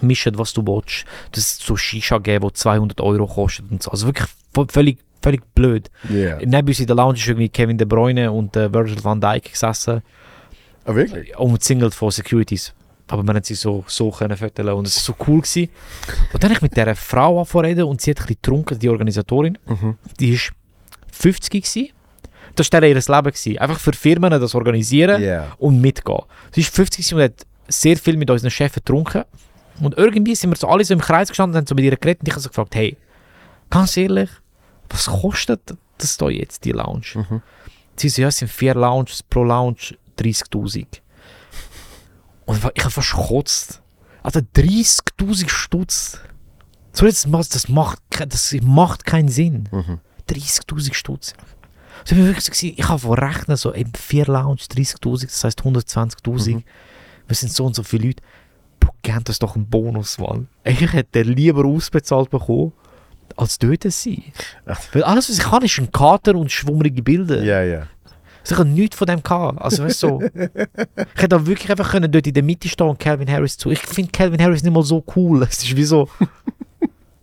mischen, 0.00 0.38
was 0.38 0.52
du 0.52 0.66
willst. 0.66 1.04
Das 1.32 1.44
ist 1.44 1.62
so 1.62 1.76
Shisha 1.76 2.18
geben, 2.18 2.44
wo 2.44 2.50
200 2.50 3.00
Euro 3.00 3.26
kostet 3.26 3.70
und 3.70 3.82
so. 3.82 3.90
Also 3.90 4.06
wirklich 4.06 4.28
völlig, 4.70 4.98
völlig 5.22 5.42
blöd. 5.54 5.90
Ja. 6.08 6.38
Neben 6.38 6.68
uns 6.68 6.80
in 6.80 6.86
der 6.86 6.96
Lounge 6.96 7.18
ist 7.18 7.26
irgendwie 7.26 7.48
Kevin 7.48 7.78
De 7.78 7.86
Bruyne 7.86 8.32
und 8.32 8.56
äh, 8.56 8.72
Virgil 8.72 9.02
van 9.02 9.20
Dijk 9.20 9.50
gesessen. 9.50 10.02
Ah, 10.84 10.94
wirklich? 10.94 11.36
umzingelt 11.36 11.94
von 11.94 12.10
Securities. 12.10 12.74
Aber 13.08 13.22
wir 13.22 13.34
haben 13.34 13.44
sie 13.44 13.54
so, 13.54 13.84
so 13.86 14.10
können 14.10 14.36
fotografieren 14.36 14.78
und 14.78 14.86
es 14.86 14.96
war 14.96 15.14
so 15.14 15.24
cool. 15.26 15.42
Gewesen. 15.42 15.68
Und 16.32 16.42
dann 16.42 16.48
habe 16.50 16.54
ich 16.54 16.62
mit 16.62 16.76
dieser 16.76 16.96
Frau 16.96 17.40
angefangen 17.40 17.82
und 17.82 18.00
sie 18.00 18.10
hat 18.10 18.18
ein 18.18 18.22
bisschen 18.22 18.36
getrunken, 18.40 18.78
die 18.78 18.88
Organisatorin. 18.88 19.58
Mhm. 19.66 19.98
Die 20.18 20.32
war 20.32 20.54
50 21.12 21.50
gewesen. 21.50 21.88
Das 22.54 22.70
war 22.72 22.82
ihr 22.82 22.94
Leben. 22.94 23.04
Gewesen. 23.06 23.58
Einfach 23.58 23.80
für 23.80 23.92
Firmen 23.92 24.30
das 24.30 24.54
organisieren 24.54 25.22
Ja. 25.22 25.52
und 25.58 25.80
mitgehen. 25.80 26.20
Sie 26.52 26.62
war 26.64 26.70
50 26.70 26.98
gewesen 27.08 27.14
und 27.16 27.22
hat 27.24 27.46
sehr 27.68 27.96
viel 27.96 28.16
mit 28.16 28.30
unseren 28.30 28.50
Chefs 28.50 28.74
getrunken. 28.74 29.24
Und 29.80 29.96
irgendwie 29.96 30.34
sind 30.34 30.50
wir 30.50 30.56
so 30.56 30.68
alle 30.68 30.84
so 30.84 30.92
im 30.92 31.00
Kreis 31.00 31.28
gestanden 31.28 31.54
und 31.56 31.62
haben 31.62 31.66
so 31.66 31.74
mit 31.74 31.84
ihr 31.84 31.96
geredet 31.96 32.20
und 32.20 32.28
ich 32.28 32.34
habe 32.34 32.42
so 32.42 32.48
gefragt, 32.50 32.74
hey, 32.74 32.96
ganz 33.70 33.96
ehrlich, 33.96 34.28
was 34.90 35.06
kostet 35.06 35.60
das 35.98 36.16
da 36.18 36.28
jetzt, 36.28 36.64
die 36.64 36.72
Lounge? 36.72 37.06
Mhm. 37.14 37.42
Sie 37.96 38.08
so, 38.10 38.20
ja, 38.22 38.28
es 38.28 38.36
sind 38.36 38.50
vier 38.50 38.74
Lounges, 38.74 39.22
pro 39.22 39.44
Lounge 39.44 39.96
30'000. 40.18 40.86
Und 42.44 42.58
ich 42.74 42.82
habe 42.84 42.90
fast 42.90 43.12
gekotzt. 43.12 43.82
Also 44.22 44.40
30'000 44.40 45.48
Stutz. 45.48 46.20
So, 46.92 47.06
das, 47.06 47.26
macht- 47.26 47.54
das, 47.54 47.68
macht, 47.68 47.98
das 48.10 48.52
macht 48.62 49.04
keinen 49.06 49.28
Sinn. 49.28 49.68
Mhm. 49.72 50.00
30'000 50.28 50.94
Stutz. 50.94 51.32
So, 52.04 52.14
ich 52.14 52.20
war 52.20 52.28
wirklich 52.28 52.44
so, 52.44 52.52
gewesen, 52.52 52.74
ich 52.76 52.88
habe 52.88 52.98
von 52.98 53.18
rechnen, 53.18 53.56
so 53.56 53.74
eben 53.74 53.92
vier 53.94 54.26
Lounge, 54.26 54.62
30'000, 54.70 55.22
das 55.22 55.44
heisst 55.44 55.60
120'000. 55.60 56.54
Mhm. 56.54 56.62
Wir 57.26 57.36
sind 57.36 57.52
so 57.52 57.64
und 57.64 57.74
so 57.74 57.82
viele 57.82 58.08
Leute. 58.08 58.22
Bro, 58.80 58.92
gebt 59.02 59.28
uns 59.28 59.38
doch 59.38 59.54
einen 59.54 59.68
Bonus, 59.68 60.18
Mann. 60.18 60.48
Ich 60.64 60.80
hätte 60.80 61.24
den 61.24 61.34
lieber 61.34 61.64
ausbezahlt 61.64 62.30
bekommen, 62.30 62.72
als 63.36 63.58
dort 63.58 63.84
sein. 63.84 64.22
Weil 64.92 65.04
alles, 65.04 65.28
was 65.28 65.38
ich 65.38 65.44
kann, 65.44 65.62
ist 65.62 65.78
ein 65.78 65.90
Kater 65.92 66.34
und 66.34 66.50
schwummerige 66.50 67.02
Bilder. 67.02 67.42
Ja, 67.42 67.62
ja. 67.62 67.86
Also 68.42 68.56
ich 68.56 68.58
habe 68.58 68.68
nichts 68.68 68.96
von 68.96 69.06
dem 69.06 69.22
gehabt. 69.22 69.60
Also 69.60 69.84
weißt 69.84 70.02
du, 70.02 70.08
so. 70.08 70.20
ich 70.22 71.22
hätte 71.22 71.36
auch 71.36 71.46
wirklich 71.46 71.70
einfach 71.70 71.92
können 71.92 72.10
dort 72.10 72.26
in 72.26 72.34
der 72.34 72.42
Mitte 72.42 72.68
stehen 72.68 72.88
und 72.88 72.98
Calvin 72.98 73.30
Harris 73.30 73.56
zu. 73.56 73.70
Ich 73.70 73.78
finde 73.80 74.10
Calvin 74.10 74.42
Harris 74.42 74.64
nicht 74.64 74.72
mal 74.72 74.82
so 74.82 75.04
cool. 75.14 75.44
Es 75.44 75.62
ist 75.62 75.76
wie 75.76 75.84
so. 75.84 76.08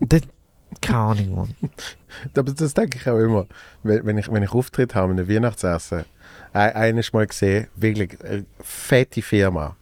Keine 0.80 0.98
Ahnung, 0.98 1.34
Mann. 1.34 1.54
Aber 2.36 2.52
das 2.52 2.74
denke 2.74 2.98
ich 2.98 3.08
auch 3.08 3.18
immer. 3.18 3.46
Wenn, 3.82 4.18
ich, 4.18 4.30
wenn 4.32 4.42
ich 4.42 4.52
Auftritt 4.52 4.94
habe 4.94 5.12
in 5.12 5.18
einem 5.18 5.28
Weihnachtsessen, 5.28 6.04
ein, 6.52 6.72
eines 6.72 7.12
Mal 7.12 7.26
gesehen, 7.26 7.68
wirklich 7.76 8.18
eine 8.24 8.44
fette 8.62 9.22
Firma. 9.22 9.76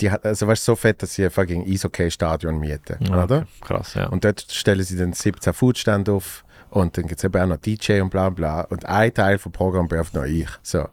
Die 0.00 0.10
hat, 0.10 0.24
also 0.24 0.46
weißt 0.46 0.66
du, 0.66 0.72
so 0.72 0.76
fett, 0.76 1.02
dass 1.02 1.14
sie 1.14 1.24
ein 1.24 1.30
fucking 1.30 1.66
Eishockey-Stadion 1.70 2.58
mieten, 2.58 2.96
Ja, 3.04 3.24
oder? 3.24 3.46
Krass, 3.60 3.94
ja. 3.94 4.06
Und 4.08 4.24
dort 4.24 4.40
stellen 4.50 4.82
sie 4.82 4.96
dann 4.96 5.12
17 5.12 5.52
Foodstände 5.52 6.12
auf 6.12 6.44
und 6.70 6.96
dann 6.96 7.06
gibt 7.06 7.18
es 7.18 7.24
eben 7.24 7.40
auch 7.40 7.46
noch 7.46 7.58
DJ 7.58 8.00
und 8.00 8.10
bla 8.10 8.30
bla. 8.30 8.62
Und 8.62 8.84
ein 8.86 9.12
Teil 9.12 9.38
vom 9.38 9.52
Programm 9.52 9.88
betrifft 9.88 10.14
noch 10.14 10.24
ich. 10.24 10.48
So. 10.62 10.88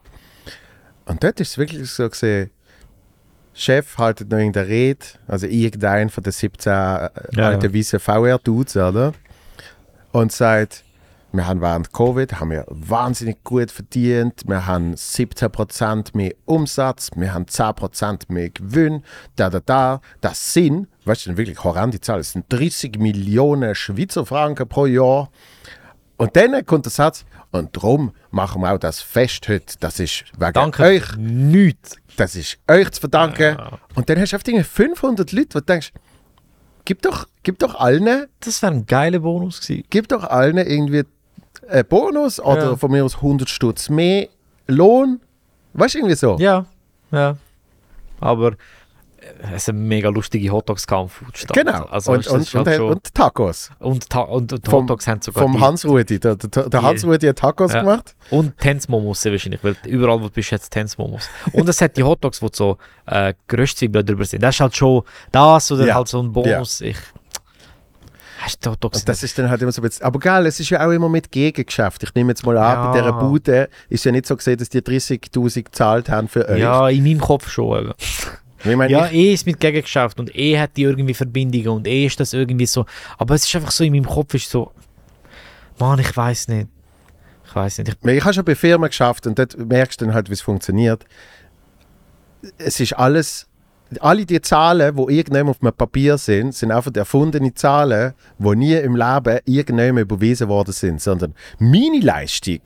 Und 1.06 1.24
dort 1.24 1.40
ist 1.40 1.50
es 1.52 1.58
wirklich 1.58 1.90
so 1.90 2.08
gesehen, 2.08 2.50
Chef 3.54 3.98
haltet 3.98 4.30
noch 4.30 4.38
irgendeine 4.38 4.68
Rede, 4.68 5.04
also 5.26 5.46
irgendein 5.46 6.08
von 6.08 6.22
den 6.22 6.32
17 6.32 6.72
äh, 6.72 6.76
Ja, 6.76 7.48
alten 7.48 7.72
ja. 7.72 7.74
weißen 7.74 7.98
VR-Dudes, 7.98 8.76
oder? 8.76 9.12
Und 10.12 10.32
sagt, 10.32 10.84
wir 11.32 11.46
haben 11.46 11.60
während 11.60 11.92
Covid 11.92 12.40
haben 12.40 12.50
wir 12.50 12.64
wahnsinnig 12.68 13.44
gut 13.44 13.70
verdient, 13.70 14.42
wir 14.46 14.66
haben 14.66 14.94
17% 14.94 16.16
mehr 16.16 16.32
Umsatz, 16.44 17.10
wir 17.14 17.32
haben 17.32 17.44
10% 17.44 18.32
mehr 18.32 18.50
Gewinn, 18.50 19.04
da, 19.36 19.48
da, 19.48 19.60
da. 19.60 20.00
Das 20.20 20.52
sind, 20.52 20.88
weißt 21.04 21.26
du, 21.26 21.36
wirklich 21.36 21.62
horrende 21.62 22.00
Zahl, 22.00 22.18
das 22.18 22.32
sind 22.32 22.46
30 22.48 22.98
Millionen 22.98 23.76
Schweizer 23.76 24.26
Franken 24.26 24.68
pro 24.68 24.86
Jahr. 24.86 25.30
Und 26.16 26.34
dann 26.36 26.66
kommt 26.66 26.84
der 26.84 26.92
Satz, 26.92 27.24
und 27.52 27.76
darum 27.76 28.12
machen 28.30 28.62
wir 28.62 28.72
auch 28.72 28.78
das 28.78 29.00
Fest 29.00 29.48
heute. 29.48 29.76
Das 29.80 29.98
ist 29.98 30.24
wegen 30.38 30.52
Danke. 30.52 30.82
euch. 30.82 31.16
Nichts. 31.16 31.96
Das 32.16 32.36
ist 32.36 32.58
euch 32.68 32.90
zu 32.90 33.00
verdanken. 33.00 33.56
Und 33.94 34.08
dann 34.08 34.20
hast 34.20 34.32
du 34.32 34.36
auf 34.36 34.42
Dinge 34.42 34.62
500 34.62 35.32
Leute, 35.32 35.54
wo 35.54 35.58
du 35.60 35.64
denkst, 35.64 35.92
gib 36.84 37.02
doch, 37.02 37.26
gib 37.42 37.58
doch 37.58 37.74
allen, 37.74 38.26
Das 38.40 38.62
wäre 38.62 38.72
ein 38.72 38.86
geiler 38.86 39.20
Bonus 39.20 39.60
gewesen. 39.60 39.84
gib 39.90 40.08
doch 40.08 40.24
allen 40.24 40.56
irgendwie 40.58 41.04
einen 41.68 41.86
Bonus 41.86 42.40
oder 42.40 42.70
Ja. 42.70 42.76
von 42.76 42.90
mir 42.90 43.04
aus 43.04 43.16
100 43.16 43.48
Stutz 43.48 43.88
mehr 43.88 44.28
Lohn. 44.66 45.20
Weißt 45.72 45.94
du, 45.94 45.98
irgendwie 45.98 46.16
so. 46.16 46.36
Ja, 46.38 46.66
ja. 47.12 47.36
Aber 48.20 48.52
es 49.52 49.62
ist 49.62 49.68
eine 49.68 49.78
mega 49.78 50.08
lustige 50.08 50.50
Hotdogs-Kampf. 50.50 51.22
Genau. 51.52 51.84
Also, 51.84 52.12
und, 52.12 52.26
und, 52.26 52.54
halt 52.54 52.80
und, 52.80 52.90
und 52.90 53.14
Tacos. 53.14 53.70
und, 53.78 54.08
Ta 54.08 54.20
und, 54.20 54.52
und 54.52 54.64
vom- 54.66 54.82
Hotdogs 54.84 55.06
haben 55.06 55.20
sogar 55.20 55.42
Vom 55.42 55.52
die- 55.52 55.60
Hans-Rudi. 55.60 56.18
Der, 56.20 56.36
der, 56.36 56.68
der 56.68 56.82
Hans-Rudi 56.82 57.26
hat 57.26 57.36
Tacos 57.36 57.72
Ja. 57.72 57.80
gemacht. 57.80 58.14
Und 58.30 58.56
Tänzmomos 58.58 59.20
sehr 59.20 59.32
wahrscheinlich, 59.32 59.62
weil 59.62 59.76
überall, 59.86 60.20
wo 60.20 60.24
du 60.24 60.30
bist, 60.30 60.50
jetzt 60.50 60.70
Tänzmomos. 60.70 61.28
Und 61.52 61.68
es 61.68 61.80
hat 61.82 61.96
die 61.96 62.02
Hotdogs, 62.02 62.40
wo 62.40 62.48
so 62.52 62.78
äh, 63.06 63.34
Geröstzwiebeln 63.46 64.06
drüber 64.06 64.24
sind. 64.24 64.42
Das 64.42 64.54
ist 64.56 64.60
halt 64.60 64.74
schon 64.76 65.02
das 65.32 65.70
oder 65.70 65.86
Ja. 65.86 65.94
halt 65.96 66.08
so 66.08 66.22
ein 66.22 66.32
Bonus. 66.32 66.80
Ich, 66.80 66.96
hast 68.40 68.64
du 68.64 68.70
Hotdogs? 68.70 69.00
Und 69.00 69.08
das 69.08 69.22
ist 69.22 69.38
dann 69.38 69.50
halt 69.50 69.60
immer 69.60 69.72
so 69.72 69.82
ein 69.82 69.88
bisschen, 69.88 70.04
aber 70.06 70.18
geil, 70.18 70.46
es 70.46 70.58
ist 70.60 70.70
ja 70.70 70.86
auch 70.86 70.90
immer 70.90 71.08
mit 71.10 71.30
Gegengeschäft. 71.30 72.02
Ich 72.02 72.14
nehme 72.14 72.30
jetzt 72.30 72.44
mal 72.46 72.56
an, 72.56 72.62
Ja. 72.72 72.90
bei 72.92 72.98
dieser 72.98 73.12
Bude 73.12 73.68
ist 73.90 74.04
ja 74.04 74.12
nicht 74.12 74.26
so 74.26 74.34
gesehen, 74.36 74.56
dass 74.58 74.70
die 74.70 74.80
30'000 74.80 75.62
gezahlt 75.64 76.08
haben 76.08 76.26
für 76.28 76.48
euch. 76.48 76.58
ja, 76.60 76.88
in 76.88 77.04
meinem 77.04 77.20
Kopf 77.20 77.50
schon. 77.50 77.78
Eben. 77.84 77.92
Ich 78.64 78.76
meine, 78.76 78.92
Ja, 78.92 79.06
eh 79.06 79.32
ist 79.32 79.46
mit 79.46 79.58
Gegengeschäft 79.58 80.20
und 80.20 80.34
eh 80.36 80.58
hat 80.58 80.76
die 80.76 80.82
irgendwie 80.82 81.14
Verbindungen 81.14 81.68
und 81.68 81.86
eh 81.86 82.06
ist 82.06 82.20
das 82.20 82.32
irgendwie 82.32 82.66
so. 82.66 82.84
Aber 83.18 83.34
es 83.34 83.46
ist 83.46 83.54
einfach 83.56 83.70
so 83.70 83.84
in 83.84 83.92
meinem 83.92 84.06
Kopf 84.06 84.34
ist 84.34 84.50
so, 84.50 84.72
Mann, 85.78 85.98
ich 85.98 86.14
weiß 86.14 86.48
nicht. 86.48 86.68
Ich 87.46 87.54
weiß 87.54 87.78
nicht. 87.78 87.96
Ich, 88.02 88.10
ich 88.10 88.24
habe 88.24 88.34
schon 88.34 88.44
bei 88.44 88.54
Firmen 88.54 88.88
geschafft 88.88 89.26
und 89.26 89.38
dort 89.38 89.56
merkst 89.58 90.00
du 90.00 90.04
dann 90.04 90.14
halt, 90.14 90.28
wie 90.28 90.34
es 90.34 90.42
funktioniert. 90.42 91.04
Es 92.58 92.80
ist 92.80 92.92
alles, 92.92 93.48
alle 93.98 94.24
die 94.24 94.40
Zahlen, 94.40 94.94
die 94.94 95.16
irgendjemand 95.16 95.56
auf 95.56 95.62
einem 95.62 95.72
Papier 95.72 96.16
sind, 96.18 96.54
sind 96.54 96.70
einfach 96.70 96.92
erfundene 96.94 97.52
Zahlen, 97.54 98.14
die 98.38 98.56
nie 98.56 98.74
im 98.74 98.94
Leben 98.94 99.40
irgendjemand 99.46 100.02
überwiesen 100.02 100.48
worden 100.48 100.72
sind, 100.72 101.00
sondern 101.00 101.34
meine 101.58 102.00
Leistung, 102.00 102.60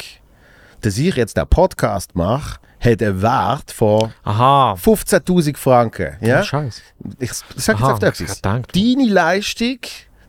dass 0.84 0.98
ich 0.98 1.14
jetzt 1.16 1.36
den 1.36 1.46
Podcast 1.46 2.14
mache, 2.14 2.58
hat 2.80 3.02
einen 3.02 3.22
Wert 3.22 3.70
von 3.70 4.12
aha. 4.24 4.74
15.000 4.74 5.56
Franken. 5.56 6.16
Ja? 6.20 6.42
Scheiße. 6.42 6.82
Ich 7.18 7.32
sage 7.56 7.78
jetzt 7.82 8.04
auf 8.04 8.20
ich 8.20 8.26
gedacht. 8.34 8.76
Deine 8.76 9.08
Leistung, 9.08 9.78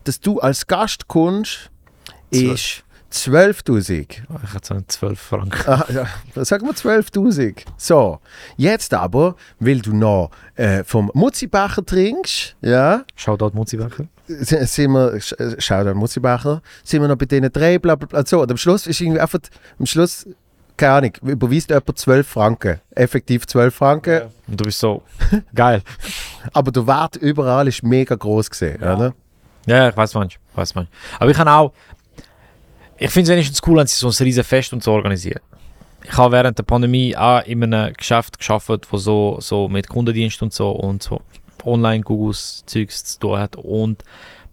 dass 0.06 0.20
du 0.20 0.40
als 0.40 0.66
Gast 0.66 1.08
kommst, 1.08 1.70
ist 2.32 2.84
12.000. 3.12 4.08
Ich 4.10 4.54
hatte 4.54 4.68
so 4.68 4.74
einen 4.74 4.88
12 4.88 5.20
Franken. 5.20 5.70
Ah, 5.70 5.86
ja, 5.90 6.46
sagen 6.46 6.66
wir 6.68 6.74
12.000. 6.74 7.64
So, 7.78 8.20
jetzt 8.58 8.94
aber, 8.94 9.36
weil 9.60 9.80
du 9.82 9.96
noch 9.96 10.32
äh, 10.56 10.84
vom 10.84 11.12
Mutzibacher 11.14 11.86
trinkst, 11.86 12.56
ja, 12.62 13.04
Schau 13.16 13.38
dort 13.38 13.54
Mutzibacher. 13.56 14.06
sind 14.28 14.92
wir, 14.92 15.14
sch- 15.16 15.38
äh, 15.40 15.56
schau 15.60 15.84
da 15.84 15.94
Mutzibacher, 15.94 16.62
sind 16.84 17.02
wir 17.02 17.08
noch 17.08 17.16
bei 17.18 17.26
denen 17.26 17.52
drei, 17.52 17.80
bla 17.80 17.96
bla 17.96 18.08
bla. 18.08 18.26
So, 18.26 18.42
und 18.42 18.52
am 18.52 18.58
Schluss 18.58 18.86
ist 18.88 19.00
irgendwie 19.02 19.20
einfach, 19.20 19.40
am 19.80 19.86
Schluss, 19.86 20.26
keine 20.78 20.94
Ahnung, 20.94 21.12
überweist 21.22 21.70
jemand 21.70 21.98
12 21.98 22.28
Franken. 22.28 22.82
Effektiv 22.92 23.48
12 23.48 23.74
Franken, 23.74 24.22
Und 24.48 24.60
du 24.60 24.66
bist 24.66 24.80
so, 24.80 25.04
geil. 25.56 25.82
aber 26.54 26.72
der 26.72 26.86
Wert 26.88 27.16
überall 27.18 27.68
ist 27.68 27.84
mega 27.84 28.16
groß 28.16 28.50
gesehen, 28.50 28.78
oder? 28.82 29.14
Ja, 29.66 29.90
ich 29.90 29.98
weiß 29.98 30.14
manch, 30.14 30.38
weiß 30.54 30.76
manch. 30.76 30.88
Aber 31.20 31.32
ich 31.32 31.38
kann 31.38 31.48
auch, 31.48 31.74
ich 32.98 33.10
finde 33.10 33.32
es 33.32 33.36
wenigstens 33.36 33.62
cool, 33.68 33.78
wenn 33.78 33.88
sie 33.88 33.96
so 33.96 34.08
ein 34.08 34.24
riesen 34.26 34.44
Fest 34.44 34.74
und 34.74 34.84
so 34.84 34.92
organisieren. 34.94 35.42
Ich 36.04 36.16
habe 36.18 36.34
während 36.34 36.58
der 36.58 36.64
Pandemie 36.64 37.16
auch 37.18 37.44
in 37.46 37.64
einem 37.64 37.94
Geschäft 37.94 38.38
geschafft, 38.38 38.70
wo 38.92 38.98
so, 38.98 39.38
so 39.42 39.68
mit 39.68 39.88
Kundendienst 39.90 40.42
und 40.44 40.54
so 40.54 40.70
und 40.72 41.02
so 41.02 41.22
Online-Googles 41.64 42.64
Zeugs 42.68 43.04
zu 43.06 43.20
tun 43.20 43.40
hat 43.40 43.56
und 43.56 44.04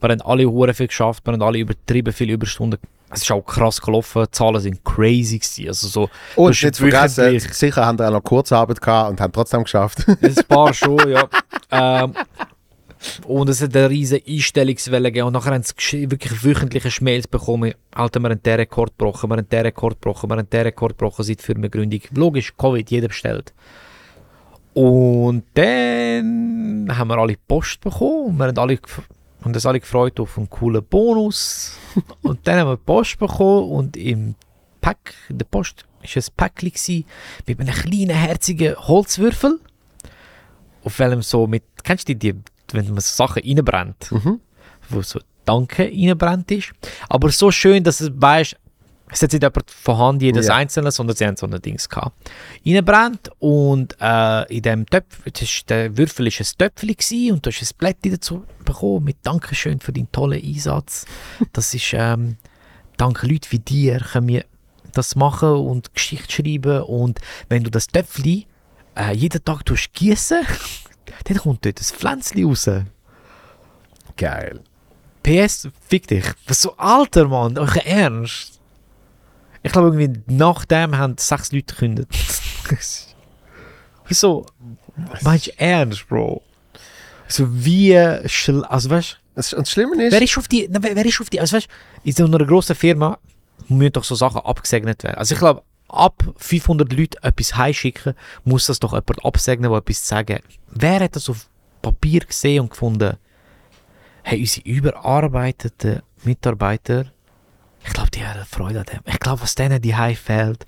wir 0.00 0.08
haben 0.08 0.22
alle 0.22 0.46
hure 0.50 0.72
viel 0.74 0.88
geschafft, 0.88 1.24
wir 1.26 1.32
haben 1.34 1.42
alle 1.42 1.58
übertrieben 1.58 2.12
viele 2.12 2.32
Überstunden. 2.32 2.80
Es 3.12 3.22
ist 3.22 3.30
auch 3.30 3.42
krass 3.42 3.80
gelaufen, 3.80 4.24
die 4.24 4.30
Zahlen 4.30 4.60
sind 4.60 4.84
crazy 4.84 5.38
gewesen. 5.38 5.68
Also 5.68 5.88
so, 5.88 6.10
Und 6.34 6.62
nicht 6.62 6.76
vergessen, 6.76 7.38
sicher 7.38 7.84
haben 7.84 7.98
die 7.98 8.04
auch 8.04 8.10
noch 8.10 8.24
Kurzarbeit 8.24 8.80
gehabt 8.80 9.10
und 9.10 9.20
haben 9.20 9.32
trotzdem 9.32 9.64
geschafft. 9.64 10.06
Ein 10.22 10.34
paar 10.48 10.72
schon, 10.72 11.08
ja. 11.08 11.28
Ähm, 11.70 12.14
und 13.26 13.48
es 13.48 13.60
hat 13.60 13.74
eine 13.76 13.90
riesige 13.90 14.24
Einstellungswelle 14.30 15.10
gegeben. 15.10 15.26
Und 15.26 15.32
nachher 15.32 15.52
haben 15.52 15.64
sie 15.64 16.10
wirklich 16.10 16.44
wöchentliche 16.44 16.90
Schmails 16.90 17.26
bekommen. 17.26 17.74
Alter, 17.90 18.20
wir 18.20 18.30
haben 18.30 18.42
den 18.42 18.54
Rekord 18.54 18.96
gebrochen, 18.96 19.30
wir 19.30 19.36
haben 19.36 19.48
den 19.48 19.62
Rekord 19.62 20.00
gebrochen, 20.00 20.30
wir 20.30 20.36
haben 20.36 20.48
den 20.48 20.62
Rekord 20.62 20.98
gebrochen 20.98 21.24
seit 21.24 21.42
Firmengründung. 21.42 22.00
Logisch, 22.14 22.56
Covid, 22.56 22.90
jeder 22.90 23.08
bestellt. 23.08 23.52
Und 24.74 25.44
dann 25.54 26.88
haben 26.90 27.08
wir 27.08 27.18
alle 27.18 27.36
Post 27.46 27.80
bekommen 27.80 28.26
und 28.26 28.36
wir 28.38 28.46
haben 28.46 28.58
alle 28.58 28.78
haben 29.42 29.54
uns 29.54 29.66
alle 29.66 29.80
gefreut 29.80 30.18
auf 30.20 30.38
einen 30.38 30.48
coolen 30.48 30.84
Bonus. 30.84 31.76
und 32.22 32.46
dann 32.46 32.58
haben 32.60 32.68
wir 32.70 32.76
Post 32.76 33.18
bekommen 33.18 33.70
und 33.70 33.96
im 33.96 34.34
Pack, 34.80 35.14
in 35.28 35.38
der 35.38 35.46
Post, 35.46 35.84
war 36.00 36.08
ein 36.16 36.22
Päckchen 36.36 37.04
mit 37.46 37.60
einem 37.60 37.74
kleinen, 37.74 38.10
herzigen 38.10 38.76
Holzwürfel 38.76 39.60
auf 40.84 40.98
welchem 40.98 41.22
so 41.22 41.46
mit, 41.46 41.62
kennst 41.84 42.08
du 42.08 42.14
die, 42.14 42.32
die 42.32 42.40
wenn 42.72 42.86
man 42.88 43.00
so 43.00 43.14
Sachen 43.14 43.42
reinbrennt, 43.42 44.10
Mhm. 44.10 44.40
wo 44.88 45.02
so 45.02 45.20
Danke 45.44 45.84
reinbrennt 45.84 46.50
ist, 46.52 46.72
aber 47.08 47.30
so 47.30 47.50
schön, 47.50 47.82
dass 47.82 48.00
es 48.00 48.10
weißt, 48.14 48.56
es 49.12 49.22
hat 49.22 49.32
nicht 49.32 49.42
jemand 49.42 49.70
von 49.70 49.98
Hand 49.98 50.22
jedes 50.22 50.46
Ja. 50.46 50.56
einzelne, 50.56 50.90
sondern 50.90 51.16
sie 51.16 51.26
haben 51.26 51.36
so 51.36 51.46
ein 51.46 51.60
Dings 51.60 51.88
gehabt. 51.88 52.16
Reinbrennt 52.66 53.30
und 53.38 53.94
äh, 54.00 54.56
in 54.56 54.62
dem 54.62 54.86
Töpf, 54.86 55.18
das 55.30 55.42
ist, 55.42 55.68
der 55.68 55.96
Würfel 55.96 56.26
ist 56.28 56.40
ein 56.40 56.58
Töpfchen 56.58 56.88
gewesen 56.88 57.32
und 57.32 57.44
du 57.46 57.50
hast 57.50 57.62
ein 57.62 57.76
Blättchen 57.76 58.12
dazu 58.12 58.44
bekommen 58.64 59.04
mit 59.04 59.18
Dankeschön 59.22 59.80
für 59.80 59.92
deinen 59.92 60.10
tollen 60.12 60.42
Einsatz. 60.42 61.04
Das 61.52 61.74
ist, 61.74 61.92
ähm, 61.92 62.36
danke 62.96 63.26
Leute 63.26 63.50
wie 63.52 63.58
dir 63.58 63.98
können 64.00 64.28
wir 64.28 64.44
das 64.94 65.14
machen 65.16 65.50
und 65.50 65.94
Geschichte 65.94 66.32
schreiben 66.32 66.82
und 66.82 67.20
wenn 67.48 67.62
du 67.64 67.70
das 67.70 67.86
Töpfchen 67.88 68.44
äh, 68.96 69.12
jeden 69.14 69.44
Tag 69.44 69.62
gießen, 69.92 70.40
dann 71.24 71.36
kommt 71.36 71.64
dort 71.66 71.78
ein 71.80 71.84
Pflänzchen 71.84 72.44
raus. 72.46 72.70
Geil. 74.16 74.60
PS, 75.22 75.68
fick 75.86 76.06
dich. 76.08 76.24
Was 76.46 76.62
so 76.62 76.76
alter 76.76 77.28
Mann, 77.28 77.58
euch 77.58 77.76
Ernst? 77.84 78.61
Ich 79.62 79.72
glaube 79.72 79.88
irgendwie 79.96 80.20
nach 80.26 80.64
dem 80.64 80.96
haben 80.96 81.16
sechs 81.18 81.52
Leute 81.52 81.74
gekündigt. 81.74 82.08
Wieso? 84.06 84.46
Meinst 85.22 85.46
du 85.46 85.52
ernst, 85.58 86.08
Bro? 86.08 86.42
So 87.28 87.46
wie, 87.64 87.94
schl- 88.26 88.62
also 88.62 88.90
weißt 88.90 89.18
Das, 89.34 89.50
das 89.50 89.70
Schlimme 89.70 90.02
ist, 90.04 90.12
Wer 90.12 90.22
ist 90.22 90.36
auf 90.36 90.48
die, 90.48 90.68
na, 90.70 90.82
wer 90.82 90.94
wer 90.96 91.06
ist 91.06 91.20
auf 91.20 91.30
die, 91.30 91.40
also 91.40 91.56
weißt, 91.56 91.68
in 92.04 92.12
so 92.12 92.24
einer 92.26 92.44
grossen 92.44 92.76
Firma 92.76 93.18
müssen 93.68 93.92
doch 93.92 94.04
so 94.04 94.14
Sachen 94.14 94.40
abgesegnet 94.42 95.02
werden. 95.04 95.16
Also 95.16 95.34
ich 95.34 95.38
glaube, 95.38 95.62
ab 95.88 96.22
500 96.36 96.92
Leute 96.92 97.18
etwas 97.22 97.56
heimschicken, 97.56 98.14
muss 98.44 98.66
das 98.66 98.80
doch 98.80 98.92
jemand 98.92 99.24
absegnen, 99.24 99.70
der 99.70 99.78
etwas 99.78 100.06
sagen. 100.06 100.40
Wer 100.70 101.00
hat 101.00 101.16
das 101.16 101.30
auf 101.30 101.48
Papier 101.80 102.20
gesehen 102.20 102.62
und 102.62 102.70
gefunden, 102.70 103.16
hey, 104.24 104.40
unsere 104.40 104.66
überarbeiteten 104.68 106.02
Mitarbeiter, 106.24 107.06
ich 107.86 107.92
glaube, 107.92 108.10
die 108.10 108.24
haben 108.24 108.44
Freude 108.48 108.80
an 108.80 108.86
dem. 108.86 109.00
Ich 109.06 109.18
glaube, 109.20 109.42
was 109.42 109.54
denen 109.54 109.80
die 109.80 109.94
heim 109.96 110.14
fehlt, 110.16 110.66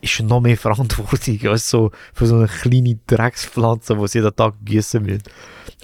ist 0.00 0.20
noch 0.20 0.40
mehr 0.40 0.56
Verantwortung 0.56 1.38
als 1.48 1.68
so 1.70 1.90
für 2.12 2.26
so 2.26 2.36
eine 2.36 2.46
kleine 2.48 2.98
Dreckspflanze, 3.06 3.96
die 3.96 4.08
sie 4.08 4.18
jeden 4.18 4.36
Tag 4.36 4.54
gießen 4.64 5.02
müssen. 5.02 5.22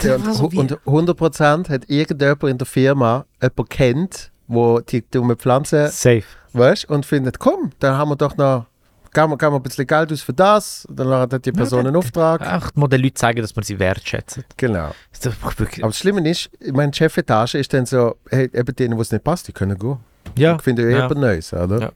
Ja, 0.02 0.16
und, 0.16 0.56
und 0.86 1.08
100% 1.10 1.68
hat 1.68 1.88
irgendjemand 1.88 2.42
in 2.44 2.58
der 2.58 2.66
Firma 2.66 3.24
jemanden 3.40 3.68
kennt, 3.68 4.30
wo 4.46 4.80
die 4.80 5.04
dumme 5.10 5.36
Pflanze, 5.36 5.88
Safe. 5.88 6.22
weißt 6.52 6.88
und 6.90 7.06
findet, 7.06 7.38
komm, 7.38 7.70
dann 7.78 7.96
haben 7.96 8.10
wir 8.10 8.16
doch 8.16 8.36
noch, 8.36 8.66
geben 9.12 9.30
wir, 9.30 9.38
geben 9.38 9.52
wir 9.52 9.56
ein 9.58 9.62
bisschen 9.62 9.86
Geld 9.86 10.12
aus 10.12 10.22
für 10.22 10.32
das, 10.32 10.86
dann 10.90 11.08
hat 11.08 11.44
die 11.44 11.52
Person 11.52 11.86
einen 11.86 11.96
Auftrag. 11.96 12.40
Einfach 12.42 12.74
mal 12.74 12.88
den 12.88 13.02
Leuten 13.02 13.16
zeigen, 13.16 13.40
dass 13.42 13.54
man 13.54 13.62
sie 13.62 13.78
wertschätzen. 13.78 14.44
Genau. 14.56 14.92
Das 15.12 15.24
ist 15.24 15.26
doch 15.42 15.58
wirklich- 15.58 15.82
Aber 15.84 15.90
das 15.90 15.98
Schlimme 15.98 16.28
ist, 16.28 16.50
meine 16.72 16.92
Chefetage 16.92 17.54
ist 17.56 17.72
dann 17.72 17.86
so, 17.86 18.16
hey, 18.30 18.50
eben 18.52 18.74
denen, 18.76 18.96
wo 18.96 19.02
es 19.02 19.12
nicht 19.12 19.24
passt, 19.24 19.48
die 19.48 19.52
können 19.52 19.78
gehen. 19.78 19.98
Ja. 20.36 20.56
Ich 20.56 20.62
finde 20.62 20.90
ja 20.90 20.98
ja. 20.98 21.08
Neues, 21.08 21.52
oder? 21.52 21.80
Ja. 21.80 21.92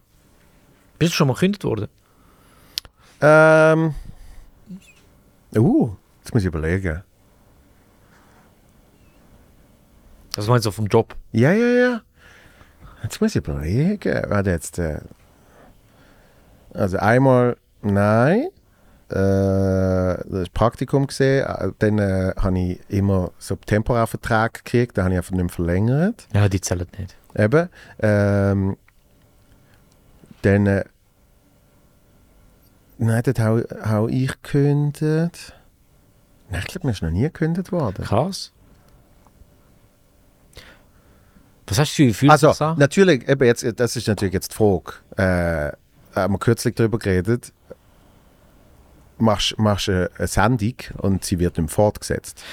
Bist 0.99 1.13
du 1.13 1.15
schon 1.15 1.27
mal 1.27 1.33
gekündigt 1.33 1.63
worden? 1.63 1.87
Ähm. 3.21 3.95
Uh, 5.55 5.95
jetzt 6.19 6.33
muss 6.33 6.43
ich 6.43 6.47
überlegen. 6.47 7.03
Das 10.35 10.47
meinst 10.47 10.65
du 10.65 10.71
vom 10.71 10.87
Job? 10.87 11.15
Ja, 11.31 11.53
ja, 11.53 11.67
ja. 11.67 12.01
Jetzt 13.03 13.21
muss 13.21 13.31
ich 13.31 13.37
überlegen. 13.37 14.29
Warte 14.29 14.49
jetzt. 14.49 14.79
Äh, 14.79 14.99
also 16.73 16.97
einmal, 16.97 17.55
nein. 17.81 18.49
Äh, 19.09 19.15
das 19.15 20.49
Praktikum 20.53 21.07
gesehen. 21.07 21.45
Äh, 21.45 21.71
Dann 21.79 21.99
äh, 21.99 22.33
habe 22.37 22.59
ich 22.59 22.79
immer 22.89 23.31
so 23.37 23.55
temporären 23.55 24.07
Vertrag 24.07 24.65
gekriegt. 24.65 24.97
Den 24.97 25.03
habe 25.03 25.13
ich 25.13 25.17
einfach 25.19 25.31
nicht 25.31 25.43
mehr 25.43 25.49
verlängert. 25.49 26.27
Ja, 26.33 26.49
die 26.49 26.59
zählen 26.59 26.87
nicht. 26.97 27.15
Eben. 27.35 27.69
Ähm, 27.99 28.77
dann. 30.41 30.65
Äh, 30.65 30.85
nein, 32.97 33.21
dort 33.23 33.39
habe 33.39 33.67
hab 33.83 34.09
ich 34.09 34.41
gekündigt. 34.41 35.53
Nein, 36.49 36.61
ich 36.61 36.67
glaube, 36.67 36.87
mir 36.87 36.93
ist 36.93 37.01
noch 37.03 37.11
nie 37.11 37.23
gekündigt 37.23 37.71
worden. 37.71 38.03
Krass. 38.03 38.51
Was 41.67 41.79
hast 41.79 41.97
du 41.97 42.13
für? 42.13 42.29
Also, 42.29 42.53
so? 42.53 42.73
natürlich, 42.75 43.27
eben 43.27 43.43
jetzt, 43.45 43.65
das 43.79 43.95
ist 43.95 44.07
natürlich 44.07 44.33
jetzt 44.33 44.51
die 44.51 44.55
Frage. 44.55 44.93
Äh, 45.17 45.71
haben 46.15 46.33
wir 46.33 46.39
kürzlich 46.39 46.75
darüber 46.75 46.97
geredet. 46.97 47.51
Machst, 49.17 49.57
machst 49.57 49.89
eine 49.89 50.09
Sendung 50.27 50.75
und 50.97 51.23
sie 51.23 51.39
wird 51.39 51.57
mehr 51.57 51.67
fortgesetzt. 51.67 52.43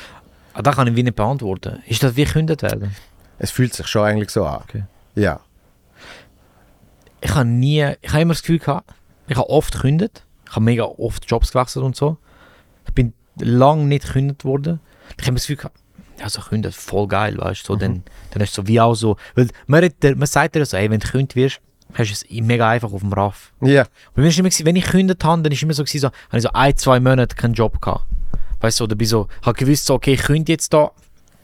Ah, 0.55 0.63
da 0.63 0.73
kann 0.73 0.87
ich 0.87 0.95
wie 0.95 1.03
nicht 1.03 1.17
beantworten. 1.17 1.83
Ist 1.87 2.03
das 2.03 2.15
wie 2.15 2.25
gekündigt 2.25 2.63
werden? 2.63 2.95
Es 3.39 3.51
fühlt 3.51 3.75
sich 3.75 3.87
schon 3.89 4.05
eigentlich 4.05 4.31
so 4.31 4.45
an. 4.45 4.63
Okay. 4.63 4.85
Ja. 5.15 5.41
Ich 7.21 7.35
habe 7.35 7.49
nie, 7.49 7.95
ich 8.01 8.11
habe 8.11 8.23
immer 8.23 8.35
das 8.35 8.43
Gefühl 8.43 8.59
gehabt, 8.59 8.93
ich 9.29 9.37
habe 9.37 9.49
oft 9.49 9.73
gekündigt. 9.75 10.25
Ich 10.47 10.53
habe 10.53 10.65
mega 10.65 10.85
oft 10.85 11.29
Jobs 11.31 11.53
gewechselt 11.53 11.85
und 11.85 11.97
so. 11.97 12.19
Ich 12.87 12.93
bin 12.93 13.15
lang 13.41 13.89
nicht 13.89 14.07
gekündigt 14.07 14.45
worden. 14.45 14.81
Ich 15.19 15.27
habe 15.27 15.35
das 15.35 15.45
Gefühl 15.45 15.57
gehabt, 15.57 15.77
ja, 16.21 16.29
so 16.29 16.41
kündigt, 16.41 16.77
voll 16.77 17.09
geil, 17.09 17.39
weißt 17.39 17.63
du. 17.63 17.73
So, 17.73 17.77
dann, 17.77 18.03
dann 18.31 18.43
ist 18.43 18.51
es 18.51 18.55
so 18.55 18.67
wie 18.67 18.81
auch 18.81 18.95
so, 18.95 19.17
weil 19.35 19.49
man, 19.67 19.89
man 20.17 20.27
sagt 20.27 20.55
dir 20.55 20.65
so, 20.65 20.77
ey, 20.77 20.91
wenn 20.91 21.01
du 21.01 21.07
gekündigt 21.07 21.37
wirst, 21.37 21.61
hast 21.95 22.09
du 22.09 22.13
es 22.13 22.43
mega 22.43 22.69
einfach 22.69 22.93
auf 22.93 23.01
dem 23.01 23.13
Raff. 23.13 23.53
Ja. 23.61 23.83
Und 23.83 24.15
bei 24.17 24.23
mir 24.23 24.29
ist 24.29 24.39
immer, 24.39 24.49
wenn 24.65 24.77
ich 24.77 24.85
gekündigt 24.85 25.25
habe, 25.25 25.43
dann 25.43 25.53
ist 25.53 25.63
immer 25.63 25.75
so, 25.75 25.85
gewesen, 25.85 26.01
so 26.01 26.09
habe 26.09 26.37
ich 26.39 26.43
so 26.43 26.51
ein, 26.53 26.77
zwei 26.77 27.01
Monate 27.01 27.37
keinen 27.37 27.55
Job 27.55 27.81
gehabt. 27.81 28.05
Weißt 28.61 28.81
du, 28.81 28.85
oder 28.85 28.95
bin 28.95 29.07
so, 29.07 29.29
habe 29.43 29.59
gewusst, 29.59 29.87
so, 29.87 29.95
okay, 29.95 30.15
ich 30.15 30.23
kündige 30.23 30.53
jetzt 30.53 30.73
da, 30.73 30.93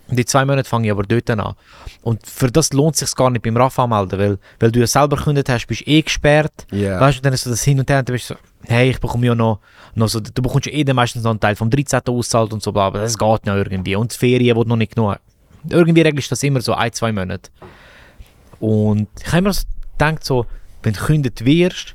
und 0.09 0.19
die 0.19 0.25
zwei 0.25 0.45
Monate 0.45 0.69
fange 0.69 0.87
ich 0.87 0.91
aber 0.91 1.03
dort 1.03 1.29
an. 1.31 1.55
Und 2.03 2.27
für 2.27 2.51
das 2.51 2.73
lohnt 2.73 2.95
es 2.95 3.01
sich 3.01 3.15
gar 3.15 3.31
nicht 3.31 3.43
beim 3.43 3.57
RAF 3.57 3.79
anmelden, 3.79 4.19
weil, 4.19 4.39
weil 4.59 4.73
du 4.73 4.81
ja 4.81 4.87
selber 4.87 5.17
gekündigt 5.17 5.49
hast, 5.51 5.67
bist 5.67 5.83
du 5.83 5.91
eh 5.91 6.01
gesperrt. 6.01 6.67
Ja. 6.71 6.99
Weißt 6.99 7.19
du, 7.19 7.23
dann 7.23 7.35
ist 7.35 7.45
so 7.45 7.51
das 7.51 7.63
Hin 7.63 7.79
und 7.79 7.91
Her, 7.91 7.99
und 7.99 8.09
dann 8.09 8.15
bist 8.15 8.31
du 8.31 8.35
so, 8.35 8.41
hey, 8.67 8.91
ich 8.91 9.01
bekomme 9.01 9.27
ja 9.27 9.35
noch, 9.35 9.61
noch 9.95 10.09
so, 10.09 10.21
du 10.21 10.43
bekommst 10.43 10.67
ja 10.67 10.73
eh 10.73 10.85
dann 10.85 10.97
meistens 10.97 11.25
noch 11.25 11.31
einen 11.31 11.41
Teil 11.41 11.57
vom 11.57 11.69
13. 11.69 12.01
auszahlt 12.07 12.53
und 12.55 12.63
so, 12.63 12.73
bla, 12.73 12.87
aber 12.87 13.01
das 13.01 13.19
geht 13.19 13.47
ja 13.47 13.57
irgendwie. 13.57 13.97
Und 13.97 14.13
die 14.13 14.17
Ferien, 14.17 14.57
die 14.57 14.63
du 14.63 14.69
noch 14.69 14.77
nicht 14.77 14.95
genug 14.95 15.19
Irgendwie 15.69 16.01
regelst 16.01 16.31
du 16.31 16.33
das 16.33 16.43
immer 16.43 16.63
so 16.63 16.73
ein, 16.73 16.93
zwei 16.93 17.13
Monate. 17.13 17.51
Und 18.61 19.09
ich 19.21 19.27
habe 19.27 19.39
immer 19.39 19.53
so 19.53 19.63
gedacht, 19.99 20.25
so, 20.25 20.47
wenn 20.83 20.93
du 20.93 21.01
gekündigt 21.01 21.45
wirst, 21.45 21.95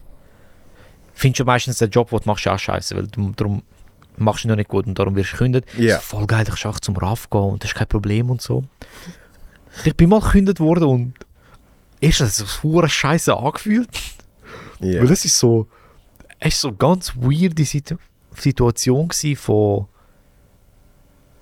findest 1.13 1.39
du 1.39 1.45
meistens 1.45 1.77
den 1.77 1.89
Job, 1.89 2.09
den 2.09 2.19
du 2.19 2.25
machst, 2.25 2.47
auch 2.47 2.59
scheiße, 2.59 2.95
weil 2.95 3.07
du 3.07 3.31
darum 3.35 3.63
machst 4.17 4.43
du 4.43 4.47
ihn 4.47 4.49
noch 4.49 4.57
nicht 4.57 4.69
gut 4.69 4.85
und 4.85 4.97
darum 4.97 5.15
wirst 5.15 5.33
du 5.33 5.37
gekündigt. 5.37 5.67
Ja. 5.77 5.95
So, 5.95 6.01
voll 6.01 6.27
geil, 6.27 6.45
ich 6.47 6.61
kann 6.61 6.71
auch 6.71 6.79
zum 6.79 6.95
RAF 6.95 7.29
gehen 7.29 7.41
und 7.41 7.63
das 7.63 7.71
ist 7.71 7.75
kein 7.75 7.87
Problem 7.87 8.29
und 8.29 8.41
so. 8.41 8.63
Ich 9.85 9.95
bin 9.95 10.09
mal 10.09 10.19
gekündigt 10.19 10.59
worden 10.59 10.83
und 10.83 11.13
erst 11.99 12.21
hat 12.21 12.29
sich 12.29 12.47
so 12.47 12.87
scheiße 12.87 13.35
angefühlt. 13.35 13.89
ja. 14.79 15.01
Weil 15.01 15.11
es 15.11 15.25
ist 15.25 15.39
so, 15.39 15.67
es 16.39 16.55
ist 16.55 16.61
so 16.61 16.73
ganz 16.73 17.15
weirde 17.15 17.63
Situ 17.65 17.95
Situation 18.35 19.09
von 19.35 19.87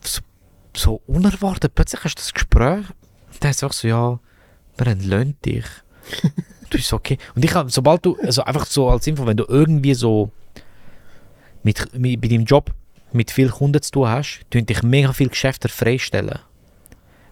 so, 0.04 0.22
so 0.76 1.02
unerwartet. 1.08 1.74
Plötzlich 1.74 2.04
hast 2.04 2.16
du 2.16 2.22
das 2.22 2.34
Gespräch 2.34 2.86
und 2.90 3.44
dann 3.44 3.52
ist 3.52 3.64
einfach 3.64 3.74
so, 3.74 3.88
ja, 3.88 4.20
wir 4.78 4.88
entlöhnen 4.88 5.38
dich. 5.44 5.66
du 6.72 6.78
bist 6.78 6.94
okay. 6.94 7.18
Und 7.36 7.46
ich 7.46 7.54
habe, 7.54 7.70
sobald 7.70 8.06
du, 8.06 8.18
also 8.22 8.44
einfach 8.44 8.66
so 8.66 8.90
als 8.90 9.06
Info, 9.08 9.26
wenn 9.26 9.38
du 9.38 9.46
irgendwie 9.48 9.94
so 9.94 10.32
mit, 11.64 11.98
mit, 11.98 12.22
bei 12.22 12.28
deinem 12.28 12.46
Job 12.46 12.72
mit 13.12 13.32
viel 13.32 13.50
Kunden 13.50 13.82
zu 13.82 13.92
tun 13.92 14.08
hast, 14.08 14.42
tun 14.50 14.66
dich 14.66 14.84
mega 14.84 15.14
viele 15.14 15.30
Geschäfte 15.30 15.70
freistellen. 15.70 16.40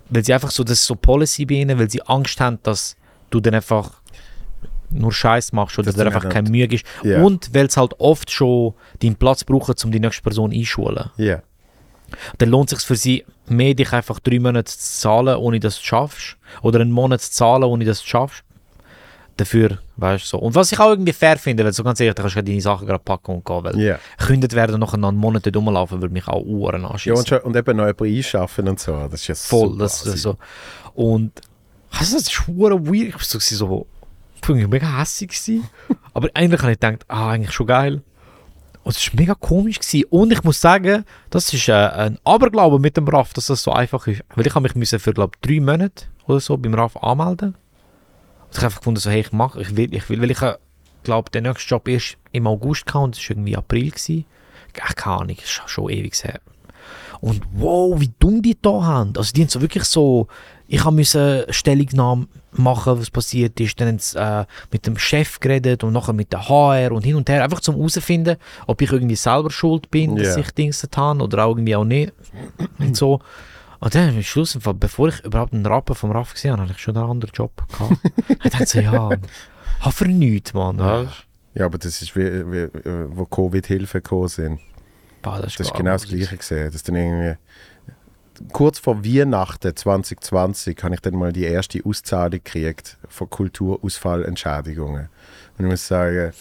Weil 0.10 0.24
sie 0.24 0.34
einfach 0.34 0.52
so, 0.52 0.64
das 0.64 0.80
ist 0.80 0.86
so 0.86 0.96
Policy 0.96 1.46
bei 1.46 1.56
ihnen, 1.56 1.80
weil 1.80 1.90
sie 1.90 2.02
Angst 2.02 2.40
haben, 2.42 2.60
dass 2.64 2.96
du 3.30 3.40
dann 3.40 3.56
einfach 3.56 4.02
nur 4.92 5.14
Scheiß 5.14 5.54
machst 5.54 5.78
oder 5.78 5.88
Dass 5.88 5.96
dir 5.96 6.04
du 6.04 6.08
einfach 6.08 6.30
keine 6.30 6.50
Mühe 6.50 6.68
gibst. 6.68 6.86
Ja. 7.04 7.24
Und 7.24 7.54
weil 7.54 7.68
es 7.68 7.78
halt 7.78 7.94
oft 8.00 8.30
schon 8.32 8.74
deinen 9.02 9.16
Platz 9.16 9.44
brauchen, 9.44 9.76
um 9.84 9.92
die 9.92 10.00
nächste 10.00 10.24
Person 10.24 10.52
einzuschulen. 10.52 11.12
Ja. 11.18 11.42
Dann 12.40 12.50
lohnt 12.50 12.72
es 12.72 12.80
sich 12.80 12.88
für 12.88 12.96
sie, 12.96 13.24
mehr 13.48 13.76
dich 13.76 13.94
einfach 13.94 14.20
drei 14.20 14.40
Monate 14.40 14.72
zu 14.72 14.78
zahlen, 14.80 15.38
ohne 15.38 15.60
dass 15.60 15.76
du 15.76 15.80
es 15.80 15.86
schaffst. 15.86 16.38
Oder 16.64 16.80
einen 16.80 16.92
Monat 16.92 17.22
zu 17.22 17.32
zahlen, 17.32 17.64
ohne 17.64 17.86
dass 17.86 18.00
du 18.00 18.04
es 18.04 18.10
schaffst. 18.10 18.44
Dafür, 19.40 19.78
weißt 19.96 20.26
du 20.26 20.28
so. 20.28 20.38
Und 20.40 20.54
was 20.56 20.72
ich 20.72 20.80
auch 20.80 20.90
irgendwie 20.90 21.14
fair 21.14 21.38
finde, 21.38 21.64
weil 21.64 21.72
so 21.72 21.82
ganz 21.84 22.00
ehrlich, 22.02 22.16
da 22.16 22.24
kannst 22.24 22.36
du 22.36 22.40
ja 22.40 22.44
deine 22.44 22.60
Sachen 22.60 22.86
gerade 22.86 23.02
packen 23.04 23.36
und 23.36 23.46
gehen, 23.46 23.64
weil 23.64 23.80
Ja. 23.80 24.00
gekündigt 24.18 24.54
werden 24.54 24.74
und 24.74 24.82
nachher 24.82 24.98
noch 24.98 25.08
einen 25.10 25.18
Monat 25.18 25.46
dort 25.46 25.56
rumlaufen, 25.56 26.02
würde 26.02 26.14
mich 26.14 26.28
auch 26.28 26.44
Uhren 26.44 26.82
Ja, 26.82 26.90
anschießen. 26.90 27.18
und, 27.18 27.28
schon, 27.28 27.40
und 27.40 27.56
eben 27.56 27.78
noch 27.78 27.86
jemanden 27.88 28.18
einschaffen 28.18 28.68
und 28.68 28.80
so. 28.80 29.08
Das 29.10 29.22
ist 29.22 29.28
ja 29.28 29.36
Voll, 29.36 29.78
das, 29.78 30.04
das 30.04 30.22
so. 30.22 30.38
Und 30.94 31.32
also, 31.92 32.16
das 32.18 32.24
ist 32.28 32.48
weird. 32.50 33.10
Ich 33.10 33.14
war 33.16 33.22
so, 33.22 33.40
so 33.40 33.88
ich 34.44 34.50
war 34.50 34.56
mega 34.68 34.98
hässlich. 35.00 35.30
gewesen. 35.30 35.70
Aber 36.14 36.28
eigentlich 36.34 36.62
habe 36.62 36.72
ich 36.74 36.80
gedacht, 36.80 37.06
ah, 37.08 37.30
eigentlich 37.30 37.52
schon 37.54 37.68
geil. 37.68 38.02
Und 38.84 38.96
es 38.96 39.08
war 39.14 39.20
mega 39.22 39.36
komisch. 39.36 39.80
Gewesen. 39.80 40.04
Und 40.10 40.34
ich 40.34 40.44
muss 40.44 40.60
sagen, 40.60 41.06
das 41.30 41.54
ist 41.54 41.68
äh, 41.70 41.74
ein 41.74 42.18
Aberglaube 42.26 42.80
mit 42.80 42.98
dem 42.98 43.08
RAF, 43.08 43.34
dass 43.34 43.48
das 43.48 43.64
so 43.64 43.72
einfach 43.72 44.06
ist. 44.08 44.22
Weil 44.36 44.48
ich 44.48 44.54
habe 44.54 44.64
mich 44.64 44.76
müssen 44.76 45.00
für, 45.00 45.14
glaube 45.14 45.38
drei 45.42 45.60
Monate 45.62 46.06
oder 46.28 46.40
so 46.42 46.58
beim 46.58 46.74
RAF 46.74 46.98
anmelden. 46.98 47.56
Und 48.50 48.54
ich 48.54 48.58
habe 48.58 48.66
einfach 48.68 48.80
gefunden, 48.80 49.00
so, 49.00 49.10
hey, 49.10 49.22
ich 49.22 49.32
mache, 49.32 49.62
ich 49.62 49.76
will, 49.76 49.94
ich 49.94 50.10
will, 50.10 50.22
weil 50.22 50.32
ich 50.32 50.40
glaube, 51.04 51.30
der 51.32 51.42
nächste 51.42 51.70
Job 51.70 51.88
erst 51.88 52.18
im 52.32 52.48
August 52.48 52.86
kam 52.86 53.04
und 53.04 53.18
es 53.18 53.24
war 53.30 53.36
irgendwie 53.38 53.56
April. 53.56 53.92
Gewesen. 53.92 54.26
Ach, 54.82 54.96
keine 54.96 55.18
Ahnung, 55.22 55.36
ist 55.38 55.62
schon- 55.68 55.90
ewig 55.90 56.16
her. 56.24 56.40
Und 57.22 57.42
wow, 57.54 58.00
wie 58.00 58.12
dumm 58.20 58.42
die 58.42 58.58
da 58.60 58.82
haben. 58.84 59.14
Also 59.18 59.34
die 59.34 59.42
haben 59.42 59.50
so 59.50 59.62
wirklich 59.62 59.84
so, 59.84 60.28
ich 60.68 60.84
habe 60.84 60.96
müssen 60.96 61.44
Stellungnahme 61.50 62.28
machen, 62.54 62.98
was 63.00 63.12
passiert 63.12 63.60
ist. 63.60 63.80
Dann 63.80 63.90
haben 63.90 64.00
sie 64.00 64.18
äh, 64.18 64.46
mit 64.72 64.88
dem 64.88 64.98
Chef 64.98 65.40
geredet 65.40 65.84
und 65.84 65.92
nachher 65.94 66.14
mit 66.14 66.32
der 66.32 66.48
HR 66.48 66.94
und 66.94 67.04
hin 67.04 67.16
und 67.16 67.28
her. 67.30 67.44
Einfach 67.44 67.60
zum 67.60 67.76
herausfinden, 67.76 68.38
ob 68.68 68.82
ich 68.82 68.92
irgendwie 68.92 69.16
selber 69.18 69.52
schuld 69.52 69.92
bin, 69.92 70.16
dass 70.16 70.36
Ja. 70.36 70.42
ich 70.42 70.52
Dings 70.52 70.82
getan 70.82 71.20
oder 71.22 71.46
auch 71.46 71.52
irgendwie 71.52 71.76
auch 71.76 71.84
nicht. 71.84 72.14
und 72.80 72.96
so. 72.96 73.20
Und 73.80 73.96
dann 73.96 74.10
am 74.10 74.22
Schluss, 74.24 74.58
bevor 74.76 75.08
ich 75.08 75.24
überhaupt 75.24 75.54
einen 75.54 75.66
Rappen 75.66 75.96
vom 75.96 76.12
Raff 76.12 76.34
gesehen 76.34 76.52
habe, 76.52 76.64
habe 76.64 76.72
ich 76.74 76.80
schon 76.80 76.98
einen 76.98 77.10
anderen 77.10 77.34
Job 77.34 77.52
gehabt. 77.72 77.98
ich 78.44 78.52
dachte 78.52 78.66
so, 78.66 78.80
ja, 78.80 79.10
ha 79.82 79.92
für 79.92 80.08
nichts, 80.08 80.54
Mann. 80.54 80.78
weisst 80.78 81.26
Ja, 81.54 81.66
aber 81.66 81.78
das 81.78 82.02
ist 82.02 82.16
wie, 82.16 82.52
wie 82.52 82.58
äh, 82.58 83.08
wo 83.10 83.26
Covid-Hilfe 83.26 84.02
gekommen 84.02 84.28
sind. 84.28 84.60
Boah, 85.22 85.42
Das 85.42 85.60
ist 85.60 85.72
gar 85.72 85.78
genau 85.78 85.92
das. 85.94 86.08
Gleiche 86.08 86.38
gesehen. 86.38 86.72
Das 86.72 86.84
dann 86.84 86.96
irgendwie 86.96 87.38
kurz 88.52 88.80
vor 88.80 89.04
Weihnachten 89.04 89.76
2020 89.76 90.82
habe 90.84 90.96
ich 90.96 91.02
dann 91.02 91.16
mal 91.16 91.34
die 91.34 91.44
erste 91.44 91.80
Auszahlung 91.86 92.42
gekriegt 92.44 92.98
von 93.08 93.30
Kulturausfallentschädigungen. 93.30 95.10
Und 95.58 95.66
ich 95.66 95.72
muss 95.72 95.88
sagen, 95.88 96.32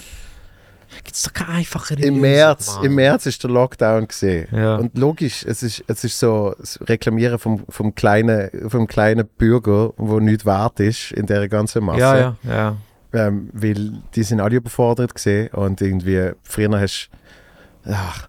Gibt's 1.04 1.22
doch 1.22 1.32
keine 1.32 1.50
einfachere 1.50 2.00
im 2.00 2.14
Lösung, 2.14 2.20
März, 2.20 2.74
Mann. 2.76 2.84
im 2.84 2.94
März 2.94 3.26
ist 3.26 3.42
der 3.42 3.50
Lockdown 3.50 4.08
gesehen. 4.08 4.48
Ja. 4.52 4.76
Und 4.76 4.96
logisch, 4.96 5.44
es 5.46 5.62
ist, 5.62 5.84
es 5.86 6.04
ist 6.04 6.18
so 6.18 6.54
das 6.58 6.78
Reklamieren 6.88 7.38
vom, 7.38 7.64
vom, 7.68 7.94
kleinen, 7.94 8.50
vom 8.68 8.86
kleinen 8.86 9.26
Bürger, 9.26 9.92
wo 9.96 10.18
nichts 10.18 10.46
wert 10.46 10.80
ist 10.80 11.12
in 11.12 11.26
der 11.26 11.48
ganzen 11.48 11.84
Masse. 11.84 12.00
Ja, 12.00 12.16
ja, 12.16 12.36
ja. 12.44 12.76
Ähm, 13.12 13.50
weil 13.52 14.02
die 14.14 14.22
sind 14.22 14.40
alle 14.40 14.56
überfordert 14.56 15.14
gesehen 15.14 15.48
und 15.48 15.80
irgendwie 15.80 16.32
früher 16.42 16.78
hast 16.78 17.10
ach, 17.90 18.28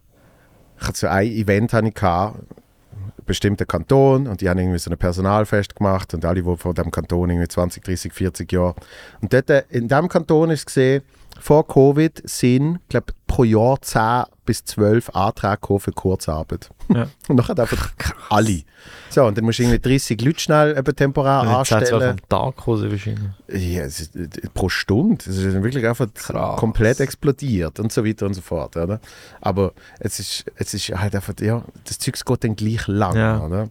ich 0.79 0.87
hatte 0.87 0.97
so 0.99 1.07
ein 1.07 1.27
Event 1.27 1.73
hatte 1.73 1.87
ich 1.87 1.93
gehabt, 1.93 2.37
einen 2.37 3.25
bestimmten 3.25 3.67
Kanton 3.67 4.27
und 4.27 4.41
die 4.41 4.49
haben 4.49 4.57
irgendwie 4.57 4.79
so 4.79 4.89
ein 4.89 4.97
Personalfest 4.97 5.75
gemacht 5.75 6.13
und 6.13 6.23
alle, 6.25 6.41
die 6.41 6.57
von 6.57 6.73
dem 6.73 6.91
Kanton 6.91 7.29
irgendwie 7.29 7.47
20, 7.47 7.83
30, 7.83 8.13
40 8.13 8.51
Jahre 8.51 8.75
und 9.21 9.33
dort 9.33 9.49
in 9.69 9.87
dem 9.87 10.07
Kanton 10.07 10.49
ist 10.51 10.65
gesehen, 10.65 11.03
vor 11.39 11.67
Covid 11.67 12.21
sind, 12.29 12.79
glaube 12.89 13.13
pro 13.27 13.43
Jahr 13.43 13.81
10 13.81 14.23
bis 14.45 14.65
12 14.65 15.09
Anträge 15.11 15.79
für 15.79 15.91
Kurzarbeit. 15.91 16.69
Ja. 16.93 17.07
Und 17.27 17.37
nachher 17.37 17.57
einfach 17.57 17.91
alle. 18.29 18.63
So, 19.09 19.23
und 19.25 19.37
dann 19.37 19.45
musst 19.45 19.59
du 19.59 19.63
irgendwie 19.63 19.79
30 19.79 20.21
Leute 20.21 20.39
schnell 20.39 20.77
eben 20.77 20.95
temporär 20.95 21.43
jetzt 21.43 21.71
anstellen. 21.71 22.11
am 22.11 22.29
Tag 22.29 22.67
wahrscheinlich. 22.67 23.19
Ja, 23.47 23.83
ist, 23.83 24.15
äh, 24.15 24.27
pro 24.53 24.69
Stunde. 24.69 25.23
Es 25.27 25.37
ist 25.37 25.63
wirklich 25.63 25.85
einfach 25.85 26.07
Krass. 26.13 26.59
komplett 26.59 26.99
explodiert 26.99 27.79
und 27.79 27.91
so 27.91 28.05
weiter 28.05 28.25
und 28.25 28.33
so 28.33 28.41
fort. 28.41 28.77
Oder? 28.77 28.99
Aber 29.41 29.73
es 29.99 30.19
ist, 30.19 30.45
es 30.55 30.73
ist 30.73 30.89
halt 30.89 31.15
einfach, 31.15 31.33
ja, 31.41 31.63
das 31.85 31.99
Zeug 31.99 32.23
geht 32.23 32.43
dann 32.43 32.55
gleich 32.55 32.87
lang. 32.87 33.15
Ja. 33.15 33.39
Oder? 33.41 33.69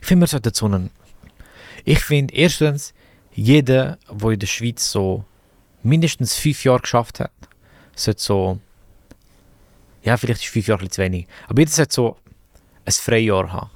Ich 0.00 0.06
finde, 0.06 0.20
man 0.20 0.28
sollte 0.28 0.50
so 0.52 0.66
einen. 0.66 0.90
Ich 1.84 2.00
finde, 2.00 2.34
erstens, 2.34 2.94
jeder, 3.32 3.98
der 4.10 4.30
in 4.30 4.38
der 4.38 4.46
Schweiz 4.46 4.90
so 4.90 5.24
mindestens 5.84 6.34
fünf 6.34 6.64
Jahre 6.64 6.80
geschafft 6.80 7.20
hat, 7.20 7.30
sollte 7.94 8.20
so. 8.20 8.58
Ja, 10.02 10.16
vielleicht 10.16 10.42
ist 10.42 10.50
fünf 10.50 10.66
Jahre 10.66 10.88
zu 10.88 11.00
wenig. 11.00 11.26
Aber 11.48 11.60
jeder 11.60 11.70
sollte 11.70 11.94
so 11.94 12.16
ein 12.84 12.92
Freijahr 12.92 13.52
haben. 13.52 13.70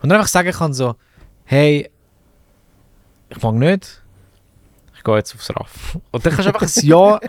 Und 0.00 0.08
dann 0.08 0.18
einfach 0.18 0.30
sagen 0.30 0.52
kann, 0.52 0.72
so: 0.72 0.94
Hey, 1.44 1.90
ich 3.28 3.42
mag 3.42 3.54
nicht. 3.54 4.02
Ich 4.96 5.04
gehe 5.04 5.16
jetzt 5.16 5.34
aufs 5.34 5.50
RAF. 5.50 5.98
Und 6.10 6.24
dann 6.26 6.32
kannst 6.32 6.48
du 6.48 6.54
einfach 6.54 6.76
ein 6.76 6.86
Jahr 6.86 7.20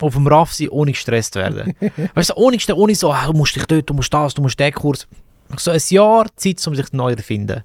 auf 0.00 0.14
dem 0.14 0.26
RAF 0.26 0.52
sein, 0.52 0.68
ohne 0.68 0.92
gestresst 0.92 1.36
werden. 1.36 1.74
Weißt 2.14 2.30
du, 2.30 2.34
ohne, 2.34 2.58
ohne 2.74 2.94
so, 2.94 3.12
ah, 3.12 3.26
du 3.26 3.32
musst 3.32 3.56
dich 3.56 3.64
dort, 3.66 3.88
du 3.88 3.94
musst 3.94 4.12
das, 4.12 4.34
du 4.34 4.42
musst 4.42 4.58
den 4.58 4.72
Kurs. 4.72 5.06
So 5.56 5.70
ein 5.70 5.80
Jahr 5.88 6.26
Zeit, 6.36 6.66
um 6.66 6.74
sich 6.74 6.92
neu 6.92 7.12
zu 7.12 7.18
erfinden. 7.18 7.62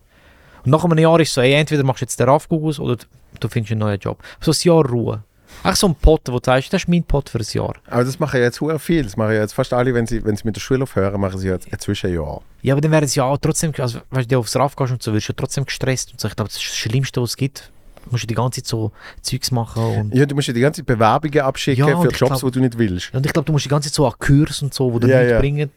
Und 0.63 0.71
nach 0.71 0.83
einem 0.83 0.97
Jahr 0.97 1.19
ist 1.19 1.29
es 1.29 1.33
so, 1.33 1.41
ey, 1.41 1.53
entweder 1.53 1.83
machst 1.83 2.01
du 2.01 2.05
jetzt 2.05 2.19
den 2.19 2.29
RAF 2.29 2.47
aus 2.49 2.79
oder 2.79 2.97
du 3.39 3.47
findest 3.47 3.71
einen 3.71 3.79
neuen 3.79 3.99
Job. 3.99 4.21
So 4.39 4.51
ein 4.51 4.57
Jahr 4.61 4.85
Ruhe. 4.85 5.23
Ach, 5.63 5.75
so 5.75 5.87
ein 5.87 5.95
Pot, 5.95 6.21
wo 6.27 6.39
du 6.39 6.45
sagst, 6.45 6.71
das 6.73 6.83
ist 6.83 6.87
mein 6.87 7.03
Pot 7.03 7.29
für 7.29 7.39
ein 7.39 7.45
Jahr. 7.51 7.73
Aber 7.87 8.03
das 8.03 8.17
machen 8.19 8.37
ja 8.37 8.43
jetzt 8.45 8.59
sehr 8.59 8.79
viel. 8.79 9.03
Das 9.03 9.17
machen 9.17 9.33
ja 9.33 9.41
jetzt 9.41 9.53
fast 9.53 9.73
alle, 9.73 9.93
wenn 9.93 10.07
sie, 10.07 10.23
wenn 10.23 10.35
sie 10.35 10.43
mit 10.45 10.55
der 10.55 10.61
Schule 10.61 10.83
aufhören, 10.83 11.19
machen 11.19 11.37
sie 11.37 11.47
ja 11.47 11.53
jetzt 11.55 11.71
ein 11.71 11.79
Zwischenjahr. 11.79 12.41
Ja, 12.61 12.73
aber 12.73 12.81
dann 12.81 12.91
wäre 12.91 13.03
es 13.05 13.15
ja 13.15 13.25
auch 13.25 13.37
trotzdem, 13.37 13.73
also, 13.77 13.99
weißt 14.09 14.31
du, 14.31 14.37
aufs 14.39 14.55
RAF 14.55 14.75
gehst 14.75 14.91
und 14.93 15.03
so, 15.03 15.13
wirst 15.13 15.27
du 15.27 15.33
ja 15.33 15.35
trotzdem 15.37 15.65
gestresst 15.65 16.11
und 16.11 16.21
so. 16.21 16.27
Ich 16.27 16.35
glaube, 16.35 16.49
das 16.49 16.57
ist 16.57 16.65
das 16.69 16.75
Schlimmste, 16.77 17.21
was 17.21 17.31
es 17.31 17.37
gibt. 17.37 17.71
Du 18.05 18.11
musst 18.11 18.23
ja 18.23 18.27
die 18.27 18.35
ganze 18.35 18.61
Zeit 18.63 18.67
so 18.67 18.91
Zeugs 19.21 19.51
machen 19.51 19.83
und, 19.83 20.15
Ja, 20.15 20.25
du 20.25 20.33
musst 20.33 20.47
ja 20.47 20.53
die 20.53 20.61
ganze 20.61 20.79
Zeit 20.81 20.87
Bewerbungen 20.87 21.41
abschicken 21.41 21.85
Ja, 21.87 21.97
für 22.01 22.07
Jobs, 22.09 22.39
glaub- 22.39 22.41
die 22.45 22.51
du 22.51 22.59
nicht 22.61 22.77
willst. 22.77 23.13
und 23.13 23.25
ich 23.25 23.33
glaube, 23.33 23.45
du 23.45 23.51
musst 23.51 23.65
die 23.65 23.69
ganze 23.69 23.89
Zeit 23.89 23.95
so 23.95 24.07
an 24.07 24.13
Kurs 24.17 24.61
und 24.61 24.73
so, 24.73 24.91
wo 24.93 24.97
dir 24.99 25.09
Ja, 25.09 25.17
nichts 25.19 25.31
ja. 25.33 25.39
bringen. 25.39 25.71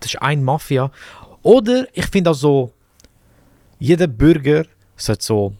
Das 0.00 0.14
ist 0.14 0.20
ein 0.22 0.42
Mafia. 0.42 0.90
Oder 1.42 1.86
ich 1.92 2.06
finde 2.06 2.30
auch 2.30 2.34
so, 2.34 2.72
jeder 3.78 4.06
Bürger 4.06 4.64
sollte 4.96 5.22
so 5.24 5.52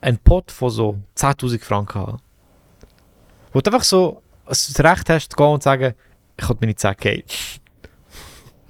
einen 0.00 0.18
Pot 0.18 0.50
von 0.50 0.70
so 0.70 0.96
10.000 1.16 1.62
Franken 1.62 2.00
haben. 2.00 2.18
Wo 3.54 3.60
du 3.60 3.70
einfach 3.70 3.84
so 3.84 4.20
das 4.46 4.74
Recht 4.80 5.08
hast, 5.08 5.30
zu 5.30 5.36
gehen 5.36 5.46
und 5.46 5.62
zu 5.62 5.68
sagen, 5.68 5.94
ich 6.36 6.48
habe 6.48 6.58
meine 6.60 6.72
10k. 6.72 7.22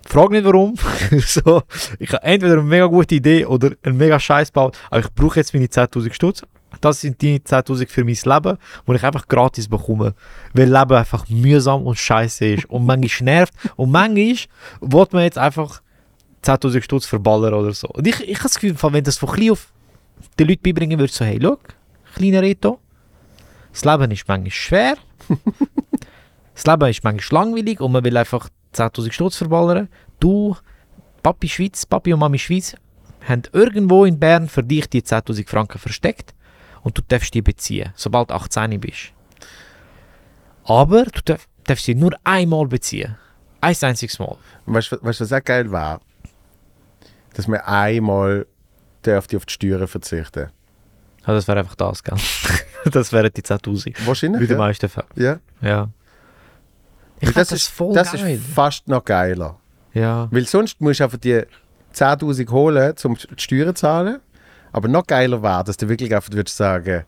Frag 0.06 0.30
nicht 0.30 0.44
warum. 0.44 0.74
so, 1.26 1.62
ich 1.98 2.12
habe 2.12 2.22
entweder 2.22 2.52
eine 2.52 2.62
mega 2.62 2.84
gute 2.84 3.14
Idee 3.14 3.46
oder 3.46 3.70
einen 3.82 3.96
mega 3.96 4.20
Scheiß 4.20 4.48
gebaut, 4.48 4.78
aber 4.90 5.00
ich 5.00 5.12
brauche 5.14 5.40
jetzt 5.40 5.54
meine 5.54 5.66
10.000 5.66 6.12
Stutz. 6.12 6.42
Das 6.82 7.00
sind 7.00 7.22
die 7.22 7.40
10.000 7.40 7.88
für 7.88 8.04
mein 8.04 8.14
Leben, 8.14 8.58
wo 8.84 8.92
ich 8.92 9.02
einfach 9.02 9.26
gratis 9.26 9.68
bekomme. 9.68 10.14
Weil 10.52 10.70
Leben 10.70 10.92
einfach 10.92 11.26
mühsam 11.30 11.86
und 11.86 11.98
scheiße 11.98 12.44
ist. 12.46 12.66
Und 12.66 12.84
manchmal 12.84 13.24
nervt. 13.24 13.54
Und 13.76 13.90
manchmal 13.90 14.36
will 14.82 15.06
man 15.12 15.22
jetzt 15.22 15.38
einfach 15.38 15.80
10.000 16.44 16.82
Stutz 16.82 17.06
verballern 17.06 17.54
oder 17.54 17.72
so. 17.72 17.88
Und 17.88 18.06
ich, 18.06 18.20
ich 18.20 18.36
habe 18.36 18.42
das 18.42 18.60
Gefühl, 18.60 18.76
wenn 18.92 19.04
das 19.04 19.16
von 19.16 19.30
klein 19.30 19.52
auf 19.52 19.72
den 20.38 20.48
Leuten 20.48 20.62
beibringen 20.62 20.98
würde, 20.98 21.12
so, 21.12 21.24
hey, 21.24 21.38
schau, 21.40 21.58
kleiner 22.14 22.42
Reto, 22.42 22.80
das 23.74 23.84
Leben 23.84 24.12
ist 24.12 24.28
manchmal 24.28 24.50
schwer. 24.52 24.96
das 26.54 26.64
Leben 26.64 26.88
ist 26.88 27.02
manchmal 27.02 27.44
langweilig 27.44 27.80
und 27.80 27.90
man 27.90 28.04
will 28.04 28.16
einfach 28.16 28.48
10.000 28.72 29.10
Stutz 29.10 29.36
verballern. 29.36 29.88
Du, 30.20 30.56
Papi 31.24 31.48
Schweiz, 31.48 31.84
Papi 31.84 32.12
und 32.12 32.20
Mami 32.20 32.38
Schweiz, 32.38 32.76
haben 33.28 33.42
irgendwo 33.52 34.04
in 34.04 34.20
Bern 34.20 34.48
für 34.48 34.62
dich 34.62 34.88
die 34.88 35.02
10.000 35.02 35.48
Franken 35.48 35.78
versteckt 35.78 36.34
und 36.82 36.96
du 36.96 37.02
darfst 37.08 37.34
die 37.34 37.42
beziehen, 37.42 37.92
sobald 37.96 38.30
du 38.30 38.34
18 38.34 38.78
bist. 38.78 39.12
Aber 40.62 41.04
du 41.06 41.20
darf, 41.24 41.48
darfst 41.64 41.86
sie 41.86 41.96
nur 41.96 42.12
einmal 42.22 42.68
beziehen. 42.68 43.16
Ein 43.60 43.76
einziges 43.80 44.20
Mal. 44.20 44.36
Weißt 44.66 44.92
du, 44.92 44.98
was 45.02 45.32
auch 45.32 45.44
geil 45.44 45.72
war? 45.72 46.00
Dass 47.34 47.48
wir 47.48 47.66
einmal 47.66 48.46
dürfte 49.04 49.36
auf 49.36 49.46
die 49.46 49.52
Steuern 49.52 49.88
verzichten. 49.88 50.50
Ja, 51.26 51.32
das 51.32 51.48
wäre 51.48 51.58
einfach 51.60 51.74
das, 51.74 52.02
gell? 52.02 52.16
das 52.90 53.12
wären 53.12 53.30
die 53.34 53.42
10.000. 53.42 53.94
Wahrscheinlich, 54.06 54.42
Wie 54.42 54.46
die 54.46 54.52
ja. 54.52 54.58
meisten 54.58 54.88
Fälle. 54.88 55.06
ja. 55.16 55.38
Ja. 55.60 55.88
Ich 57.20 57.28
finde 57.28 57.40
das, 57.40 57.52
ist, 57.52 57.68
voll 57.68 57.94
das 57.94 58.12
geil. 58.12 58.34
ist 58.34 58.44
fast 58.54 58.88
noch 58.88 59.04
geiler. 59.04 59.56
ja. 59.94 60.28
Weil 60.30 60.46
sonst 60.46 60.80
musst 60.80 61.00
du 61.00 61.04
einfach 61.04 61.18
die 61.18 61.42
10'000 61.94 62.50
holen, 62.50 62.94
um 63.04 63.14
die 63.16 63.40
Steuern 63.42 63.68
zu 63.74 63.80
zahlen. 63.82 64.20
Aber 64.72 64.88
noch 64.88 65.06
geiler 65.06 65.40
wäre, 65.42 65.64
dass 65.64 65.76
du 65.76 65.88
wirklich 65.88 66.14
einfach 66.14 66.32
würdest 66.32 66.56
sagen, 66.56 67.04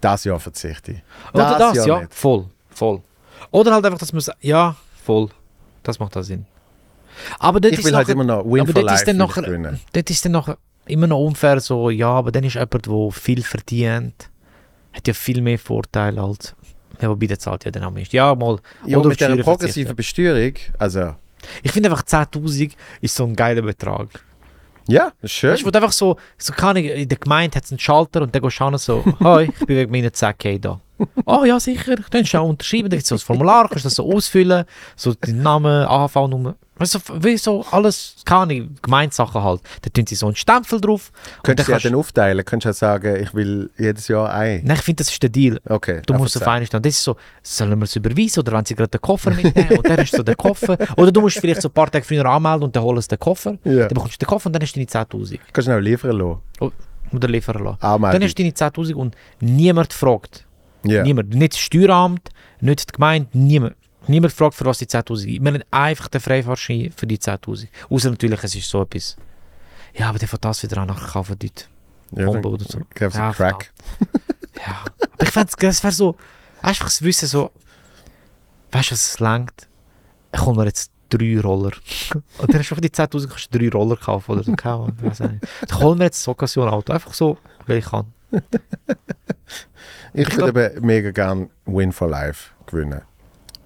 das 0.00 0.24
Jahr 0.24 0.40
verzichte 0.40 0.92
ich. 0.92 1.02
Oder 1.32 1.56
das, 1.58 1.76
Jahr 1.76 1.86
ja. 1.86 2.00
nicht. 2.00 2.12
Voll, 2.14 2.46
voll. 2.70 3.00
Oder 3.52 3.72
halt 3.72 3.84
einfach, 3.86 3.98
dass 3.98 4.12
man 4.12 4.20
sagt, 4.20 4.42
ja, 4.42 4.74
voll. 5.04 5.28
Das 5.84 5.98
macht 5.98 6.16
da 6.16 6.22
Sinn. 6.22 6.46
Aber 7.38 7.60
dort 7.60 7.72
Ich 7.72 7.78
ist 7.78 7.84
will 7.86 7.96
halt 7.96 8.08
immer 8.08 8.24
noch 8.24 8.44
Win 8.44 8.66
for 8.66 8.76
ist 8.76 8.82
Life 8.84 9.04
dann 9.04 9.16
nachher-. 9.16 9.78
Dort 9.92 10.10
ist 10.10 10.24
dann 10.24 10.32
nachher 10.32 10.58
immer 10.90 11.06
noch 11.06 11.18
unfair 11.18 11.60
so, 11.60 11.90
ja, 11.90 12.08
aber 12.10 12.32
dann 12.32 12.44
ist 12.44 12.54
jemand, 12.54 12.86
der 12.86 13.10
viel 13.10 13.42
verdient, 13.42 14.30
hat 14.92 15.06
ja 15.06 15.14
viel 15.14 15.40
mehr 15.40 15.58
Vorteile 15.58 16.20
als, 16.20 16.54
ja, 17.00 17.08
wobei 17.08 17.26
der 17.26 17.38
zahlt 17.38 17.64
ja 17.64 17.70
dann 17.70 17.82
am 17.84 17.94
meisten. 17.94 18.14
Ja, 18.16 18.34
mal, 18.34 18.58
Ja, 18.86 18.98
oder 18.98 19.08
mit 19.08 19.20
der 19.20 19.36
progressiven 19.36 19.96
Besteuerung, 19.96 20.54
also, 20.78 21.14
Ich 21.62 21.72
finde 21.72 21.90
einfach 21.90 22.04
10'000 22.04 22.72
ist 23.00 23.14
so 23.16 23.24
ein 23.24 23.34
geiler 23.34 23.62
Betrag. 23.62 24.08
ja, 24.88 25.12
ist 25.22 25.32
schön. 25.32 25.52
Weißt 25.52 25.64
du, 25.64 25.70
einfach 25.70 25.92
so, 25.92 26.16
so 26.36 26.52
kann 26.52 26.76
ich, 26.76 26.86
in 26.90 27.08
der 27.08 27.18
Gemeinde 27.18 27.56
hat 27.56 27.64
es 27.64 27.70
einen 27.70 27.78
Schalter 27.78 28.22
und 28.22 28.34
dann 28.34 28.42
gehst 28.42 28.60
du 28.60 28.64
hin 28.68 28.78
so, 28.78 29.04
«Hoi, 29.20 29.44
ich 29.44 29.66
bin 29.66 29.76
wegen 29.76 29.90
meiner 29.90 30.08
10k 30.08 30.58
da.» 30.60 30.80
«Oh 31.26 31.44
ja, 31.44 31.58
sicher, 31.60 31.96
dann 31.96 32.04
kannst 32.10 32.34
du 32.34 32.38
auch 32.38 32.48
unterschreiben, 32.48 32.90
dann 32.90 32.98
gibt 32.98 33.02
es 33.02 33.08
so 33.08 33.14
ein 33.14 33.18
Formular, 33.18 33.68
kannst 33.68 33.84
du 33.84 33.88
das 33.88 33.94
so 33.94 34.12
ausfüllen, 34.12 34.64
so 34.96 35.14
deinen 35.14 35.42
Namen, 35.42 35.86
AHV-Nummer, 35.86 36.56
weißt 36.80 36.94
du, 36.94 36.98
wie 37.22 37.36
so 37.36 37.64
alles, 37.70 38.16
keine 38.24 38.68
Gemeinsachen 38.82 39.42
halt. 39.42 39.60
Da 39.82 39.90
tun 39.90 40.06
sie 40.06 40.14
so 40.14 40.26
einen 40.26 40.36
Stempel 40.36 40.80
drauf. 40.80 41.12
Könntest 41.42 41.68
du 41.68 41.72
ja 41.72 41.78
dann 41.78 41.94
aufteilen, 41.94 42.44
könntest 42.44 42.80
du 42.82 42.86
ja 42.86 42.92
sagen, 42.92 43.22
ich 43.22 43.34
will 43.34 43.70
jedes 43.78 44.08
Jahr 44.08 44.32
ein. 44.32 44.62
Nein, 44.64 44.76
ich 44.76 44.82
finde, 44.82 45.04
das 45.04 45.12
ist 45.12 45.22
der 45.22 45.30
Deal. 45.30 45.60
Okay. 45.68 46.00
Du 46.06 46.14
musst 46.14 46.36
auf 46.36 46.48
einen 46.48 46.66
stehen. 46.66 46.82
Das 46.82 46.94
ist 46.94 47.04
so, 47.04 47.16
sollen 47.42 47.78
wir 47.78 47.84
es 47.84 47.94
überweisen 47.96 48.40
oder 48.40 48.52
wenn 48.52 48.64
sie 48.64 48.74
gerade 48.74 48.90
den 48.90 49.00
Koffer 49.00 49.30
mitnehmen 49.30 49.76
und 49.76 49.88
dann 49.88 49.98
hast 49.98 50.12
du 50.12 50.16
so 50.18 50.22
den 50.22 50.36
Koffer. 50.36 50.78
Oder 50.96 51.12
du 51.12 51.20
musst 51.20 51.38
vielleicht 51.38 51.62
so 51.62 51.68
ein 51.68 51.72
paar 51.72 51.90
Tage 51.90 52.04
früher 52.04 52.24
anmelden 52.24 52.64
und 52.64 52.74
dann 52.74 52.82
holst 52.82 53.12
du 53.12 53.16
den 53.16 53.20
Koffer. 53.20 53.58
Ja. 53.64 53.86
Dann 53.86 53.88
bekommst 53.88 54.14
du 54.14 54.24
den 54.24 54.28
Koffer 54.28 54.46
und 54.46 54.54
dann 54.54 54.62
hast 54.62 54.74
du 54.74 54.84
deine 54.84 55.04
10'000. 55.04 55.38
Kannst 55.52 55.68
du 55.68 55.76
auch 55.76 55.80
liefern 55.80 56.16
lassen. 56.16 56.72
Oder 57.12 57.28
liefern 57.28 57.62
lassen. 57.62 57.82
Anmeldung. 57.82 58.20
Dann 58.20 58.22
hast 58.26 58.38
du 58.38 58.42
deine 58.42 58.54
10'000 58.54 58.94
und 58.94 59.16
niemand 59.40 59.92
fragt. 59.92 60.46
Ja. 60.84 61.02
Niemand. 61.02 61.34
Nicht 61.34 61.54
das 61.54 61.60
Steueramt, 61.60 62.30
nicht 62.60 62.88
die 62.88 62.92
Gemeinde, 62.92 63.28
niemand. 63.32 63.76
Niemand 64.06 64.32
fragt, 64.32 64.54
für 64.54 64.64
was 64.64 64.78
die 64.78 64.86
10'000 64.86 65.24
gibt. 65.26 65.44
Wir 65.44 65.52
haben 65.52 65.62
einfach 65.70 66.08
den 66.08 66.20
Freifahrtschein 66.20 66.92
für 66.96 67.06
die 67.06 67.18
10'000. 67.18 67.68
Außer 67.90 68.10
natürlich, 68.10 68.42
es 68.42 68.54
ist 68.54 68.68
so 68.68 68.82
etwas. 68.82 69.16
Ja, 69.94 70.08
aber 70.08 70.18
der 70.18 70.28
von 70.28 70.38
das 70.40 70.62
wieder 70.62 70.78
an 70.78 70.88
nachher 70.88 71.06
kaufen 71.06 71.36
dort. 71.38 71.68
Ja, 72.16 72.24
Bombe 72.26 72.42
dann 72.42 72.52
oder 72.52 72.64
so. 72.64 72.80
Ja, 72.98 73.32
Crack. 73.32 73.72
Ja. 74.66 74.84
Aber 75.12 75.22
ich 75.22 75.30
fände 75.30 75.50
das 75.58 75.82
wäre 75.82 75.92
so, 75.92 76.16
einfach 76.62 76.86
das 76.86 77.02
Wissen 77.02 77.28
so, 77.28 77.50
weißt 78.72 78.90
du, 78.90 78.94
was 78.94 79.06
es 79.12 79.20
langt? 79.20 79.68
Ich 80.32 80.46
mir 80.46 80.64
jetzt 80.64 80.90
drei 81.08 81.40
Roller. 81.40 81.72
Und 82.38 82.52
dann 82.52 82.60
hast 82.60 82.70
du 82.70 82.74
für 82.74 82.80
die 82.80 82.90
10'000 82.90 83.28
kannst 83.28 83.54
du 83.54 83.58
drei 83.58 83.68
Roller 83.68 83.96
kaufen 83.96 84.32
oder 84.32 84.44
so. 84.44 84.54
Keine 84.54 84.74
Ahnung, 84.76 84.96
ich 85.12 85.20
auch 85.20 85.28
nicht. 85.28 85.44
Ich 85.66 85.74
hole 85.74 85.96
mir 85.96 86.04
jetzt 86.04 86.26
ein 86.26 86.30
Occasion-Auto. 86.30 86.92
Einfach 86.92 87.14
so, 87.14 87.38
weil 87.66 87.78
ich 87.78 87.84
kann. 87.84 88.12
Ich 90.12 90.36
würde 90.36 90.70
eben 90.74 90.86
mega 90.86 91.10
gerne 91.10 91.48
Win 91.66 91.92
for 91.92 92.08
Life 92.08 92.50
gewinnen. 92.66 93.02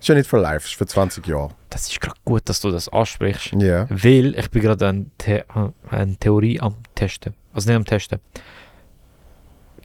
Ist 0.00 0.08
ja 0.08 0.14
nicht 0.14 0.28
for 0.28 0.38
Life, 0.38 0.66
ist 0.66 0.74
für 0.74 0.86
20 0.86 1.26
Jahre. 1.26 1.50
Das 1.70 1.88
ist 1.88 2.00
gerade 2.00 2.18
gut, 2.24 2.42
dass 2.44 2.60
du 2.60 2.70
das 2.70 2.88
ansprichst. 2.88 3.52
Ja. 3.54 3.86
Weil 3.88 4.38
ich 4.38 4.50
bin 4.50 4.62
gerade 4.62 4.86
eine, 4.86 5.06
The 5.24 5.42
eine 5.90 6.16
Theorie 6.16 6.60
am 6.60 6.74
Testen. 6.94 7.34
Also 7.54 7.70
nicht 7.70 7.76
am 7.76 7.84
Testen. 7.84 8.20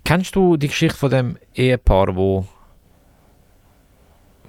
Kennst 0.03 0.35
du 0.35 0.57
die 0.57 0.67
Geschichte 0.67 0.97
von 0.97 1.09
dem 1.09 1.37
Ehepaar, 1.53 2.15
wo 2.15 2.45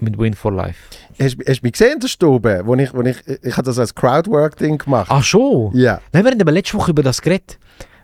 mit 0.01 0.19
Win 0.19 0.35
for 0.35 0.53
Life? 0.53 0.79
Hast, 1.21 1.37
hast 1.47 1.61
du 1.61 1.63
mich 1.63 1.73
gesehen, 1.73 2.01
der 2.01 2.09
Stube? 2.09 2.63
Wo 2.65 2.75
ich, 2.75 2.93
wo 2.93 3.03
ich, 3.03 3.19
ich 3.43 3.57
habe 3.57 3.67
das 3.67 3.79
als 3.79 3.95
Crowdwork-Ding 3.95 4.79
gemacht. 4.79 5.07
Ach 5.09 5.23
schon? 5.23 5.71
Ja. 5.77 6.01
Nein, 6.13 6.25
wir 6.25 6.33
haben 6.33 6.41
aber 6.41 6.53
letzte 6.53 6.77
Woche 6.77 6.91
über 6.91 7.03
das 7.03 7.23
geredet. 7.23 7.59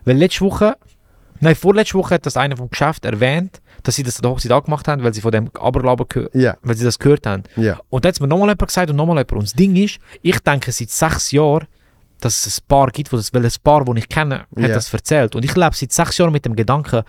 Weil 0.05 0.17
letzte 0.17 0.41
Woche, 0.41 0.77
nein, 1.41 1.55
vorletzte 1.55 1.95
Woche 1.95 2.15
hat 2.15 2.25
das 2.25 2.37
einer 2.37 2.55
vom 2.55 2.69
Geschäft 2.69 3.03
erwähnt, 3.03 3.61
dass 3.87 3.95
sie 3.95 4.03
das 4.03 4.19
Hochzeit 4.23 4.51
auch 4.51 4.63
gemacht 4.65 4.87
haben, 4.87 5.01
weil 5.03 5.13
sie 5.13 5.21
von 5.21 5.31
dem 5.31 5.49
Aberglauben 5.59 6.05
gehört, 6.09 6.35
Ja. 6.35 6.57
weil 6.61 6.75
sie 6.75 6.83
das 6.83 6.99
gehört 6.99 7.25
haben. 7.25 7.43
Ja. 7.55 7.79
Und 7.89 8.03
dann 8.03 8.13
hat 8.13 8.19
mir 8.21 8.27
nochmal 8.27 8.49
jemand 8.49 8.67
gesagt 8.67 8.89
und 8.89 8.95
nochmal 8.97 9.15
jemand. 9.17 9.31
Und 9.31 9.43
das 9.43 9.53
Ding 9.53 9.75
ist, 9.77 9.97
ich 10.21 10.39
denke 10.39 10.71
seit 10.71 10.89
sechs 10.89 11.31
Jahren, 11.31 11.67
dass 12.19 12.45
es 12.45 12.59
ein 12.59 12.65
Paar 12.67 12.87
gibt, 12.91 13.13
wo 13.13 13.17
das, 13.17 13.33
weil 13.33 13.45
ein 13.45 13.51
Paar, 13.63 13.85
das 13.85 13.95
ich 13.95 14.09
kenne, 14.09 14.39
hat 14.39 14.47
Ja. 14.57 14.67
das 14.69 14.91
erzählt. 14.93 15.35
Und 15.35 15.45
ich 15.45 15.55
lebe 15.55 15.73
seit 15.75 15.91
sechs 15.93 16.17
Jahren 16.17 16.31
mit 16.33 16.43
dem 16.45 16.55
Gedanken, 16.55 17.03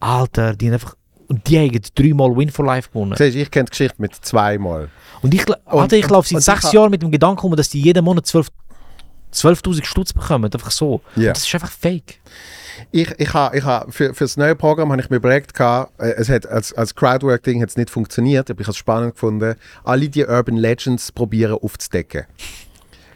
Alter, 0.00 0.54
die 0.56 0.66
haben 0.66 0.72
einfach, 0.74 0.94
und 1.28 1.46
die 1.48 1.58
haben 1.58 1.80
dreimal 1.94 2.36
Win 2.36 2.50
for 2.50 2.64
Life 2.64 2.90
gewonnen. 2.90 3.14
Siehst, 3.16 3.36
ich 3.36 3.50
kenne 3.50 3.66
die 3.66 3.70
Geschichte 3.70 3.96
mit 4.00 4.14
zweimal. 4.14 4.88
Und 5.22 5.32
ich, 5.34 5.44
Und- 5.66 5.92
ich 5.92 6.08
laufe 6.08 6.28
seit 6.28 6.42
sechs 6.42 6.72
Jahren 6.72 6.90
mit 6.90 7.02
dem 7.02 7.10
Gedanken 7.10 7.46
um, 7.46 7.56
dass 7.56 7.68
die 7.70 7.80
jeden 7.80 8.04
Monat 8.04 8.26
12 8.26 8.48
12.000 9.34 9.84
Stutz 9.84 10.12
bekommen. 10.12 10.50
Einfach 10.52 10.70
so. 10.70 11.00
Ja. 11.16 11.28
Und 11.28 11.36
das 11.36 11.46
ist 11.46 11.54
einfach 11.54 11.70
fake. 11.70 12.20
Ich, 12.90 13.10
ich 13.18 13.32
ha, 13.34 13.52
ich 13.54 13.64
ha, 13.64 13.86
für, 13.88 14.14
für 14.14 14.24
das 14.24 14.36
neue 14.36 14.54
Programm 14.56 14.90
habe 14.90 15.00
ich 15.00 15.10
mir 15.10 15.16
überlegt, 15.16 15.54
gehabt, 15.54 15.92
äh, 16.00 16.12
es 16.16 16.28
hat, 16.28 16.46
als, 16.46 16.72
als 16.72 16.94
Crowdwork-Ding 16.94 17.62
hat 17.62 17.70
es 17.70 17.76
nicht 17.76 17.90
funktioniert, 17.90 18.50
aber 18.50 18.60
ich 18.60 18.66
habe 18.66 18.72
es 18.72 18.76
spannend 18.76 19.14
gefunden, 19.14 19.54
alle 19.84 20.08
die 20.08 20.24
Urban 20.24 20.56
Legends 20.56 21.12
probieren 21.12 21.58
aufzudecken. 21.60 22.24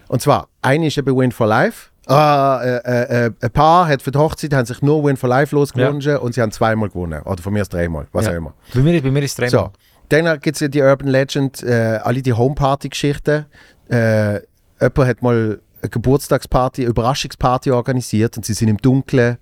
Und 0.09 0.23
zwar, 0.23 0.49
eine 0.63 0.87
ist 0.87 0.97
eben 0.99 1.17
Win 1.17 1.33
for 1.33 1.47
Life. 1.47 1.91
Ah, 2.07 2.61
äh, 2.63 2.77
äh, 2.79 3.27
äh, 3.27 3.31
ein 3.43 3.51
Paar 3.51 3.87
hat 3.87 4.01
für 4.01 4.11
die 4.11 4.19
Hochzeit 4.19 4.55
haben 4.55 4.65
sich 4.65 4.81
nur 4.81 5.05
Win 5.05 5.17
for 5.19 5.29
Life 5.29 5.55
losgewünscht 5.55 6.09
und 6.09 6.33
sie 6.35 6.41
haben 6.41 6.53
zweimal 6.53 6.89
gewonnen. 6.89 7.21
Oder 7.25 7.43
von 7.43 7.53
mir 7.53 7.61
aus 7.61 7.69
dreimal, 7.69 8.07
was 8.13 8.25
Ja. 8.25 8.33
auch 8.33 8.37
immer. 8.37 8.55
Bei 8.73 8.81
mir, 8.81 9.03
bei 9.03 9.11
mir 9.11 9.23
ist 9.23 9.39
es 9.39 9.51
So, 9.51 9.71
dann 10.09 10.41
gibt 10.41 10.57
es 10.57 10.61
ja 10.61 10.69
die 10.69 10.81
Urban 10.81 11.09
Legend, 11.09 11.63
äh, 11.63 11.99
alle 12.03 12.23
die 12.23 12.33
Homeparty-Geschichten. 12.33 13.45
Äh, 13.91 14.41
jemand 14.81 15.09
hat 15.09 15.23
mal 15.23 15.61
eine 15.83 15.91
Geburtstagsparty, 15.91 16.83
eine 16.83 16.91
Überraschungsparty 16.91 17.71
organisiert 17.71 18.37
und 18.37 18.45
sie 18.47 18.55
sind 18.55 18.69
im 18.69 18.79
Dunkeln. 18.79 19.39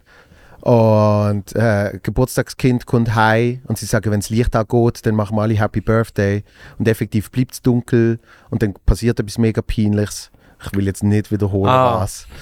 Und 0.60 1.54
äh, 1.54 1.98
Geburtstagskind 2.02 2.86
kommt 2.86 3.14
heim 3.14 3.60
und 3.66 3.78
sie 3.78 3.86
sagen, 3.86 4.10
wenn 4.10 4.18
das 4.20 4.30
Licht 4.30 4.56
angeht, 4.56 5.06
dann 5.06 5.14
machen 5.14 5.36
wir 5.36 5.42
alle 5.42 5.54
Happy 5.54 5.80
Birthday. 5.80 6.42
Und 6.78 6.88
effektiv 6.88 7.30
bleibt 7.30 7.52
es 7.52 7.62
dunkel 7.62 8.18
und 8.50 8.62
dann 8.62 8.74
passiert 8.84 9.20
etwas 9.20 9.38
mega 9.38 9.62
Peinliches. 9.62 10.30
Ich 10.64 10.74
will 10.74 10.86
jetzt 10.86 11.04
nicht 11.04 11.30
wiederholen, 11.30 11.70
Ah. 11.70 12.00
was. 12.00 12.26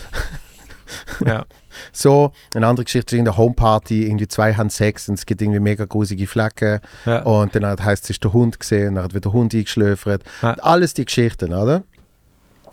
Ja. 1.24 1.46
So, 1.92 2.32
eine 2.54 2.66
andere 2.66 2.84
Geschichte 2.84 3.16
ist 3.16 3.18
in 3.18 3.24
der 3.24 3.38
Homeparty, 3.38 4.04
irgendwie 4.06 4.28
zwei 4.28 4.52
haben 4.54 4.68
Sex 4.68 5.08
und 5.08 5.14
es 5.14 5.24
gibt 5.24 5.40
irgendwie 5.40 5.58
mega 5.58 5.86
grusige 5.86 6.26
Flecken. 6.26 6.80
Ja. 7.06 7.22
Und 7.22 7.54
dann 7.54 7.64
heißt 7.82 8.04
es, 8.04 8.10
ist 8.10 8.22
der 8.22 8.34
Hund 8.34 8.60
gesehen, 8.60 8.94
dann 8.96 9.04
hat 9.04 9.12
wieder 9.12 9.22
der 9.22 9.32
Hund 9.32 9.54
eingeschläfert. 9.54 10.22
Ja. 10.42 10.52
Alles 10.60 10.92
die 10.92 11.06
Geschichten, 11.06 11.54
oder? 11.54 11.82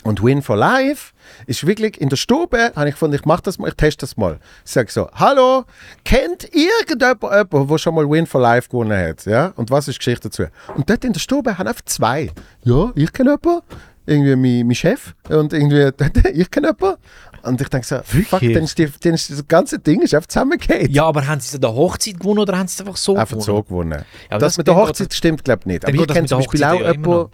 Und 0.04 0.24
Win 0.24 0.42
for 0.42 0.58
Life 0.58 1.14
ist 1.46 1.66
wirklich 1.68 2.02
in 2.02 2.10
der 2.10 2.16
Stube, 2.16 2.72
habe 2.76 2.90
ich 2.90 2.96
gefunden, 2.96 3.16
ich 3.16 3.26
mache 3.26 3.44
das 3.44 3.60
mal, 3.60 3.68
ich 3.68 3.76
teste 3.76 4.02
das 4.02 4.18
mal. 4.18 4.40
Ich 4.66 4.72
sage 4.72 4.92
so, 4.92 5.10
hallo, 5.14 5.66
kennt 6.04 6.46
irgendjemand 6.56 7.22
jemanden, 7.22 7.68
der 7.68 7.78
schon 7.78 7.96
mal 7.96 8.10
Win 8.10 8.26
for 8.26 8.42
Life 8.42 8.70
gewonnen 8.70 8.98
hat? 8.98 9.26
Ja? 9.26 9.54
Und 9.56 9.70
was 9.70 9.88
ist 9.88 9.96
die 9.96 10.00
Geschichte 10.00 10.30
dazu? 10.30 10.44
Und 10.76 10.90
dort 10.90 11.06
in 11.06 11.14
der 11.14 11.20
Stube 11.20 11.58
haben 11.58 11.68
einfach 11.68 11.86
zwei. 11.86 12.32
Ja, 12.64 12.92
ich 12.96 13.14
kenne 13.14 13.32
jemanden, 13.42 13.62
irgendwie 14.08 14.36
mein, 14.36 14.68
mein 14.68 14.76
Chef 14.76 15.14
und 15.30 15.54
irgendwie, 15.54 15.92
ich 16.34 16.50
kenne 16.50 16.68
jemanden. 16.80 17.00
Und 17.44 17.60
ich 17.60 17.70
denke 17.70 17.88
so, 17.88 17.96
fuck, 17.98 18.14
Wirklich? 18.14 18.54
dann 18.54 18.64
ist, 18.64 18.78
die, 18.78 18.88
dann 19.04 19.14
ist 19.16 19.32
das 19.32 19.48
ganze 19.48 19.80
Ding 19.80 20.02
ist 20.02 20.14
einfach 20.14 20.28
zusammengeht. 20.28 20.92
ja, 20.92 21.06
aber 21.06 21.28
haben 21.28 21.40
sie 21.40 21.48
es 21.50 21.56
an 21.56 21.62
der 21.62 21.74
Hochzeit 21.74 22.20
gewonnen 22.20 22.40
oder 22.40 22.58
haben 22.58 22.68
sie 22.68 22.76
es 22.76 22.80
einfach 22.82 22.98
so 22.98 23.16
Einfach 23.16 23.32
gewonnen? 23.32 23.44
so 23.46 23.64
gewonnen. 23.64 24.06
Ja, 24.30 24.38
das, 24.38 24.40
das 24.40 24.58
mit 24.58 24.68
der 24.68 24.76
Hochzeit 24.76 25.14
stimmt, 25.14 25.44
glaube 25.44 25.62
ich, 25.62 25.66
nicht. 25.66 25.86
Aber 25.86 25.94
ich 25.96 26.08
kenne 26.08 26.28
zum 26.28 26.40
Beispiel 26.40 26.64
auch 26.64 26.80
jemanden, 26.80 27.32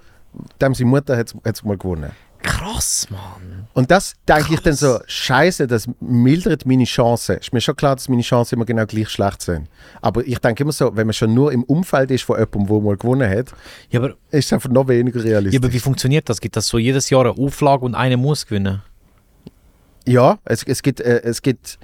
dem 0.61 0.73
seine 0.73 0.89
Mutter 0.89 1.18
hat 1.18 1.34
es 1.44 1.64
mal 1.64 1.77
gewonnen. 1.77 2.11
Krass, 2.47 3.07
Mann. 3.09 3.67
Und 3.73 3.91
das 3.91 4.15
denke 4.27 4.53
ich 4.55 4.59
dann 4.61 4.73
so, 4.73 4.99
scheiße, 5.05 5.67
das 5.67 5.87
mildert 5.99 6.65
meine 6.65 6.85
Chancen. 6.85 7.37
Ist 7.37 7.53
mir 7.53 7.61
schon 7.61 7.75
klar, 7.75 7.95
dass 7.95 8.09
meine 8.09 8.21
Chancen 8.21 8.55
immer 8.55 8.65
genau 8.65 8.85
gleich 8.85 9.09
schlecht 9.09 9.41
sind. 9.41 9.67
Aber 10.01 10.25
ich 10.25 10.39
denke 10.39 10.63
immer 10.63 10.71
so, 10.71 10.95
wenn 10.95 11.05
man 11.07 11.13
schon 11.13 11.33
nur 11.33 11.51
im 11.51 11.63
Umfeld 11.63 12.09
ist 12.11 12.23
von 12.23 12.37
jemandem, 12.39 12.67
der 12.67 12.79
mal 12.81 12.97
gewonnen 12.97 13.29
hat, 13.29 13.53
Ja, 13.91 13.99
aber, 13.99 14.15
ist 14.31 14.45
es 14.45 14.53
einfach 14.53 14.69
noch 14.69 14.87
weniger 14.87 15.19
ja, 15.19 15.25
realistisch. 15.25 15.59
aber 15.61 15.71
wie 15.73 15.79
funktioniert 15.79 16.27
das? 16.29 16.39
Gibt 16.41 16.55
das 16.55 16.67
so 16.67 16.77
jedes 16.77 17.09
Jahr 17.09 17.25
eine 17.25 17.37
Auflage 17.37 17.85
und 17.85 17.93
einer 17.95 18.17
muss 18.17 18.45
gewinnen? 18.45 18.81
Ja, 20.07 20.39
es, 20.45 20.63
es, 20.63 20.81
gibt, 20.81 21.01
äh, 21.01 21.21
es 21.23 21.41
gibt 21.41 21.77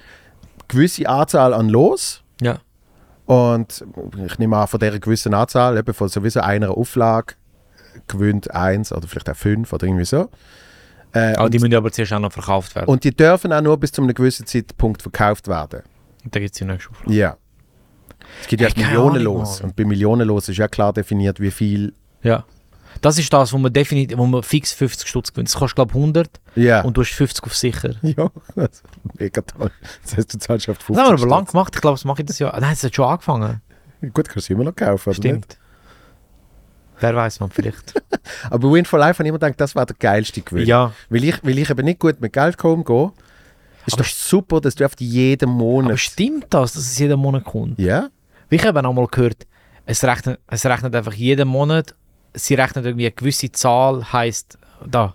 gewisse 0.68 1.08
Anzahl 1.08 1.52
an 1.52 1.68
Los. 1.68 2.22
Ja. 2.40 2.58
Und 3.26 3.84
ich 4.26 4.38
nehme 4.38 4.56
an, 4.56 4.66
von 4.66 4.80
dieser 4.80 4.98
gewissen 4.98 5.34
Anzahl, 5.34 5.76
eben 5.78 5.94
von 5.94 6.08
sowieso 6.08 6.40
einer 6.40 6.70
Auflage, 6.76 7.34
gewinnt 8.08 8.50
eins 8.52 8.92
oder 8.92 9.06
vielleicht 9.08 9.30
auch 9.30 9.36
fünf 9.36 9.72
oder 9.72 9.86
irgendwie 9.86 10.04
so. 10.04 10.28
Äh, 11.12 11.40
und, 11.40 11.54
die 11.54 11.58
müssen 11.60 11.74
aber 11.74 11.92
zuerst 11.92 12.12
auch 12.12 12.18
noch 12.18 12.32
verkauft 12.32 12.74
werden. 12.74 12.88
und 12.88 13.04
die 13.04 13.14
dürfen 13.14 13.52
auch 13.52 13.60
nur 13.60 13.76
bis 13.78 13.92
zu 13.92 14.02
einem 14.02 14.14
gewissen 14.14 14.46
Zeitpunkt 14.46 15.00
verkauft 15.02 15.46
werden. 15.48 15.82
Und 16.24 16.34
da 16.34 16.40
gibt 16.40 16.54
es 16.54 16.58
die 16.58 16.64
nächste 16.64 16.90
Auflage. 16.90 17.14
Ja. 17.14 17.36
Es 18.40 18.48
gibt 18.48 18.62
ja 18.62 18.68
Hey, 18.68 18.84
Millionen 18.86 19.22
los. 19.22 19.60
Und 19.60 19.76
bei 19.76 19.84
Millionen 19.84 20.26
los 20.26 20.48
ist 20.48 20.56
ja 20.56 20.66
klar 20.66 20.92
definiert, 20.92 21.38
wie 21.40 21.50
viel. 21.50 21.94
Ja. 22.22 22.44
Das 23.00 23.18
ist 23.18 23.32
das, 23.32 23.52
wo 23.52 23.58
man 23.58 23.72
definitiv, 23.72 24.16
wo 24.16 24.24
man 24.24 24.42
fix 24.42 24.72
50 24.72 25.08
Stutz 25.08 25.32
gewinnt. 25.32 25.48
Das 25.48 25.56
kostet, 25.56 25.76
glaube 25.76 25.90
ich, 25.92 25.96
100 25.96 26.40
Ja. 26.54 26.82
und 26.82 26.96
du 26.96 27.02
hast 27.02 27.10
50 27.12 27.44
auf 27.44 27.54
sicher. 27.54 27.90
ja, 28.02 28.30
das 28.54 28.70
ist 28.70 28.84
mega 29.18 29.42
toll. 29.42 29.70
Das 30.02 30.16
heißt, 30.16 30.32
du 30.34 30.38
zahlst 30.38 30.68
auf 30.68 30.76
50 30.78 30.96
Das 30.96 31.04
haben 31.04 31.18
wir 31.18 31.22
aber 31.22 31.30
lang 31.30 31.44
gemacht. 31.46 31.72
Ich 31.74 31.80
glaube, 31.80 31.94
das 31.96 32.04
mache 32.04 32.22
ich 32.22 32.26
das 32.26 32.38
Jahr. 32.38 32.58
Nein, 32.58 32.72
es 32.72 32.82
hat 32.82 32.94
schon 32.94 33.04
angefangen. 33.06 33.60
Gut, 34.12 34.28
kannst 34.28 34.48
du 34.48 34.52
immer 34.54 34.64
noch 34.64 34.74
kaufen? 34.76 35.12
Stimmt. 35.14 35.58
Wer 37.00 37.14
weiß 37.16 37.40
man 37.40 37.50
vielleicht. 37.50 37.94
Aber 38.50 38.70
Win 38.72 38.84
for 38.84 38.98
Life 38.98 39.18
habe 39.18 39.24
ich 39.24 39.28
immer 39.30 39.38
gedacht, 39.38 39.60
das 39.60 39.74
war 39.74 39.84
der 39.86 39.96
geilste 39.98 40.40
Gewinn. 40.42 40.66
ja. 40.66 40.92
Weil, 41.10 41.24
ich, 41.24 41.42
weil 41.44 41.58
ich 41.58 41.68
eben 41.70 41.84
nicht 41.84 41.98
gut 41.98 42.20
mit 42.20 42.32
Geld 42.32 42.62
umgehe, 42.64 43.12
ist 43.86 43.94
Aber 43.94 44.02
doch 44.02 44.08
super, 44.10 44.60
dass 44.60 44.74
du 44.76 44.84
auf 44.86 44.92
jeden 44.98 45.50
Monat... 45.50 45.90
Aber 45.90 45.98
stimmt 45.98 46.46
das, 46.50 46.72
dass 46.74 46.82
es 46.84 46.98
jeden 46.98 47.18
Monat 47.18 47.44
kommt? 47.44 47.78
ja? 47.78 48.08
Ich 48.50 48.64
habe 48.64 48.86
auch 48.86 48.92
mal 48.92 49.06
gehört, 49.08 49.46
es 49.86 50.04
rechnet, 50.04 50.38
es 50.46 50.64
rechnet 50.64 50.94
einfach 50.94 51.12
jeden 51.14 51.48
Monat, 51.48 51.94
sie 52.34 52.54
rechnet 52.54 52.84
irgendwie 52.86 53.06
eine 53.06 53.12
gewisse 53.12 53.50
Zahl, 53.50 54.04
heißt 54.12 54.56
da 54.86 55.14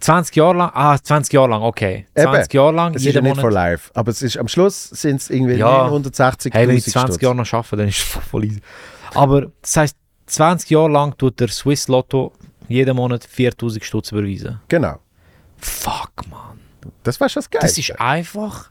20 0.00 0.34
Jahre 0.36 0.56
lang, 0.58 0.70
ah 0.74 0.96
20 0.98 1.32
Jahre 1.32 1.50
lang, 1.50 1.62
okay. 1.62 2.06
20 2.14 2.52
Jahre 2.54 2.72
lang, 2.74 2.94
Es 2.94 3.04
ist 3.04 3.14
ja 3.14 3.20
nicht 3.20 3.34
for 3.40 3.50
Monat. 3.50 3.70
life. 3.72 3.90
Aber 3.94 4.10
es 4.10 4.22
ist, 4.22 4.36
am 4.38 4.48
Schluss 4.48 4.84
sind 4.90 5.16
es 5.20 5.30
irgendwie 5.30 5.54
Ja. 5.56 5.88
980'000 5.88 6.52
Hey, 6.54 6.68
wenn 6.68 6.76
ich 6.76 6.84
20 6.84 7.14
Stutz. 7.14 7.22
Jahre 7.22 7.34
noch 7.36 7.52
arbeite, 7.52 7.76
dann 7.76 7.88
ist 7.88 7.98
es 7.98 8.04
voll 8.30 8.44
easy. 8.44 8.60
Aber 9.14 9.46
das 9.62 9.76
heisst, 9.76 9.96
20 10.26 10.70
Jahre 10.70 10.88
lang 10.90 11.16
tut 11.16 11.38
der 11.40 11.48
Swiss 11.48 11.88
Lotto 11.88 12.32
jeden 12.68 12.96
Monat 12.96 13.24
4000 13.24 13.84
Stutz 13.84 14.12
überweisen. 14.12 14.60
Genau. 14.68 14.98
Fuck, 15.58 16.12
man. 16.30 16.60
Das 17.02 17.20
war 17.20 17.28
schon 17.28 17.40
das 17.40 17.50
Geil. 17.50 17.60
Das 17.62 17.76
ist 17.78 17.98
einfach, 18.00 18.70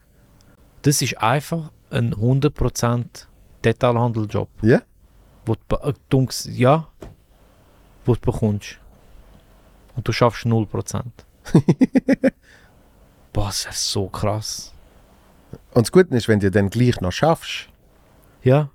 das 0.81 1.01
ist 1.01 1.17
einfach 1.19 1.71
ein 1.91 2.13
100% 2.15 3.05
Detailhandeljob. 3.63 4.49
Ja? 4.61 4.81
wo 5.45 5.55
du, 5.55 5.61
be- 5.67 5.81
äh, 5.83 6.51
ja, 6.51 6.87
wo 8.05 8.13
du 8.15 8.21
bekommst. 8.21 8.79
Und 9.95 10.07
du 10.07 10.11
schaffst 10.13 10.45
0%. 10.45 11.03
Boah, 13.33 13.47
das 13.47 13.65
ist 13.65 13.91
so 13.91 14.07
krass. 14.07 14.73
Und 15.73 15.85
das 15.85 15.91
Gute 15.91 16.15
ist, 16.15 16.27
wenn 16.27 16.39
du 16.39 16.49
dann 16.49 16.69
gleich 16.69 17.01
noch 17.01 17.11
schaffst. 17.11 17.67
Ja. 18.43 18.69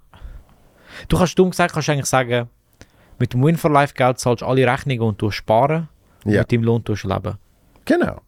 Du 1.08 1.16
kannst 1.18 1.38
dumm 1.38 1.50
gesagt, 1.50 1.72
kannst 1.74 1.88
eigentlich 1.88 2.06
sagen, 2.06 2.48
mit 3.18 3.32
dem 3.32 3.42
Win 3.44 3.56
for 3.56 3.70
Life 3.70 3.94
Geld 3.94 4.18
zahlst 4.18 4.42
du 4.42 4.46
alle 4.46 4.66
Rechnungen 4.66 5.02
und 5.02 5.20
du 5.20 5.30
sparen. 5.30 5.88
Und 6.24 6.32
Ja. 6.32 6.40
mit 6.40 6.52
deinem 6.52 6.64
Lohn 6.64 6.82
du 6.84 6.92
leben. 6.94 7.38
Genau. 7.84 8.20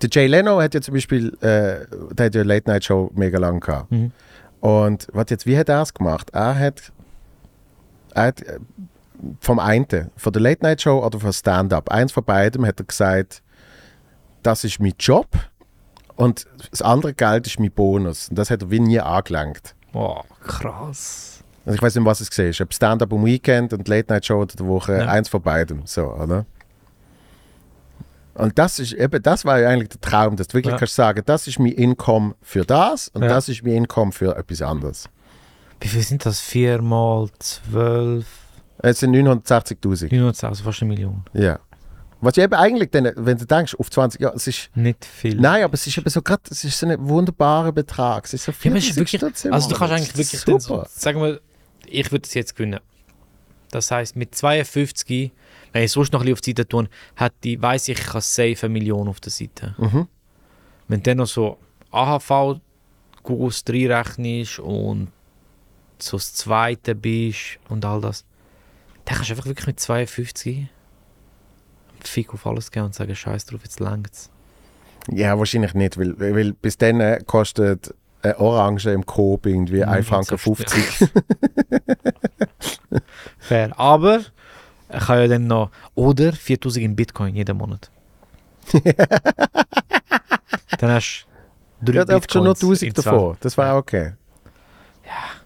Der 0.00 0.08
Jay 0.12 0.26
Leno 0.26 0.60
hat 0.60 0.74
ja 0.74 0.80
zum 0.80 0.94
Beispiel, 0.94 1.28
äh, 1.40 1.86
der 2.14 2.26
hat 2.26 2.34
ja 2.34 2.42
eine 2.42 2.54
Late 2.54 2.70
Night 2.70 2.84
Show 2.84 3.10
mega 3.14 3.38
lang 3.38 3.60
gehabt. 3.60 3.90
Mhm. 3.90 4.12
Und 4.60 5.08
was 5.12 5.26
jetzt, 5.30 5.46
wie 5.46 5.56
hat 5.58 5.68
er 5.68 5.82
es 5.82 5.94
gemacht? 5.94 6.30
Er 6.32 6.56
hat, 6.58 6.92
er 8.14 8.22
hat 8.26 8.42
äh, 8.42 8.58
vom 9.40 9.58
einen, 9.58 10.10
von 10.16 10.32
der 10.32 10.42
Late 10.42 10.62
Night 10.62 10.82
Show 10.82 11.04
oder 11.04 11.18
von 11.18 11.32
Stand-Up, 11.32 11.90
eins 11.90 12.12
von 12.12 12.24
beidem 12.24 12.66
hat 12.66 12.80
er 12.80 12.84
gesagt, 12.86 13.42
das 14.42 14.64
ist 14.64 14.78
mein 14.80 14.94
Job 14.98 15.28
und 16.16 16.46
das 16.70 16.82
andere 16.82 17.14
Geld 17.14 17.46
ist 17.46 17.58
mein 17.58 17.70
Bonus. 17.72 18.28
Und 18.28 18.38
das 18.38 18.50
hat 18.50 18.62
er 18.62 18.70
wie 18.70 18.80
nie 18.80 19.00
angelangt. 19.00 19.74
Boah, 19.92 20.24
krass. 20.42 21.31
Also 21.64 21.76
ich 21.76 21.82
weiß 21.82 21.94
nicht, 21.94 22.04
was 22.04 22.20
es 22.20 22.28
gesehen 22.30 22.50
ist. 22.50 22.60
Ob 22.60 22.72
Stand-Up 22.74 23.12
am 23.12 23.24
Weekend 23.24 23.72
und 23.72 23.86
Late 23.86 24.12
Night 24.12 24.26
Show 24.26 24.40
oder 24.42 24.54
der 24.56 24.66
Woche, 24.66 24.98
Ja. 24.98 25.06
eins 25.08 25.28
von 25.28 25.40
beidem. 25.42 25.82
So, 25.86 26.06
oder? 26.12 26.44
Und 28.34 28.58
das 28.58 28.78
ist 28.78 28.94
eben, 28.94 29.22
das 29.22 29.44
war 29.44 29.60
ja 29.60 29.68
eigentlich 29.68 29.90
der 29.90 30.00
Traum, 30.00 30.36
dass 30.36 30.48
du 30.48 30.54
wirklich 30.54 30.72
Ja. 30.72 30.78
kannst 30.78 30.94
sagen, 30.94 31.22
das 31.26 31.46
ist 31.46 31.58
mein 31.58 31.72
Income 31.72 32.34
für 32.40 32.64
das 32.64 33.08
und 33.08 33.22
Ja. 33.22 33.28
das 33.28 33.48
ist 33.48 33.62
mein 33.62 33.74
Income 33.74 34.10
für 34.12 34.34
etwas 34.36 34.62
anderes. 34.62 35.08
Wie 35.80 35.88
viel 35.88 36.02
sind 36.02 36.24
das? 36.24 36.40
4 36.40 36.80
mal 36.80 37.28
12, 37.38 38.26
Es 38.78 39.00
sind 39.00 39.12
980.000. 39.12 40.10
900, 40.10 40.44
also 40.44 40.64
fast 40.64 40.82
eine 40.82 40.88
Million. 40.92 41.22
Ja. 41.34 41.58
Was 42.20 42.36
ja 42.36 42.44
eben 42.44 42.54
eigentlich, 42.54 42.90
dann, 42.90 43.10
wenn 43.16 43.36
du 43.36 43.44
denkst, 43.44 43.74
auf 43.78 43.90
20 43.90 44.20
Jahre, 44.20 44.34
es 44.36 44.46
ist, 44.46 44.70
Nicht 44.76 45.04
viel. 45.04 45.36
nein, 45.40 45.62
aber 45.64 45.74
es 45.74 45.86
ist 45.86 45.98
eben 45.98 46.08
so 46.08 46.22
gerade, 46.22 46.42
es 46.50 46.64
ist 46.64 46.78
so 46.78 46.86
ein 46.86 46.96
wunderbarer 47.08 47.72
Betrag. 47.72 48.24
Es 48.24 48.34
ist 48.34 48.44
so 48.44 48.52
Ja, 48.52 48.56
aber 48.70 48.78
es 48.78 48.84
40 48.84 48.90
ist 48.90 48.96
wirklich, 48.96 49.20
Stutz 49.20 49.44
im 49.44 49.52
also 49.52 49.68
du 49.68 49.74
kannst 49.76 49.92
eigentlich 49.92 50.16
wirklich, 50.16 50.40
Super. 50.40 50.60
so, 50.60 50.84
sagen 50.88 51.20
wir, 51.20 51.40
ich 51.92 52.10
würde 52.10 52.26
es 52.26 52.34
jetzt 52.34 52.56
gewinnen. 52.56 52.80
Das 53.70 53.90
heißt, 53.90 54.16
mit 54.16 54.34
52, 54.34 55.32
wenn 55.72 55.84
ich 55.84 55.92
sonst 55.92 56.12
noch 56.12 56.20
ein 56.20 56.26
bisschen 56.26 56.34
auf 56.34 56.40
die 56.42 56.50
Seite 56.50 56.68
tue, 56.68 56.88
hat 57.16 57.32
die, 57.42 57.60
weiss 57.60 57.88
ich, 57.88 57.98
ich 57.98 58.08
habe 58.08 58.20
safe 58.20 58.66
eine 58.66 58.72
Million 58.72 59.08
auf 59.08 59.20
der 59.20 59.32
Seite. 59.32 59.74
Mhm. 59.78 60.08
Wenn 60.88 61.02
dann 61.02 61.18
noch 61.18 61.26
so 61.26 61.58
AHV 61.90 62.60
Gust 63.22 63.70
reinrechnest 63.70 64.58
und 64.58 65.08
so 65.98 66.16
das 66.16 66.34
Zweite 66.34 66.94
bist 66.94 67.58
und 67.68 67.84
all 67.84 68.00
das, 68.00 68.24
dann 69.04 69.16
kannst 69.16 69.30
du 69.30 69.34
einfach 69.34 69.46
wirklich 69.46 69.66
mit 69.66 69.80
52 69.80 70.56
einen 70.56 70.68
Fick 72.02 72.34
auf 72.34 72.46
alles 72.46 72.70
gehen 72.70 72.84
und 72.84 72.94
sagen, 72.94 73.14
scheiß 73.14 73.46
drauf, 73.46 73.60
jetzt 73.62 73.80
längt's. 73.80 74.30
Ja, 75.10 75.38
wahrscheinlich 75.38 75.74
nicht, 75.74 75.98
weil, 75.98 76.18
weil 76.18 76.52
bis 76.52 76.76
dann 76.76 77.00
äh, 77.00 77.20
kostet 77.26 77.94
eine 78.22 78.38
Orange 78.38 78.90
im 78.92 79.04
Coop 79.04 79.46
irgendwie 79.46 79.84
1 79.84 80.06
Franken 80.06 80.38
50. 80.38 81.08
Fair. 83.38 83.78
Aber 83.78 84.20
ich 84.92 85.00
kann 85.06 85.18
ja 85.20 85.28
dann 85.28 85.46
noch. 85.46 85.70
Oder 85.94 86.32
4000 86.32 86.84
in 86.84 86.96
Bitcoin 86.96 87.34
jeden 87.34 87.56
Monat. 87.56 87.90
dann 90.78 90.90
hast 90.90 91.26
du 91.80 91.92
drei 91.92 91.98
Ja, 91.98 92.04
hast 92.08 92.32
schon 92.32 92.44
Bitcoins 92.44 92.62
1000 92.62 92.82
in 92.82 92.94
zwei. 92.94 93.10
davon. 93.10 93.36
Das 93.40 93.58
war 93.58 93.74
auch 93.74 93.78
okay. 93.78 94.12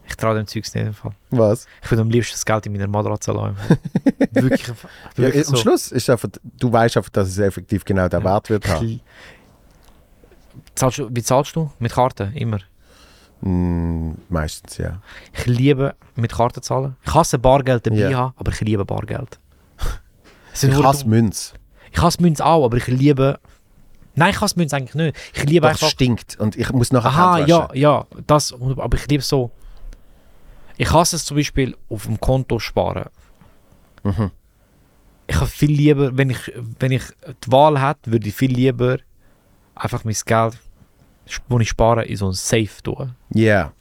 Ich 0.09 0.15
traue 0.16 0.36
dem 0.36 0.47
Zeugs 0.47 0.73
nicht. 0.74 0.86
im 0.86 0.94
Fall. 0.94 1.12
Was? 1.31 1.66
Ich 1.82 1.90
würde 1.90 2.03
am 2.03 2.11
liebsten 2.11 2.35
das 2.35 2.44
Geld 2.44 2.65
in 2.66 2.73
meiner 2.73 2.86
Matratze 2.86 3.32
lassen. 3.32 3.57
wirklich. 4.31 4.66
Ja, 4.69 4.74
wirklich 5.16 5.48
am 5.48 5.57
so. 5.57 5.61
Schluss 5.62 5.90
ist 5.93 6.09
einfach, 6.09 6.28
du 6.44 6.73
weißt 6.73 6.97
einfach, 6.97 7.11
dass 7.11 7.28
es 7.28 7.39
effektiv 7.39 7.85
genau 7.85 8.09
der 8.09 8.23
Wert 8.23 8.48
wird 8.48 8.69
haben. 8.69 8.86
Ich- 8.86 9.01
Zahlst 10.77 10.98
du, 10.98 11.09
wie 11.11 11.23
zahlst 11.23 11.57
du? 11.57 11.70
Mit 11.78 11.93
Karten? 11.93 12.32
Immer. 12.35 12.59
Mm, 13.40 14.12
meistens, 14.28 14.78
ja. 14.78 15.01
Ich 15.35 15.47
liebe 15.47 15.94
mit 16.15 16.32
Karten 16.32 16.62
zahlen. 16.62 16.97
Ich 17.05 17.12
hasse 17.15 17.39
Bargeld 17.39 17.86
dabei 17.86 17.97
Ja. 18.11 18.19
haben, 18.19 18.35
aber 18.36 18.53
ich 18.53 18.61
liebe 18.61 18.85
Bargeld. 18.85 19.39
Ich 20.55 20.62
hasse 20.82 21.07
Münz. 21.07 21.53
ich 21.93 22.01
hasse 22.01 22.23
Münz 22.23 22.40
auch, 22.40 22.65
aber 22.65 22.78
ich 22.78 22.86
liebe. 22.86 23.39
Nein, 24.15 24.31
ich 24.31 24.40
hasse 24.40 24.59
Münz 24.59 24.73
eigentlich 24.73 24.94
nicht. 24.94 25.16
Ich 25.35 25.44
liebe 25.44 25.66
Doch, 25.66 25.74
es 25.74 25.82
einfach. 25.82 25.90
stinkt 25.93 26.36
und 26.40 26.57
ich 26.57 26.73
muss 26.73 26.93
nachher 26.93 27.09
Aha, 27.11 27.39
ja, 27.40 27.69
ja, 27.74 28.07
das, 28.27 28.55
aber 28.55 28.97
ich 28.97 29.07
liebe 29.09 29.23
so. 29.23 29.51
Ich 30.78 30.90
hasse 30.90 31.16
es 31.16 31.27
zum 31.27 31.36
Beispiel 31.36 31.77
auf 31.90 32.05
dem 32.05 32.19
Konto 32.19 32.59
sparen. 32.59 33.11
Mhm. 34.03 34.31
Ich 35.27 35.36
habe 35.36 35.47
viel 35.47 35.70
lieber, 35.73 36.16
wenn 36.16 36.31
ich, 36.31 36.51
wenn 36.78 36.93
ich 36.93 37.03
die 37.44 37.53
Wahl 37.53 37.78
hätte, 37.82 38.11
würde 38.12 38.27
ich 38.28 38.35
viel 38.35 38.53
lieber 38.53 38.97
einfach 39.74 40.05
mein 40.05 40.16
Geld 40.24 40.59
wo 41.48 41.59
ich 41.61 41.69
spare, 41.69 42.05
in 42.05 42.16
so 42.16 42.27
ein 42.28 42.32
Safe 42.32 42.69
tun. 42.82 43.15
Ja, 43.35 43.73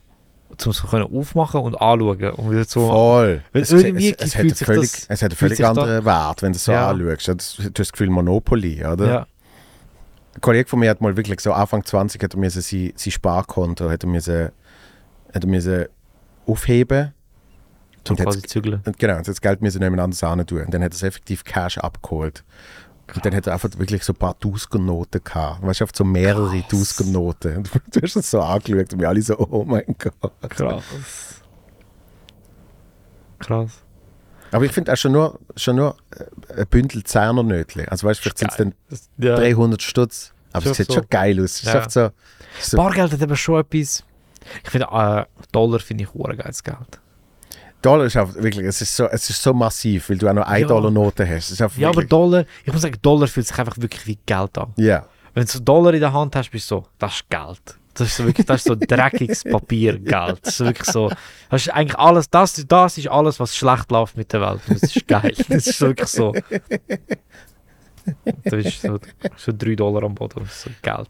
Um 0.50 0.72
es 0.72 0.84
aufmachen 0.84 1.62
und 1.62 1.76
anschauen. 1.82 2.32
Und 2.32 2.52
wieder 2.52 2.64
so. 2.66 2.88
voll. 2.88 3.42
Es, 3.54 3.72
irgendwie 3.72 4.16
es, 4.18 4.34
es, 4.34 4.36
hat 4.38 4.58
völlig, 4.58 4.92
das- 4.92 5.06
es 5.10 5.22
hat 5.22 5.32
einen 5.32 5.38
völlig 5.38 5.58
sich 5.58 5.64
da- 5.64 5.70
anderen 5.70 6.06
Wert, 6.06 6.42
wenn 6.42 6.52
du 6.54 6.56
es 6.58 6.64
so 6.66 6.72
Ja. 6.72 6.90
anschaust. 6.90 7.28
Du 7.28 7.32
hast 7.34 7.58
du 7.60 7.64
hast 7.64 7.80
das 7.80 7.92
Gefühl 7.92 8.10
Monopoly, 8.10 8.86
oder? 8.86 9.08
Ja. 9.08 9.28
Ein 10.34 10.42
Kollege 10.42 10.70
von 10.70 10.80
mir 10.80 10.90
hat 10.90 11.02
mal 11.02 11.16
wirklich 11.16 11.40
so 11.40 11.54
Anfang 11.54 11.84
20 11.86 12.22
hat 12.24 12.34
er 12.34 12.40
müssen 12.40 12.62
sein, 12.62 12.92
sein 12.96 13.12
Sparkonto 13.12 13.90
hat 13.90 14.04
er 14.04 14.10
müssen, 14.10 14.50
hat 15.34 15.44
er 15.44 15.48
müssen 15.48 15.86
aufheben 16.46 17.14
Zum 18.04 18.14
Und 18.14 18.20
jetzt- 18.20 18.26
quasi 18.26 18.42
zügeln. 18.44 18.82
genau, 18.98 19.18
und 19.18 19.28
das 19.28 19.42
Geld 19.42 19.62
müssen 19.62 19.82
jemand 19.82 20.02
anders 20.02 20.20
hin 20.20 20.46
tun. 20.46 20.62
Und 20.64 20.74
dann 20.74 20.84
hat 20.84 20.92
er 20.92 20.96
es 20.96 21.04
effektiv 21.04 21.44
Cash 21.44 21.78
abgeholt. 21.80 22.44
Und 23.14 23.26
dann 23.26 23.36
hat 23.36 23.48
er 23.48 23.53
einfach 23.53 23.69
wirklich 23.77 24.03
so 24.03 24.14
ein 24.14 24.18
paar 24.18 24.38
Tausendernoten 24.40 25.23
gehabt. 25.23 25.61
Weißt 25.61 25.82
du, 25.82 25.86
so 25.94 26.03
mehrere 26.03 26.64
Tausendernoten. 26.68 27.57
Und 27.57 27.69
du 27.95 28.02
hast 28.02 28.15
es 28.15 28.32
so 28.32 28.41
angeschaut 28.41 28.94
und 28.94 28.99
wir 28.99 29.10
alle 29.10 29.22
so, 29.22 29.38
oh 29.38 29.64
mein 29.64 29.84
Gott. 29.98 30.32
Krass. 30.49 30.84
Krass. 33.40 33.72
Aber 34.52 34.65
ich 34.65 34.72
finde 34.72 34.94
auch 34.94 34.98
schon 34.98 35.11
nur, 35.11 35.40
schon 35.56 35.76
nur 35.76 35.98
ein 36.56 36.68
Bündel 36.68 37.03
Zehner-Nötchen. 37.03 37.88
Also 37.90 38.07
weißt 38.07 38.19
du, 38.19 38.23
vielleicht 38.23 38.38
sind 38.40 38.52
es 38.52 38.57
dann 38.57 38.73
Das, 38.90 39.10
ja. 39.18 39.36
300 39.36 39.82
Stutz. 39.82 40.34
Aber 40.53 40.72
es 40.72 40.77
sieht 40.77 40.88
so. 40.88 40.94
schon 40.94 41.06
geil 41.10 41.44
aus. 41.44 41.61
Ist 41.61 41.65
Ja. 41.65 41.90
so, 41.90 42.10
so 42.61 42.77
Bargeld 42.77 43.11
hat 43.11 43.22
aber 43.22 43.36
schon 43.36 43.60
etwas. 43.60 44.03
Ich 44.64 44.69
finde, 44.69 44.88
äh, 44.91 45.26
Dollar 45.52 45.80
finde 45.80 46.03
ich 46.06 46.14
hure 46.14 46.38
geiles 46.38 46.64
Geld. 46.64 46.99
Dollar 47.86 48.06
ist 48.06 48.18
einfach 48.18 48.36
wirklich, 48.36 48.66
es 48.66 48.82
ist 48.82 48.95
so, 48.95 49.06
es 49.07 49.30
ist 49.30 49.41
so 49.41 49.53
massiv, 49.53 50.10
weil 50.10 50.18
du 50.18 50.28
auch 50.28 50.34
noch 50.34 50.48
1 50.48 50.62
Ja. 50.62 50.68
Dollar 50.68 50.91
Noten 50.91 51.30
hast. 51.30 51.57
Ja, 51.60 51.66
aber 51.66 51.76
wirklich, 51.78 52.10
Dollar, 52.10 52.45
ich 52.64 52.74
muss 52.74 52.82
sagen, 52.82 52.98
Dollar 53.02 53.28
fühlt 53.28 53.48
sich 53.48 53.57
einfach 53.60 53.78
wirklich 53.78 54.06
wie 54.07 54.18
Geld 54.26 54.57
an. 54.57 54.74
ja. 54.78 55.06
Wenn 55.34 55.45
du 55.45 55.60
Dollar 55.60 55.94
in 55.94 55.99
der 55.99 56.14
Hand 56.14 56.34
hast, 56.38 56.49
bist 56.49 56.72
du 56.72 56.76
so, 56.78 56.88
das 56.98 57.16
ist 57.16 57.30
Geld. 57.30 57.60
Das 57.94 58.07
ist 58.07 58.16
so 58.16 58.26
wirklich, 58.26 58.45
das 58.48 58.57
ist 58.62 58.68
so 58.68 58.76
dreckiges 58.80 59.44
Papiergeld. 59.44 60.40
Das 60.41 60.53
ist 60.53 60.66
wirklich 60.66 60.90
so, 60.90 61.10
das 61.49 61.62
ist 61.68 61.74
eigentlich 61.74 61.99
alles, 61.99 62.30
das, 62.30 62.66
das 62.66 62.98
ist 62.98 63.07
alles, 63.10 63.38
was 63.41 63.53
schlecht 63.53 63.91
läuft 63.91 64.16
mit 64.16 64.32
der 64.32 64.40
Welt. 64.40 64.62
Das 64.70 64.84
ist 64.95 65.06
geil. 65.07 65.34
Das 65.49 65.68
ist 65.68 65.82
wirklich 65.82 66.07
so. 66.07 66.34
Da 68.44 68.57
ist 68.57 68.82
so, 68.82 68.98
so 69.36 69.52
3 69.57 69.76
Dollar 69.76 70.03
am 70.03 70.16
Boden, 70.16 70.40
das 70.44 70.52
ist 70.53 70.62
so 70.62 70.70
Geld. 70.82 71.10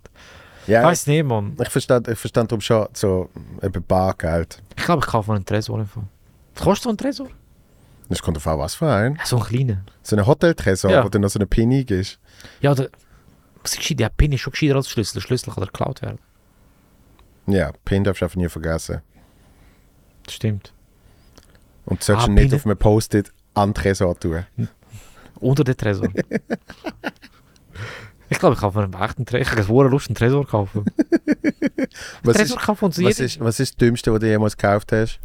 ja 0.67 0.83
Weiß 0.83 1.05
nicht, 1.07 1.23
Mann. 1.23 1.55
ich 1.61 1.69
verstand, 1.69 2.07
ich 2.07 2.17
verstand 2.17 2.51
darum 2.51 2.61
schon 2.61 2.87
so 2.93 3.29
eben 3.61 3.83
Bargeld. 3.83 4.61
Ich 4.77 4.85
glaube, 4.85 5.03
ich 5.05 5.11
kaufe 5.11 5.29
mir 5.31 5.35
einen 5.35 5.45
Tresor 5.45 5.79
einfach. 5.79 6.01
Kostet 6.63 6.83
so 6.83 6.89
ein 6.89 6.97
Tresor? 6.97 7.29
Das 8.09 8.21
kommt 8.21 8.37
auf 8.37 8.45
was 8.45 8.75
für 8.75 8.91
ein. 8.91 9.15
Ja, 9.15 9.25
so 9.25 9.37
ein 9.37 9.43
kleiner. 9.43 9.83
So 10.03 10.15
ein 10.15 10.25
Hoteltresor, 10.25 10.91
Ja. 10.91 11.03
wo 11.03 11.09
dann 11.09 11.21
noch 11.21 11.29
so 11.29 11.39
eine 11.39 11.47
Pinny 11.47 11.81
ist. 11.81 12.19
Ja, 12.61 12.75
der, 12.75 12.89
was 13.63 13.75
ist? 13.77 13.99
Der 13.99 14.09
PIN 14.09 14.31
ist 14.33 14.41
schon 14.41 14.51
gescheiter 14.51 14.75
als 14.75 14.89
Schlüssel. 14.89 15.15
Der 15.15 15.21
Schlüssel 15.21 15.51
kann 15.53 15.63
geklaut 15.65 16.01
werden. 16.03 16.19
Ja, 17.47 17.71
Pin 17.83 18.03
darfst 18.03 18.21
du 18.21 18.25
einfach 18.25 18.37
nie 18.37 18.47
vergessen. 18.49 19.01
Das 20.23 20.35
stimmt. 20.35 20.71
Und 21.85 22.01
du 22.01 22.05
solltest 22.05 22.27
Ah, 22.27 22.31
ihn 22.31 22.35
nicht 22.35 22.49
Pin- 22.49 22.59
auf 22.59 22.65
einem 22.65 22.77
Post-it 22.77 23.31
an 23.55 23.69
den 23.69 23.73
Tresor 23.75 24.19
tun. 24.19 24.45
Unter 25.39 25.63
den 25.63 25.77
Tresor. 25.77 26.09
ich 28.29 28.39
glaube, 28.39 28.55
ich 28.55 28.61
kaufe 28.61 28.79
mir 28.79 28.83
einen 28.85 28.93
echten 29.03 29.25
Tresor. 29.25 29.41
Ich 29.41 29.51
habe 29.67 29.77
keine 29.77 29.89
Lust, 29.89 30.07
einen 30.09 30.15
Tresor 30.15 30.45
kaufen. 30.47 30.85
Was 32.23 32.37
Tresor 32.37 32.57
ist, 32.57 32.63
kaufen 32.65 32.85
uns 32.85 33.01
was, 33.03 33.19
ist, 33.19 33.39
was 33.39 33.59
ist 33.59 33.73
das 33.73 33.77
Dümmste, 33.77 34.11
was 34.13 34.19
du 34.19 34.27
jemals 34.27 34.57
gekauft 34.57 34.91
hast? 34.91 35.19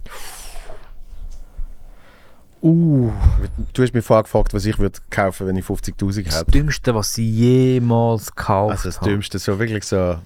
Uh, 2.63 3.11
Du 3.73 3.83
hast 3.83 3.95
mich 3.95 4.05
vorher 4.05 4.25
gefragt, 4.25 4.53
was 4.53 4.65
ich 4.67 4.79
würde 4.79 4.99
kaufen, 5.11 5.47
wenn 5.47 5.57
ich 5.57 5.65
50'000 5.65 6.25
das 6.25 6.41
hätte. 6.41 6.51
Dümmste, 6.51 6.95
was 6.95 7.15
sie 7.15 7.29
jemals 7.29 8.31
gekauft 8.35 8.73
Also 8.73 8.89
das 8.89 9.01
habe. 9.01 9.11
Dümmste, 9.11 9.39
so 9.39 9.59
wirklich 9.59 9.85
so 9.85 10.19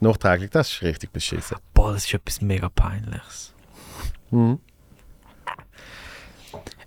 nachträglich, 0.00 0.50
das 0.50 0.68
ist 0.72 0.82
richtig 0.82 1.12
beschissen. 1.12 1.56
Boah, 1.72 1.92
das 1.92 2.04
ist 2.04 2.14
etwas 2.14 2.40
mega 2.40 2.68
Peinliches. 2.68 3.52
Mhm. 4.30 4.58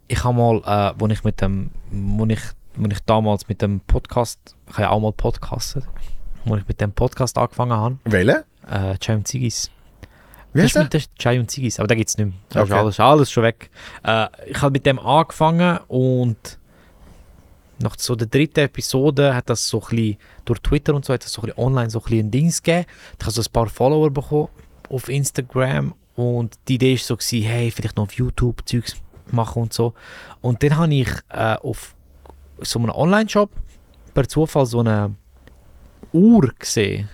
Ich 0.08 0.24
habe 0.24 0.36
mal, 0.38 0.58
äh, 0.66 0.94
wo 1.00 1.08
ich 1.08 1.24
mit 1.24 1.40
dem, 1.40 1.72
wo 1.92 2.26
ich, 2.26 2.42
wo 2.76 2.88
ich 2.90 3.00
damals 3.06 3.48
mit 3.48 3.62
dem 3.62 3.80
Podcast, 3.82 4.40
ich 4.68 4.74
habe 4.74 4.82
ja 4.84 4.90
auch 4.90 5.00
mal 5.00 5.14
podcastet, 5.14 5.88
wo 6.46 6.56
ich 6.56 6.68
mit 6.68 6.82
dem 6.82 6.92
Podcast 6.92 7.38
angefangen 7.38 7.74
habe, 7.74 7.98
Welche? 8.06 8.44
äh, 8.68 9.12
und 9.14 9.28
Ziggis. 9.28 9.70
Wie 10.54 10.62
Das 10.62 10.72
ist, 10.72 10.78
mit- 10.78 10.94
das 10.94 11.02
ist 11.04 11.16
Chai 11.18 11.40
und 11.40 11.50
Ziggis, 11.52 11.80
aber 11.80 11.88
da 11.88 11.96
gibt 11.96 12.10
es 12.10 12.18
nicht 12.18 12.28
mehr. 12.28 12.36
Ist 12.50 12.72
Okay. 12.72 12.74
alles, 12.80 13.00
alles 13.00 13.32
schon 13.32 13.44
weg. 13.44 13.70
Äh, 14.04 14.28
ich 14.48 14.62
habe 14.62 14.72
mit 14.72 14.86
dem 14.86 14.98
angefangen 15.00 15.80
und 15.88 16.58
nach 17.82 17.96
so 17.98 18.16
der 18.16 18.28
dritten 18.28 18.62
Episode 18.62 19.34
hat 19.36 19.50
das 19.50 19.68
so 19.68 19.80
ein 19.82 19.90
bisschen, 19.90 20.18
durch 20.46 20.60
Twitter 20.60 20.94
und 20.96 21.06
so, 21.06 21.14
hat 21.14 21.24
das 21.24 21.32
so 21.32 21.42
ein 21.42 21.46
bisschen 21.48 21.64
online 21.64 21.90
so 21.90 22.00
ein 22.00 22.04
bisschen 22.04 22.20
ein 22.28 22.32
Dings 22.32 22.62
gegeben. 22.64 22.86
Ich 23.20 23.26
habe 23.26 23.32
so 23.32 23.42
ein 23.42 23.52
paar 23.54 23.68
Follower 23.68 24.10
bekommen 24.10 24.50
auf 24.90 25.08
Instagram 25.08 25.94
und 26.16 26.58
die 26.68 26.76
Idee 26.76 26.94
war 26.94 26.98
so, 27.00 27.16
gewesen, 27.16 27.44
hey, 27.48 27.72
vielleicht 27.72 27.96
noch 27.96 28.04
auf 28.06 28.14
YouTube 28.14 28.68
Zeugs 28.68 28.96
machen 29.32 29.62
und 29.62 29.74
so. 29.74 29.94
Und 30.42 30.62
dann 30.64 30.76
habe 30.78 30.94
ich 30.94 31.10
äh, 31.30 31.56
auf 31.56 31.96
so 32.62 32.80
einem 32.80 32.90
Online-Shop 32.90 33.50
per 34.14 34.28
Zufall 34.28 34.66
so 34.66 34.80
eine 34.80 35.16
Uhr 36.12 36.52
gesehen, 36.60 37.08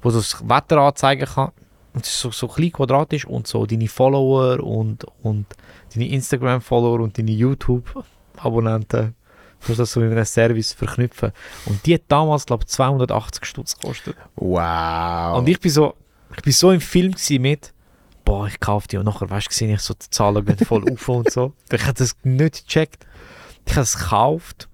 wo 0.00 0.08
so 0.10 0.18
das 0.20 0.48
Wetter 0.48 0.78
anzeigen 0.80 1.26
kann. 1.26 1.50
Und 1.96 2.04
es 2.04 2.12
ist 2.12 2.20
so, 2.20 2.30
so 2.30 2.46
klein 2.46 2.70
quadratisch 2.72 3.24
und 3.24 3.46
so 3.46 3.64
deine 3.64 3.88
Follower 3.88 4.60
und, 4.62 5.04
und 5.22 5.46
deine 5.94 6.08
Instagram-Follower 6.08 7.00
und 7.00 7.16
deine 7.16 7.30
YouTube-Abonnenten. 7.30 9.14
Du 9.62 9.68
musst 9.68 9.80
das 9.80 9.92
so 9.92 10.00
mit 10.00 10.12
einem 10.12 10.24
Service 10.26 10.74
verknüpfen. 10.74 11.32
Und 11.64 11.84
die 11.86 11.94
hat 11.94 12.02
damals, 12.08 12.44
glaube 12.44 12.64
ich, 12.64 12.68
280 12.68 13.44
Stutz 13.46 13.78
gekostet. 13.78 14.14
Wow. 14.36 15.38
Und 15.38 15.48
ich 15.48 15.58
bin 15.58 15.70
so, 15.70 15.94
ich 16.36 16.42
bin 16.42 16.52
so 16.52 16.70
im 16.70 16.82
Film 16.82 17.14
mit, 17.40 17.72
boah, 18.26 18.46
ich 18.46 18.60
kaufe 18.60 18.88
die 18.88 18.98
und 18.98 19.06
nachher, 19.06 19.30
weißt 19.30 19.48
du, 19.48 19.54
sehe 19.54 19.72
ich 19.72 19.80
so 19.80 19.94
die 19.94 20.10
Zahlen 20.10 20.44
gehen 20.44 20.58
voll 20.58 20.84
auf 20.92 21.08
und 21.08 21.30
so. 21.30 21.54
Ich 21.72 21.82
habe 21.82 21.94
das 21.94 22.14
nicht 22.24 22.66
gecheckt. 22.66 23.06
Ich 23.64 23.72
habe 23.72 23.84
es 23.84 23.96
gekauft. 23.98 24.68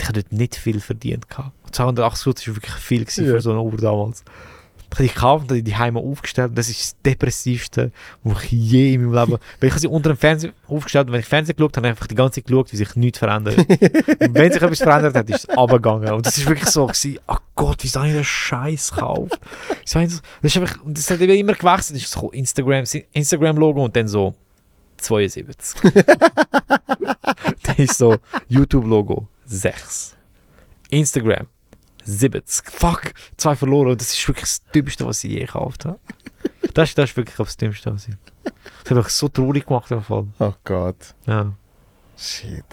Ich 0.00 0.08
habe 0.08 0.14
dort 0.22 0.32
nicht 0.32 0.56
viel 0.56 0.80
verdient. 0.80 1.28
Gehabt. 1.30 1.52
280 1.72 2.20
Stutz 2.20 2.48
war 2.48 2.56
wirklich 2.56 2.74
viel 2.74 3.02
Ja. 3.02 3.06
für 3.06 3.40
so 3.40 3.50
eine 3.52 3.60
Uhr 3.62 3.76
damals. 3.76 4.24
Ich 4.90 4.98
habe 4.98 5.02
die 5.02 5.08
gekauft 5.08 5.42
und 5.44 5.50
habe 5.50 5.62
die 5.62 5.76
Heime 5.76 6.00
aufgestellt. 6.00 6.52
Das 6.54 6.68
ist 6.68 6.80
das 6.80 6.96
depressivste, 7.02 7.92
was 8.24 8.44
ich 8.44 8.52
je 8.52 8.94
in 8.94 9.04
meinem 9.04 9.14
Leben. 9.14 9.40
Weil 9.60 9.68
ich 9.68 9.70
habe 9.70 9.80
sie 9.80 9.88
unter 9.88 10.10
dem 10.10 10.16
Fernseher 10.16 10.52
aufgestellt 10.66 11.06
und 11.06 11.12
wenn 11.12 11.20
ich 11.20 11.26
Fernsehen 11.26 11.56
geschaut 11.56 11.76
habe, 11.76 11.86
habe 11.86 11.92
ich 11.92 11.98
einfach 11.98 12.06
die 12.06 12.14
ganze 12.14 12.40
Zeit 12.40 12.46
geschaut, 12.46 12.72
wie 12.72 12.76
sich 12.76 12.96
nichts 12.96 13.18
verändert. 13.18 13.58
und 13.58 13.68
wenn 14.34 14.52
sich 14.52 14.62
etwas 14.62 14.78
verändert 14.78 15.14
hat, 15.14 15.28
ist 15.30 15.48
es 15.48 15.56
runtergegangen. 15.56 16.12
Und 16.12 16.26
das 16.26 16.38
ist 16.38 16.46
wirklich 16.46 16.70
so, 16.70 16.86
gewesen, 16.86 17.18
oh 17.28 17.36
Gott, 17.54 17.84
wie 17.84 17.88
soll 17.88 18.06
ich 18.06 18.12
den 18.12 18.24
Scheiß 18.24 18.92
gekauft? 18.92 19.38
Wieso 19.84 20.00
das, 20.00 20.22
ist 20.42 20.56
einfach, 20.56 20.78
das 20.84 21.10
hat 21.10 21.20
immer 21.20 21.54
gewechselt. 21.54 21.96
Das 21.96 22.02
ist 22.02 22.10
so 22.10 22.30
Instagram, 22.30 22.84
Instagram-Logo 23.12 23.84
und 23.84 23.94
dann 23.94 24.08
so 24.08 24.34
72. 24.96 25.80
dann 27.62 27.76
ist 27.76 27.98
so 27.98 28.16
YouTube-Logo 28.48 29.28
6. 29.46 30.16
Instagram 30.90 31.46
70. 32.08 32.70
Fuck, 32.70 33.12
zwei 33.36 33.54
verloren. 33.56 33.88
Und 33.90 34.00
das 34.00 34.12
ist 34.14 34.26
wirklich 34.28 34.44
das 34.44 34.62
Dümmste, 34.74 35.06
was 35.06 35.22
ich 35.24 35.30
je 35.32 35.40
gekauft 35.40 35.84
habe. 35.84 35.98
Das, 36.74 36.94
das 36.94 37.10
ist 37.10 37.16
wirklich 37.16 37.36
das 37.36 37.56
Dümmste, 37.56 37.92
was 37.94 38.08
ich. 38.08 38.14
Das 38.84 38.90
hat 38.90 38.96
mich 38.96 39.08
so 39.08 39.28
traurig 39.28 39.66
gemacht 39.66 39.90
im 39.90 40.02
Fall. 40.02 40.26
oh 40.38 40.52
Gott. 40.64 41.14
Ja. 41.26 41.52
Shit. 42.16 42.64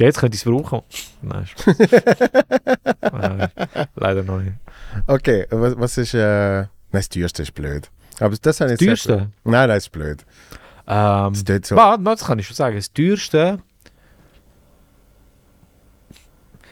Ja, 0.00 0.06
jetzt 0.06 0.18
könnte 0.18 0.36
ich 0.36 0.42
es 0.42 0.50
brauchen. 0.50 0.82
Nein. 1.22 1.46
Nein, 3.12 3.48
leider 3.96 4.22
noch 4.22 4.38
nicht. 4.38 4.54
Okay, 5.06 5.46
was, 5.50 5.76
was 5.78 5.98
ist. 5.98 6.14
Äh, 6.14 6.60
nein, 6.60 6.68
das 6.92 7.08
teuerste 7.08 7.42
ist 7.42 7.54
blöd. 7.54 7.90
Aber 8.20 8.36
das 8.40 8.60
habe 8.60 8.72
ich 8.72 8.78
Das 8.78 8.86
teuerste? 8.86 9.30
Nein, 9.44 9.68
das 9.68 9.78
ist 9.84 9.90
blöd. 9.92 10.24
Ähm, 10.86 11.32
Das 11.44 11.68
so. 11.68 11.76
warte, 11.76 12.02
das 12.04 12.24
kann 12.24 12.38
ich 12.38 12.46
schon 12.46 12.54
sagen. 12.56 12.76
Das 12.76 12.92
teuerste. 12.92 13.60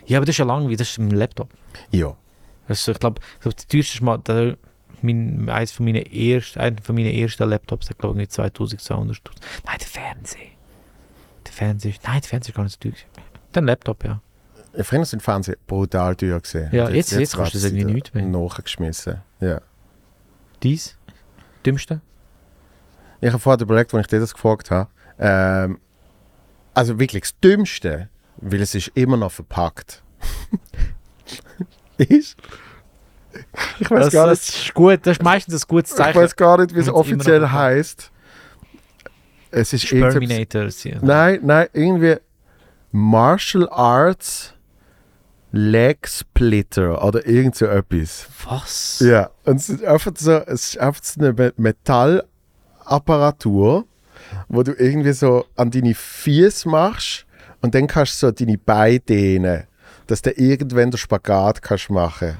Ja, 0.06 0.18
aber 0.18 0.26
das 0.26 0.34
ist 0.34 0.38
ja 0.38 0.44
langweilig. 0.44 0.78
Das 0.78 0.90
ist 0.90 0.98
ein 0.98 1.10
Laptop. 1.10 1.48
Ja. 1.90 2.16
Also 2.68 2.92
ich 2.92 2.98
glaube, 2.98 3.20
glaub, 3.40 3.54
das 3.54 3.66
teuerste 3.66 3.94
ist 3.94 4.00
mal 4.02 4.18
der, 4.18 4.56
mein, 5.02 5.48
eins 5.48 5.72
von 5.72 5.84
meinen 5.86 6.04
ersten, 6.06 6.58
einer 6.60 6.80
von 6.82 6.94
meinen 6.94 7.12
ersten 7.14 7.48
Laptops, 7.48 7.86
der 7.86 7.96
glaube 7.96 8.22
ich 8.22 8.28
2200 8.30 9.16
Stutz. 9.16 9.36
Nein, 9.64 9.76
der 9.80 9.86
Fernseher. 9.86 10.46
Der 11.46 11.52
Fernseher, 11.52 11.90
ist- 11.92 12.02
nein, 12.04 12.20
der 12.20 12.28
Fernseher 12.28 12.50
ist 12.50 12.56
gar 12.56 12.62
nicht 12.64 12.82
so 12.82 12.88
teuer. 12.90 12.98
Der 13.54 13.62
Laptop, 13.62 14.04
ja. 14.04 14.20
Früher 14.82 15.04
sind 15.06 15.22
Fernsehen 15.22 15.56
brutal 15.66 16.14
teuer 16.16 16.40
gesehen. 16.40 16.68
Ja, 16.72 16.88
jetzt- 16.90 17.12
jetzt 17.12 17.34
kostet 17.36 17.62
es 17.62 17.64
irgendwie 17.72 17.94
nichts 17.94 18.12
mehr. 18.12 18.24
Nachgeschmissen. 18.26 19.22
Ja. 19.40 19.60
Dies? 20.62 20.96
Dümmste? 21.64 22.00
Ich 23.20 23.28
habe 23.28 23.38
vorher 23.38 23.60
überlegt, 23.62 23.94
als 23.94 24.02
ich 24.02 24.06
dir 24.08 24.20
das 24.20 24.34
gefragt 24.34 24.70
habe. 24.70 24.90
Ähm, 25.18 25.78
also 26.74 26.98
wirklich 26.98 27.22
das 27.22 27.40
Dümmste, 27.40 28.08
weil 28.38 28.60
es 28.62 28.74
ist 28.74 28.90
immer 28.94 29.16
noch 29.16 29.32
verpackt. 29.32 30.02
ist? 31.98 32.36
Ich 33.80 33.90
weiß 33.90 34.04
Das, 34.06 34.12
gar 34.12 34.28
nicht. 34.30 34.42
das 34.42 34.48
ist 34.64 34.74
gut, 34.74 35.00
das 35.06 35.16
ist 35.18 35.22
meistens 35.22 35.64
ein 35.64 35.68
gutes 35.68 35.90
Ich 35.92 35.96
Zeichen. 35.96 36.20
weiß 36.20 36.36
gar 36.36 36.58
nicht, 36.58 36.74
wie 36.74 36.80
es 36.80 36.88
offiziell 36.88 37.48
heißt. 37.48 38.10
Es 39.50 39.72
ist 39.72 39.86
Terminators, 39.88 40.84
ja. 40.84 40.98
Nein, 41.02 41.40
nein, 41.42 41.66
irgendwie 41.72 42.16
Martial 42.92 43.68
Arts 43.70 44.52
Leg 45.52 46.06
Splitter 46.08 47.02
oder 47.04 47.26
irgend 47.26 47.54
so 47.56 47.66
etwas. 47.66 48.26
Was? 48.44 49.00
Ja, 49.00 49.30
und 49.44 49.56
es 49.56 49.68
ist 49.70 49.84
einfach 49.84 50.12
so, 50.16 50.32
es 50.32 50.74
ist 50.74 50.78
einfach 50.78 51.02
so 51.02 51.20
eine 51.20 51.32
Me- 51.32 51.54
Metallapparatur, 51.56 53.86
wo 54.48 54.62
du 54.62 54.72
irgendwie 54.72 55.12
so 55.12 55.46
an 55.56 55.70
deine 55.70 55.94
Füße 55.94 56.68
machst 56.68 57.25
und 57.62 57.74
dann 57.74 57.86
kannst 57.86 58.22
du 58.22 58.26
so 58.26 58.30
deine 58.32 58.58
Beine 58.58 59.00
dehnen, 59.00 59.64
dass 60.06 60.22
du 60.22 60.30
irgendwann 60.30 60.90
den 60.90 60.98
Spagat 60.98 61.62
kannst 61.62 61.90
machen. 61.90 62.38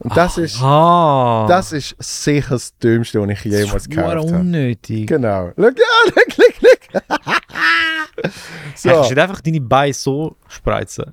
Und 0.00 0.16
das 0.16 0.38
ist, 0.38 0.62
Ah. 0.62 1.46
das 1.48 1.72
ist 1.72 1.96
sicher 1.98 2.50
das 2.50 2.76
Dümmste, 2.78 3.20
was 3.20 3.28
ich 3.30 3.44
jemals 3.44 3.72
das 3.72 3.82
ist 3.82 3.90
gekauft 3.90 4.16
habe. 4.16 4.20
unnötig. 4.22 5.06
Genau. 5.08 5.50
Schau, 5.56 5.62
ja, 5.64 5.70
look, 6.06 6.36
look, 6.36 6.62
look. 6.62 8.32
So. 8.76 8.90
Kannst 8.90 9.10
du 9.10 9.22
einfach 9.22 9.40
deine 9.40 9.60
Beine 9.60 9.92
so 9.94 10.36
spreizen? 10.48 11.12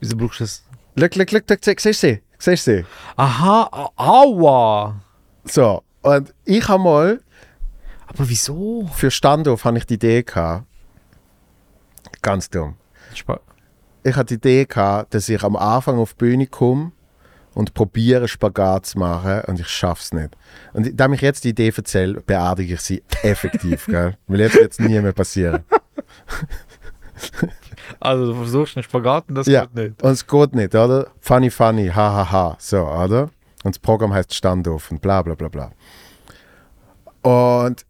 Wieso 0.00 0.16
brauchst 0.16 0.40
du 0.40 0.44
das? 0.44 0.62
look, 0.96 1.14
look, 1.14 1.30
look, 1.30 1.44
look, 1.50 1.60
siehst 1.64 1.84
du 1.86 1.92
sie? 2.08 2.22
Siehst 2.38 2.66
du 2.66 2.78
sie? 2.78 2.84
Aha, 3.16 3.90
aua! 3.96 5.00
So, 5.44 5.82
und 6.02 6.32
ich 6.44 6.66
habe 6.68 6.82
mal 6.82 7.20
Aber 8.06 8.28
wieso? 8.28 8.88
für 8.94 9.10
Standoff 9.10 9.64
habe 9.64 9.78
ich 9.78 9.86
die 9.86 9.94
Idee 9.94 10.22
gehabt. 10.22 10.64
Ganz 12.22 12.48
dumm. 12.50 12.76
Spa- 13.14 13.40
Ich 14.04 14.14
hatte 14.16 14.26
die 14.28 14.34
Idee 14.34 14.64
gehabt, 14.64 15.14
dass 15.14 15.28
ich 15.28 15.42
am 15.42 15.56
Anfang 15.56 15.98
auf 15.98 16.14
die 16.14 16.18
Bühne 16.24 16.46
komme 16.46 16.92
und 17.54 17.74
probiere 17.74 18.28
Spagat 18.28 18.86
zu 18.86 18.98
machen 18.98 19.42
und 19.46 19.60
ich 19.60 19.68
schaff's 19.68 20.12
nicht. 20.12 20.30
Und 20.72 20.98
da 20.98 21.06
ich 21.12 21.20
jetzt 21.20 21.44
die 21.44 21.50
Idee 21.50 21.72
erzähle, 21.76 22.20
beerdige 22.20 22.74
ich 22.74 22.80
sie 22.80 23.02
effektiv, 23.22 23.86
gell? 23.88 24.16
Weil 24.26 24.40
jetzt 24.40 24.54
wird 24.56 24.72
es 24.72 24.78
nie 24.78 24.98
mehr 25.00 25.12
passieren. 25.12 25.64
Also 28.00 28.26
du 28.32 28.34
versuchst 28.34 28.76
einen 28.76 28.82
Spagat 28.84 29.24
und 29.28 29.34
das 29.36 29.46
Ja. 29.46 29.62
geht 29.66 29.74
nicht. 29.74 30.02
Und 30.02 30.10
es 30.12 30.26
geht 30.26 30.54
nicht, 30.54 30.74
oder? 30.74 31.08
Funny, 31.20 31.50
funny, 31.50 31.88
hahaha, 31.88 32.30
ha, 32.30 32.50
ha. 32.52 32.56
so, 32.58 32.86
oder? 32.86 33.30
Und 33.64 33.74
das 33.74 33.78
Programm 33.78 34.12
heißt 34.12 34.34
Standoff 34.34 34.90
und 34.90 35.00
bla 35.00 35.22
bla 35.22 35.34
bla 35.34 35.48
bla. 35.48 35.70
Und 37.22 37.84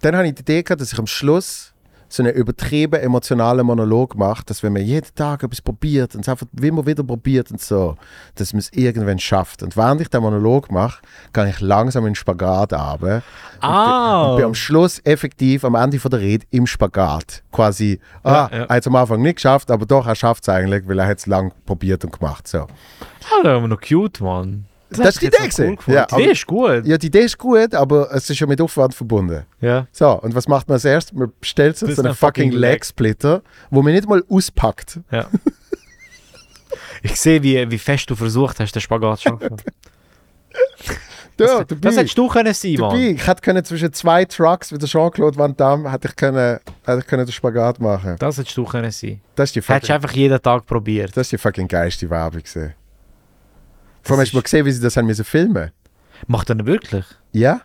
dann 0.00 0.16
habe 0.16 0.26
ich 0.28 0.34
die 0.34 0.40
Idee 0.42 0.62
gehabt, 0.62 0.80
dass 0.80 0.92
ich 0.92 0.98
am 0.98 1.06
Schluss 1.06 1.74
so 2.08 2.22
einen 2.22 2.32
übertrieben 2.32 3.00
emotionalen 3.00 3.66
Monolog 3.66 4.16
mache, 4.16 4.42
dass 4.46 4.62
wenn 4.62 4.72
man 4.72 4.82
jeden 4.82 5.14
Tag 5.14 5.42
etwas 5.42 5.60
probiert 5.60 6.14
und 6.14 6.22
es 6.22 6.28
einfach 6.28 6.46
immer 6.60 6.86
wieder 6.86 7.02
probiert 7.04 7.50
und 7.50 7.60
so, 7.60 7.96
dass 8.36 8.52
man 8.52 8.60
es 8.60 8.72
irgendwann 8.72 9.18
schafft. 9.18 9.62
Und 9.62 9.76
während 9.76 10.00
ich 10.00 10.08
den 10.08 10.22
Monolog 10.22 10.70
mache, 10.70 11.02
kann 11.32 11.48
ich 11.48 11.60
langsam 11.60 12.04
in 12.06 12.10
den 12.10 12.14
Spagat 12.16 12.72
runter 12.72 13.22
Ah! 13.60 14.30
und 14.30 14.36
bin 14.36 14.44
am 14.46 14.54
Schluss 14.54 15.00
effektiv 15.04 15.64
am 15.64 15.74
Ende 15.74 15.98
von 15.98 16.10
der 16.10 16.20
Rede 16.20 16.46
im 16.50 16.66
Spagat. 16.66 17.42
Quasi, 17.52 18.00
ah, 18.22 18.30
Ja, 18.30 18.58
ja. 18.58 18.64
er 18.64 18.68
hat 18.76 18.80
es 18.82 18.86
am 18.86 18.96
Anfang 18.96 19.20
nicht 19.22 19.36
geschafft, 19.36 19.70
aber 19.70 19.84
doch, 19.86 20.06
er 20.06 20.14
schafft 20.14 20.44
es 20.44 20.48
eigentlich, 20.48 20.86
weil 20.88 20.98
er 20.98 21.06
hat 21.06 21.18
es 21.18 21.26
lang 21.26 21.52
probiert 21.66 22.04
und 22.04 22.12
gemacht. 22.18 22.48
So. 22.48 22.58
Ah, 22.60 23.42
das 23.42 23.62
ist 23.62 23.68
noch 23.68 23.80
cute, 23.80 24.20
Mann. 24.20 24.64
Das 24.90 25.08
ist 25.16 25.22
die 25.22 25.26
Idee 25.26 25.36
cool 25.58 25.76
gewesen. 25.76 25.92
Ja, 25.92 26.06
die 26.06 26.22
Idee 26.22 26.30
ist 26.32 26.46
gut. 26.46 26.86
Ja, 26.86 26.98
die 26.98 27.06
Idee 27.08 27.24
ist 27.24 27.38
gut, 27.38 27.74
aber 27.74 28.08
es 28.12 28.30
ist 28.30 28.38
ja 28.38 28.46
mit 28.46 28.60
Aufwand 28.60 28.94
verbunden. 28.94 29.44
Ja. 29.60 29.86
So, 29.92 30.20
und 30.20 30.34
was 30.34 30.48
macht 30.48 30.68
man 30.68 30.74
als 30.74 30.84
erstes? 30.84 31.12
Man 31.16 31.32
bestellt 31.40 31.76
sich 31.76 31.94
so 31.94 32.02
einen 32.02 32.12
ein 32.12 32.16
fucking 32.16 32.52
Leg. 32.52 32.72
Leg-Splitter, 32.72 33.42
wo 33.70 33.82
man 33.82 33.92
nicht 33.92 34.08
mal 34.08 34.22
auspackt. 34.28 35.00
ja. 35.10 35.26
ich 37.02 37.20
sehe, 37.20 37.42
wie, 37.42 37.70
wie 37.70 37.78
fest 37.78 38.08
du 38.10 38.16
versucht 38.16 38.60
hast, 38.60 38.74
den 38.74 38.80
Spagat 38.80 39.18
zu 39.20 39.28
schaffen. 39.28 39.56
Ja, 41.40 41.62
das, 41.62 41.78
das 41.80 41.96
hättest 41.96 42.18
du 42.18 42.26
können 42.26 42.52
sein, 42.52 42.74
dabei. 42.74 42.96
Mann. 42.96 43.00
Ich 43.14 43.26
hätte 43.26 43.42
können 43.42 43.64
zwischen 43.64 43.92
zwei 43.92 44.24
Trucks 44.24 44.72
wie 44.72 44.78
der 44.78 44.88
Jean-Claude 44.88 45.36
Van 45.38 45.56
Damme 45.56 45.90
hätte 45.92 46.08
ich 46.08 46.16
können, 46.16 46.58
hätte 46.84 46.98
ich 46.98 47.06
können 47.06 47.24
den 47.24 47.32
Spagat 47.32 47.78
machen. 47.80 48.16
Das 48.18 48.38
hättest 48.38 48.56
du 48.56 48.64
können 48.64 48.90
sein. 48.90 49.20
Das 49.36 49.50
ist 49.50 49.56
die 49.56 49.60
Hättest 49.60 49.88
du 49.88 49.94
einfach 49.94 50.10
jeden 50.12 50.40
Tag 50.42 50.66
probiert. 50.66 51.16
das 51.16 51.26
ist 51.26 51.32
die 51.32 51.38
fucking 51.38 51.68
geilste 51.68 52.10
Werbung 52.10 52.42
gesehen. 52.42 52.74
Vor 54.08 54.16
allem 54.16 54.22
hast 54.22 54.32
du 54.32 54.38
mal 54.38 54.42
gesehen, 54.42 54.64
wie 54.64 54.72
sie 54.72 54.80
das 54.80 54.96
haben 54.96 55.06
müssen 55.06 55.24
filmen. 55.24 55.70
Macht 56.26 56.48
er 56.48 56.54
nicht 56.54 56.64
wirklich? 56.64 57.04
Ja? 57.32 57.60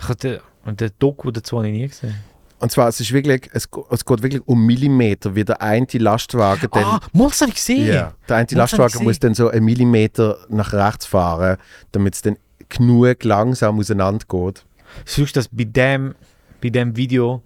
Ich 0.00 0.08
hatte 0.08 0.40
und 0.64 0.80
den 0.80 0.90
Doku 0.98 1.30
dazu 1.30 1.58
habe 1.58 1.68
ich 1.68 1.74
nie 1.74 1.88
gesehen. 1.88 2.14
Und 2.58 2.72
zwar, 2.72 2.88
es 2.88 3.00
ist 3.00 3.12
wirklich, 3.12 3.50
es, 3.52 3.68
es 3.90 4.04
geht 4.04 4.22
wirklich 4.22 4.40
um 4.46 4.64
Millimeter, 4.64 5.34
wie 5.34 5.44
der 5.44 5.60
eine 5.60 5.86
Lastwagen 5.92 6.70
dann 6.72 6.84
ah, 6.84 7.00
habe 7.12 7.48
ich 7.48 7.54
gesehen. 7.54 7.86
Ja, 7.86 8.14
der 8.26 8.36
eine 8.36 8.44
Muss 8.44 8.52
Lastwagen 8.52 9.04
muss 9.04 9.18
dann 9.18 9.34
so 9.34 9.48
einen 9.48 9.66
Millimeter 9.66 10.38
nach 10.48 10.72
rechts 10.72 11.04
fahren, 11.04 11.58
damit 11.90 12.14
es 12.14 12.22
dann 12.22 12.38
genug 12.70 13.22
langsam 13.22 13.78
auseinander 13.78 14.24
geht. 14.26 14.64
Suchst 15.04 15.36
dass 15.36 15.48
bei 15.48 15.64
dem, 15.64 16.14
bei 16.62 16.70
dem 16.70 16.96
Video 16.96 17.42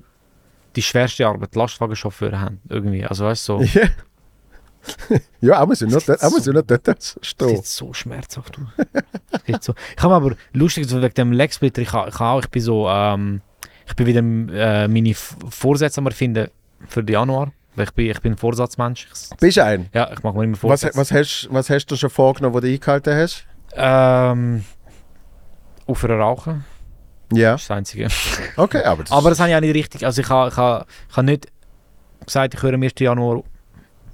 die 0.76 0.82
schwerste 0.82 1.26
Arbeit 1.26 1.56
Lastwagenchauffeure 1.56 2.40
haben. 2.40 2.60
Irgendwie. 2.68 3.04
Also 3.04 3.24
weißt 3.24 3.48
du, 3.48 3.64
so. 3.64 3.80
ja, 5.40 5.58
er 5.60 5.66
muss 5.66 5.80
ja 5.80 5.86
nur 5.86 6.00
dort, 6.00 6.22
muss 6.30 6.46
nur 6.46 6.62
dort 6.62 6.88
das 6.88 7.18
stehen. 7.22 7.48
sieht 7.56 7.66
so 7.66 7.92
schmerzhaft. 7.92 8.58
Das 9.46 9.64
so. 9.64 9.74
Ich 9.96 10.02
habe 10.02 10.14
aber 10.14 10.36
lustig 10.52 10.88
so 10.88 11.00
wegen 11.02 11.14
dem 11.14 11.32
Legsplitter, 11.32 11.82
ich, 11.82 11.92
ich, 11.92 12.20
ich 12.44 12.50
bin 12.50 12.62
so, 12.62 12.88
ähm, 12.88 13.40
ich 13.86 13.94
bin 13.94 14.06
wieder 14.06 14.20
äh, 14.20 14.88
meine 14.88 15.14
Vorsätze 15.14 15.98
am 16.00 16.06
erfinden 16.06 16.48
für 16.88 17.02
den 17.04 17.12
Januar. 17.14 17.52
Ich 17.76 17.90
bin, 17.92 18.10
ich 18.10 18.20
bin 18.20 18.32
ein 18.32 18.38
Vorsatzmensch. 18.38 19.06
Ich, 19.12 19.36
Bist 19.38 19.56
du 19.58 19.64
ein? 19.64 19.88
ja, 19.92 20.10
ich 20.12 20.22
mache 20.22 20.36
mir 20.36 20.44
immer 20.44 20.54
Was, 20.54 20.60
Vorsätze. 20.60 20.98
was, 20.98 21.12
hast, 21.12 21.48
was 21.50 21.68
hast 21.70 21.86
du 21.86 21.96
schon 21.96 22.10
vorgenommen, 22.10 22.54
wo 22.54 22.60
du 22.60 22.68
eingehalten 22.68 23.14
hast? 23.14 23.44
Ähm, 23.74 24.64
aufhören 25.86 26.20
rauchen. 26.20 26.64
Ja, 27.32 27.52
Das 27.52 27.62
ist 27.62 27.70
das 27.70 27.76
Einzige. 27.76 28.08
okay, 28.56 28.82
aber 28.84 29.02
das, 29.02 29.12
Aber 29.12 29.30
das 29.30 29.40
habe 29.40 29.50
ich 29.50 29.56
auch 29.56 29.60
nicht 29.60 29.74
richtig. 29.74 30.06
Also 30.06 30.22
ich 30.22 30.28
habe 30.30 30.48
ich 30.50 30.56
ha, 30.56 30.86
ich 31.10 31.16
ha 31.16 31.22
nicht 31.22 31.48
gesagt, 32.24 32.54
ich 32.54 32.62
höre 32.62 32.74
am 32.74 32.82
1. 32.82 32.92
Januar 32.98 33.42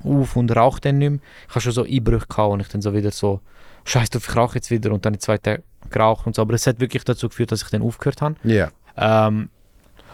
auf 0.04 0.36
und 0.36 0.54
rauche 0.54 0.80
dann 0.80 0.98
nicht 0.98 1.10
mehr. 1.10 1.20
Ich 1.48 1.50
habe 1.50 1.60
schon 1.60 1.72
so 1.72 1.84
Einbrüche 1.84 2.26
gehabt 2.26 2.52
und 2.52 2.60
ich 2.60 2.68
dann 2.68 2.82
so 2.82 2.94
wieder 2.94 3.10
so, 3.10 3.40
scheiße 3.84 4.12
drauf, 4.12 4.28
ich 4.28 4.36
rauche 4.36 4.54
jetzt 4.56 4.70
wieder 4.70 4.92
und 4.92 5.04
dann 5.04 5.14
in 5.14 5.20
zwei 5.20 5.38
Tagen 5.38 5.62
geraucht 5.90 6.26
und 6.26 6.34
so. 6.34 6.42
Aber 6.42 6.54
es 6.54 6.66
hat 6.66 6.80
wirklich 6.80 7.04
dazu 7.04 7.28
geführt, 7.28 7.52
dass 7.52 7.62
ich 7.62 7.70
dann 7.70 7.82
aufgehört 7.82 8.22
habe. 8.22 8.36
ja. 8.44 8.70
Ähm, 8.96 9.48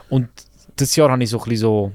und 0.08 0.28
das 0.76 0.96
Jahr 0.96 1.10
habe 1.10 1.22
ich 1.22 1.30
so 1.30 1.38
ein 1.38 1.44
bisschen 1.44 1.58
so, 1.58 1.92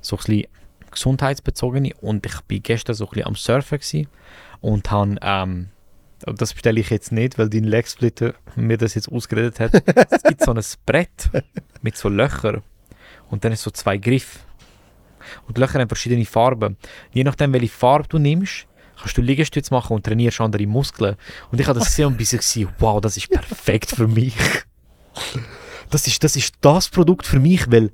so 0.00 0.16
ein 0.16 0.18
bisschen 0.18 0.44
gesundheitsbezogene 0.90 1.92
und 2.00 2.26
ich 2.26 2.40
bin 2.42 2.62
gestern 2.62 2.94
so 2.94 3.06
ein 3.06 3.10
bisschen 3.10 3.26
am 3.26 3.34
Surfen 3.34 3.78
gewesen 3.78 4.08
und 4.60 4.90
habe, 4.90 5.16
ähm, 5.22 5.68
das 6.20 6.52
bestelle 6.52 6.80
ich 6.80 6.90
jetzt 6.90 7.12
nicht, 7.12 7.38
weil 7.38 7.48
dein 7.48 7.64
Legsplitter 7.64 8.34
mir 8.56 8.76
das 8.76 8.94
jetzt 8.94 9.10
ausgeredet 9.10 9.60
hat. 9.60 9.72
es 10.10 10.22
gibt 10.22 10.44
so 10.44 10.52
ein 10.52 10.62
Brett 10.84 11.30
mit 11.82 11.96
so 11.96 12.08
Löchern 12.08 12.62
und 13.30 13.44
dann 13.44 13.52
ist 13.52 13.62
so 13.62 13.70
zwei 13.70 13.96
Griffe. 13.96 14.40
Und 15.46 15.56
die 15.56 15.60
Löcher 15.60 15.78
haben 15.78 15.88
verschiedene 15.88 16.24
Farben. 16.24 16.76
Je 17.12 17.24
nachdem, 17.24 17.52
welche 17.52 17.68
Farbe 17.68 18.08
du 18.08 18.18
nimmst, 18.18 18.66
kannst 18.98 19.16
du 19.16 19.22
Liegestütze 19.22 19.72
machen 19.72 19.94
und 19.94 20.04
trainierst 20.04 20.40
andere 20.40 20.66
Muskeln. 20.66 21.16
Und 21.50 21.60
ich 21.60 21.66
habe 21.66 21.78
das 21.78 21.88
gesehen 21.88 22.06
und 22.06 22.16
bin 22.16 22.26
so, 22.26 22.66
wow, 22.78 23.00
das 23.00 23.16
ist 23.16 23.30
perfekt 23.30 23.90
für 23.90 24.06
mich. 24.06 24.34
Das 25.90 26.06
ist, 26.06 26.22
das 26.22 26.36
ist 26.36 26.54
das 26.60 26.88
Produkt 26.88 27.26
für 27.26 27.40
mich, 27.40 27.70
weil 27.70 27.90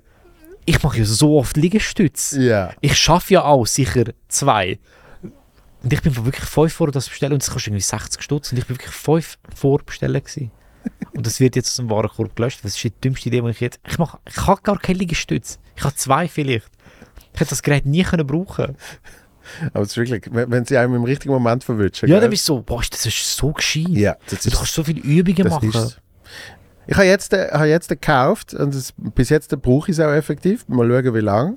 ich 0.66 0.82
mache 0.82 0.98
ja 0.98 1.04
so 1.04 1.38
oft 1.38 1.56
Liegestütze. 1.56 2.42
Ja. 2.42 2.72
Ich 2.80 2.96
schaffe 2.96 3.34
ja 3.34 3.44
auch 3.44 3.66
sicher 3.66 4.04
zwei. 4.28 4.78
Und 5.82 5.92
ich 5.92 6.02
bin 6.02 6.16
wirklich 6.24 6.44
fünf 6.44 6.74
vor 6.74 6.90
das 6.90 7.08
bestellen 7.08 7.34
und 7.34 7.42
es 7.42 7.50
kostet 7.50 7.68
irgendwie 7.68 7.82
60 7.82 8.20
Stutz 8.20 8.52
und 8.52 8.58
ich 8.58 8.66
bin 8.66 8.76
wirklich 8.76 8.94
fünf 8.94 9.38
vor 9.54 9.78
bestellen 9.78 10.20
gewesen. 10.20 10.50
Und 11.14 11.26
das 11.26 11.40
wird 11.40 11.56
jetzt 11.56 11.68
aus 11.68 11.76
dem 11.76 11.90
Warenkorb 11.90 12.34
gelöscht. 12.36 12.60
Das 12.62 12.74
ist 12.74 12.82
die 12.82 12.90
dümmste 12.90 13.28
Idee, 13.28 13.40
die 13.40 13.50
ich 13.50 13.60
jetzt... 13.60 13.80
Ich, 13.88 13.98
mache, 13.98 14.18
ich 14.28 14.36
habe 14.46 14.60
gar 14.62 14.78
keine 14.78 14.98
Liegestütze. 14.98 15.58
Ich 15.76 15.84
habe 15.84 15.94
zwei 15.94 16.28
vielleicht. 16.28 16.68
Ich 17.36 17.40
hätte 17.40 17.50
das 17.50 17.62
Gerät 17.62 17.86
nie 17.86 18.02
können 18.02 18.26
brauchen 18.26 18.76
Aber 19.72 19.82
es 19.84 19.90
ist 19.90 19.96
wirklich, 19.96 20.22
wenn, 20.32 20.50
wenn 20.50 20.64
sie 20.64 20.76
einem 20.76 20.94
im 20.96 21.04
richtigen 21.04 21.32
Moment 21.32 21.62
verwünschen. 21.62 22.08
Ja, 22.08 22.18
dann 22.18 22.30
bist 22.30 22.48
du 22.48 22.54
so, 22.54 22.62
boah, 22.62 22.82
das 22.90 23.06
ist 23.06 23.36
so 23.36 23.52
gescheit. 23.52 23.86
Ja, 23.90 24.16
das 24.28 24.40
Du 24.42 24.48
ist 24.48 24.56
kannst 24.56 24.72
so 24.74 24.82
viele 24.82 25.00
Übungen 25.00 25.44
das 25.44 25.52
machen. 25.52 25.68
ist's. 25.68 25.98
Ich 26.88 26.94
habe 26.96 27.06
jetzt, 27.06 27.32
habe 27.32 27.66
jetzt 27.66 27.88
gekauft 27.88 28.54
und 28.54 28.74
das, 28.74 28.92
bis 28.96 29.28
jetzt 29.28 29.50
brauche 29.62 29.90
ich 29.90 29.98
es 29.98 30.04
auch 30.04 30.12
effektiv. 30.12 30.66
Mal 30.68 30.88
schauen, 30.88 31.14
wie 31.14 31.20
lange. 31.20 31.56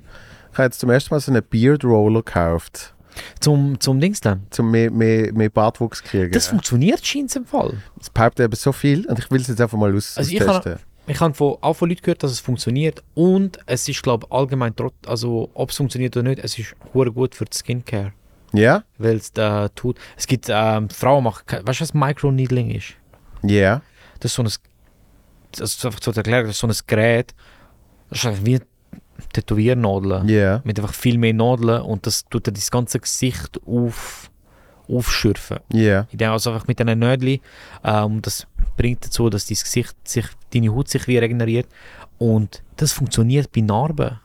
Ich 0.51 0.57
habe 0.57 0.65
jetzt 0.65 0.79
zum 0.79 0.89
ersten 0.89 1.13
Mal 1.13 1.19
so 1.19 1.31
einen 1.31 1.43
Beard 1.43 1.83
Roller 1.85 2.23
gekauft, 2.23 2.93
Zum, 3.39 3.79
zum 3.79 3.99
Dings 3.99 4.19
dann. 4.21 4.47
um 4.57 4.71
mehr, 4.71 4.89
mehr, 4.91 5.31
mehr 5.33 5.49
Bartwuchs 5.49 6.01
kriegen. 6.03 6.31
Das 6.31 6.47
funktioniert 6.47 7.05
scheint 7.05 7.35
im 7.35 7.45
Fall. 7.45 7.73
Es 8.01 8.09
paupt 8.09 8.39
eben 8.39 8.55
so 8.55 8.71
viel 8.71 9.05
und 9.05 9.19
ich 9.19 9.29
will 9.29 9.39
es 9.41 9.47
jetzt 9.47 9.61
einfach 9.61 9.77
mal 9.77 9.95
aus, 9.95 10.17
Also 10.17 10.31
ich 10.31 10.41
austesten. 10.41 10.79
Ich 11.09 11.19
habe 11.19 11.33
von, 11.33 11.57
auch 11.61 11.73
von 11.73 11.89
Leuten 11.89 12.01
gehört, 12.03 12.21
dass 12.21 12.31
es 12.31 12.39
funktioniert 12.39 13.03
und 13.15 13.57
es 13.65 13.89
ist, 13.89 14.03
glaube 14.03 14.27
ich, 14.27 14.31
allgemein, 14.31 14.75
trot, 14.75 14.93
also 15.07 15.49
ob 15.55 15.71
es 15.71 15.77
funktioniert 15.77 16.15
oder 16.15 16.29
nicht, 16.29 16.43
es 16.43 16.57
ist 16.59 16.75
gut 16.93 17.35
für 17.35 17.45
die 17.45 17.57
Skincare. 17.57 18.13
Ja? 18.53 18.83
Weil 18.97 19.17
es 19.17 19.31
äh, 19.35 19.69
tut. 19.75 19.97
Es 20.15 20.27
gibt 20.27 20.47
ähm, 20.49 20.89
Frauen 20.89 21.23
machen, 21.23 21.43
weißt 21.47 21.79
du, 21.79 21.83
was 21.83 21.93
Microneedling 21.93 22.71
ist? 22.71 22.93
Ja. 23.43 23.81
Das 24.19 24.31
ist 24.31 24.35
so 24.35 24.43
ein, 24.43 24.51
das 25.53 25.75
ist 25.75 25.85
einfach 25.85 25.99
zu 25.99 26.11
erklären, 26.11 26.45
das 26.45 26.55
ist 26.55 26.59
so 26.59 26.67
ein 26.67 26.75
Gerät, 26.87 27.33
das 28.09 28.23
ist 28.23 28.45
wie 28.45 28.59
Tätowiernadeln. 29.33 30.27
Ja. 30.27 30.61
Mit 30.63 30.79
einfach 30.79 30.93
viel 30.93 31.17
mehr 31.17 31.33
Nadeln 31.33 31.81
und 31.81 32.05
das 32.05 32.25
tut 32.25 32.47
dir 32.47 32.51
das 32.51 32.69
ganze 32.69 32.99
Gesicht 32.99 33.59
auf, 33.65 34.29
aufschürfen. 34.87 35.59
Ja. 35.73 36.07
Ich 36.11 36.17
denke 36.17 36.31
also 36.31 36.51
einfach 36.51 36.67
mit 36.67 36.79
diesen 36.79 36.99
Nödli, 36.99 37.41
ähm, 37.83 38.21
das 38.21 38.47
bringt 38.79 39.05
dazu, 39.05 39.29
dass 39.29 39.45
dein 39.45 39.57
Gesicht 39.57 39.93
sich, 40.05 40.25
deine 40.53 40.73
Haut 40.73 40.87
sich 40.87 41.05
wie 41.07 41.17
regeneriert 41.17 41.67
und 42.17 42.63
das 42.77 42.91
funktioniert 42.93 43.51
bei 43.51 43.61
Narben. 43.61 44.19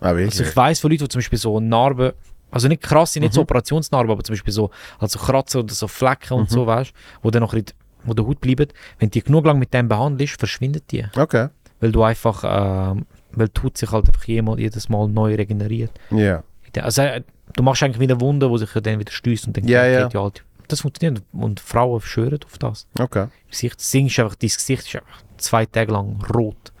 Ah? 0.00 0.08
Also 0.10 0.42
ich 0.42 0.54
weiß 0.56 0.80
von 0.80 0.90
Leuten, 0.90 1.04
die 1.04 1.08
zum 1.08 1.20
Beispiel 1.20 1.38
so 1.38 1.60
Narben 1.60 2.12
Also 2.50 2.68
nicht 2.68 2.82
krasse, 2.82 3.18
nicht 3.20 3.34
so 3.34 3.40
Mhm. 3.40 3.44
Operationsnarben, 3.44 4.10
aber 4.12 4.22
zum 4.22 4.34
Beispiel 4.34 4.52
so, 4.52 4.70
also 4.98 5.18
Kratzer 5.18 5.58
oder 5.60 5.74
so 5.74 5.88
Flecken 5.88 6.34
und 6.34 6.48
Mhm. 6.50 6.54
so, 6.54 6.66
weißt 6.66 6.92
wo 7.22 7.30
dann 7.30 7.42
noch 7.42 7.52
ein 7.52 7.62
bisschen, 7.64 7.78
wo 8.04 8.14
der 8.14 8.24
Haut 8.26 8.40
bleiben. 8.40 8.68
Wenn 8.98 9.08
du 9.10 9.12
die 9.12 9.22
genug 9.22 9.44
lang 9.46 9.58
mit 9.58 9.74
dem 9.74 9.88
behandelst, 9.88 10.38
verschwindet 10.38 10.84
die. 10.92 11.04
Okay. 11.16 11.48
Weil 11.80 11.92
du 11.92 12.02
einfach, 12.04 12.44
ähm, 12.46 13.04
weil 13.32 13.48
die 13.48 13.60
Haut 13.62 13.76
sich 13.76 13.90
halt 13.90 14.06
einfach 14.08 14.24
jedes 14.24 14.88
Mal 14.88 15.08
neu 15.08 15.34
regeneriert. 15.34 15.90
Ja. 16.10 16.42
Also 16.80 17.02
äh, 17.02 17.22
du 17.54 17.62
machst 17.62 17.82
eigentlich 17.82 18.00
wieder 18.00 18.20
Wunden, 18.20 18.50
die 18.50 18.58
sich 18.58 18.70
dann 18.70 18.98
wieder 19.00 19.12
stößt 19.12 19.48
und 19.48 19.56
dann 19.56 19.66
Ja, 19.66 19.84
geht 19.84 19.92
ja. 19.94 20.08
die 20.08 20.18
halt. 20.18 20.44
Das 20.68 20.80
funktioniert 20.80 21.22
und 21.32 21.60
Frauen 21.60 22.00
schwören 22.00 22.40
auf 22.44 22.58
das. 22.58 22.86
Okay. 22.98 23.28
Gesicht, 23.50 23.78
das 23.78 23.90
Ding 23.90 24.06
ist 24.06 24.18
einfach, 24.18 24.34
dein 24.34 24.48
Gesicht 24.48 24.86
ist 24.86 24.96
einfach 24.96 25.22
zwei 25.36 25.66
Tage 25.66 25.92
lang 25.92 26.22
rot. 26.34 26.72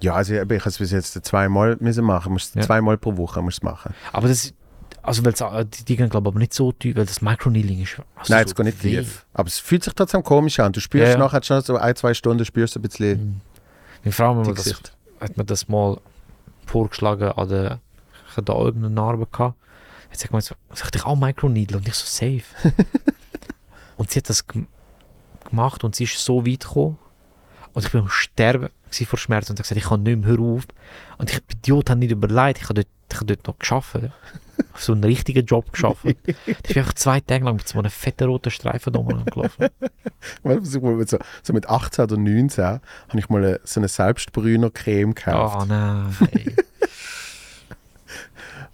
Ja, 0.00 0.14
also 0.14 0.34
ich, 0.34 0.40
ich 0.40 0.60
habe 0.60 0.68
es 0.68 0.78
bis 0.78 0.92
jetzt 0.92 1.24
zweimal 1.24 1.76
müssen 1.80 2.04
machen. 2.04 2.32
Musst 2.32 2.54
Ja. 2.54 2.62
Zweimal 2.62 2.96
pro 2.98 3.16
Woche 3.16 3.42
musst 3.42 3.62
machen. 3.64 3.94
Aber 4.12 4.28
das, 4.28 4.54
also 5.02 5.24
weil 5.24 5.32
die, 5.64 5.84
die 5.84 5.96
gehen 5.96 6.08
glaube 6.08 6.28
ich 6.28 6.32
aber 6.32 6.38
nicht 6.38 6.54
so 6.54 6.70
tief, 6.72 6.96
weil 6.96 7.06
das 7.06 7.20
Microneedling 7.20 7.82
ist. 7.82 8.00
Also 8.14 8.32
Nein, 8.32 8.46
so 8.46 8.50
es 8.50 8.54
geht 8.54 8.66
nicht 8.66 8.80
tief. 8.80 9.26
Aber 9.34 9.48
es 9.48 9.58
fühlt 9.58 9.82
sich 9.84 9.92
trotzdem 9.94 10.22
komisch 10.22 10.60
an. 10.60 10.72
Du 10.72 10.80
spürst 10.80 11.04
Ja, 11.06 11.12
ja. 11.12 11.18
nachher 11.18 11.42
schon 11.42 11.60
so 11.62 11.76
ein, 11.76 11.96
zwei 11.96 12.14
Stunden, 12.14 12.44
spürst 12.44 12.76
du 12.76 12.80
ein 12.80 12.82
bisschen 12.82 13.18
Mhm. 13.20 13.40
Meine 14.04 14.12
Frau 14.12 14.36
hat 14.36 14.46
mir, 14.46 14.54
das, 14.54 14.82
hat 15.20 15.36
mir 15.36 15.44
das 15.44 15.68
mal 15.68 15.98
vorgeschlagen 16.66 17.32
an 17.32 17.48
der, 17.48 17.80
ich 18.30 18.36
hatte 18.36 18.42
da 18.44 18.52
irgendeine 18.54 18.94
Narbe 18.94 19.26
gehabt. 19.26 19.56
Jetzt 20.10 20.20
sagt 20.20 20.32
man 20.32 20.40
so, 20.40 20.54
sag 20.72 20.94
ich 20.94 21.04
auch 21.04 21.16
Microneedle 21.16 21.78
und 21.78 21.88
ich 21.88 21.94
so 21.94 22.06
safe. 22.06 22.44
und 23.98 24.10
sie 24.10 24.20
hat 24.20 24.30
das 24.30 24.46
gem- 24.46 24.66
gemacht 25.50 25.84
und 25.84 25.94
sie 25.94 26.04
ist 26.04 26.18
so 26.18 26.46
weit 26.46 26.60
gekommen 26.60 26.98
und 27.74 27.84
ich 27.84 27.92
bin 27.92 28.00
am 28.00 28.08
Sterben 28.08 28.70
vor 28.90 29.18
Schmerz 29.18 29.50
und 29.50 29.58
hat 29.58 29.64
gesagt, 29.64 29.78
ich 29.80 29.88
kann 29.88 30.02
nicht 30.02 30.18
mehr, 30.20 30.28
hör 30.30 30.40
auf. 30.40 30.62
Und 31.18 31.30
ich, 31.30 31.40
Idiot, 31.52 31.90
habe 31.90 32.00
nicht 32.00 32.10
überlegt, 32.10 32.58
ich 32.58 32.64
habe 32.64 32.74
dort, 32.74 32.86
ich 33.10 33.16
habe 33.16 33.26
dort 33.26 33.46
noch 33.46 33.58
geschafft. 33.58 33.96
So 34.76 34.92
einen 34.92 35.04
richtigen 35.04 35.46
Job 35.46 35.70
geschafft. 35.72 36.04
ich 36.04 36.16
bin 36.24 36.78
einfach 36.78 36.94
zwei 36.94 37.20
Tage 37.20 37.44
lang 37.44 37.56
mit 37.56 37.68
so 37.68 37.78
einem 37.78 37.92
fetten 37.92 38.28
roten 38.28 38.50
Streifen 38.50 38.92
da 38.92 39.00
gelaufen. 39.00 39.68
So, 40.64 40.80
mit 40.80 41.08
so, 41.08 41.52
mit 41.52 41.68
18 41.68 42.04
oder 42.04 42.16
19 42.16 42.64
habe 42.64 42.80
ich 43.14 43.28
mal 43.28 43.60
so 43.62 43.78
eine 43.78 43.86
Selbstbrüner-Creme 43.86 45.14
gekauft. 45.14 45.58
Oh 45.60 45.64
nein. 45.64 46.16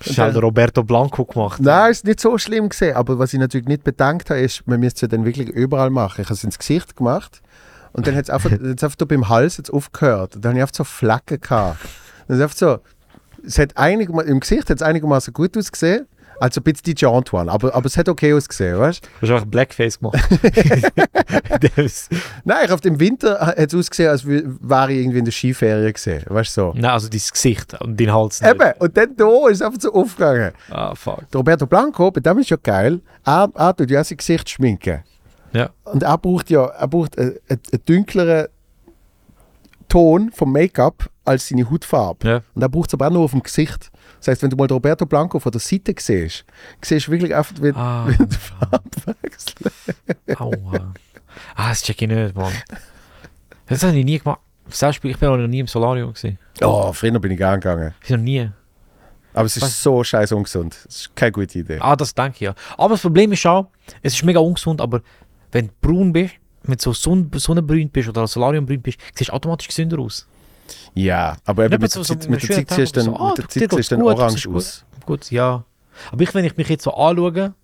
Hat 0.06 0.34
der 0.34 0.42
Roberto 0.42 0.82
Blanco 0.82 1.24
gemacht. 1.24 1.60
Nein, 1.60 1.90
ist 1.90 2.04
nicht 2.04 2.20
so 2.20 2.36
schlimm 2.38 2.68
gesehen. 2.68 2.96
Aber 2.96 3.18
was 3.18 3.32
ich 3.32 3.40
natürlich 3.40 3.66
nicht 3.66 3.84
bedankt 3.84 4.30
habe, 4.30 4.40
ist, 4.40 4.66
man 4.66 4.80
müsste 4.80 4.96
es 4.98 5.00
ja 5.02 5.08
dann 5.08 5.24
wirklich 5.24 5.48
überall 5.48 5.90
machen. 5.90 6.20
Ich 6.22 6.26
habe 6.26 6.34
es 6.34 6.44
ins 6.44 6.58
Gesicht 6.58 6.96
gemacht 6.96 7.40
und 7.92 8.06
dann 8.06 8.14
hat 8.14 8.24
es 8.24 8.30
einfach, 8.30 8.50
hat's 8.50 8.82
einfach 8.84 8.96
beim 9.08 9.28
Hals 9.28 9.56
jetzt 9.56 9.70
aufgehört. 9.70 10.36
Und 10.36 10.44
dann 10.44 10.50
habe 10.50 10.58
ich 10.58 10.62
einfach 10.62 10.74
so 10.76 10.84
Flecken 10.84 11.40
gehabt. 11.40 11.78
Ist 12.28 12.40
einfach 12.40 12.56
so, 12.56 12.78
es 13.46 13.58
hat 13.58 13.76
einigerma- 13.76 14.22
im 14.22 14.40
Gesicht 14.40 14.70
hat 14.70 14.76
es 14.76 14.82
einigermaßen 14.82 15.32
gut 15.32 15.56
ausgesehen. 15.56 16.06
Also 16.40 16.60
ein 16.60 16.64
bisschen 16.64 16.94
die 16.94 17.00
Jaunt 17.00 17.32
one, 17.32 17.50
aber, 17.50 17.74
aber 17.74 17.86
es 17.86 17.96
hat 17.96 18.08
okay 18.08 18.32
ausgesehen, 18.34 18.78
weißt 18.78 19.04
du? 19.04 19.08
Du 19.08 19.22
hast 19.22 19.30
einfach 19.34 19.46
Blackface 19.46 19.98
gemacht. 20.00 20.18
Nein, 22.44 22.64
ich 22.64 22.72
auf 22.72 22.80
dem 22.80 22.98
Winter 23.00 23.38
hat 23.40 23.58
es 23.58 23.74
ausgesehen, 23.74 24.10
als 24.10 24.26
wär- 24.26 24.42
wäre 24.60 24.92
ich 24.92 24.98
irgendwie 25.00 25.18
in 25.18 25.24
der 25.24 25.32
Skiferie 25.32 25.92
gesehen, 25.92 26.22
weißt 26.28 26.56
du 26.56 26.60
so. 26.60 26.72
nein, 26.74 26.90
also 26.90 27.08
dein 27.08 27.20
Gesicht 27.32 27.80
und 27.80 27.98
dein 28.00 28.12
Hals. 28.12 28.40
nicht. 28.40 28.50
Eben, 28.54 28.72
und 28.78 28.96
dann 28.96 29.16
da 29.16 29.48
ist 29.48 29.56
es 29.56 29.62
einfach 29.62 29.80
so 29.80 29.92
aufgegangen. 29.92 30.52
Ah, 30.70 30.94
fuck. 30.94 31.30
Der 31.30 31.38
Roberto 31.38 31.66
Blanco, 31.66 32.10
bei 32.10 32.20
dem 32.20 32.38
ist 32.38 32.50
ja 32.50 32.56
geil, 32.62 33.00
er, 33.24 33.48
er 33.54 33.76
tut 33.76 33.90
ja 33.90 34.02
sein 34.04 34.16
Gesicht 34.18 34.48
schminken. 34.50 35.02
Ja. 35.52 35.70
Und 35.84 36.02
er 36.02 36.18
braucht 36.18 36.50
ja 36.50 36.64
er 36.66 36.88
braucht 36.88 37.16
einen, 37.18 37.36
einen, 37.48 37.60
einen 37.72 37.84
dunkleren 37.86 38.48
Ton 39.88 40.30
vom 40.32 40.50
Make-up 40.52 41.08
als 41.24 41.48
seine 41.48 41.70
Hautfarbe. 41.70 42.28
Ja. 42.28 42.40
Und 42.54 42.62
er 42.62 42.68
braucht 42.68 42.88
es 42.90 42.94
aber 42.94 43.06
auch 43.06 43.12
nur 43.12 43.22
auf 43.24 43.30
dem 43.30 43.42
Gesicht. 43.42 43.90
Das 44.24 44.32
heißt, 44.32 44.42
wenn 44.42 44.48
du 44.50 44.56
mal 44.56 44.66
Roberto 44.66 45.04
Blanco 45.04 45.38
von 45.38 45.52
der 45.52 45.60
Seite 45.60 45.94
siehst, 45.98 46.46
siehst 46.80 47.08
du 47.08 47.12
wirklich 47.12 47.34
einfach, 47.34 47.54
wie, 47.60 47.72
Ah, 47.74 48.06
wie 48.08 48.16
die 48.16 48.36
Farbe 48.36 48.80
wechselt. 49.20 50.40
aua. 50.40 50.94
Ah, 51.54 51.68
das 51.68 51.82
check 51.82 52.00
ich 52.00 52.08
nicht, 52.08 52.34
Mann. 52.34 52.52
Das 53.66 53.82
habe 53.82 53.94
ich 53.98 54.04
nie 54.04 54.18
gemacht. 54.18 54.40
Selbst 54.70 55.04
ich 55.04 55.18
bin 55.18 55.28
auch 55.28 55.36
noch 55.36 55.46
nie 55.46 55.60
im 55.60 55.66
Solarium 55.66 56.14
gewesen. 56.14 56.38
Oh, 56.62 56.90
früher 56.94 57.18
bin 57.20 57.32
ich 57.32 57.36
gern 57.38 57.60
gegangen. 57.60 57.92
Ich 58.02 58.08
noch 58.08 58.16
nie. 58.16 58.50
Aber 59.34 59.44
es 59.44 59.56
ist 59.58 59.62
Was? 59.64 59.82
so 59.82 60.02
scheiß 60.02 60.32
ungesund. 60.32 60.74
Das 60.86 60.94
ist 60.96 61.16
keine 61.16 61.32
gute 61.32 61.58
Idee. 61.58 61.78
Ah, 61.80 61.94
das 61.94 62.14
denke 62.14 62.36
ich 62.36 62.40
ja. 62.40 62.54
Aber 62.78 62.94
das 62.94 63.02
Problem 63.02 63.30
ist 63.32 63.44
auch, 63.44 63.66
es 64.00 64.14
ist 64.14 64.24
mega 64.24 64.40
ungesund, 64.40 64.80
aber 64.80 65.02
wenn 65.52 65.66
du 65.66 65.72
braun 65.82 66.12
bist, 66.14 66.36
wenn 66.62 66.78
du 66.78 66.92
so 66.94 67.28
sonnenbrünt 67.38 67.92
bist 67.92 68.08
oder 68.08 68.26
solariumbrünt 68.26 68.82
bist, 68.82 68.98
siehst 69.14 69.28
du 69.28 69.34
automatisch 69.34 69.68
gesünder 69.68 69.98
aus. 69.98 70.26
Ja, 70.94 71.36
aber 71.44 71.64
eben 71.66 71.80
mit, 71.80 71.90
so- 71.90 72.00
der 72.02 72.04
so 72.22 72.30
mit 72.30 72.42
der 72.42 72.50
Zeit 72.56 72.70
siehst 72.70 72.96
du 72.96 73.00
dann, 73.00 73.04
so, 73.06 73.16
ah, 73.16 73.28
mit 73.30 73.38
der 73.38 73.44
dir 73.44 73.48
Zeit 73.50 73.60
geht's 73.62 73.76
siehst 73.76 73.90
du 73.90 73.96
dann 73.96 74.04
gut, 74.04 74.14
orange 74.18 74.44
gut. 74.46 74.56
aus. 74.56 74.84
Gut, 75.06 75.30
ja. 75.30 75.64
Aber 76.10 76.22
ich, 76.22 76.34
wenn 76.34 76.44
ich 76.44 76.56
mich 76.56 76.68
jetzt 76.68 76.84
so 76.84 76.94
anschaue, 76.94 77.54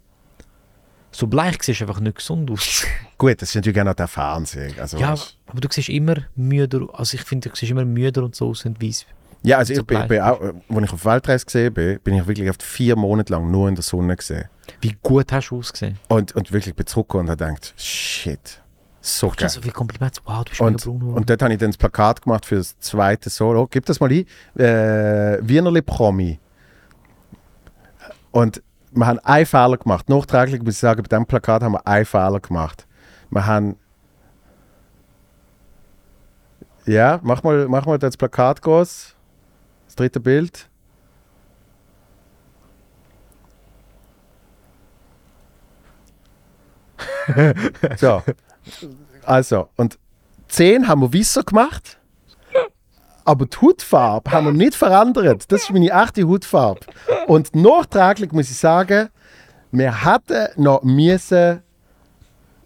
so 1.12 1.26
bleich 1.26 1.62
siehst 1.62 1.80
du 1.80 1.84
einfach 1.86 2.00
nicht 2.00 2.16
gesund 2.16 2.50
aus. 2.50 2.84
Gut, 3.18 3.42
das 3.42 3.48
ist 3.50 3.54
natürlich 3.56 3.80
auch 3.82 3.92
der 3.94 4.06
Fernseher. 4.08 4.70
Also, 4.80 4.96
Ja, 4.98 5.14
aber 5.46 5.60
du 5.60 5.68
siehst 5.70 5.88
immer 5.88 6.14
müder, 6.36 6.86
also 6.92 7.16
ich 7.16 7.22
finde, 7.24 7.48
du 7.50 7.56
siehst 7.56 7.70
immer 7.72 7.84
müder 7.84 8.22
und 8.22 8.36
so 8.36 8.48
aus 8.50 8.64
und 8.64 8.80
weiss. 8.82 9.04
Ja, 9.42 9.58
also 9.58 9.74
So 9.74 9.80
ich, 9.80 9.86
bin, 9.86 10.00
ich 10.02 10.06
bin 10.06 10.20
auch, 10.20 10.40
äh, 10.40 10.52
als 10.68 10.84
ich 10.84 10.92
auf 10.92 11.04
Weltreise 11.04 11.44
gesehen 11.46 11.74
bin, 11.74 11.98
bin 12.00 12.14
ich 12.14 12.26
wirklich 12.26 12.48
oft 12.48 12.62
vier 12.62 12.94
Monate 12.94 13.32
lang 13.32 13.50
nur 13.50 13.68
in 13.68 13.74
der 13.74 13.82
Sonne 13.82 14.14
gesehen. 14.16 14.44
Wie 14.80 14.96
gut 15.02 15.32
hast 15.32 15.48
du 15.50 15.58
ausgesehen? 15.58 15.98
Und, 16.08 16.34
und 16.36 16.52
wirklich 16.52 16.74
bin 16.76 16.86
zurückgekommen 16.86 17.24
und 17.28 17.30
habe 17.40 17.44
gedacht, 17.44 17.74
shit, 17.76 18.60
so 19.00 19.32
geil. 19.34 19.48
so 19.48 19.60
viele 19.60 19.72
Komplimente. 19.72 20.20
Wow, 20.24 20.44
du 20.44 20.50
bist 20.50 20.60
Und, 20.60 20.82
geworden. 20.82 21.14
und 21.14 21.30
dort 21.30 21.42
habe 21.42 21.52
ich 21.52 21.58
dann 21.58 21.70
das 21.70 21.78
Plakat 21.78 22.22
gemacht 22.22 22.44
für 22.46 22.56
das 22.56 22.78
zweite 22.78 23.30
Solo. 23.30 23.66
Gib 23.70 23.86
das 23.86 23.98
mal 24.00 24.10
ein. 24.10 24.26
Äh, 24.60 25.38
Wienerli 25.42 25.82
Promi. 25.82 26.38
Und 28.30 28.62
wir 28.92 29.06
haben 29.06 29.18
einen 29.20 29.46
Fehler 29.46 29.76
gemacht. 29.78 30.08
Nachträglich 30.08 30.62
muss 30.62 30.74
ich 30.74 30.80
sagen, 30.80 31.02
bei 31.02 31.08
diesem 31.08 31.26
Plakat 31.26 31.62
haben 31.62 31.72
wir 31.72 31.86
einen 31.86 32.04
Fehler 32.04 32.40
gemacht. 32.40 32.86
Wir 33.30 33.46
haben. 33.46 33.76
Ja, 36.86 37.20
mach 37.22 37.42
mal, 37.42 37.68
mach 37.68 37.86
mal 37.86 37.98
das 37.98 38.16
Plakat 38.16 38.62
groß. 38.62 39.14
Das 39.86 39.96
dritte 39.96 40.20
Bild. 40.20 40.68
so. 47.96 48.22
Also, 49.24 49.68
und 49.76 49.98
10 50.48 50.88
haben 50.88 51.00
wir 51.02 51.12
weißer 51.12 51.42
gemacht. 51.44 51.98
Aber 53.24 53.46
die 53.46 53.56
Hautfarbe 53.58 54.30
haben 54.32 54.46
wir 54.46 54.52
nicht 54.52 54.74
verändert. 54.74 55.44
Das 55.52 55.62
ist 55.62 55.70
meine 55.72 55.90
echte 55.90 56.26
Hautfarbe. 56.26 56.80
Und 57.28 57.54
nachträglich 57.54 58.32
muss 58.32 58.50
ich 58.50 58.56
sagen, 58.56 59.08
wir 59.70 60.04
hätten 60.04 60.48
noch 60.62 60.82
müssen 60.82 61.62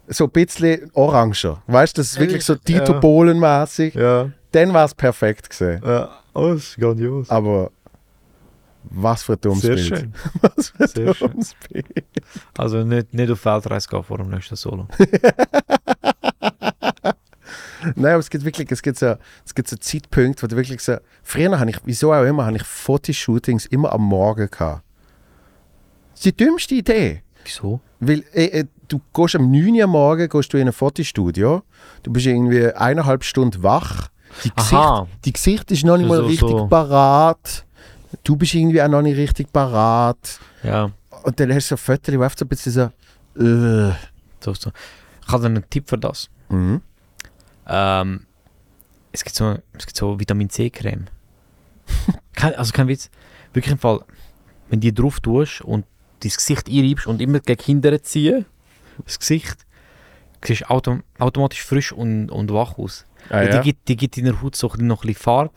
so 0.07 0.23
ein 0.25 0.29
bisschen 0.31 0.89
oranger. 0.93 1.61
Weißt 1.67 1.97
du, 1.97 2.01
das 2.01 2.13
ist 2.13 2.19
wirklich 2.19 2.43
so 2.45 2.55
Dieter 2.55 2.93
Ja. 2.93 2.99
Bohlen-mäßig. 2.99 3.93
ja, 3.95 4.29
Dann 4.51 4.73
war 4.73 4.85
es 4.85 4.95
perfekt 4.95 5.49
gesehen. 5.49 5.81
ja. 5.85 6.09
Ist 6.53 6.77
grandios. 6.77 7.29
Aber 7.29 7.71
was 8.83 9.23
für 9.23 9.33
ein 9.33 9.41
dummes 9.41 9.61
Sehr 9.61 9.75
Bild. 9.75 9.87
schön. 9.87 10.13
Was 10.41 10.69
für 10.69 10.83
ein 10.83 10.87
Sehr 10.87 11.13
schön. 11.15 11.31
dummes 11.31 11.55
Bild. 11.69 11.85
Also 12.57 12.83
nicht, 12.83 13.13
nicht 13.13 13.31
auf 13.31 13.43
Weltreise 13.45 13.87
gehen 13.89 14.03
vor 14.03 14.17
dem 14.17 14.29
nächsten 14.29 14.55
Solo. 14.55 14.87
Nein, 17.95 18.13
aber 18.13 18.19
es 18.19 18.29
gibt 18.29 18.45
wirklich, 18.45 18.71
es 18.71 18.81
gibt 18.81 18.97
so, 18.97 19.15
es 19.45 19.53
gibt 19.53 19.67
so 19.67 19.75
Zeitpunkte, 19.75 20.43
wo 20.43 20.47
du 20.47 20.55
wirklich 20.55 20.81
so, 20.81 20.97
früher 21.23 21.59
habe 21.59 21.69
ich, 21.69 21.77
wieso 21.85 22.13
auch 22.13 22.23
immer, 22.23 22.45
habe 22.45 22.57
ich 22.57 22.63
Fotoshootings 22.63 23.65
immer 23.67 23.91
am 23.91 24.03
Morgen 24.03 24.49
gehabt. 24.49 24.83
Das 26.11 26.19
ist 26.19 26.25
die 26.25 26.45
dümmste 26.45 26.75
Idee. 26.75 27.23
Wieso? 27.43 27.79
Weil 27.99 28.23
äh, 28.33 28.45
äh, 28.45 28.65
du 28.87 29.01
gehst 29.13 29.35
am 29.35 29.51
9 29.51 29.75
Uhr 29.81 29.87
Morgen 29.87 30.29
gehst 30.29 30.53
du 30.53 30.57
in 30.57 30.67
ein 30.67 30.73
Fotostudio, 30.73 31.63
du 32.03 32.11
bist 32.11 32.25
irgendwie 32.25 32.71
eineinhalb 32.71 33.23
Stunden 33.23 33.61
wach, 33.63 34.09
die 34.43 34.51
Gesicht, 34.53 34.73
Aha. 34.73 35.07
die 35.23 35.33
Gesicht 35.33 35.71
ist 35.71 35.85
noch 35.85 35.97
nicht 35.97 36.07
mal 36.07 36.17
so, 36.17 36.25
richtig 36.25 36.49
so. 36.49 36.67
parat, 36.67 37.65
du 38.23 38.35
bist 38.35 38.53
irgendwie 38.53 38.81
auch 38.81 38.87
noch 38.87 39.01
nicht 39.01 39.17
richtig 39.17 39.51
parat 39.51 40.39
Ja, 40.63 40.91
und 41.23 41.39
dann 41.39 41.53
hast 41.53 41.71
du 41.71 41.75
so 41.75 41.77
Fotos, 41.77 42.11
die 42.11 42.13
einfach 42.13 42.37
so 42.37 42.45
ein 42.45 42.49
bisschen 42.49 42.71
so, 42.71 42.81
äh. 43.41 43.93
so, 44.39 44.53
so. 44.53 44.71
Ich 45.25 45.31
habe 45.31 45.45
einen 45.45 45.63
Tipp 45.69 45.89
für 45.89 45.97
das. 45.97 46.29
Mhm. 46.49 46.81
Ähm, 47.67 48.25
es, 49.11 49.23
gibt 49.23 49.35
so, 49.35 49.57
es 49.77 49.85
gibt 49.85 49.97
so 49.97 50.19
Vitamin 50.19 50.49
C-Creme. 50.49 51.05
kein, 52.33 52.55
also 52.55 52.73
kein 52.73 52.87
Witz. 52.87 53.09
Wirklich 53.53 53.71
im 53.71 53.79
Fall, 53.79 54.01
wenn 54.69 54.79
die 54.79 54.93
drauf 54.93 55.19
tust 55.19 55.61
und 55.61 55.85
dein 56.21 56.31
Gesicht 56.31 56.69
einreibst 56.69 57.07
und 57.07 57.21
immer 57.21 57.39
gegen 57.39 57.63
hinten 57.63 58.03
ziehen, 58.03 58.45
das 59.03 59.19
Gesicht, 59.19 59.57
siehst 60.43 60.61
du 60.61 60.69
autom 60.69 61.03
automatisch 61.19 61.63
frisch 61.63 61.91
und, 61.91 62.29
und 62.29 62.53
wach 62.53 62.77
aus. 62.77 63.05
Ah, 63.29 63.41
ja? 63.41 63.57
die, 63.57 63.63
gibt, 63.63 63.87
die 63.87 63.95
gibt 63.95 64.17
deiner 64.17 64.41
Haut 64.41 64.55
so 64.55 64.67
noch 64.77 65.03
ein 65.03 65.07
bisschen 65.07 65.15
Farbe 65.15 65.53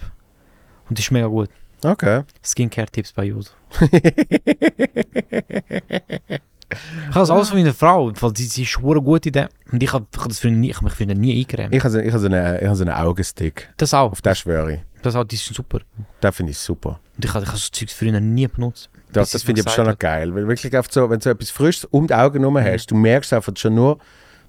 und 0.89 0.99
das 0.99 1.07
ist 1.07 1.11
mega 1.11 1.27
gut. 1.27 1.51
Okay. 1.85 2.23
Skincare-Tipps 2.43 3.13
bei 3.13 3.27
Jodo. 3.27 3.51
ich 6.71 7.09
habe 7.09 7.21
das 7.21 7.31
alles 7.31 7.49
von 7.49 7.59
meiner 7.59 7.73
Frau, 7.75 8.13
weil 8.21 8.37
sie, 8.37 8.45
sie 8.45 8.63
ist 8.63 8.69
schwere 8.69 9.01
gut 9.01 9.25
in 9.27 9.33
dem. 9.33 9.49
Und 9.73 9.83
ich 9.83 9.93
habe 9.93 10.07
hab 10.19 10.29
das 10.29 10.39
für 10.39 10.51
nie, 10.51 10.71
ich 10.71 10.77
hab 10.77 10.83
mich 10.83 10.93
für 10.93 11.07
nie 11.07 11.37
eingecremt. 11.39 11.75
Ich 11.75 11.83
habe 11.83 12.03
ich 12.03 12.13
hab 12.13 12.21
so 12.21 12.27
einen, 12.27 12.57
ich 12.63 12.69
hab 12.69 12.77
so 12.77 12.85
einen 12.85 12.93
Augenstick. 12.95 13.69
Das 13.77 13.95
auch. 13.95 14.13
Auf 14.13 14.21
den 14.23 14.35
schwöre 14.35 14.75
ich. 14.75 14.81
Das 15.03 15.15
auch, 15.15 15.25
die 15.25 15.37
sind 15.37 15.55
super. 15.55 15.81
Den 16.23 16.33
finde 16.33 16.53
ich 16.53 16.59
super. 16.59 17.01
Und 17.17 17.25
ich 17.25 17.33
habe 17.33 17.45
ich 17.45 17.51
hab 17.51 17.57
so 17.59 17.69
Zeugs 17.71 17.93
früher 17.93 18.19
nie 18.21 18.47
benutzt. 18.49 18.91
Das, 19.13 19.31
das 19.31 19.43
finde 19.43 19.61
ich 19.61 19.67
aber 19.67 19.75
schon 19.75 19.87
noch 19.87 19.99
geil. 19.99 20.35
Weil 20.35 20.47
wirklich 20.49 20.73
so, 20.91 21.09
wenn 21.09 21.19
du 21.19 21.25
so 21.25 21.31
etwas 21.31 21.51
Frisches 21.51 21.85
um 21.87 22.07
die 22.07 22.15
Augen 22.15 22.41
herum 22.41 22.59
hast, 22.59 22.91
du 22.91 22.95
merkst 22.97 23.33
einfach 23.33 23.53
schon 23.57 23.75
nur, 23.75 23.99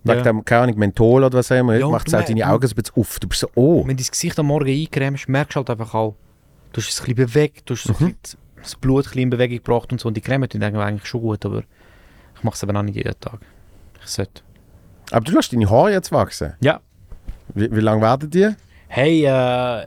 wegen 0.04 0.18
Ja. 0.18 0.24
dem, 0.24 0.44
keine 0.44 0.64
Ahnung, 0.64 0.78
Menthol 0.80 1.24
oder 1.24 1.38
was 1.38 1.52
auch 1.52 1.56
immer, 1.58 1.78
Ja, 1.78 1.88
macht 1.88 2.08
es 2.08 2.14
auch 2.14 2.20
mer- 2.20 2.28
deine 2.28 2.50
Augen 2.50 2.68
so 2.68 2.74
ein 2.74 2.76
bisschen 2.82 2.96
auf. 3.02 3.20
Du 3.20 3.28
bist 3.28 3.41
so, 3.41 3.50
oh. 3.56 3.82
Wenn 3.88 3.96
du 3.96 4.02
das 4.04 4.12
Gesicht 4.12 4.38
am 4.40 4.48
Morgen 4.48 4.68
eincremst, 4.70 5.30
merkst 5.30 5.56
du 5.56 5.58
halt 5.60 5.70
einfach 5.70 5.94
auch, 5.94 6.16
du 6.74 6.82
hast 6.82 6.90
es 6.90 7.00
ein 7.00 7.06
bisschen 7.16 7.16
bewegt, 7.28 7.70
du 7.70 7.76
hast 7.76 7.84
so 7.84 7.94
Mhm. 8.00 8.16
das 8.62 8.76
Blut 8.76 9.06
ein 9.06 9.10
bisschen 9.10 9.22
in 9.22 9.30
Bewegung 9.30 9.58
gebracht 9.58 9.91
und 9.91 10.02
so. 10.02 10.08
Und 10.08 10.18
die 10.18 10.22
Creme 10.22 10.50
tun 10.50 10.64
eigentlich 10.64 11.06
schon 11.06 11.22
gut, 11.22 11.46
aber 11.46 11.64
ich 12.40 12.44
mache 12.44 12.56
es 12.56 12.64
aber 12.64 12.80
auch 12.80 12.84
nicht 12.84 12.95
jeden 12.95 13.20
Tag. 13.20 13.40
Ich 14.02 14.10
sollte. 14.10 14.41
Aber 15.11 15.22
du 15.22 15.34
lässt 15.34 15.52
deine 15.52 15.70
Haare 15.70 15.91
jetzt 15.91 16.11
wachsen. 16.11 16.53
Ja. 16.61 16.80
Wie, 17.53 17.70
wie 17.72 17.82
lange 17.82 18.02
werden 18.02 18.30
die? 18.30 18.49
Hey, 18.88 19.26
äh, 19.26 19.86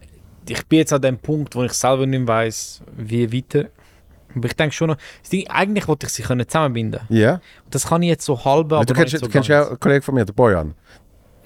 ich 0.49 0.67
bin 0.67 0.81
jetzt 0.81 0.93
an 0.93 1.01
dem 1.01 1.19
Punkt, 1.19 1.55
wo 1.55 1.65
ich 1.65 1.73
selber 1.73 2.07
nicht 2.07 2.27
weiß, 2.27 2.83
wie 2.97 3.33
weiter. 3.33 3.69
Aber 4.35 4.47
ich 4.47 4.55
denke 4.55 4.75
schon 4.75 4.89
noch, 4.89 4.97
das 5.21 5.31
Ding, 5.31 5.47
eigentlich 5.49 5.89
wollte 5.89 6.07
ich 6.07 6.13
sie 6.13 6.23
können 6.23 6.47
zusammenbinden. 6.47 7.01
Ja. 7.09 7.41
Das 7.71 7.87
kann 7.87 8.03
ich 8.03 8.09
jetzt 8.09 8.25
so 8.25 8.45
halb, 8.45 8.73
aber 8.73 8.85
du 8.85 8.95
kennst, 8.95 9.13
nicht 9.13 9.23
du 9.23 9.27
so 9.27 9.33
kennst 9.33 9.49
ja 9.49 9.69
einen 9.69 9.81
Kollegen 9.81 10.03
von 10.03 10.15
mir, 10.15 10.25
der 10.25 10.33
Bojan. 10.33 10.75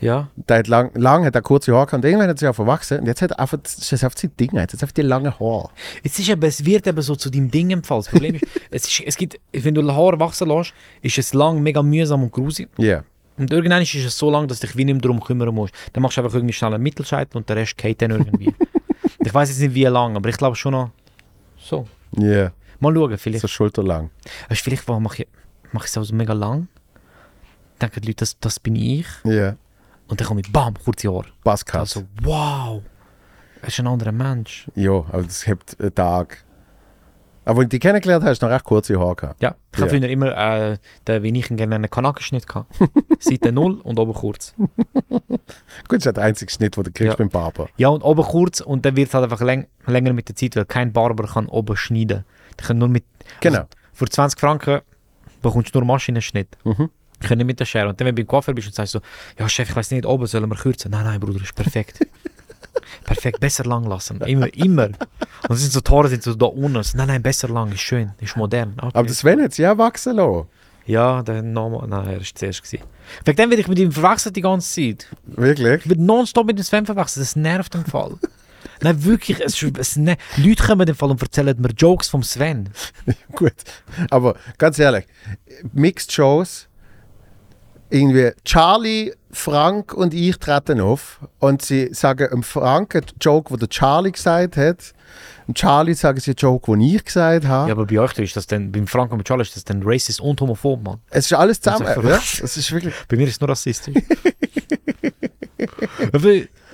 Ja, 0.00 0.28
Der 0.34 0.58
hat 0.58 0.68
lang, 0.68 0.90
lang 0.94 1.24
hat 1.24 1.34
er 1.34 1.42
kurze 1.42 1.72
Haare 1.72 1.86
gehabt 1.86 2.04
und 2.04 2.04
irgendwann 2.04 2.28
hat 2.28 2.36
er 2.36 2.40
sich 2.40 2.48
auch 2.48 2.54
verwachsen. 2.54 3.00
Und 3.00 3.06
jetzt 3.06 3.22
hat 3.22 3.30
er 3.30 3.40
einfach, 3.40 3.58
das 3.62 3.78
ist 3.78 4.04
einfach 4.04 4.18
sein 4.18 4.30
Ding, 4.38 4.50
er 4.54 4.62
hat 4.62 4.72
jetzt 4.72 4.82
einfach 4.82 4.92
die 4.92 5.02
langen 5.02 5.38
Haare. 5.40 5.70
es, 6.04 6.18
ist 6.18 6.28
eben, 6.28 6.42
es 6.42 6.64
wird 6.64 6.86
eben 6.86 7.00
so 7.00 7.16
zu 7.16 7.30
deinem 7.30 7.50
Ding 7.50 7.70
im 7.70 7.82
Fall. 7.82 7.98
Das 7.98 8.08
Problem 8.08 8.34
ist, 8.34 8.44
es, 8.70 8.86
ist, 8.86 9.02
es 9.06 9.16
gibt, 9.16 9.40
wenn 9.52 9.74
du 9.74 9.90
Haare 9.90 10.20
wachsen 10.20 10.48
lässt, 10.48 10.74
ist 11.00 11.18
es 11.18 11.32
lang 11.32 11.62
mega 11.62 11.82
mühsam 11.82 12.22
und 12.22 12.32
grusig. 12.32 12.68
Ja. 12.76 13.04
Und 13.38 13.52
irgendwann 13.52 13.82
ist 13.82 13.94
es 13.94 14.16
so 14.16 14.30
lang, 14.30 14.48
dass 14.48 14.60
du 14.60 14.66
dich 14.66 14.76
wie 14.76 14.84
nicht 14.84 14.94
mehr 14.94 15.02
darum 15.02 15.20
kümmern 15.20 15.54
musst. 15.54 15.74
Dann 15.92 16.02
machst 16.02 16.16
du 16.16 16.22
einfach 16.22 16.34
irgendwie 16.34 16.54
schnell 16.54 16.74
einen 16.74 16.82
Mittelscheitel 16.82 17.36
und 17.36 17.48
der 17.48 17.56
Rest 17.56 17.76
geht 17.76 18.00
dann 18.02 18.10
irgendwie. 18.10 18.54
ich 19.18 19.34
weiß 19.34 19.48
jetzt 19.48 19.60
nicht 19.60 19.74
wie 19.74 19.84
lang, 19.84 20.16
aber 20.16 20.28
ich 20.28 20.36
glaube 20.36 20.56
schon 20.56 20.72
noch 20.72 20.90
so. 21.58 21.86
Ja. 22.16 22.52
Mal 22.80 22.94
schauen, 22.94 23.18
vielleicht. 23.18 23.42
So 23.42 23.48
schulterlang. 23.48 24.10
Du, 24.48 24.54
vielleicht 24.54 24.88
mache 24.88 25.22
ich, 25.22 25.28
mach 25.72 25.84
ich 25.84 25.90
es 25.90 25.98
auch 25.98 26.04
so 26.04 26.14
mega 26.14 26.32
lang. 26.32 26.68
Denken 27.80 28.00
die 28.00 28.08
Leute, 28.08 28.20
das, 28.20 28.38
das 28.38 28.60
bin 28.60 28.76
ich. 28.76 29.06
Ja. 29.24 29.56
Und 30.08 30.20
dann 30.20 30.26
komme 30.28 30.40
ich, 30.40 30.52
bam, 30.52 30.74
kurze 30.74 31.08
Haare. 31.12 31.26
Buzzcut. 31.42 31.80
Also, 31.80 32.04
wow, 32.22 32.82
er 33.62 33.68
ist 33.68 33.78
ein 33.80 33.86
anderer 33.86 34.12
Mensch. 34.12 34.68
Ja, 34.74 34.92
aber 34.92 35.22
das 35.22 35.46
hebt 35.46 35.80
einen 35.80 35.94
Tag. 35.94 36.44
Aber 37.44 37.60
als 37.60 37.66
du 37.66 37.70
die 37.70 37.78
kennengelernt 37.78 38.24
hast, 38.24 38.30
hast 38.30 38.42
du 38.42 38.46
noch 38.46 38.52
recht 38.52 38.64
kurze 38.64 38.98
Haare 38.98 39.14
gehabt. 39.14 39.40
Ja, 39.42 39.54
ich 39.72 39.80
habe 39.80 39.90
früher 39.90 40.08
immer, 40.08 40.36
äh, 40.36 40.78
den, 41.06 41.22
wie 41.22 41.38
ich 41.38 41.48
ihn 41.50 41.56
gerne 41.56 41.76
einen 41.76 41.88
Kanakenschnitt 41.90 42.46
gehabt. 42.48 42.72
Seite 43.20 43.52
0 43.52 43.80
und 43.82 43.98
oben 44.00 44.14
kurz. 44.14 44.54
Gut, 45.08 45.38
das 45.90 46.06
ist 46.06 46.16
der 46.16 46.24
einzige 46.24 46.50
Schnitt, 46.50 46.76
den 46.76 46.84
du 46.84 46.90
kriegst 46.90 47.12
Ja. 47.12 47.16
beim 47.16 47.28
Barber. 47.28 47.68
Ja, 47.76 47.88
und 47.88 48.02
oben 48.02 48.24
kurz 48.24 48.60
und 48.60 48.84
dann 48.84 48.96
wird 48.96 49.08
es 49.08 49.14
halt 49.14 49.24
einfach 49.24 49.40
läng 49.40 49.66
länger 49.86 50.12
mit 50.12 50.28
der 50.28 50.34
Zeit, 50.36 50.56
weil 50.56 50.64
kein 50.64 50.92
Barber 50.92 51.26
kann 51.28 51.46
oben 51.46 51.76
schneiden. 51.76 52.24
Die 52.60 52.64
können 52.64 52.80
nur 52.80 52.88
mit, 52.88 53.04
Genau. 53.40 53.58
Also, 53.58 53.68
für 53.92 54.06
20 54.06 54.38
Franken 54.40 54.80
bekommst 55.40 55.72
du 55.74 55.78
nur 55.78 55.86
Maschinenschnitt. 55.86 56.48
Mhm. 56.64 56.90
Können 57.20 57.38
nicht 57.38 57.46
mit 57.46 57.60
der 57.60 57.64
Schere. 57.64 57.88
Und 57.88 58.00
dann, 58.00 58.06
wenn 58.06 58.14
du 58.14 58.22
beim 58.22 58.26
Coiffeur 58.26 58.54
bist 58.54 58.68
und 58.68 58.74
sagst 58.74 58.92
so, 58.92 59.00
ja 59.38 59.48
Chef, 59.48 59.70
ich 59.70 59.76
weiß 59.76 59.90
nicht, 59.92 60.06
oben 60.06 60.26
sollen 60.26 60.48
wir 60.48 60.56
kürzen. 60.56 60.90
Nein, 60.90 61.04
nein, 61.04 61.20
Bruder, 61.20 61.42
ist 61.42 61.54
perfekt. 61.54 61.98
perfekt, 63.04 63.40
besser 63.40 63.64
lang 63.64 63.84
lassen. 63.84 64.20
Immer, 64.22 64.52
immer. 64.54 64.86
Und 64.86 64.96
das 65.48 65.60
sind 65.60 65.72
so 65.72 65.80
Tore, 65.80 66.08
sind 66.08 66.22
so 66.22 66.34
da 66.34 66.46
unten. 66.46 66.82
Nein, 66.94 67.08
nein, 67.08 67.22
besser 67.22 67.48
lang, 67.48 67.72
ist 67.72 67.80
schön, 67.80 68.12
ist 68.20 68.36
modern. 68.36 68.74
Okay. 68.76 68.90
Aber 68.92 69.06
der 69.06 69.14
Sven 69.14 69.42
hat 69.42 69.54
sich 69.54 69.66
auch 69.66 69.78
wachsen 69.78 70.16
lassen. 70.16 70.46
Ja, 70.86 71.22
der 71.22 71.42
Name, 71.42 71.84
nein, 71.88 72.06
er 72.06 72.16
war 72.18 72.22
zuerst. 72.34 72.62
Gewesen. 72.62 72.84
Wegen 73.24 73.36
dem 73.36 73.50
werde 73.50 73.60
ich 73.60 73.68
mit 73.68 73.78
ihm 73.78 73.90
verwechselt 73.90 74.36
die 74.36 74.40
ganze 74.40 74.72
Zeit. 74.72 75.08
Wirklich? 75.24 75.84
Ich 75.84 75.88
werde 75.88 76.02
nonstop 76.02 76.46
mit 76.46 76.58
dem 76.58 76.62
Sven 76.62 76.86
verwechselt, 76.86 77.22
das 77.22 77.34
nervt 77.34 77.74
im 77.74 77.84
Fall. 77.84 78.14
Nein, 78.82 79.04
wirklich, 79.04 79.40
es, 79.40 79.62
es, 79.62 79.96
ne, 79.96 80.16
Leute 80.36 80.64
kommen 80.64 80.86
im 80.86 80.94
Fall 80.94 81.10
und 81.10 81.22
erzählen 81.22 81.56
mir 81.58 81.70
Jokes 81.70 82.08
vom 82.08 82.22
Sven. 82.22 82.68
Gut. 83.32 83.54
Aber 84.10 84.36
ganz 84.58 84.78
ehrlich, 84.78 85.06
Mixed 85.72 86.12
Shows, 86.12 86.65
irgendwie 87.90 88.30
Charlie, 88.44 89.12
Frank 89.30 89.92
und 89.92 90.14
ich 90.14 90.38
treten 90.38 90.80
auf 90.80 91.20
und 91.38 91.62
sie 91.62 91.92
sagen 91.92 92.28
einem 92.32 92.42
Frank 92.42 92.94
einen 92.94 93.06
Joke, 93.20 93.50
den 93.50 93.60
der 93.60 93.68
Charlie 93.68 94.12
gesagt 94.12 94.56
hat. 94.56 94.94
Und 95.46 95.56
Charlie 95.56 95.94
sagen 95.94 96.18
sie 96.18 96.30
einen 96.30 96.36
Joke, 96.38 96.72
den 96.72 96.80
ich 96.80 97.04
gesagt 97.04 97.46
habe. 97.46 97.68
Ja, 97.68 97.74
aber 97.74 97.86
bei 97.86 98.00
euch 98.00 98.18
ist 98.18 98.36
das 98.36 98.46
dann, 98.46 98.72
beim 98.72 98.86
Frank 98.86 99.12
und 99.12 99.18
bei 99.18 99.24
Charles 99.24 99.48
ist 99.48 99.56
das 99.56 99.64
dann 99.64 99.82
racist 99.84 100.20
und 100.20 100.40
homophob, 100.40 100.82
Mann. 100.82 101.00
Es 101.10 101.26
ist 101.26 101.34
alles 101.34 101.60
zusammen. 101.60 101.86
Ist 101.86 102.02
Ja, 102.02 102.16
es 102.44 102.56
ist 102.56 102.72
wirklich. 102.72 102.94
Bei 103.08 103.16
mir 103.16 103.24
ist 103.24 103.34
es 103.34 103.40
nur 103.40 103.50
rassistisch. 103.50 103.94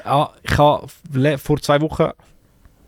Ja, 0.04 0.32
ich 0.42 0.58
habe 0.58 0.88
vor 1.38 1.60
zwei 1.60 1.80
Wochen 1.80 2.10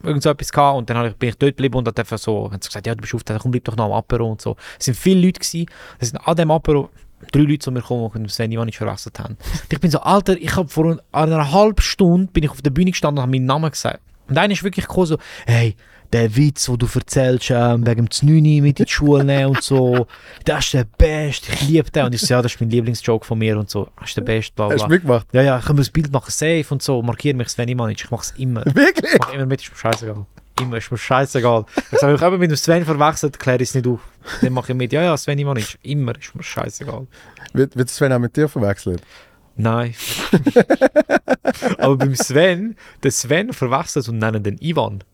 irgend 0.03 0.23
so 0.23 0.31
etwas 0.31 0.53
gehabt 0.53 0.79
und 0.79 0.91
dann 0.91 1.07
ich, 1.07 1.17
bin 1.17 1.31
ich 1.31 1.37
dort 1.37 1.57
geblieben 1.57 1.77
und 1.77 1.89
hat 1.89 1.99
einfach 1.99 2.19
so, 2.19 2.51
sie 2.53 2.59
gesagt, 2.59 2.87
ja, 2.87 2.95
du 2.95 3.01
bist 3.01 3.15
aufgetaucht, 3.15 3.41
komm, 3.41 3.51
bleib 3.51 3.65
doch 3.65 3.77
noch 3.77 3.87
am 3.87 3.93
Apero 3.93 4.31
und 4.31 4.41
so. 4.41 4.57
Es 4.79 4.87
sind 4.87 4.97
viele 4.97 5.21
Leute 5.27 5.41
gewesen, 5.41 5.67
es 5.99 6.11
sind 6.11 6.19
an 6.19 6.37
dem 6.37 6.51
Apero 6.51 6.91
drei 7.33 7.41
Leute 7.41 7.59
zu 7.61 7.73
mir 7.73 7.81
gekommen, 7.81 8.25
die 8.25 8.31
Sven 8.31 8.53
Ivanic 8.53 8.77
verwechselt 8.77 9.19
haben. 9.19 9.35
Und 9.35 9.73
ich 9.73 9.81
bin 9.81 9.91
so, 9.91 10.01
Alter, 10.01 10.37
ich 10.39 10.57
habe 10.57 10.69
vor 10.69 10.99
einer 11.13 11.53
halben 11.53 11.83
Stunde 11.83 12.33
bin 12.33 12.45
ich 12.45 12.51
auf 12.51 12.63
der 12.63 12.71
Bühne 12.71 12.91
gestanden 12.91 13.19
und 13.19 13.23
habe 13.23 13.33
meinen 13.33 13.47
Namen 13.47 13.71
gesagt. 13.71 14.01
Und 14.29 14.39
einer 14.39 14.53
ist 14.53 14.65
wirklich 14.65 14.87
gekommen 14.87 15.07
so, 15.07 15.19
hey, 15.47 15.77
der 16.13 16.37
Witz, 16.37 16.67
den 16.67 16.79
du 16.79 16.87
erzählst, 16.95 17.51
ähm, 17.51 17.87
wegen 17.87 18.07
dem 18.07 18.11
Znüni 18.11 18.61
mit 18.61 18.79
in 18.79 18.87
die 18.87 18.93
Schule 18.93 19.25
nehmen 19.25 19.51
und 19.51 19.63
so, 19.63 20.07
das 20.45 20.67
ist 20.67 20.75
der 20.75 20.85
Beste, 20.85 21.53
ich 21.53 21.69
liebe 21.69 21.91
den. 21.91 22.07
Und 22.07 22.15
ich 22.15 22.21
so, 22.21 22.35
ja, 22.35 22.41
das 22.41 22.55
ist 22.55 22.61
mein 22.61 22.71
Lieblingsjoke 22.71 23.27
von 23.27 23.39
mir 23.39 23.59
und 23.59 23.69
so, 23.69 23.89
das 23.99 24.11
ist 24.11 24.17
der 24.17 24.23
Beste, 24.23 24.53
bla 24.55 24.71
Hast 24.71 24.85
du 24.85 24.89
mitgemacht? 24.89 25.27
Ja, 25.33 25.43
ja, 25.43 25.59
können 25.59 25.79
wir 25.79 25.83
das 25.83 25.91
Bild 25.91 26.13
machen, 26.13 26.31
safe 26.31 26.67
und 26.71 26.83
so, 26.83 27.03
markiere 27.03 27.37
mich 27.37 27.49
Sven 27.49 27.69
Ivanic, 27.69 28.05
ich 28.05 28.11
mache 28.11 28.23
es 28.23 28.31
immer. 28.39 28.65
Wirklich? 28.65 29.13
Ich 29.13 29.19
mache 29.19 29.35
immer 29.35 29.47
mit, 29.47 29.61
ist 29.61 29.73
mir 29.73 29.77
scheißegal. 29.77 30.27
Immer, 30.61 30.77
ist 30.77 30.91
mir 30.93 30.99
scheißegal. 30.99 31.65
Ich 31.93 31.99
sage, 31.99 32.15
ich 32.15 32.21
habe 32.21 32.39
mit 32.39 32.51
dem 32.51 32.57
Sven 32.57 32.85
verwechselt, 32.85 33.39
kläre 33.39 33.63
ich 33.63 33.71
es 33.71 33.75
nicht 33.75 33.87
auf. 33.87 34.01
Dann 34.41 34.53
mache 34.53 34.73
ich 34.73 34.79
mit, 34.79 34.93
ja, 34.93 35.03
ja, 35.03 35.17
Sven 35.17 35.39
Ivanic, 35.39 35.79
immer, 35.83 36.17
ist 36.19 36.35
mir 36.35 36.43
scheißegal. 36.43 37.07
Wird, 37.53 37.77
wird 37.77 37.91
Sven 37.91 38.13
auch 38.13 38.19
mit 38.19 38.37
dir 38.37 38.49
verwechselt? 38.49 39.03
Nein. 39.57 39.95
Aber 41.79 41.97
beim 41.97 42.15
Sven, 42.15 42.77
der 43.03 43.11
Sven 43.11 43.53
verwechselt 43.53 44.09
und 44.09 44.19
nennen 44.19 44.43
den 44.43 44.59
Ivan. 44.59 45.05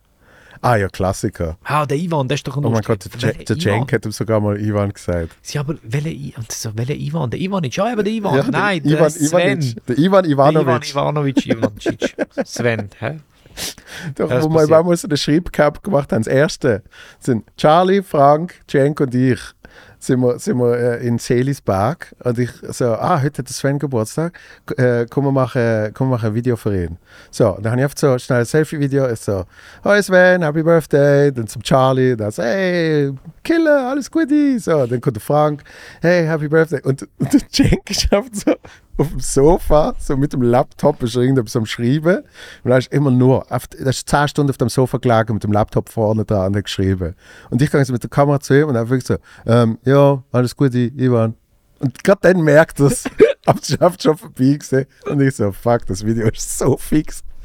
Ah 0.62 0.76
ja, 0.76 0.88
Klassiker. 0.88 1.56
Ah, 1.64 1.86
der 1.86 1.96
Ivan, 1.96 2.28
der 2.28 2.34
ist 2.34 2.46
doch 2.46 2.56
ein 2.56 2.64
Oh 2.64 2.70
mein. 2.70 2.82
Gott, 2.82 3.04
der, 3.22 3.32
der 3.32 3.56
Ivan? 3.56 3.58
Cenk 3.60 3.92
hat 3.94 4.04
ihm 4.04 4.12
sogar 4.12 4.40
mal 4.40 4.60
Ivan 4.60 4.92
gesagt. 4.92 5.30
Ja, 5.52 5.62
aber 5.62 5.76
welcher 5.82 6.08
I- 6.10 6.34
und 6.36 6.52
so, 6.52 6.70
welcher 6.76 6.94
Ivan? 6.96 7.30
Der 7.30 7.40
Ivan 7.40 7.64
ist 7.64 7.76
ja 7.76 7.90
eben 7.90 8.04
der 8.04 8.12
Ivan. 8.12 8.36
Ja, 8.36 8.44
Nein, 8.50 8.82
der 8.82 8.98
Ivan, 8.98 9.10
Sven. 9.10 9.60
Ivanic. 9.62 9.86
Der 9.86 9.98
Ivan 9.98 10.22
Der 10.24 10.32
Ivan 10.32 10.82
Ivanovic. 10.82 11.46
Ivanovic. 11.46 12.14
Sven, 12.44 12.90
hä? 12.98 13.20
Doch, 14.14 14.30
wo 14.30 14.48
wir 14.48 14.76
einmal 14.76 14.96
so 14.96 15.08
eine 15.08 15.16
Schreibcup 15.16 15.82
gemacht 15.82 16.12
haben. 16.12 16.22
Das 16.22 16.32
erste 16.32 16.82
sind 17.18 17.44
Charlie, 17.56 18.02
Frank, 18.02 18.54
Cenk 18.66 19.00
und 19.00 19.14
ich. 19.14 19.40
Sind 19.98 20.20
wir, 20.20 20.38
sind 20.38 20.58
wir 20.58 20.78
äh, 20.78 21.06
in 21.06 21.18
Selisberg 21.18 22.14
und 22.24 22.38
ich 22.38 22.50
so, 22.70 22.86
ah, 22.94 23.20
heute 23.20 23.42
hat 23.42 23.48
Sven 23.48 23.78
Geburtstag, 23.78 24.38
äh, 24.78 25.06
komm, 25.10 25.26
wir 25.26 25.32
machen, 25.32 25.90
komm, 25.92 26.08
wir 26.08 26.16
machen 26.16 26.28
ein 26.28 26.34
Video 26.34 26.56
für 26.56 26.84
ihn. 26.84 26.96
So, 27.30 27.58
dann 27.60 27.72
habe 27.72 27.80
ich 27.80 27.84
einfach 27.84 27.98
so 27.98 28.18
schnell 28.18 28.40
ein 28.40 28.46
Selfie-Video, 28.46 29.06
ist 29.06 29.24
so, 29.24 29.44
hi 29.84 30.02
Sven, 30.02 30.42
Happy 30.42 30.62
Birthday, 30.62 31.30
dann 31.30 31.46
zum 31.46 31.62
Charlie, 31.62 32.16
dann 32.16 32.30
so, 32.30 32.42
hey, 32.42 33.12
Killer, 33.44 33.90
alles 33.90 34.10
Gute, 34.10 34.58
so, 34.58 34.86
dann 34.86 35.00
kommt 35.00 35.16
der 35.16 35.22
Frank, 35.22 35.64
hey, 36.00 36.26
Happy 36.26 36.48
Birthday, 36.48 36.80
und, 36.82 37.02
und 37.18 37.32
der 37.32 37.48
Cenk 37.48 37.90
einfach 38.10 38.30
so 38.32 38.54
auf 39.00 39.08
dem 39.08 39.20
Sofa, 39.20 39.94
so 39.98 40.16
mit 40.16 40.32
dem 40.32 40.42
Laptop, 40.42 41.02
ist 41.02 41.16
irgendetwas 41.16 41.56
am 41.56 41.64
Schreiben, 41.64 42.18
und 42.64 42.70
da 42.70 42.76
ist 42.76 42.92
immer 42.92 43.10
nur, 43.10 43.46
da 43.48 43.90
ist 43.90 44.08
10 44.08 44.28
Stunden 44.28 44.50
auf 44.50 44.58
dem 44.58 44.68
Sofa 44.68 44.98
gelegen 44.98 45.34
mit 45.34 45.44
dem 45.44 45.52
Laptop 45.52 45.88
vorne 45.88 46.24
dran 46.24 46.54
und 46.54 46.62
geschrieben. 46.62 47.14
Und 47.48 47.62
ich 47.62 47.70
gehe 47.70 47.84
so 47.84 47.92
mit 47.92 48.02
der 48.02 48.10
Kamera 48.10 48.40
zu 48.40 48.60
ihm 48.60 48.68
und 48.68 48.74
dann 48.74 48.88
wirklich 48.90 49.06
so, 49.06 49.16
ähm, 49.62 49.78
ja, 49.84 50.22
alles 50.32 50.54
Gute, 50.56 50.78
Ivan. 50.78 51.34
Und 51.78 52.02
gerade 52.04 52.20
dann 52.22 52.42
merkt 52.42 52.78
er 52.80 52.86
es 52.86 53.06
ist 53.62 53.82
einfach 53.82 54.00
schon 54.00 54.16
vorbei 54.16 54.58
gewesen. 54.58 54.86
Und 55.06 55.20
ich 55.20 55.34
so, 55.34 55.50
fuck, 55.52 55.86
das 55.86 56.04
Video 56.04 56.28
ist 56.28 56.58
so 56.58 56.76
fix. 56.76 57.24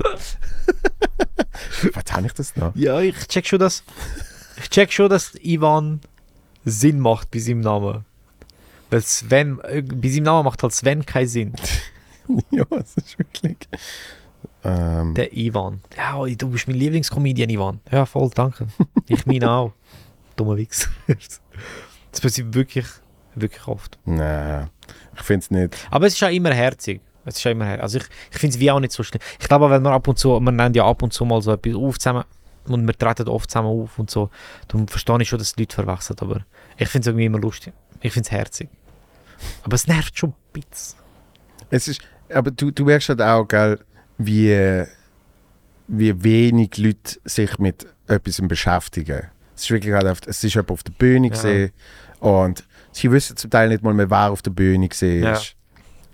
Was 1.93 2.03
habe 2.11 2.27
ich 2.27 2.33
das 2.33 2.55
noch? 2.55 2.75
Ja, 2.75 2.99
ich 2.99 3.15
check 3.27 3.47
schon, 3.47 3.59
dass. 3.59 3.83
Ich 4.57 4.69
check 4.69 4.91
schon, 4.91 5.09
dass 5.09 5.35
Ivan 5.35 6.01
Sinn 6.65 6.99
macht 6.99 7.31
bei 7.31 7.39
seinem 7.39 7.61
Namen. 7.61 8.05
Weil 8.89 9.01
Sven, 9.01 9.59
äh, 9.63 9.81
bei 9.81 10.09
seinem 10.09 10.23
Namen 10.23 10.45
macht 10.45 10.63
halt 10.63 10.73
Sven 10.73 11.05
keinen 11.05 11.27
Sinn. 11.27 11.53
ja, 12.51 12.65
es 12.71 12.97
ist 12.97 13.17
wirklich. 13.17 13.57
Ähm, 14.63 15.13
Der 15.13 15.35
Ivan. 15.35 15.81
Ja, 15.95 16.23
du 16.25 16.49
bist 16.49 16.67
mein 16.67 16.77
Lieblingscomedian, 16.77 17.49
Ivan. 17.49 17.79
Ja, 17.91 18.05
voll, 18.05 18.29
danke. 18.33 18.67
Ich 19.07 19.25
meine 19.25 19.49
auch. 19.49 19.73
Dummer 20.35 20.57
Wichs. 20.57 20.89
Das 22.15 22.21
passiert 22.21 22.53
wirklich, 22.53 22.85
wirklich 23.35 23.67
oft. 23.67 23.99
nein, 24.05 24.69
ich 25.15 25.21
finde 25.21 25.43
es 25.43 25.51
nicht. 25.51 25.87
Aber 25.91 26.07
es 26.07 26.13
ist 26.13 26.21
ja 26.21 26.29
immer 26.29 26.53
herzig. 26.53 27.01
Es 27.25 27.35
ist 27.35 27.43
ja 27.43 27.51
immer 27.51 27.65
herzig. 27.65 27.83
Also 27.83 27.97
ich, 27.97 28.05
ich 28.31 28.37
finde 28.37 28.55
es 28.55 28.59
wie 28.61 28.71
auch 28.71 28.79
nicht 28.79 28.93
so 28.93 29.03
schlimm. 29.03 29.21
Ich 29.37 29.49
glaube, 29.49 29.69
wenn 29.69 29.81
man 29.81 29.91
ab 29.91 30.07
und 30.07 30.17
zu, 30.17 30.39
man 30.39 30.55
nennt 30.55 30.77
ja 30.77 30.85
ab 30.85 31.03
und 31.03 31.11
zu 31.11 31.25
mal 31.25 31.41
so 31.41 31.51
etwas 31.51 31.75
auf 31.75 31.99
zusammen 31.99 32.23
und 32.67 32.87
wir 32.87 32.97
treten 32.97 33.27
oft 33.27 33.51
zusammen 33.51 33.67
auf 33.67 33.99
und 33.99 34.09
so, 34.09 34.29
dann 34.69 34.87
verstehe 34.87 35.21
ich 35.21 35.27
schon, 35.27 35.39
dass 35.39 35.55
die 35.55 35.63
Leute 35.63 35.75
verwechseln, 35.75 36.15
aber 36.21 36.45
ich 36.77 36.87
finde 36.87 37.01
es 37.01 37.07
irgendwie 37.07 37.25
immer 37.25 37.39
lustig. 37.39 37.73
Ich 37.99 38.13
finde 38.13 38.27
es 38.27 38.31
herzig. 38.31 38.69
Aber 39.63 39.75
es 39.75 39.85
nervt 39.85 40.17
schon 40.17 40.29
ein 40.29 40.35
bisschen. 40.53 40.97
Es 41.69 41.89
ist, 41.89 41.99
aber 42.33 42.49
du, 42.49 42.71
du 42.71 42.85
merkst 42.85 43.09
halt 43.09 43.21
auch, 43.21 43.45
gell, 43.45 43.77
wie, 44.17 44.85
wie 45.89 46.23
wenig 46.23 46.77
Leute 46.77 47.19
sich 47.25 47.59
mit 47.59 47.85
etwas 48.07 48.39
beschäftigen. 48.41 49.23
Es 49.55 49.63
ist 49.63 49.71
wirklich 49.71 49.93
halt 49.93 50.07
auf, 50.07 50.19
es 50.25 50.43
ist 50.43 50.53
jemand 50.53 50.71
auf 50.71 50.83
der 50.83 50.93
Bühne 50.93 51.29
gesehen 51.29 51.71
und 52.19 52.63
sie 52.91 53.11
wissen 53.11 53.37
zum 53.37 53.49
Teil 53.49 53.69
nicht 53.69 53.83
mal 53.83 53.93
mehr, 53.93 54.09
wer 54.09 54.31
auf 54.31 54.41
der 54.41 54.51
Bühne 54.51 54.87
gesehen 54.87 55.23
Ja. 55.23 55.33
ist. 55.33 55.55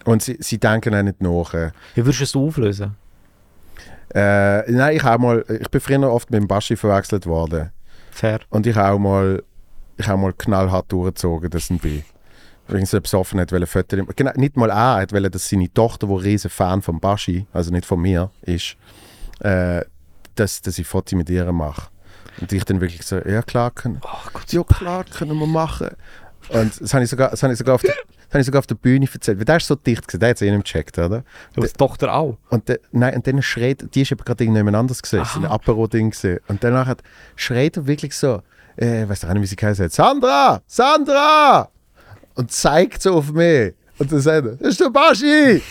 Und 0.06 0.23
sie, 0.23 0.38
sie 0.40 0.57
denken 0.57 0.95
auch 0.95 1.03
nicht 1.03 1.22
nach. 1.22 1.53
Wie 1.53 2.06
würdest 2.06 2.19
du 2.22 2.23
es 2.23 2.36
auflösen? 2.36 2.95
Äh, 4.14 4.69
nein, 4.72 4.95
ich 4.98 5.03
habe 5.03 5.22
mal, 5.22 5.45
ich 5.61 5.69
bin 5.69 5.80
früher 5.80 6.11
oft 6.11 6.30
mit 6.32 6.41
dem 6.41 6.48
Baschi 6.48 6.76
verwechselt 6.76 7.26
worden. 7.26 7.72
Fair. 8.11 8.40
Und 8.49 8.68
ich 8.68 8.76
habe 8.76 8.94
auch 8.95 8.99
mal, 8.99 9.44
ich 9.98 10.07
habe 10.07 10.22
mal 10.22 10.34
knallhart 10.34 10.91
durchgezogen, 10.91 11.49
dass 11.49 11.69
ein 11.69 11.78
B. 11.80 12.02
Übrigens, 12.68 12.94
er 12.94 13.02
besoffen 13.02 13.40
hat, 13.40 13.52
weil 13.52 13.61
er 13.61 13.68
Fotos, 13.68 13.99
genau, 14.15 14.32
nicht 14.36 14.57
mal 14.57 14.69
er, 14.69 14.76
er 14.76 15.02
hat 15.02 15.14
wollen, 15.14 15.32
dass 15.32 15.48
seine 15.49 15.72
Tochter, 15.73 16.07
die 16.07 16.14
ein 16.14 16.19
riesen 16.19 16.49
Fan 16.49 16.82
von 16.82 16.99
Baschi, 16.99 17.45
also 17.53 17.72
nicht 17.72 17.86
von 17.86 18.02
mir, 18.02 18.32
ist, 18.41 18.76
äh, 19.40 19.82
dass, 20.36 20.61
dass 20.61 20.78
ich 20.80 20.88
Fotos 20.88 21.14
mit 21.14 21.30
ihr 21.30 21.49
mache. 21.52 21.90
Und 22.40 22.52
ich 22.52 22.64
dann 22.64 22.82
wirklich 22.82 23.06
so, 23.06 23.18
ja 23.18 23.41
klar, 23.41 23.72
können, 23.72 24.02
Oh 24.03 24.30
Gott, 24.34 24.52
ja 24.52 24.64
klar, 24.64 25.03
können 25.06 25.38
wir 25.38 25.48
machen. 25.48 25.90
Und 26.49 26.82
das 26.82 26.94
habe 26.94 27.03
ich 27.03 27.10
sogar, 27.10 27.30
das 27.30 27.44
habe 27.44 27.53
ich 27.53 27.60
sogar, 27.60 27.76
auf, 27.76 27.82
der, 27.82 27.94
das 27.94 28.30
habe 28.32 28.40
ich 28.40 28.45
sogar 28.45 28.60
auf 28.60 28.68
der 28.68 28.76
Bühne 28.76 29.08
erzählt, 29.12 29.38
weil 29.38 29.45
der 29.45 29.58
ist 29.58 29.68
so 29.68 29.76
dicht 29.76 30.08
gewesen, 30.08 30.20
der 30.20 30.30
hat 30.30 30.36
es 30.38 30.41
eh 30.41 30.52
nicht 30.52 30.66
gecheckt, 30.66 30.98
oder? 30.98 31.24
Du 31.53 31.62
als 31.62 31.74
Tochter 31.74 32.14
auch. 32.14 32.38
Und, 32.49 32.68
de, 32.68 32.80
nein, 32.91 33.16
und 33.16 33.28
dann 33.28 33.41
schreit, 33.41 33.86
die 33.94 34.02
ist 34.02 34.12
aber 34.12 34.24
gerade 34.24 34.44
irgendjemand 34.44 34.76
anders 34.76 35.02
gesehen, 35.02 35.26
ein 35.36 35.45
Apero-Ding 35.45 36.12
gesehen. 36.12 36.40
Und 36.48 36.64
danach 36.64 36.88
hat, 36.88 37.03
schreit 37.36 37.78
er 37.78 37.88
wirklich 37.88 38.16
so, 38.16 38.41
äh, 38.78 39.03
ich 39.03 39.10
weiß 39.10 39.22
doch 39.22 39.34
nicht, 39.34 39.44
wie 39.44 39.74
sie 39.74 39.84
hat, 39.84 39.91
Sandra! 39.91 40.62
Sandra! 40.66 41.70
Und 42.36 42.52
zeigt 42.52 43.02
so 43.02 43.16
auf 43.16 43.32
mich. 43.32 43.74
Und 43.98 44.12
dann 44.12 44.20
sagt 44.20 44.45
er, 44.45 44.56
das 44.56 44.70
ist 44.70 44.80
der 44.82 44.90
Baschi! 44.90 45.62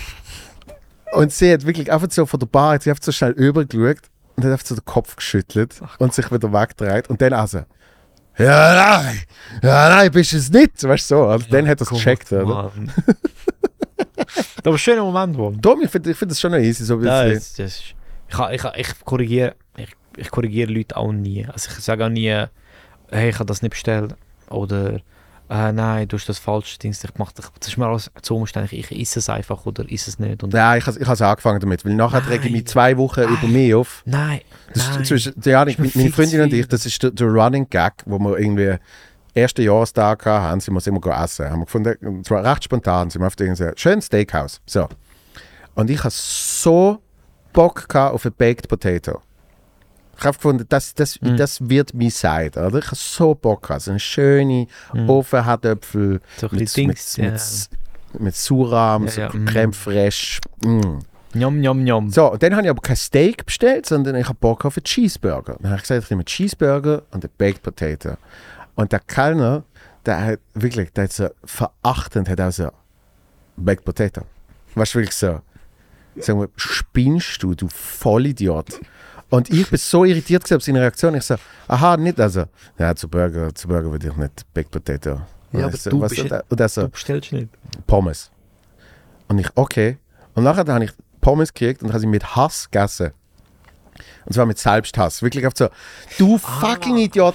Und 1.12 1.32
sie 1.32 1.53
hat 1.53 1.66
wirklich 1.66 1.91
einfach 1.91 2.11
so 2.11 2.24
von 2.24 2.39
der 2.39 2.47
Bar, 2.47 2.74
hat 2.74 2.85
sie 2.85 2.91
einfach 2.91 3.03
so 3.03 3.11
schnell 3.12 3.32
übergeschaut 3.32 4.09
und 4.40 4.46
hat 4.46 4.52
einfach 4.52 4.66
so 4.66 4.74
den 4.74 4.84
Kopf 4.84 5.16
geschüttelt 5.16 5.80
und 5.98 6.14
sich 6.14 6.30
wieder 6.32 6.52
weggedreht. 6.52 7.08
Und 7.10 7.20
dann 7.20 7.32
also, 7.32 7.58
ja 8.38 9.02
nein, 9.02 9.20
ja 9.62 9.88
nein, 9.90 10.10
bist 10.10 10.32
du 10.32 10.36
es 10.38 10.50
nicht, 10.50 10.82
weißt 10.82 11.10
du 11.10 11.14
so. 11.16 11.28
Und 11.28 11.52
dann 11.52 11.68
hat 11.68 11.80
er 11.80 11.82
es 11.82 11.90
gecheckt, 11.90 12.32
oder? 12.32 12.46
Mann. 12.46 12.92
Aber 14.64 14.78
schöner 14.78 15.02
Moment, 15.02 15.36
wo. 15.36 15.50
Darum, 15.50 15.82
ich 15.82 15.90
finde 15.90 16.10
ich 16.10 16.16
find 16.16 16.30
das 16.30 16.40
schon 16.40 16.52
noch 16.52 16.58
easy, 16.58 16.84
so 16.84 17.00
Ja, 17.00 17.24
es 17.26 17.54
das, 17.54 17.54
das 17.54 17.72
ist, 17.72 17.94
ich, 18.28 18.64
ich, 18.64 18.76
ich 18.76 19.04
korrigiere 19.04 19.54
ich, 19.76 19.90
ich 20.16 20.30
korrigiere 20.30 20.72
Leute 20.72 20.96
auch 20.96 21.12
nie. 21.12 21.46
Also 21.46 21.70
ich 21.70 21.84
sage 21.84 22.04
auch 22.04 22.08
nie, 22.08 22.28
hey, 23.10 23.28
ich 23.28 23.34
habe 23.34 23.46
das 23.46 23.62
nicht 23.62 23.72
bestellt. 23.72 24.14
Oder 24.48 25.00
äh, 25.51 25.72
nein, 25.72 26.06
du 26.06 26.16
hast 26.16 26.28
das 26.28 26.39
falsche 26.39 26.78
Ding. 26.78 26.93
Ich 26.93 27.10
mach, 27.18 27.32
das 27.32 27.51
das 27.59 27.68
ist 27.68 27.77
mir 27.77 27.86
alles 27.86 28.10
zu 28.22 28.36
umständlich. 28.36 28.90
Ich 28.93 29.01
esse 29.01 29.18
es 29.18 29.28
einfach 29.28 29.66
oder 29.66 29.85
isse 29.90 30.10
es 30.10 30.18
nicht. 30.20 30.44
Und 30.44 30.55
Ja, 30.55 30.77
ich 30.77 30.86
habe 30.86 30.98
ich 31.01 31.09
has 31.09 31.20
angefangen 31.20 31.59
damit, 31.59 31.85
weil 31.85 31.94
nachher 31.94 32.27
rege 32.28 32.47
ich 32.47 32.52
mich 32.52 32.66
zwei 32.66 32.97
Wochen 32.97 33.22
über 33.22 33.48
mich 33.48 33.74
auf. 33.74 34.02
nein, 34.05 34.43
Das 34.72 34.89
nein. 34.89 35.02
ist 35.02 35.09
zwischen, 35.09 35.35
ja, 35.44 35.62
ist 35.64 35.78
mir 35.81 35.90
meine 35.94 36.10
Freundin 36.12 36.43
und 36.43 36.52
ich, 36.52 36.68
das 36.68 36.86
ist 36.86 37.02
der, 37.02 37.10
der 37.10 37.27
Running 37.27 37.68
Gag, 37.68 37.94
wo 38.06 38.18
wir 38.20 38.39
irgendwie 38.39 38.77
ersten 39.35 39.62
Jahrestag 39.62 40.24
haben, 40.24 40.60
sind 40.60 40.74
wir 40.74 40.86
immer 40.86 41.22
essen. 41.22 41.51
Haben 41.51 41.60
wir 41.60 41.64
gefunden, 41.66 41.94
und 42.06 42.27
zwar 42.27 42.44
recht 42.44 42.64
spontan, 42.64 43.10
sind 43.10 43.20
wir 43.20 43.27
auf 43.27 43.35
irgendein 43.39 43.77
schönes 43.77 44.06
Steakhouse. 44.06 44.60
So. 44.66 44.89
Und 45.74 45.90
ich 45.90 45.98
habe 45.98 46.10
so 46.14 47.02
Bock 47.52 47.93
auf 47.94 48.24
ein 48.24 48.32
Baked 48.36 48.68
Potato. 48.68 49.20
Ich 50.20 50.26
habe 50.26 50.36
gefunden, 50.36 50.66
das, 50.68 50.94
das, 50.94 51.20
Mm. 51.22 51.36
das 51.36 51.68
wird 51.70 51.94
mein 51.94 52.10
Sein, 52.10 52.51
oder? 52.51 52.74
Ich 52.78 52.86
habe 52.86 52.97
so 52.97 53.34
Bock 53.34 53.62
gehabt. 53.62 53.82
So 53.82 53.90
eine 53.90 54.01
schöne 54.01 54.66
Mm. 54.92 55.06
So 55.06 55.24
ein 55.32 56.18
mit, 56.52 56.52
mit, 56.52 56.76
Dings, 56.76 57.16
mit, 57.16 57.26
ja. 57.26 58.18
mit 58.18 58.36
Surram, 58.36 59.05
Ja, 59.06 59.10
so 59.10 59.20
ja. 59.22 59.28
Creme 59.47 59.72
fraiche. 59.72 60.40
Mm. 60.62 60.98
Njom, 61.32 61.60
njom, 61.60 61.84
njom. 61.84 62.10
So, 62.10 62.32
und 62.32 62.42
dann 62.42 62.52
habe 62.55 62.64
ich 62.64 62.70
aber 62.70 62.82
kein 62.82 62.97
Steak 62.97 63.47
bestellt, 63.47 63.86
sondern 63.86 64.16
ich 64.16 64.26
habe 64.28 64.36
Bock 64.38 64.64
auf 64.64 64.76
einen 64.76 64.84
Cheeseburger. 64.84 65.56
Dann 65.60 65.70
habe 65.70 65.76
ich 65.76 65.82
gesagt, 65.82 66.05
ich 66.05 66.10
nehme 66.10 66.20
einen 66.20 66.26
Cheeseburger 66.26 67.02
und 67.12 67.24
einen 67.24 67.32
Baked 67.38 67.62
Potato. 67.62 68.16
Und 68.74 68.92
der 68.92 69.01
Kellner, 69.01 69.62
der 70.05 70.24
hat 70.24 70.40
wirklich, 70.55 70.92
der 70.92 71.05
hat 71.05 71.12
so 71.12 71.28
verachtend, 71.44 72.28
hat 72.28 72.40
auch 72.40 72.51
so 72.52 72.68
Baked 73.56 73.84
Potato. 73.84 74.22
Weißt 74.74 74.94
du, 74.94 74.98
wirklich 74.98 75.14
so, 75.14 75.40
sag 76.16 76.36
mal, 76.36 76.48
spinnst 76.56 77.42
du, 77.42 77.55
du 77.55 77.68
Vollidiot. 77.68 78.80
Und 79.31 79.48
ich 79.51 79.69
bin 79.70 79.78
so 79.78 80.05
irritiert 80.05 80.43
gewesen 80.44 80.57
auf 80.57 80.62
seine 80.62 80.81
Reaktion. 80.81 81.15
Ich 81.15 81.23
so, 81.24 81.36
aha, 81.69 81.97
nicht 81.97 82.20
also. 82.20 82.44
Ja, 82.78 82.94
zu 82.94 83.09
Burger, 83.09 83.55
zu 83.55 83.69
Burger 83.69 83.90
würde 83.90 84.09
ich 84.09 84.16
nicht 84.16 84.44
Baked 84.52 84.70
Potato. 84.70 85.20
Ja, 85.52 85.66
aber 85.66 85.77
so, 85.77 85.90
du 85.90 86.01
was 86.01 86.11
bist 86.11 86.23
und 86.23 86.31
ja- 86.31 86.36
er- 86.39 86.44
Und 86.48 86.61
er 86.61 86.69
so, 86.69 86.82
Du 86.82 86.89
bestellst 86.89 87.32
nicht. 87.32 87.48
Pommes. 87.86 88.31
Und 89.28 89.39
ich, 89.39 89.48
okay. 89.55 89.98
Und 90.35 90.44
nachher 90.44 90.66
habe 90.66 90.85
ich 90.85 90.93
Pommes 91.20 91.52
gekriegt 91.55 91.82
und 91.82 91.90
habe 91.90 92.01
sie 92.01 92.07
mit 92.07 92.35
Hass 92.36 92.70
gegessen. 92.70 93.12
Und 94.27 94.32
zwar 94.32 94.47
mit 94.47 94.59
Selbsthass. 94.59 95.23
Wirklich 95.23 95.47
auf 95.47 95.52
so, 95.57 95.69
du 96.19 96.39
fucking 96.39 96.97
Idiot. 96.97 97.35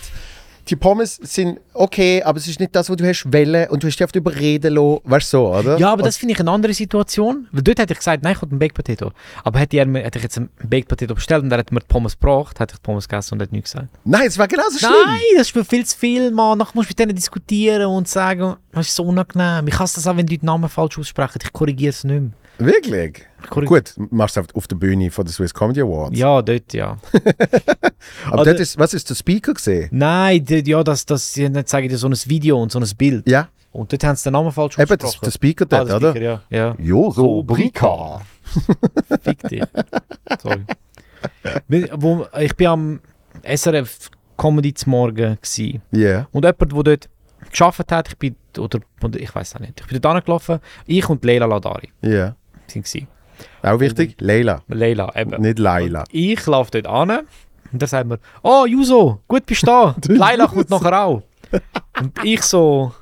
Die 0.68 0.76
Pommes 0.76 1.16
sind 1.22 1.60
okay, 1.74 2.24
aber 2.24 2.40
es 2.40 2.48
ist 2.48 2.60
nicht 2.60 2.76
das, 2.76 2.90
was 2.90 2.98
du 2.98 3.08
hast 3.08 3.32
wollen 3.32 3.70
und 3.70 3.84
du 3.84 3.88
hast 3.88 3.98
dich 4.00 4.04
oft 4.04 4.16
überreden 4.16 4.74
lassen. 4.74 5.00
Weißt 5.04 5.32
du 5.34 5.38
so, 5.38 5.56
oder? 5.56 5.78
Ja, 5.78 5.92
aber 5.92 6.02
das 6.04 6.18
finde 6.18 6.34
ich 6.34 6.40
eine 6.40 6.50
andere 6.50 6.74
Situation. 6.74 7.48
Weil 7.52 7.62
dort 7.62 7.80
hätte 7.80 7.94
ich 7.94 8.00
gesagt, 8.00 8.24
nein, 8.24 8.34
ich 8.36 8.42
will 8.42 8.50
einen 8.50 8.60
Baked 8.60 8.74
Potato. 8.74 9.12
Aber 9.44 9.60
hätte, 9.60 9.78
er 9.78 9.86
mir, 9.86 10.02
hätte 10.02 10.18
ich 10.18 10.24
jetzt 10.24 10.38
einen 10.38 10.50
Baked 10.64 10.88
Potato 10.88 11.14
bestellt 11.14 11.44
und 11.44 11.52
er 11.52 11.60
hat 11.60 11.72
mir 11.72 11.82
die 11.82 11.86
Pommes 11.88 12.20
gebracht, 12.20 12.60
hätte 12.60 12.74
ich 12.74 12.80
die 12.80 12.84
Pommes 12.84 13.08
gegessen 13.08 13.36
und 13.36 13.42
hätte 13.42 13.54
nichts 13.54 13.74
gesagt. 13.74 13.90
Nein, 14.04 14.28
es 14.28 14.38
war 14.40 14.48
genauso 14.48 14.80
schlimm. 14.80 14.92
Nein, 15.06 15.20
das 15.38 15.48
ist 15.48 15.56
mir 15.56 15.66
viel 15.66 15.86
zu 15.86 15.98
viel, 15.98 16.32
Mann. 16.32 16.58
Nachher 16.58 16.72
musst 16.74 16.90
du 16.90 16.92
mit 16.92 17.00
denen 17.00 17.16
diskutieren 17.16 17.86
und 17.86 18.08
sagen, 18.08 18.56
das 18.72 18.88
ist 18.88 18.96
so 18.96 19.04
unangenehm. 19.04 19.68
Ich 19.68 19.78
hasse 19.78 19.96
das 19.96 20.08
auch, 20.08 20.18
wenn 20.18 20.26
die 20.26 20.40
den 20.40 20.48
Namen 20.48 20.70
falsch 20.70 20.98
aussprechen. 20.98 21.40
Ich 21.44 21.54
korrigiere 21.54 21.92
es 21.92 22.04
nicht 22.04 22.22
mehr. 22.22 22.32
Wirklich? 22.57 23.23
korrig- 23.49 23.68
Gut, 23.68 23.94
machst 24.11 24.38
du 24.38 24.41
auf, 24.53 24.68
der 24.68 24.76
Bühne 24.76 25.11
von 25.11 25.26
der 25.26 25.34
Swiss 25.34 25.53
Comedy 25.53 25.82
Awards. 25.82 26.18
Ja, 26.18 26.41
dort, 26.41 26.73
ja. 26.73 26.98
aber 28.26 28.41
oder- 28.41 28.45
dort 28.52 28.60
ist, 28.60 28.77
was 28.80 28.94
ist 28.94 29.10
der 29.10 29.15
Speaker 29.15 29.53
gesehen? 29.53 29.90
Nein, 29.91 30.45
ja, 30.48 30.84
das, 30.84 31.06
das, 31.06 31.36
nicht 31.36 31.68
zeigen 31.69 31.90
dir 31.90 31.98
so 31.98 32.07
ein 32.07 32.15
Video 32.26 32.61
und 32.61 32.72
so 32.72 32.80
ein 32.80 32.88
Bild. 32.98 33.27
Ja, 33.27 33.49
Und 33.72 33.91
dort 33.91 34.03
haben 34.03 34.15
sie 34.15 34.23
den 34.23 34.34
Namen 34.34 34.52
falsch 34.52 34.77
eben 34.77 34.88
das, 34.88 35.03
ausgesprochen. 35.15 35.26
der 35.26 35.32
Speaker 35.32 35.65
Ah, 35.65 35.68
dort, 35.84 35.90
der 35.90 35.95
oder? 35.98 36.11
Speaker, 36.11 36.26
ja. 36.26 36.57
ja. 36.57 36.76
Joso 36.80 37.44
Brika. 37.44 38.22
Fick 39.22 39.40
dich. 39.49 39.64
Sorry. 40.41 40.61
Wo, 41.98 42.26
ich 42.40 42.56
bin 42.56 42.68
am 42.68 42.99
SRF 43.44 44.10
Comedy 44.38 44.73
zum 44.73 44.91
Morgen 44.91 45.38
Ja. 45.91 46.27
und 46.32 46.45
jemand, 46.45 46.61
der 46.61 46.84
dort 46.84 47.10
geschafft 47.49 47.91
hat, 47.91 48.07
ich 48.10 48.18
bin, 48.18 48.36
oder, 48.57 48.80
ich 49.18 49.34
weiß 49.34 49.56
auch 49.56 49.60
nicht, 49.60 49.80
ich 49.82 49.88
bin 49.88 49.99
dort 50.02 50.15
angelaufen, 50.18 50.60
ich 50.86 51.07
und 51.10 51.23
Leila 51.26 51.45
Ladari 51.45 51.90
Ja. 52.02 52.27
sind 52.27 52.36
Auch 53.62 53.80
wichtig, 53.80 54.16
Leila, 54.20 54.62
Leila, 54.68 55.12
eben. 55.16 55.42
nicht 55.42 55.60
Laila. 55.60 56.02
Und 56.02 56.14
ich 56.14 56.46
laufe 56.46 56.72
dort 56.72 56.88
an 56.88 57.28
und 57.72 57.82
da 57.82 57.88
sagt 57.88 58.08
mir, 58.08 58.20
oh 58.44 58.66
Juso, 58.66 59.22
gut 59.28 59.46
bist 59.46 59.64
du 59.64 59.68
da. 59.68 59.96
Leila 60.08 60.48
kommt 60.48 60.70
nachher 60.70 61.04
auch. 61.06 61.24
Und 62.00 62.24
ich 62.24 62.42
so, 62.42 62.94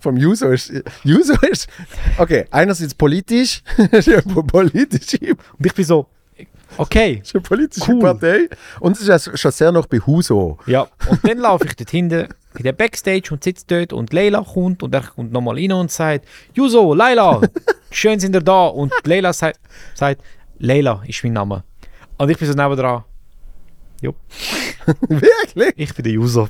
vom 0.00 0.16
User 0.16 0.52
ist. 0.52 0.72
User 1.04 1.42
ist. 1.48 1.68
Okay, 2.16 2.46
einerseits 2.50 2.94
politisch, 2.94 3.62
politische, 4.46 5.36
und 5.58 5.66
ich 5.66 5.74
bin 5.74 5.84
so, 5.84 6.06
okay. 6.76 7.20
ist 7.22 7.34
eine 7.34 7.42
politische 7.42 7.92
Cool. 7.92 8.00
Partei. 8.00 8.48
Und 8.80 8.98
es 8.98 9.08
ist 9.08 9.38
schon 9.40 9.50
sehr 9.50 9.72
noch 9.72 9.86
bei 9.86 9.98
Huso. 9.98 10.58
Ja, 10.66 10.86
und 11.08 11.26
dann 11.26 11.38
laufe 11.38 11.66
ich 11.66 11.76
dort 11.76 11.90
hinten 11.90 12.28
in 12.58 12.64
der 12.64 12.72
Backstage 12.72 13.28
und 13.30 13.42
sitze 13.44 13.64
dort 13.66 13.92
und 13.92 14.12
Leila 14.12 14.42
kommt 14.42 14.82
und 14.82 14.94
er 14.94 15.02
kommt 15.02 15.32
nochmal 15.32 15.56
rein 15.56 15.72
und 15.72 15.90
sagt, 15.90 16.26
Juso, 16.54 16.94
Leila, 16.94 17.40
schön 17.90 18.18
sind 18.20 18.34
ihr 18.34 18.42
da. 18.42 18.66
Und 18.66 18.92
Leila 19.04 19.32
sagt, 19.32 19.60
sagt 19.94 20.22
Leila 20.58 21.02
ist 21.06 21.22
mein 21.24 21.32
Name. 21.34 21.64
Und 22.16 22.30
ich 22.30 22.38
bin 22.38 22.48
so 22.48 22.54
nebendran, 22.54 23.04
Wirklich? 25.08 25.72
ich 25.76 25.94
bin 25.94 26.02
der 26.04 26.12
Juso. 26.12 26.48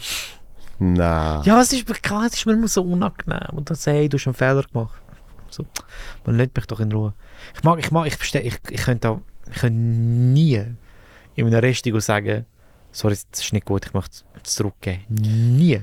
Na. 0.79 1.43
Ja, 1.45 1.61
es 1.61 1.73
ist 1.73 1.89
mir 1.89 1.95
klar, 1.95 2.27
es 2.27 2.35
ist 2.35 2.47
mir 2.47 2.53
immer 2.53 2.69
so 2.69 2.83
unangenehm. 2.83 3.57
Und 3.57 3.69
dann 3.71 3.77
sagt 3.77 3.97
hey, 3.97 4.09
du 4.09 4.17
hast 4.17 4.27
einen 4.27 4.35
Fehler 4.35 4.63
gemacht. 4.63 5.01
So, 5.51 5.65
man 6.25 6.37
lässt 6.37 6.55
mich 6.55 6.67
doch 6.67 6.81
in 6.81 6.93
Ruhe. 6.93 7.15
Ich 7.57 7.65
mag, 7.65 7.79
ich 7.79 7.91
mag, 7.91 8.07
ich 8.07 8.17
verstehe, 8.17 8.43
ich, 8.43 8.59
ich 8.69 8.83
könnte 8.83 9.11
auch, 9.11 9.21
ich 9.51 9.61
könnte 9.61 9.79
nie 9.79 10.63
in 11.35 11.47
einem 11.47 11.61
Restaurant 11.61 12.03
sagen, 12.03 12.47
sorry, 12.93 13.17
das 13.31 13.41
ist 13.41 13.53
nicht 13.53 13.65
gut, 13.65 13.87
ich 13.87 13.95
möchte 13.95 14.25
es 14.45 14.55
zurückgeben. 14.55 15.05
Nie. 15.09 15.81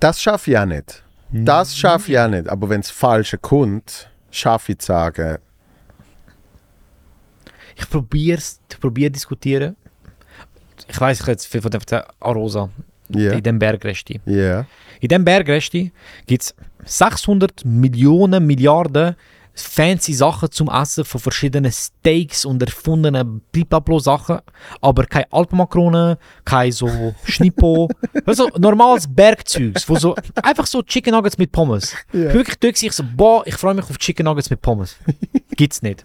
Das 0.00 0.20
schaffe 0.20 0.50
ich 0.50 0.58
auch 0.58 0.66
nicht. 0.66 1.02
Das 1.32 1.76
schaffe 1.76 2.12
ich 2.12 2.18
auch 2.18 2.28
nicht. 2.28 2.48
Aber 2.48 2.68
wenn 2.68 2.80
es 2.80 2.90
falsche 2.90 3.38
kommt, 3.38 4.08
schaffe 4.30 4.72
ich 4.72 4.78
zu 4.78 4.86
sagen, 4.86 5.38
Ich 7.76 7.88
probiere 7.90 8.38
es, 8.38 8.60
ich 8.70 8.78
probiere 8.80 9.10
diskutieren. 9.10 9.76
Ich 10.88 11.00
weiß, 11.00 11.20
ich 11.20 11.26
jetzt 11.26 11.46
viel 11.46 11.60
von 11.62 11.70
dem 11.70 11.80
erzählen. 11.80 12.04
Arosa, 12.20 12.68
ja, 13.08 13.32
in 13.32 13.42
dem 13.42 13.58
Bergresti. 13.58 14.20
ja, 14.26 14.66
In 15.00 15.08
dem 15.08 15.24
Bergresti 15.24 15.92
gibt 16.26 16.42
es 16.42 16.54
600 16.84 17.64
Millionen 17.64 18.46
Milliarden 18.46 19.16
fancy 19.54 20.14
Sachen 20.14 20.50
zum 20.50 20.68
Essen 20.68 21.04
von 21.04 21.20
verschiedenen 21.20 21.70
Steaks 21.70 22.44
und 22.44 22.60
erfundenen 22.60 23.40
blablabla 23.52 24.00
Sachen, 24.00 24.38
aber 24.80 25.06
keine 25.06 25.32
Alpenmakronen, 25.32 26.16
kein 26.44 26.72
so 26.72 27.14
Schnippo, 27.24 27.88
also 28.26 28.48
normales 28.58 29.06
Bergzeugs, 29.08 29.88
wo 29.88 29.96
so 29.96 30.16
einfach 30.42 30.66
so 30.66 30.82
Chicken 30.82 31.14
Nuggets 31.14 31.38
mit 31.38 31.52
Pommes. 31.52 31.94
Ja. 32.12 32.32
Wirklich 32.32 32.58
dort 32.58 32.82
ich 32.82 32.92
so, 32.92 33.04
boah, 33.16 33.46
ich 33.46 33.54
freue 33.54 33.74
mich 33.74 33.88
auf 33.88 33.98
Chicken 33.98 34.24
Nuggets 34.24 34.50
mit 34.50 34.60
Pommes. 34.60 34.96
Gibt's 35.56 35.82
nicht. 35.82 36.02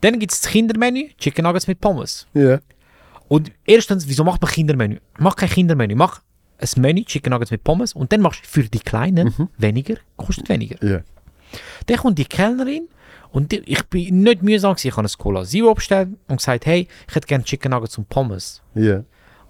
Dann 0.00 0.18
gibt 0.18 0.32
es 0.32 0.40
das 0.40 0.50
Kindermenü, 0.50 1.10
Chicken 1.18 1.44
Nuggets 1.44 1.66
mit 1.66 1.80
Pommes. 1.80 2.26
ja. 2.34 2.60
Und 3.28 3.50
erstens, 3.64 4.06
wieso 4.08 4.24
macht 4.24 4.42
man 4.42 4.50
Kindermenü? 4.50 4.98
Mach 5.18 5.34
kein 5.36 5.48
Kindermenü, 5.48 5.94
mach 5.94 6.20
ein 6.58 6.82
Menü, 6.82 7.02
Chicken 7.04 7.30
Nuggets 7.30 7.50
mit 7.50 7.64
Pommes 7.64 7.94
und 7.94 8.12
dann 8.12 8.20
machst 8.20 8.42
du 8.44 8.46
für 8.46 8.62
die 8.64 8.78
Kleinen 8.78 9.48
weniger, 9.56 9.96
kostet 10.16 10.50
weniger. 10.50 10.76
Ja. 10.86 11.00
Dann 11.86 11.96
kommt 11.96 12.18
die 12.18 12.24
Kellnerin 12.24 12.88
und 13.30 13.52
ich 13.52 13.82
bin 13.86 14.22
nicht 14.22 14.42
mühsam 14.42 14.74
gewesen. 14.74 14.88
Ich 14.88 14.96
habe 14.96 15.08
ein 15.08 15.18
Cola 15.18 15.44
Zero 15.44 15.74
bestellt 15.74 16.10
und 16.28 16.36
gesagt, 16.36 16.66
hey, 16.66 16.86
ich 17.08 17.14
hätte 17.14 17.26
gerne 17.26 17.44
Chicken 17.44 17.70
Nuggets 17.70 17.98
und 17.98 18.08
Pommes. 18.08 18.62
Ja. 18.74 18.96
Und 18.96 19.04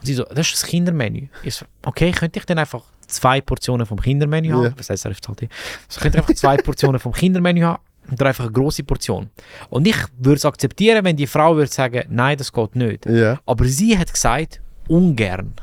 sie 0.06 0.14
so, 0.14 0.24
das 0.24 0.48
ist 0.48 0.62
das 0.62 0.66
Kindermenü. 0.66 1.28
Ich 1.42 1.56
so, 1.56 1.66
okay, 1.84 2.12
könnte 2.12 2.38
ich 2.38 2.46
dann 2.46 2.58
einfach 2.58 2.82
zwei 3.06 3.40
Portionen 3.40 3.86
vom 3.86 4.00
Kindermenü 4.00 4.50
haben? 4.50 4.64
Ja. 4.64 4.72
Was 4.76 4.90
heißt, 4.90 5.04
er 5.04 5.10
ist 5.10 5.26
halt. 5.26 5.42
Also 5.42 6.00
könnte 6.00 6.18
ich 6.18 6.22
einfach 6.22 6.34
zwei 6.34 6.56
Portionen 6.62 7.00
vom 7.00 7.12
Kindermenü 7.12 7.62
haben 7.62 7.82
und 8.10 8.20
dann 8.20 8.28
einfach 8.28 8.44
eine 8.44 8.52
große 8.52 8.84
Portion. 8.84 9.30
Und 9.70 9.86
ich 9.86 9.96
würde 10.18 10.36
es 10.36 10.44
akzeptieren, 10.44 11.04
wenn 11.04 11.16
die 11.16 11.26
Frau 11.26 11.56
würde 11.56 11.70
sagen, 11.70 12.04
nein, 12.08 12.36
das 12.36 12.52
geht 12.52 12.76
nicht. 12.76 13.06
Ja. 13.06 13.40
Aber 13.46 13.64
sie 13.64 13.96
hat 13.96 14.12
gesagt, 14.12 14.60
ungern. 14.88 15.54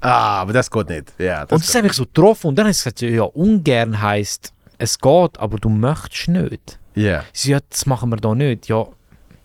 Ah, 0.00 0.40
aber 0.40 0.52
das 0.52 0.70
geht 0.70 0.88
nicht. 0.88 1.12
Ja, 1.18 1.42
und 1.42 1.52
das 1.52 1.74
hat 1.74 1.82
mich 1.82 1.92
so 1.94 2.04
getroffen. 2.04 2.48
Und 2.48 2.56
dann 2.56 2.66
hat 2.66 2.74
sie 2.74 2.90
gesagt, 2.90 3.00
ja, 3.02 3.22
ungern 3.22 4.00
heisst, 4.00 4.52
es 4.78 4.98
geht, 4.98 5.38
aber 5.38 5.58
du 5.58 5.68
möchtest 5.68 6.28
nicht. 6.28 6.78
Ja. 6.94 7.24
Sie 7.32 7.52
sagt, 7.52 7.72
das 7.72 7.86
machen 7.86 8.10
wir 8.10 8.16
da 8.16 8.34
nicht. 8.34 8.68
Ja, 8.68 8.86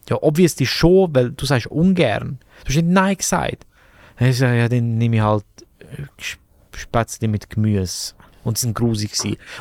ja 0.10 0.18
obviously 0.22 0.66
schon, 0.66 1.14
weil 1.14 1.32
du 1.32 1.46
sagst 1.46 1.68
ungern. 1.68 2.40
Du 2.64 2.70
hast 2.70 2.76
nicht 2.76 2.88
Nein 2.88 3.18
gesagt. 3.18 3.66
Ich 4.20 4.28
gesagt, 4.28 4.56
ja, 4.56 4.70
dann 4.70 4.98
nehme 4.98 5.18
ich 5.18 5.22
halt 5.22 5.46
äh, 5.80 6.04
Spätzle 6.76 7.28
mit 7.28 7.50
Gemüse. 7.50 8.14
Und 8.44 8.58
sie 8.58 8.66
sind 8.66 8.74
grusig. 8.76 9.12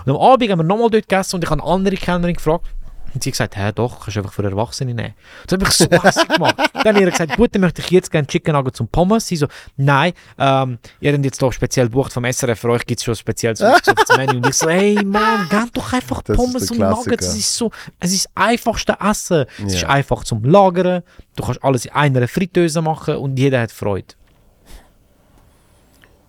Und 0.04 0.12
am 0.12 0.16
Abend 0.16 0.50
haben 0.50 0.58
wir 0.60 0.64
nochmal 0.64 0.90
dort 0.90 1.08
gegessen 1.08 1.36
und 1.36 1.44
ich 1.44 1.50
habe 1.50 1.62
eine 1.62 1.70
andere 1.70 1.96
Kellnerin 1.96 2.34
gefragt. 2.34 2.66
Und 3.12 3.22
sie 3.22 3.30
hat 3.30 3.34
gesagt, 3.34 3.56
hä, 3.56 3.72
doch, 3.74 4.00
kannst 4.00 4.16
du 4.16 4.20
einfach 4.20 4.32
für 4.32 4.44
Erwachsene 4.44 4.94
nehmen. 4.94 5.14
Das 5.46 5.58
habe 5.58 5.68
ich 5.68 5.76
so 5.76 6.02
hässlich 6.02 6.28
gemacht. 6.28 6.54
Dann 6.84 6.96
ich 6.96 7.02
ihr 7.02 7.10
gesagt, 7.10 7.36
gut, 7.36 7.54
dann 7.54 7.62
möchte 7.62 7.82
ich 7.82 7.90
jetzt 7.90 8.10
gerne 8.10 8.26
Chicken 8.26 8.54
Nuggets 8.54 8.80
und 8.80 8.92
Pommes. 8.92 9.26
Sie 9.26 9.36
so, 9.36 9.46
nein, 9.76 10.12
ähm, 10.38 10.78
ihr 11.00 11.12
habt 11.12 11.24
jetzt 11.24 11.42
doch 11.42 11.52
speziell 11.52 11.86
gebucht 11.86 12.12
vom 12.12 12.24
SRF, 12.24 12.58
für 12.58 12.70
euch 12.70 12.86
gibt 12.86 13.00
es 13.00 13.04
schon 13.04 13.16
speziell 13.16 13.56
so 13.56 13.64
das 13.64 14.16
Menü. 14.16 14.36
Und 14.36 14.46
ich 14.48 14.54
so, 14.54 14.68
hey 14.68 15.02
Mann, 15.04 15.48
gebt 15.48 15.76
doch 15.76 15.92
einfach 15.92 16.22
Das 16.22 16.36
Pommes 16.36 16.70
und 16.70 16.78
Nuggets. 16.78 17.26
Es 17.26 17.36
ist 17.36 17.54
so, 17.54 17.70
es 17.98 18.12
ist 18.12 18.26
das 18.26 18.32
einfachste 18.36 18.96
Essen. 19.00 19.46
Es 19.66 19.74
ist 19.74 19.84
einfach 19.84 20.24
zum 20.24 20.44
Lagern. 20.44 21.02
Du 21.36 21.44
kannst 21.44 21.62
alles 21.64 21.86
in 21.86 21.92
einer 21.92 22.28
Fritteuse 22.28 22.82
machen 22.82 23.16
und 23.16 23.38
jeder 23.38 23.60
hat 23.60 23.72
Freude. 23.72 24.14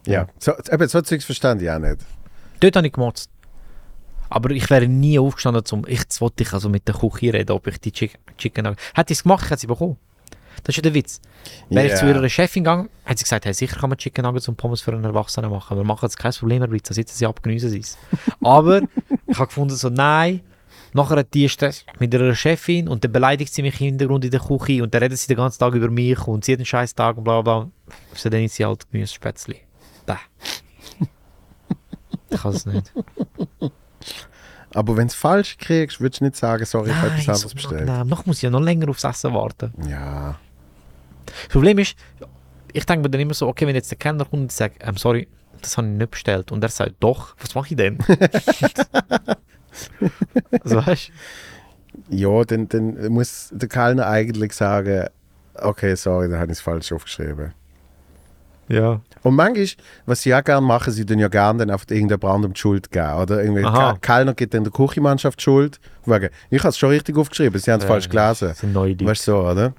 Ja. 0.08 0.28
So, 0.40 0.54
eben, 0.72 0.88
so 0.88 1.02
Zeugs 1.02 1.26
verstand 1.26 1.62
ich 1.62 1.70
auch 1.70 1.80
nicht. 1.80 1.98
Dort 2.60 2.76
habe 2.76 2.88
ich 2.88 2.94
gemotzt. 2.94 3.30
Aber 4.32 4.52
ich 4.52 4.70
wäre 4.70 4.88
nie 4.88 5.20
aufgestanden, 5.20 5.66
zum, 5.66 5.86
ich 5.88 6.04
wollte 6.20 6.44
ich 6.44 6.54
also 6.54 6.70
mit 6.70 6.88
der 6.88 6.96
Küche 6.96 7.34
reden, 7.34 7.52
ob 7.52 7.68
ich 7.68 7.80
die 7.82 7.92
Chicken, 7.92 8.18
Chicken 8.38 8.64
Nuggets... 8.64 8.82
Hätte 8.96 9.12
ich 9.12 9.20
es 9.20 9.24
gemacht, 9.24 9.44
ich 9.44 9.52
hätte 9.52 9.60
sie 9.60 9.68
bekommen. 9.68 9.98
Das 10.64 10.70
ist 10.70 10.78
ja 10.78 10.84
der 10.84 10.94
Witz. 10.94 11.20
Wäre 11.70 11.88
ich 11.88 11.96
zu 11.96 12.08
ihrer 12.08 12.30
Chefin 12.30 12.64
gegangen, 12.64 12.90
hat 13.04 13.18
sie 13.18 13.26
gesagt, 13.26 13.44
hey, 13.44 13.54
sicher 13.54 13.78
kann 13.78 13.90
man 13.90 13.98
Chicken 13.98 14.24
Nuggets 14.24 14.48
und 14.48 14.56
Pommes 14.56 14.80
für 14.80 14.94
einen 14.94 15.04
Erwachsenen 15.04 15.52
machen. 15.52 15.76
Wir 15.76 15.84
machen 15.84 16.06
jetzt 16.06 16.18
kein 16.18 16.32
Problem, 16.32 16.60
Herr 16.60 16.70
Blitz, 16.70 16.88
da 16.88 16.94
sitzen 16.94 17.18
sie 17.18 17.26
ab, 17.26 17.44
geniessen 17.44 17.72
sie 17.72 17.80
es. 17.80 17.98
Aber 18.42 18.84
ich 19.28 19.38
habe 19.38 19.48
gefunden, 19.48 19.76
so 19.76 19.90
nein, 19.90 20.40
nachher 20.94 21.18
hat 21.18 21.34
die 21.34 21.50
Stress 21.50 21.84
mit 22.00 22.14
ihrer 22.14 22.34
Chefin 22.34 22.88
und 22.88 23.04
dann 23.04 23.12
beleidigt 23.12 23.54
sie 23.54 23.64
mich 23.64 23.82
im 23.82 23.88
Hintergrund 23.88 24.24
in 24.24 24.32
der 24.32 24.40
Küche 24.40 24.82
und 24.82 24.94
dann 24.94 25.04
redet 25.04 25.20
sie 25.20 25.28
den 25.28 25.38
ganzen 25.38 25.60
Tag 25.60 25.74
über 25.74 25.90
mich 25.90 26.26
und 26.26 26.46
sie 26.46 26.54
hat 26.54 26.60
einen 26.60 26.66
scheiß 26.66 26.96
Tag 26.96 27.18
und 27.18 27.26
bla 27.26 27.42
bla 27.42 27.60
bla. 27.60 27.72
So 28.14 28.30
dann 28.30 28.44
ist 28.44 28.56
sie 28.56 28.64
halt 28.64 28.90
Gemüsespätzli. 28.90 29.58
Bäh. 30.06 30.16
Ich 32.30 32.42
kann 32.42 32.54
es 32.54 32.66
nicht. 32.66 32.94
Aber 34.74 34.96
wenn 34.96 35.08
du 35.08 35.12
es 35.12 35.16
falsch 35.16 35.58
kriegst, 35.58 36.00
würdest 36.00 36.22
du 36.22 36.26
nicht 36.26 36.38
sagen, 36.38 36.66
sorry, 36.66 36.92
ich 36.92 36.96
habe 36.96 37.08
etwas 37.08 37.28
anderes 37.28 37.42
so 37.42 37.50
bestellt. 37.50 37.86
Nein, 37.86 38.08
noch 38.08 38.26
muss 38.26 38.38
ich 38.38 38.44
ja 38.44 38.50
noch 38.50 38.62
länger 38.62 38.90
aufs 38.90 39.04
Essen 39.04 39.34
warten. 39.34 39.74
Ja. 39.88 40.40
Das 41.26 41.50
Problem 41.50 41.78
ist, 41.78 41.96
ich 42.72 42.86
denke 42.86 43.04
mir 43.04 43.10
dann 43.10 43.22
immer 43.22 43.34
so, 43.34 43.48
okay, 43.48 43.68
wenn 43.68 43.76
jetzt 43.76 43.92
der 43.92 43.98
Kellner 43.98 44.26
kommt 44.26 44.44
und 44.44 44.52
sagt, 44.52 44.78
ähm, 44.80 44.96
sorry, 44.98 45.28
das 45.62 45.78
habe 45.78 45.88
ich 45.88 45.94
nicht 45.94 46.12
bestellt. 46.12 46.52
Und 46.52 46.64
er 46.64 46.70
sagt, 46.70 46.96
doch, 47.00 47.36
was 47.40 47.54
mache 47.54 47.72
ich 47.72 47.78
denn? 47.78 47.98
also 50.64 50.86
weißt 50.86 51.12
Ja, 52.10 52.44
dann, 52.46 52.70
dann 52.70 53.08
muss 53.10 53.50
der 53.52 53.68
Kellner 53.68 54.08
eigentlich 54.08 54.54
sagen, 54.54 55.08
okay, 55.56 55.96
sorry, 55.96 56.30
da 56.30 56.40
habe 56.40 56.52
ich 56.52 56.58
es 56.58 56.62
falsch 56.62 56.92
aufgeschrieben. 56.92 57.54
Ja. 58.72 59.02
Und 59.24 59.36
manchmal, 59.36 59.68
was 60.06 60.22
sie 60.22 60.34
auch 60.34 60.44
gerne 60.44 60.66
machen, 60.66 60.94
sie 60.94 61.06
tun 61.06 61.20
ja 61.20 61.28
gerne 61.28 61.60
dann 61.60 61.70
einfach 61.70 61.86
irgendeinem 61.90 62.24
anderen 62.32 62.54
die 62.54 62.60
Schuld 62.60 62.90
geben. 62.92 63.14
Oder 63.16 63.44
irgendwie 63.44 63.64
Aha. 63.66 63.94
Ke- 63.94 64.00
Kellner 64.00 64.34
gibt 64.34 64.54
dann 64.54 64.64
der 64.64 64.72
Küchenmannschaft 64.72 65.40
die 65.40 65.44
Schuld. 65.44 65.80
Wegen, 66.06 66.30
ich 66.50 66.60
habe 66.60 66.70
es 66.70 66.78
schon 66.78 66.90
richtig 66.90 67.18
aufgeschrieben, 67.18 67.60
sie 67.60 67.72
haben 67.72 67.80
es 67.82 67.86
falsch 67.86 68.10
gelesen. 68.10 68.48
Das 68.50 68.60
sind 68.60 68.74
neue 68.74 68.92
Leute. 68.92 69.06
Weißt 69.06 69.28
du 69.28 69.32
so, 69.32 69.40
oder? 69.40 69.74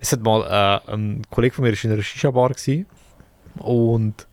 Es 0.00 0.12
hat 0.12 0.20
mal 0.22 0.42
äh, 0.86 0.92
ein 0.92 1.22
Kollege 1.30 1.54
von 1.54 1.64
mir 1.64 1.70
ist 1.72 1.84
in 1.84 1.92
einer 1.92 2.02
Shisha-Bar 2.02 2.50
gewesen 2.50 2.86
und 3.58 4.26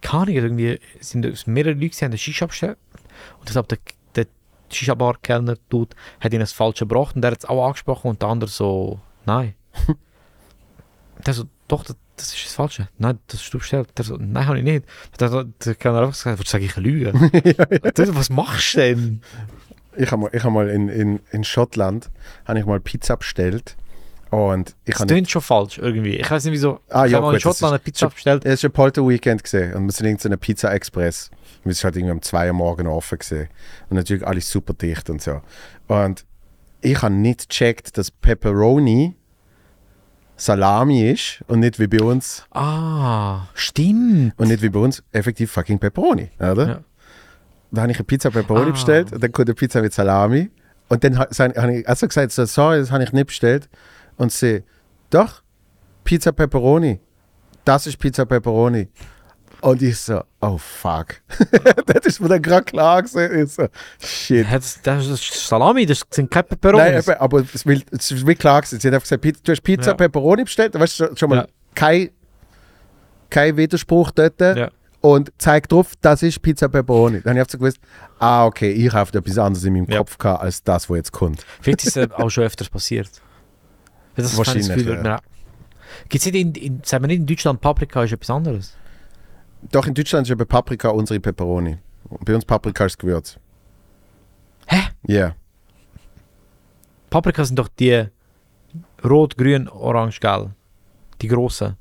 keine 0.00 0.22
Ahnung, 0.22 0.34
irgendwie 0.34 0.80
sind 1.00 1.46
mehrere 1.46 1.72
Leute, 1.72 1.88
die 1.88 2.04
haben 2.04 2.10
eine 2.12 2.18
Shisha 2.18 2.46
bestellt 2.46 2.78
und 3.40 3.48
deshalb 3.48 3.68
der, 3.68 3.78
der 4.14 4.26
Shisha-Bar-Kellner 4.70 5.56
tut, 5.68 5.94
hat 6.20 6.32
ihnen 6.32 6.40
das 6.40 6.52
Falsche 6.52 6.86
gebracht 6.86 7.16
und 7.16 7.22
der 7.22 7.32
hat 7.32 7.38
es 7.38 7.44
auch 7.46 7.66
angesprochen 7.66 8.08
und 8.10 8.22
der 8.22 8.28
andere 8.28 8.50
so, 8.50 9.00
nein. 9.26 9.54
der 11.26 11.34
so, 11.34 11.44
doch, 11.68 11.84
das, 11.84 11.96
das 12.16 12.34
ist 12.34 12.46
das 12.46 12.54
Falsche. 12.54 12.88
Nein, 12.98 13.18
das 13.28 13.48
du 13.48 13.58
bestellt. 13.58 13.90
Der 13.96 14.04
so, 14.04 14.16
nein, 14.16 14.46
habe 14.46 14.58
ich 14.58 14.64
nicht. 14.64 14.84
Der, 15.20 15.28
der, 15.30 15.44
der 15.44 15.72
hat 15.74 15.86
einfach 15.86 16.08
was 16.38 16.50
sage 16.50 16.64
ich, 16.64 16.76
Lüge? 16.76 17.12
Der, 17.96 18.14
was 18.16 18.30
machst 18.30 18.74
du 18.74 18.78
denn? 18.78 19.22
Ich 19.96 20.10
habe 20.10 20.22
mal, 20.22 20.30
ich 20.32 20.42
hab 20.44 20.52
mal 20.52 20.68
in, 20.68 20.88
in, 20.88 21.20
in 21.30 21.44
Schottland 21.44 22.10
habe 22.44 22.58
ich 22.58 22.66
mal 22.66 22.80
Pizza 22.80 23.16
bestellt. 23.16 23.76
Und 24.30 24.76
ich 24.84 24.94
Das 24.94 25.06
klingt 25.06 25.30
schon 25.30 25.40
falsch 25.42 25.78
irgendwie. 25.78 26.16
Ich 26.16 26.30
weiß 26.30 26.44
nicht 26.44 26.52
wieso. 26.52 26.80
Ah, 26.90 27.06
ich 27.06 27.12
ja, 27.12 27.18
habe 27.18 27.28
mal 27.28 27.34
in 27.34 27.40
Schottland 27.40 27.72
eine 27.72 27.78
ist- 27.78 27.84
Pizza 27.84 28.08
bestellt. 28.10 28.44
Es 28.44 28.62
war 28.62 28.68
ein 28.70 28.72
Polter-Weekend 28.72 29.42
gesehen 29.42 29.74
und 29.74 29.86
wir 29.86 29.92
sind 29.92 30.06
irgendeine 30.06 30.36
Pizza 30.36 30.72
Express. 30.72 31.30
Wir 31.64 31.72
sind 31.74 31.84
halt 31.84 31.96
irgendwie 31.96 32.12
um 32.12 32.22
2 32.22 32.48
Uhr 32.48 32.52
morgen 32.52 32.86
offen 32.86 33.18
gesehen. 33.18 33.48
Und 33.88 33.96
natürlich 33.96 34.26
alles 34.26 34.50
super 34.50 34.74
dicht 34.74 35.08
und 35.10 35.22
so. 35.22 35.40
Und 35.88 36.24
ich 36.80 37.00
habe 37.02 37.14
nicht 37.14 37.48
gecheckt, 37.48 37.96
dass 37.96 38.10
Pepperoni 38.10 39.16
Salami 40.40 41.10
ist 41.10 41.42
und 41.48 41.60
nicht 41.60 41.78
wie 41.78 41.86
bei 41.88 42.00
uns 42.02 42.44
Ah, 42.52 43.42
stimmt. 43.54 44.32
und 44.38 44.48
nicht 44.48 44.62
wie 44.62 44.68
bei 44.68 44.78
uns 44.80 45.02
effektiv 45.12 45.50
fucking 45.50 45.78
Pepperoni, 45.78 46.30
oder? 46.38 46.68
Ja. 46.68 46.80
Da 47.70 47.82
habe 47.82 47.92
ich 47.92 47.98
eine 47.98 48.04
Pizza 48.04 48.30
Pepperoni 48.30 48.68
Ah. 48.68 48.72
bestellt 48.72 49.12
und 49.12 49.22
dann 49.22 49.32
kommt 49.32 49.48
eine 49.48 49.54
Pizza 49.54 49.82
mit 49.82 49.92
Salami 49.92 50.50
und 50.88 51.04
dann 51.04 51.18
habe 51.18 51.74
ich 51.76 51.88
also 51.88 52.06
gesagt, 52.06 52.32
so, 52.32 52.44
sorry, 52.46 52.78
das 52.78 52.90
habe 52.90 53.04
ich 53.04 53.12
nicht 53.12 53.26
bestellt 53.26 53.68
und 54.16 54.32
sie, 54.32 54.62
doch, 55.10 55.42
Pizza 56.04 56.32
Pepperoni, 56.32 57.00
das 57.64 57.86
ist 57.86 57.98
Pizza 57.98 58.24
Pepperoni. 58.24 58.88
Und 59.60 59.82
ich 59.82 59.98
so, 59.98 60.22
oh 60.40 60.56
fuck. 60.58 61.16
das 61.86 62.06
ist 62.06 62.20
mir 62.20 62.28
dann 62.28 62.42
gerade 62.42 62.64
klar 62.64 63.02
gewesen. 63.02 63.42
Ich 63.42 63.52
so, 63.52 63.66
shit. 64.00 64.46
Das, 64.50 64.80
das 64.82 65.06
ist 65.06 65.48
Salami, 65.48 65.84
das 65.84 66.02
sind 66.10 66.30
keine 66.30 66.46
Nein, 66.48 66.58
Peperonis. 66.60 67.08
eben, 67.08 67.18
aber 67.20 67.40
es, 67.40 67.64
ist 68.10 68.26
wie 68.26 68.34
klar 68.34 68.60
gewesen. 68.60 68.78
Sie 68.80 68.86
hat 68.88 68.94
einfach 68.94 69.08
gesagt, 69.08 69.24
du 69.46 69.52
hast 69.52 69.62
Pizza 69.62 69.90
Ja. 69.90 69.94
Pepperoni 69.94 70.44
bestellt, 70.44 70.74
da 70.74 70.80
weißt 70.80 71.00
du 71.00 71.16
schon, 71.16 71.30
mal 71.30 71.36
Ja. 71.36 71.46
kein, 71.74 72.10
kein 73.30 73.56
Widerspruch 73.56 74.10
dort. 74.12 74.40
Ja. 74.40 74.70
Und 75.00 75.32
zeigt 75.38 75.70
drauf, 75.70 75.92
das 76.00 76.22
ist 76.22 76.40
Pizza 76.42 76.68
Pepperoni. 76.68 77.20
Dann 77.22 77.36
habe 77.36 77.46
ich 77.46 77.52
so 77.52 77.58
gewusst, 77.58 77.78
ah, 78.18 78.46
okay, 78.46 78.70
ich 78.70 78.92
habe 78.92 79.18
etwas 79.18 79.38
anderes 79.38 79.64
in 79.64 79.72
meinem 79.72 79.86
Ja. 79.88 79.98
Kopf 79.98 80.18
gehabt, 80.18 80.42
als 80.42 80.62
das, 80.62 80.90
was 80.90 80.96
jetzt 80.96 81.12
kommt. 81.12 81.44
Vielleicht 81.60 81.84
ist 81.84 81.96
es 81.96 82.10
auch 82.12 82.30
schon 82.30 82.44
öfters 82.44 82.68
passiert. 82.68 83.08
Das 84.16 84.36
Wahrscheinlich, 84.36 84.86
das. 84.86 85.20
Gibt 86.08 86.26
es 86.26 86.32
nicht 86.32 86.34
in, 86.34 86.52
in, 86.54 86.80
sagen 86.84 87.04
wir 87.04 87.08
nicht 87.08 87.20
in 87.20 87.26
Deutschland, 87.26 87.60
Paprika 87.60 88.02
ist 88.04 88.12
etwas 88.12 88.30
anderes? 88.30 88.76
Doch 89.62 89.86
in 89.86 89.94
Deutschland 89.94 90.26
ist 90.26 90.30
eben 90.30 90.46
Paprika 90.46 90.88
unsere 90.90 91.20
Pepperoni. 91.20 91.78
Und 92.08 92.24
Bei 92.24 92.34
uns 92.34 92.44
Paprika 92.44 92.84
ist 92.86 92.98
Gewürz. 92.98 93.38
Hä? 94.66 94.80
Ja. 95.06 95.34
Paprika 97.10 97.44
sind 97.44 97.58
doch 97.58 97.68
die 97.68 98.06
rot, 99.04 99.36
grün, 99.36 99.68
orange, 99.68 100.20
gelb. 100.20 100.50
Die 101.20 101.28
grossen. 101.28 101.76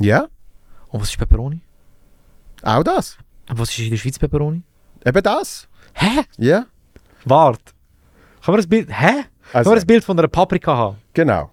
Ja? 0.00 0.28
Und 0.88 1.00
was 1.02 1.10
ist 1.10 1.18
Peperoni? 1.18 1.60
Auch 2.62 2.82
das. 2.82 3.16
Und 3.48 3.58
was 3.58 3.70
ist 3.70 3.78
in 3.80 3.90
der 3.90 3.96
Schweiz 3.98 4.18
Peperoni? 4.18 4.62
Eben 5.04 5.22
das. 5.22 5.68
Hä? 5.94 6.22
Ja. 6.38 6.66
Wart. 7.24 7.60
Kann 8.42 8.52
man 8.52 8.56
das 8.56 8.66
Bild. 8.66 8.88
Hä? 8.88 9.06
Kann 9.06 9.24
Also, 9.52 9.70
man 9.70 9.76
das 9.76 9.84
Bild 9.86 10.04
von 10.04 10.18
einer 10.18 10.28
Paprika 10.28 10.76
haben? 10.76 10.96
genau. 11.12 11.50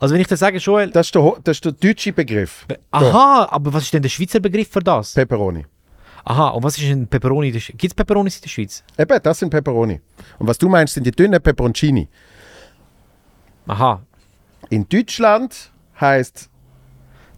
Also 0.00 0.14
wenn 0.14 0.20
ich 0.20 0.26
dir 0.26 0.36
sage, 0.36 0.58
Joel. 0.58 0.90
Das 0.90 1.06
ist, 1.08 1.14
der, 1.14 1.32
das 1.44 1.56
ist 1.56 1.64
der 1.64 1.72
deutsche 1.72 2.12
Begriff. 2.12 2.66
Aha, 2.90 3.48
aber 3.50 3.72
was 3.72 3.84
ist 3.84 3.94
denn 3.94 4.02
der 4.02 4.08
Schweizer 4.08 4.40
Begriff 4.40 4.68
für 4.70 4.80
das? 4.80 5.14
Pepperoni. 5.14 5.64
Aha, 6.24 6.48
und 6.48 6.62
was 6.64 6.76
ist 6.76 6.84
ein 6.90 7.06
Peperoni? 7.06 7.52
Gibt 7.52 7.84
es 7.84 7.94
Peperonis 7.94 8.36
in 8.36 8.42
der 8.42 8.48
Schweiz? 8.48 8.82
Eben, 8.98 9.20
das 9.22 9.38
sind 9.38 9.50
Pepperoni. 9.50 10.00
Und 10.38 10.46
was 10.48 10.58
du 10.58 10.68
meinst, 10.68 10.94
sind 10.94 11.04
die 11.06 11.12
dünnen 11.12 11.40
Peperoncini. 11.40 12.08
Aha. 13.68 14.02
In 14.70 14.88
Deutschland 14.88 15.70
heißt 16.00 16.50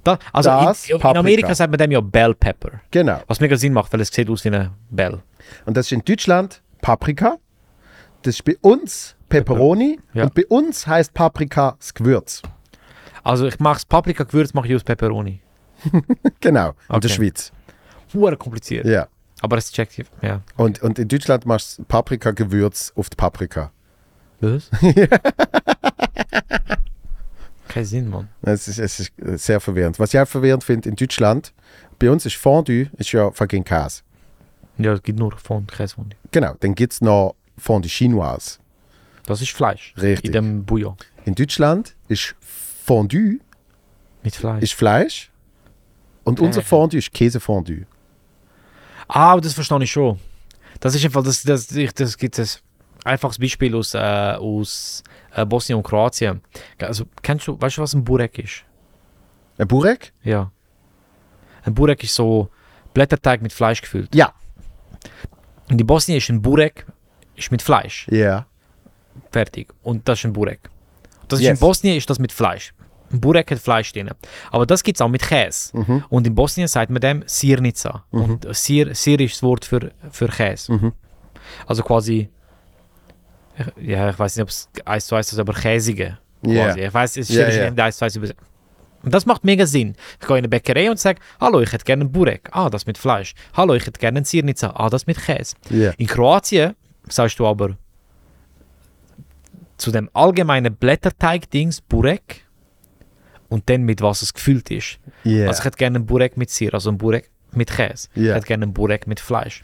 Da, 0.04 0.18
also 0.32 0.48
Das 0.50 0.88
in, 0.88 0.96
in. 0.96 1.02
Amerika 1.16 1.54
sagt 1.54 1.70
man 1.70 1.78
dem 1.78 1.90
ja 1.90 2.00
Bell 2.00 2.34
Pepper. 2.34 2.80
genau. 2.90 3.20
Was 3.26 3.40
mega 3.40 3.56
Sinn 3.56 3.72
macht, 3.74 3.92
weil 3.92 4.00
es 4.00 4.08
sieht 4.08 4.30
aus 4.30 4.44
wie 4.44 4.48
eine 4.48 4.72
Bell. 4.90 5.20
Und 5.66 5.76
das 5.76 5.86
ist 5.86 5.92
in 5.92 6.02
Deutschland 6.04 6.62
Paprika. 6.80 7.36
Ist 8.28 8.44
bei 8.44 8.56
uns 8.60 9.16
Pepperoni. 9.28 9.98
Ja. 10.14 10.24
Und 10.24 10.34
bei 10.34 10.46
uns 10.46 10.86
heißt 10.86 11.14
Paprika 11.14 11.76
das 11.78 11.94
Gewürz. 11.94 12.42
Also 13.22 13.46
ich 13.46 13.58
mache 13.58 13.74
das 13.76 13.84
Paprika-Gewürz 13.84 14.54
mache 14.54 14.68
ich 14.68 14.74
aus 14.76 14.84
Peperoni. 14.84 15.40
Genau, 16.40 16.70
in 16.70 16.74
Okay. 16.88 17.00
der 17.00 17.08
Schweiz. 17.08 17.52
Hure 18.14 18.36
kompliziert. 18.36 18.86
Ja. 18.86 19.06
Aber 19.40 19.56
es 19.58 19.70
checkt 19.70 19.96
ja. 20.22 20.42
Und, 20.56 20.82
und 20.82 20.98
in 20.98 21.06
Deutschland 21.08 21.46
machst 21.46 21.78
du 21.78 21.84
Paprika-Gewürz 21.84 22.92
auf 22.96 23.08
die 23.10 23.16
Paprika. 23.16 23.70
Was? 24.40 24.70
Kein 27.68 27.84
Sinn, 27.84 28.08
Mann. 28.08 28.28
Es 28.42 28.66
ist, 28.66 28.78
es 28.78 29.00
ist 29.00 29.12
sehr 29.34 29.60
verwirrend. 29.60 29.98
Was 29.98 30.14
ich 30.14 30.20
auch 30.20 30.26
verwirrend 30.26 30.64
finde, 30.64 30.88
in 30.88 30.96
Deutschland, 30.96 31.52
bei 31.98 32.10
uns 32.10 32.24
ist 32.24 32.36
Fondue 32.36 32.88
ist 32.96 33.12
ja 33.12 33.30
fucking 33.30 33.62
Käse. 33.64 34.02
Ja, 34.78 34.92
es 34.94 35.02
gibt 35.02 35.18
nur 35.18 35.36
Fond, 35.36 35.70
Käsefond. 35.70 36.16
Genau, 36.30 36.54
dann 36.60 36.74
gibt 36.74 36.92
es 36.94 37.00
noch 37.00 37.34
Fondue 37.58 37.88
Chinoise. 37.88 38.58
Das 39.26 39.42
ist 39.42 39.50
Fleisch. 39.52 39.94
Richtig. 40.00 40.26
In 40.26 40.32
dem 40.32 40.64
Bouillon. 40.64 40.96
In 41.24 41.34
Deutschland 41.34 41.94
ist 42.08 42.34
Fondue 42.40 43.38
Mit 44.22 44.34
Fleisch. 44.36 44.62
ist 44.62 44.72
Fleisch 44.74 45.30
und 46.24 46.40
unser 46.40 46.60
Äh. 46.60 46.64
Fondue 46.64 46.98
ist 46.98 47.12
Käsefondue. 47.12 47.86
Ah, 49.08 49.38
das 49.40 49.52
verstehe 49.54 49.82
ich 49.82 49.90
schon. 49.92 50.18
Das 50.80 50.94
ist 50.94 51.04
einfach, 51.04 51.22
das, 51.22 51.42
das, 51.42 51.70
ich, 51.72 51.92
das 51.92 52.16
gibt 52.16 52.38
es 52.38 52.62
einfaches 53.04 53.38
Beispiel 53.38 53.74
aus, 53.74 53.94
äh, 53.94 53.98
aus 53.98 55.02
äh, 55.34 55.44
Bosnien 55.44 55.76
und 55.78 55.82
Kroatien. 55.82 56.40
Also, 56.80 57.04
kennst 57.22 57.46
du, 57.46 57.60
weißt 57.60 57.78
du, 57.78 57.82
was 57.82 57.94
ein 57.94 58.04
Burek 58.04 58.38
ist? 58.38 58.64
Ein 59.56 59.66
Burek? 59.66 60.12
Ja. 60.22 60.52
Ein 61.64 61.74
Burek 61.74 62.04
ist 62.04 62.14
so 62.14 62.48
Blätterteig 62.94 63.42
mit 63.42 63.52
Fleisch 63.52 63.80
gefüllt. 63.80 64.14
Ja. 64.14 64.32
Und 65.68 65.80
in 65.80 65.86
Bosnien 65.86 66.18
ist 66.18 66.28
ein 66.30 66.40
Burek 66.40 66.86
ist 67.38 67.50
mit 67.50 67.62
Fleisch. 67.62 68.06
Ja. 68.10 68.46
Fertig. 69.30 69.68
Und 69.82 70.08
das 70.08 70.18
ist 70.20 70.24
ein 70.26 70.32
Burek. 70.32 70.60
Das 71.28 71.40
ist 71.40 71.44
Yes. 71.46 71.58
in 71.58 71.60
Bosnien 71.60 71.96
ist 71.96 72.08
das 72.08 72.18
mit 72.18 72.32
Fleisch. 72.32 72.72
Ein 73.10 73.20
Burek 73.20 73.50
hat 73.50 73.58
Fleisch 73.58 73.92
drin. 73.92 74.10
Aber 74.50 74.66
das 74.66 74.82
gibt 74.82 74.96
es 74.98 75.00
auch 75.00 75.08
mit 75.08 75.22
Käse. 75.22 75.76
Mhm. 75.76 76.04
Und 76.08 76.26
in 76.26 76.34
Bosnien 76.34 76.68
sagt 76.68 76.90
man 76.90 77.00
dem 77.00 77.22
Sirnica. 77.26 78.04
Und 78.10 78.44
äh, 78.44 78.52
Sir, 78.54 78.94
Sir 78.94 79.18
ist 79.20 79.34
das 79.36 79.42
Wort 79.42 79.64
für, 79.64 79.90
für 80.10 80.28
Käse. 80.28 80.72
Mhm. 80.72 80.92
Also 81.66 81.82
quasi, 81.82 82.28
ich- 83.58 83.88
ja, 83.88 84.10
ich 84.10 84.18
weiß 84.18 84.36
nicht, 84.36 84.42
ob 84.42 84.48
es 84.50 84.68
eins 84.84 85.06
zu 85.06 85.14
eins 85.14 85.32
ist, 85.32 85.38
aber 85.38 85.52
käsige. 85.54 86.18
Ja. 86.42 86.66
Quasi. 86.66 86.80
Ich 86.80 86.94
weiß, 86.94 87.10
es 87.16 87.30
ist 87.30 87.36
Ja, 87.36 87.50
schwierig, 87.50 87.70
nicht 87.70 87.80
eins 87.80 87.96
zu 87.96 88.04
eins 88.04 88.16
übersetzen. 88.16 88.44
Und 89.02 89.14
das 89.14 89.26
macht 89.26 89.44
mega 89.44 89.64
Sinn. 89.64 89.94
Ich 90.20 90.26
gehe 90.26 90.36
in 90.36 90.40
eine 90.42 90.48
Bäckerei 90.48 90.90
und 90.90 90.98
sage, 90.98 91.20
hallo, 91.40 91.60
ich 91.60 91.72
hätte 91.72 91.84
gerne 91.84 92.02
einen 92.02 92.12
Burek. 92.12 92.48
Ah, 92.52 92.68
das 92.68 92.84
mit 92.84 92.98
Fleisch. 92.98 93.34
Hallo, 93.54 93.74
ich 93.74 93.86
hätte 93.86 93.98
gerne 94.00 94.18
einen 94.18 94.24
Sirnica. 94.24 94.72
Ah, 94.74 94.90
das 94.90 95.06
mit 95.06 95.18
Käse. 95.24 95.54
Ja. 95.70 95.92
In 95.98 96.06
Kroatien 96.08 96.74
sagst 97.12 97.38
du 97.38 97.46
aber 97.46 97.76
zu 99.76 99.92
dem 99.92 100.10
allgemeinen 100.12 100.74
Blätterteig-Dings 100.74 101.80
Burek 101.82 102.46
und 103.48 103.68
dann 103.70 103.82
mit 103.82 104.02
was 104.02 104.22
es 104.22 104.34
gefüllt 104.34 104.70
ist. 104.70 104.98
Ja. 105.24 105.46
Also 105.46 105.60
ich 105.60 105.64
hätte 105.64 105.76
gerne 105.78 105.96
einen 105.96 106.06
Burek 106.06 106.36
mit 106.36 106.50
Sir, 106.50 106.74
also 106.74 106.90
einen 106.90 106.98
Burek 106.98 107.30
mit 107.52 107.70
Käse. 107.70 108.08
Ja. 108.14 108.30
Ich 108.30 108.36
hätte 108.36 108.46
gerne 108.46 108.64
einen 108.64 108.74
Burek 108.74 109.06
mit 109.06 109.20
Fleisch. 109.20 109.62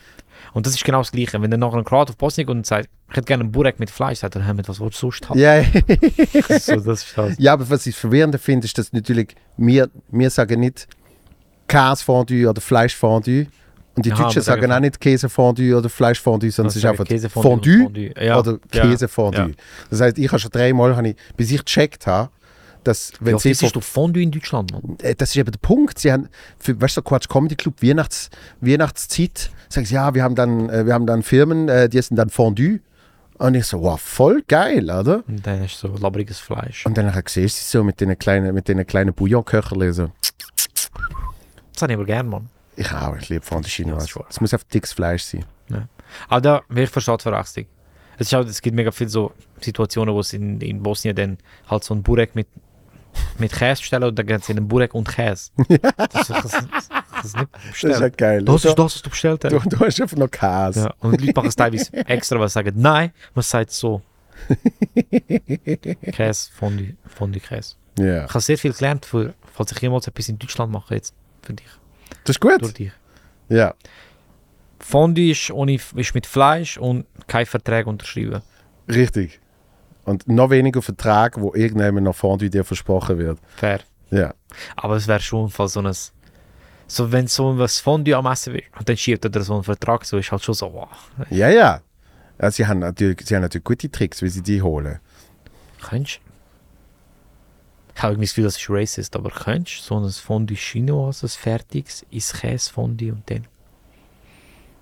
Und 0.52 0.66
das 0.66 0.74
ist 0.74 0.84
genau 0.84 0.98
das 0.98 1.12
Gleiche. 1.12 1.40
Wenn 1.40 1.50
dann 1.50 1.60
nachher 1.60 1.78
ein 1.78 1.84
Kroat 1.84 2.10
auf 2.10 2.16
Bosnien 2.16 2.46
kommt 2.46 2.58
und 2.58 2.66
sagt, 2.66 2.88
ich 3.10 3.16
hätte 3.16 3.26
gerne 3.26 3.42
einen 3.44 3.52
Burek 3.52 3.78
mit 3.80 3.90
Fleisch, 3.90 4.20
sagt 4.20 4.36
er, 4.36 4.46
"Hä, 4.46 4.54
mit 4.54 4.68
was 4.68 4.80
willst 4.80 5.02
du 5.02 5.10
sonst 5.10 5.28
haben? 5.28 5.38
ja. 5.38 5.62
so, 6.60 6.76
das 6.80 7.04
ist 7.04 7.12
das. 7.18 7.34
ja, 7.38 7.52
aber 7.52 7.68
was 7.68 7.86
ich 7.86 7.96
verwirrend 7.96 8.38
finde, 8.40 8.64
ist, 8.66 8.76
dass 8.78 8.92
natürlich 8.92 9.34
wir, 9.56 9.90
wir 10.08 10.30
sagen 10.30 10.60
nicht 10.60 10.86
Käsefondue 11.66 12.48
oder 12.48 12.60
Fleischfondue. 12.60 13.46
Und 13.96 14.04
die 14.04 14.12
Aha, 14.12 14.24
Deutschen 14.24 14.42
sagen 14.42 14.72
auch 14.72 14.80
nicht 14.80 15.00
Käsefondue 15.00 15.76
oder 15.76 15.88
Fleischfondue, 15.88 16.50
sondern 16.50 16.70
es 16.70 16.76
ist 16.76 16.84
einfach 16.84 17.06
Fondue, 17.30 17.84
Fondue. 17.84 18.12
Ja, 18.20 18.38
oder 18.38 18.58
ja, 18.72 18.82
Käsefondue. 18.82 19.40
ja. 19.40 19.54
Das 19.90 20.00
heißt, 20.00 20.18
ich 20.18 20.28
habe 20.28 20.38
schon 20.40 20.50
dreimal, 20.50 20.96
habe 20.96 21.10
ich, 21.10 21.16
bis 21.36 21.52
ich 21.52 21.64
gecheckt 21.64 22.06
habe, 22.06 22.30
dass 22.82 23.12
wenn 23.20 23.36
oft 23.36 23.42
sie 23.42 23.50
isst 23.50 23.74
du 23.74 23.80
Fondue 23.80 24.22
in 24.22 24.30
Deutschland, 24.30 24.72
Mann? 24.72 24.96
Äh, 25.00 25.14
das 25.14 25.30
ist 25.30 25.36
eben 25.36 25.50
der 25.50 25.58
Punkt. 25.58 25.98
Sie 25.98 26.12
haben, 26.12 26.28
für, 26.58 26.78
weißt 26.80 26.96
du, 26.96 27.02
Quatsch 27.02 27.28
Comedy 27.28 27.54
Club, 27.54 27.82
Weihnachts, 27.82 28.30
Weihnachtszeit, 28.60 29.50
sagen 29.68 29.86
sie, 29.86 29.94
ja, 29.94 30.14
wir 30.14 30.22
haben 30.22 30.34
dann, 30.34 30.68
äh, 30.68 30.86
wir 30.86 30.92
haben 30.92 31.06
dann 31.06 31.22
Firmen, 31.22 31.68
äh, 31.68 31.88
die 31.88 31.98
essen 31.98 32.16
dann 32.16 32.30
Fondue. 32.30 32.80
Und 33.38 33.54
ich 33.54 33.66
so, 33.66 33.80
wow, 33.80 34.00
voll 34.00 34.42
geil, 34.46 34.84
oder? 34.84 35.24
Und 35.26 35.44
dann 35.44 35.60
du 35.60 35.68
so 35.68 35.88
labriges 35.96 36.38
Fleisch. 36.38 36.86
Und 36.86 36.96
dann 36.96 37.12
siehst 37.26 37.36
du 37.36 37.62
sie 37.62 37.78
so 37.78 37.82
mit 37.84 38.00
den 38.00 38.16
kleinen, 38.16 38.54
mit 38.54 38.68
den 38.68 38.86
kleinen 38.86 39.12
Bouillon-Köcherchen 39.12 39.92
so. 39.92 40.10
Das 41.72 41.82
habe 41.82 41.92
ich 41.92 41.96
aber 41.96 42.06
gerne, 42.06 42.28
Mann. 42.28 42.48
Ich 42.76 42.90
auch, 42.92 43.16
ich 43.16 43.28
liebe 43.28 43.44
Fondue 43.44 43.68
Ja, 43.68 43.74
Chinoise. 43.74 44.06
das 44.06 44.16
ist 44.16 44.30
Es 44.30 44.40
muss 44.40 44.52
einfach 44.52 44.66
dickes 44.68 44.92
Fleisch 44.92 45.22
sein. 45.22 45.44
Aber 46.28 46.40
da, 46.40 46.62
ich 46.74 46.90
verstehe 46.90 47.16
die 47.16 47.22
Verwechslung. 47.22 47.66
Es, 48.18 48.28
ist 48.28 48.34
auch, 48.34 48.44
es 48.44 48.60
gibt 48.62 48.76
mega 48.76 48.90
viele 48.92 49.10
so 49.10 49.32
Situationen, 49.60 50.14
wo 50.14 50.20
es 50.20 50.32
in, 50.32 50.60
in 50.60 50.82
Bosnien 50.82 51.16
dann 51.16 51.38
halt 51.68 51.82
so 51.84 51.94
ein 51.94 52.02
Burek 52.02 52.34
mit, 52.34 52.46
mit 53.38 53.52
Käse 53.52 53.82
stellen 53.82 54.04
und 54.04 54.18
dann 54.18 54.26
gehen 54.26 54.40
sie 54.40 54.52
in 54.52 54.58
einen 54.58 54.68
Burek 54.68 54.94
und 54.94 55.08
Käse. 55.08 55.50
Das, 55.96 56.28
das, 56.28 56.28
das, 56.28 56.52
das 57.22 57.24
ist 57.24 57.36
nicht 57.36 57.50
bestellt. 57.70 58.18
geil. 58.18 58.44
Das 58.44 58.62
du, 58.62 58.68
ist 58.68 58.78
das, 58.78 58.84
was 58.96 59.02
du 59.02 59.10
bestellt 59.10 59.44
du, 59.44 59.58
hast. 59.58 59.72
du 59.72 59.78
hast 59.80 60.00
einfach 60.00 60.16
noch 60.16 60.30
Käse. 60.30 60.80
Ja, 60.80 60.94
und 61.00 61.20
die 61.20 61.26
Leute 61.26 61.36
machen 61.36 61.48
es 61.48 61.56
teilweise 61.56 61.92
extra, 62.06 62.38
weil 62.38 62.48
sie 62.48 62.52
sagen, 62.54 62.72
nein, 62.76 63.12
man 63.34 63.42
sagt 63.42 63.70
so. 63.70 64.02
Käse, 66.12 66.50
Fondue, 66.52 66.94
Fondue 67.06 67.40
Käse. 67.40 67.76
Ja. 67.98 68.24
Ich 68.24 68.30
habe 68.30 68.40
sehr 68.40 68.58
viel 68.58 68.72
gelernt, 68.72 69.06
für, 69.06 69.34
falls 69.52 69.72
ich 69.72 69.78
jemals 69.80 70.06
etwas 70.06 70.28
in 70.28 70.38
Deutschland 70.38 70.70
mache, 70.72 70.94
jetzt 70.94 71.14
für 71.42 71.54
dich, 71.54 71.66
Das 72.24 72.36
ist 72.36 72.40
gut. 72.40 72.60
durch 72.60 72.74
dich. 72.74 72.92
Ja. 73.48 73.74
Fondue 74.80 75.30
ist, 75.30 75.50
ohne, 75.50 75.74
ist 75.74 76.14
mit 76.14 76.26
Fleisch 76.26 76.76
und 76.76 77.06
kein 77.26 77.46
Vertrag 77.46 77.86
unterschrieben. 77.86 78.42
Richtig. 78.88 79.40
Und 80.04 80.28
noch 80.28 80.50
weniger 80.50 80.82
Vertrag, 80.82 81.40
wo 81.40 81.54
irgendjemand 81.54 82.04
noch 82.04 82.14
Fondue 82.14 82.50
dir 82.50 82.64
versprochen 82.64 83.18
wird. 83.18 83.38
Fair. 83.56 83.80
Ja. 84.10 84.34
Aber 84.76 84.96
es 84.96 85.08
wäre 85.08 85.20
schon 85.20 85.48
fall 85.48 85.68
so 85.68 85.80
ein. 85.80 85.92
So, 86.86 87.10
wenn 87.10 87.26
so 87.26 87.58
was 87.58 87.80
Fondue 87.80 88.14
am 88.14 88.26
Essen 88.26 88.52
wird 88.52 88.64
und 88.78 88.86
dann 88.86 88.96
schiebt 88.96 89.24
er 89.24 89.42
so 89.42 89.54
einen 89.54 89.64
Vertrag, 89.64 90.04
so 90.04 90.18
ist 90.18 90.30
halt 90.30 90.44
schon 90.44 90.54
so, 90.54 90.70
wow. 90.70 90.88
Ja, 91.30 91.48
ja. 91.48 91.80
ja 92.38 92.50
sie, 92.50 92.66
haben 92.66 92.80
natürlich, 92.80 93.20
sie 93.24 93.34
haben 93.34 93.42
natürlich 93.42 93.64
gute 93.64 93.90
Tricks, 93.90 94.20
wie 94.20 94.28
sie 94.28 94.42
die 94.42 94.60
holen. 94.60 95.00
Könntest 95.80 96.20
Ich 97.96 98.02
habe 98.02 98.14
irgendwie 98.14 98.24
das 98.26 98.30
Gefühl, 98.34 98.44
das 98.44 98.56
ist 98.56 98.70
racist, 98.70 99.16
aber 99.16 99.30
könntest 99.30 99.84
so 99.84 99.98
ein 99.98 100.08
Fondue 100.10 100.56
Chinoise, 100.56 101.26
ein 101.26 101.28
fertiges, 101.28 102.04
ins 102.10 102.32
Käsefondue 102.32 103.12
und 103.12 103.28
dann. 103.30 103.46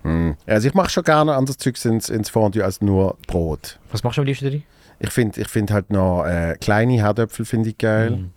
Mhm. 0.03 0.35
Also 0.45 0.67
ich 0.67 0.73
mache 0.73 0.89
schon 0.89 1.03
gerne 1.03 1.33
anderes 1.35 1.57
Zeugs 1.57 1.85
ins, 1.85 2.09
ins 2.09 2.29
Fondue 2.29 2.63
als 2.63 2.81
nur 2.81 3.17
Brot. 3.27 3.79
Was 3.91 4.03
machst 4.03 4.17
du 4.17 4.21
am 4.21 4.25
liebsten 4.27 4.49
drin? 4.49 4.63
Ich 4.99 5.11
finde 5.11 5.41
ich 5.41 5.47
find 5.47 5.71
halt 5.71 5.89
noch 5.91 6.25
äh, 6.25 6.55
kleine 6.59 6.93
Herdöpfel 6.93 7.45
finde 7.45 7.69
ich 7.69 7.77
geil. 7.77 8.11
Mm. 8.11 8.31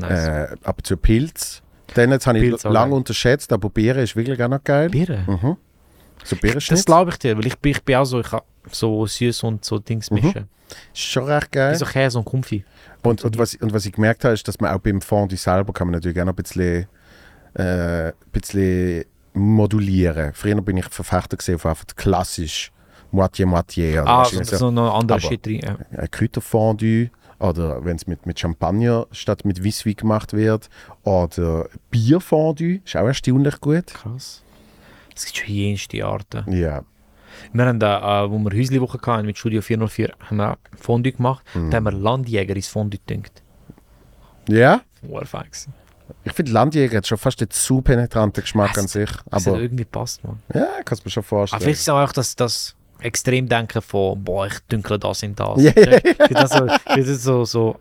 Nice. 0.00 0.26
Äh, 0.26 0.56
aber 0.62 0.82
zu 0.82 0.96
Pilz. 0.96 1.62
Den 1.96 2.10
jetzt 2.10 2.26
habe 2.26 2.38
ich 2.38 2.62
lange 2.64 2.94
unterschätzt, 2.94 3.52
aber 3.52 3.68
Beeren 3.68 4.02
ist 4.02 4.16
wirklich 4.16 4.42
auch 4.42 4.48
noch 4.48 4.64
geil. 4.64 4.88
Bier? 4.88 5.24
Mhm. 5.26 5.56
So 6.24 6.36
Das 6.36 6.40
Beerenschnitt 6.40 6.86
glaube 6.86 7.10
ich 7.10 7.18
dir, 7.18 7.36
weil 7.36 7.46
ich, 7.46 7.58
bin- 7.58 7.72
ich 7.72 7.82
bin 7.82 7.96
auch 7.96 8.04
so, 8.04 8.20
ich 8.20 8.26
kann 8.30 8.40
so 8.70 9.04
süß 9.06 9.42
und 9.42 9.64
so 9.64 9.78
Dings 9.78 10.10
Mhm. 10.10 10.14
mischen. 10.22 10.48
ist 10.94 11.00
schon 11.02 11.24
recht 11.24 11.52
geil. 11.52 11.72
Wie 11.74 11.76
so 11.78 11.84
Käse 11.84 12.18
und 12.18 12.24
Konfi. 12.24 12.64
Und, 13.02 13.24
und, 13.24 13.38
was, 13.38 13.54
und 13.56 13.72
was 13.72 13.86
ich 13.86 13.92
gemerkt 13.92 14.24
habe, 14.24 14.34
ist, 14.34 14.46
dass 14.46 14.60
man 14.60 14.72
auch 14.74 14.78
beim 14.78 15.00
Fondue 15.00 15.36
selber 15.36 15.72
kann 15.72 15.88
man 15.88 15.94
natürlich 15.94 16.20
auch 16.20 16.24
noch 16.24 16.32
ein 16.32 16.42
bisschen, 16.42 16.86
äh, 17.54 18.08
ein 18.08 18.12
bisschen 18.30 19.04
modulieren. 19.34 20.32
Früher 20.34 20.60
bin 20.62 20.76
ich 20.76 20.86
Verfechter 20.86 21.36
gesehen 21.36 21.56
auf 21.56 21.66
einfach 21.66 21.86
klassisch 21.96 22.70
Moitié-Moitié. 23.12 24.02
oder 24.02 24.08
Ah, 24.08 24.28
du, 24.30 24.44
so, 24.44 24.70
noch 24.70 24.94
andere 24.98 25.20
Shit 25.20 25.44
drin. 25.44 25.60
Ja. 25.62 25.76
ein 25.98 26.10
Kräuterfondue 26.10 27.10
oder 27.38 27.84
wenn 27.84 27.96
es 27.96 28.06
mit, 28.06 28.24
mit 28.24 28.38
Champagner 28.38 29.06
statt 29.10 29.44
mit 29.44 29.64
Weisswein 29.64 29.94
gemacht 29.96 30.32
wird 30.32 30.70
oder 31.02 31.68
Bierfondue, 31.90 32.80
ist 32.84 32.96
auch 32.96 33.06
erstaunlich 33.06 33.60
gut. 33.60 33.86
Krass. 33.88 34.42
Es 35.14 35.26
gibt 35.26 35.38
schon 35.38 35.54
jenste 35.54 36.04
Arten. 36.06 36.50
Ja, 36.52 36.82
Wir 37.52 37.66
haben 37.66 37.78
da, 37.80 38.24
äh, 38.24 38.30
wo 38.30 38.38
wir 38.38 38.50
Häusli-Woche 38.56 38.98
hatten 39.04 39.26
mit 39.26 39.38
Studio 39.38 39.60
404, 39.62 40.12
haben 40.28 40.36
wir 40.36 40.58
Fondue 40.80 41.12
gemacht. 41.12 41.44
Mhm. 41.54 41.70
Da 41.70 41.76
haben 41.78 41.84
wir 41.84 41.92
Landjäger 41.92 42.54
ins 42.56 42.68
Fondue 42.68 42.98
gedüngt. 42.98 43.32
ja. 44.48 44.80
War 45.02 45.24
fein 45.26 45.44
gewesen. 45.46 45.74
Ich 46.24 46.32
finde 46.32 46.52
Landjäger 46.52 46.98
hat 46.98 47.06
schon 47.08 47.18
fast 47.18 47.40
einen 47.40 47.50
zu 47.50 47.80
penetranten 47.82 48.42
Geschmack 48.42 48.70
Es- 48.72 48.78
an 48.78 48.86
sich. 48.86 49.10
Das 49.30 49.46
hat 49.46 49.52
Aber 49.54 49.60
irgendwie 49.62 49.84
passt, 49.84 50.22
man. 50.22 50.38
ja, 50.54 50.68
kannst 50.84 51.02
du 51.02 51.06
mir 51.08 51.10
schon 51.10 51.22
Aber 51.22 51.28
vorstellen. 51.28 51.62
vielleicht 51.62 51.78
ist 51.80 51.82
es 51.82 51.88
auch 51.88 52.12
das, 52.12 52.36
das 52.36 52.76
Extremdenken 53.00 53.82
von, 53.82 54.22
boah, 54.22 54.46
ich 54.46 54.60
dünkle 54.70 54.98
das 55.00 55.22
in 55.24 55.34
das. 55.34 55.60
Ja. 55.60 55.70
Ich 55.70 55.74
finde 55.74 56.34
das 56.34 56.50
so, 56.52 56.66
das 56.66 57.06
so, 57.24 57.44
so, 57.44 57.76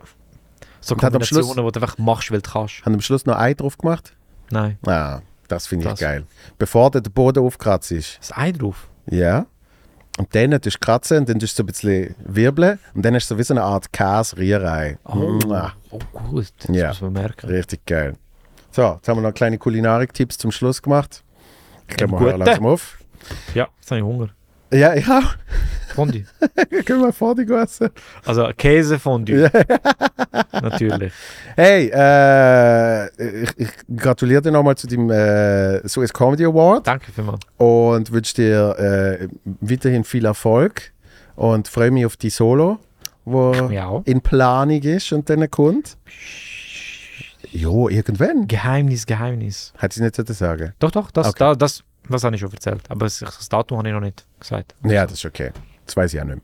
so 0.80 0.96
Schluss- 0.96 1.00
Kombinationen, 1.00 1.66
die 1.66 1.72
du 1.72 1.80
einfach 1.80 1.98
machst, 2.00 2.32
weil 2.32 2.42
du 2.42 2.50
kannst. 2.50 2.84
Haben 2.86 2.96
am 2.96 3.02
Schluss 3.02 3.26
noch 3.28 3.38
Ei 3.38 3.54
drauf 3.54 3.78
gemacht? 3.78 4.14
Nein. 4.50 4.80
Ah, 4.88 5.20
das 5.48 5.68
finde 5.68 5.86
ich 5.86 5.92
Das. 5.92 6.00
geil. 6.00 6.26
Bevor 6.58 6.90
der 6.90 7.02
Boden 7.02 7.44
aufkratzt 7.46 7.92
ist. 7.92 8.18
Das 8.20 8.36
Ei 8.36 8.52
drauf. 8.52 8.88
Ja. 9.06 9.46
Und 10.22 10.36
dann 10.36 10.52
tust 10.62 10.76
du 10.76 10.80
kratzen 10.80 11.18
und 11.20 11.30
dann 11.30 11.40
tust 11.40 11.58
du 11.58 11.64
so 11.64 11.64
ein 11.64 11.66
bisschen 11.68 12.16
wirbeln 12.24 12.78
und 12.94 13.04
dann 13.04 13.16
hast 13.16 13.30
du 13.32 13.34
so 13.36 13.40
wie 13.40 13.44
so 13.44 13.54
eine 13.56 13.64
Art 13.64 13.92
Käse-Rührei. 13.92 14.98
Mua. 15.12 15.74
Oh, 15.90 16.00
gut. 16.30 16.48
Das 16.66 16.76
Ja. 16.76 16.88
muss 16.90 17.02
man 17.02 17.14
merken. 17.14 17.48
Richtig 17.50 17.86
geil. 17.88 18.16
So, 18.72 18.94
jetzt 18.96 19.08
haben 19.08 19.18
wir 19.18 19.22
noch 19.28 19.34
kleine 19.34 19.58
Kulinarik-Tipps 19.58 20.38
zum 20.38 20.52
Schluss 20.52 20.82
gemacht. 20.82 21.24
Ich 21.90 21.98
glaube, 21.98 22.14
wir 22.14 22.20
hören 22.20 22.40
langsam 22.40 22.66
auf. 22.68 23.00
Ja, 23.56 23.68
jetzt 23.80 23.90
habe 23.92 24.00
ich 24.00 24.06
Hunger. 24.06 24.30
Ja, 24.74 24.94
ich 24.94 25.08
auch. 25.08 25.36
Fondue. 25.94 26.24
Können 26.86 27.02
wir 27.02 27.12
vor 27.12 27.36
die 27.36 27.52
essen? 27.52 27.90
Also 28.26 28.50
Käsefondue. 28.58 29.52
Natürlich. 30.54 31.12
Hey, 31.58 31.92
äh, 31.94 33.08
ich, 33.44 33.50
ich 33.58 33.70
gratuliere 33.98 34.42
dir 34.42 34.52
nochmal 34.52 34.76
zu 34.78 34.88
dem 34.88 35.10
äh, 35.10 35.86
Swiss 35.88 36.14
Comedy 36.14 36.46
Award 36.46 36.88
Danke 36.88 37.12
vielmals. 37.12 37.42
und 37.58 38.12
wünsche 38.12 38.36
dir 38.36 38.78
äh, 38.80 39.28
weiterhin 39.60 40.04
viel 40.06 40.24
Erfolg 40.26 40.92
und 41.36 41.68
freue 41.68 41.92
mich 41.92 42.06
auf 42.06 42.16
die 42.16 42.30
Solo, 42.30 42.80
wo 43.26 43.54
Ja. 43.70 44.02
in 44.06 44.22
Planung 44.22 44.82
ist 44.82 45.12
und 45.12 45.30
dann 45.30 45.50
kommt. 45.52 45.98
Jo, 47.52 47.90
irgendwann. 47.90 48.48
Geheimnis, 48.48 49.06
Geheimnis. 49.06 49.74
Hat 49.78 49.92
sie 49.92 50.02
nicht 50.04 50.16
so 50.16 50.24
sagen. 50.32 50.74
Doch, 50.80 50.92
doch, 50.92 51.12
das, 51.12 51.28
Okay. 51.28 51.40
da, 51.40 51.56
das, 51.56 51.84
das 52.10 52.24
habe 52.24 52.36
ich 52.36 52.42
schon 52.42 52.52
erzählt. 52.52 52.84
Aber 52.90 53.06
das, 53.06 53.20
Datum 53.50 53.78
habe 53.78 53.88
ich 53.88 53.94
noch 53.94 54.02
nicht 54.02 54.26
gesagt. 54.40 54.76
Ja, 54.84 55.04
das 55.06 55.14
ist 55.14 55.26
okay. 55.26 55.52
Das 55.86 55.96
weiß 55.96 56.14
ich 56.14 56.18
ja 56.18 56.26
nicht 56.26 56.36
mehr. 56.36 56.44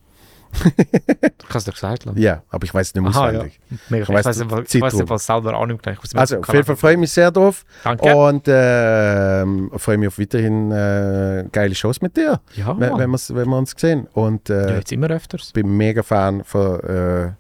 Du 1.37 1.47
kannst 1.47 1.67
doch 1.67 1.73
gesagt 1.73 2.05
lassen. 2.05 2.19
Ja, 2.19 2.41
aber 2.49 2.63
ich 2.63 2.73
weiß 2.73 2.87
es 2.87 2.95
nicht 2.95 3.03
mehr 3.03 3.11
Aha, 3.11 3.31
ja. 3.31 3.37
auswendig. 3.39 3.59
Mega. 3.89 4.03
Ich 4.03 4.09
Ich 4.09 4.15
weiß 4.15 4.37
nicht, 4.37 4.75
ich 4.75 4.81
weiß 4.81 4.93
was 5.09 5.25
selber 5.25 5.57
auch 5.57 5.65
nicht 5.65 5.85
mehr. 5.85 5.93
Ich 6.01 6.13
mir 6.13 6.19
Also, 6.19 6.39
auf 6.39 6.53
jeden 6.53 6.65
Fall 6.65 6.75
freue 6.75 6.93
ich 6.93 6.99
mich 6.99 7.11
sehr 7.11 7.31
drauf 7.31 7.65
Danke. 7.83 8.15
und 8.15 8.43
ähm, 8.47 9.71
freue 9.75 9.97
mich 9.97 10.07
auf 10.07 10.19
weiterhin 10.19 10.71
äh, 10.71 11.45
geile 11.51 11.75
Shows 11.75 12.01
mit 12.01 12.15
dir, 12.17 12.39
ja, 12.55 12.79
wenn, 12.79 12.97
wenn, 12.97 13.11
wenn 13.11 13.49
wir 13.49 13.57
uns 13.57 13.73
sehen. 13.77 14.07
Und 14.13 14.49
ja, 14.49 14.55
äh, 14.55 14.75
jetzt 14.77 14.91
immer 14.91 15.09
öfters. 15.09 15.51
bin 15.51 15.75
mega 15.75 16.01
Fan 16.03 16.43
von 16.43 16.79
äh, 16.79 17.31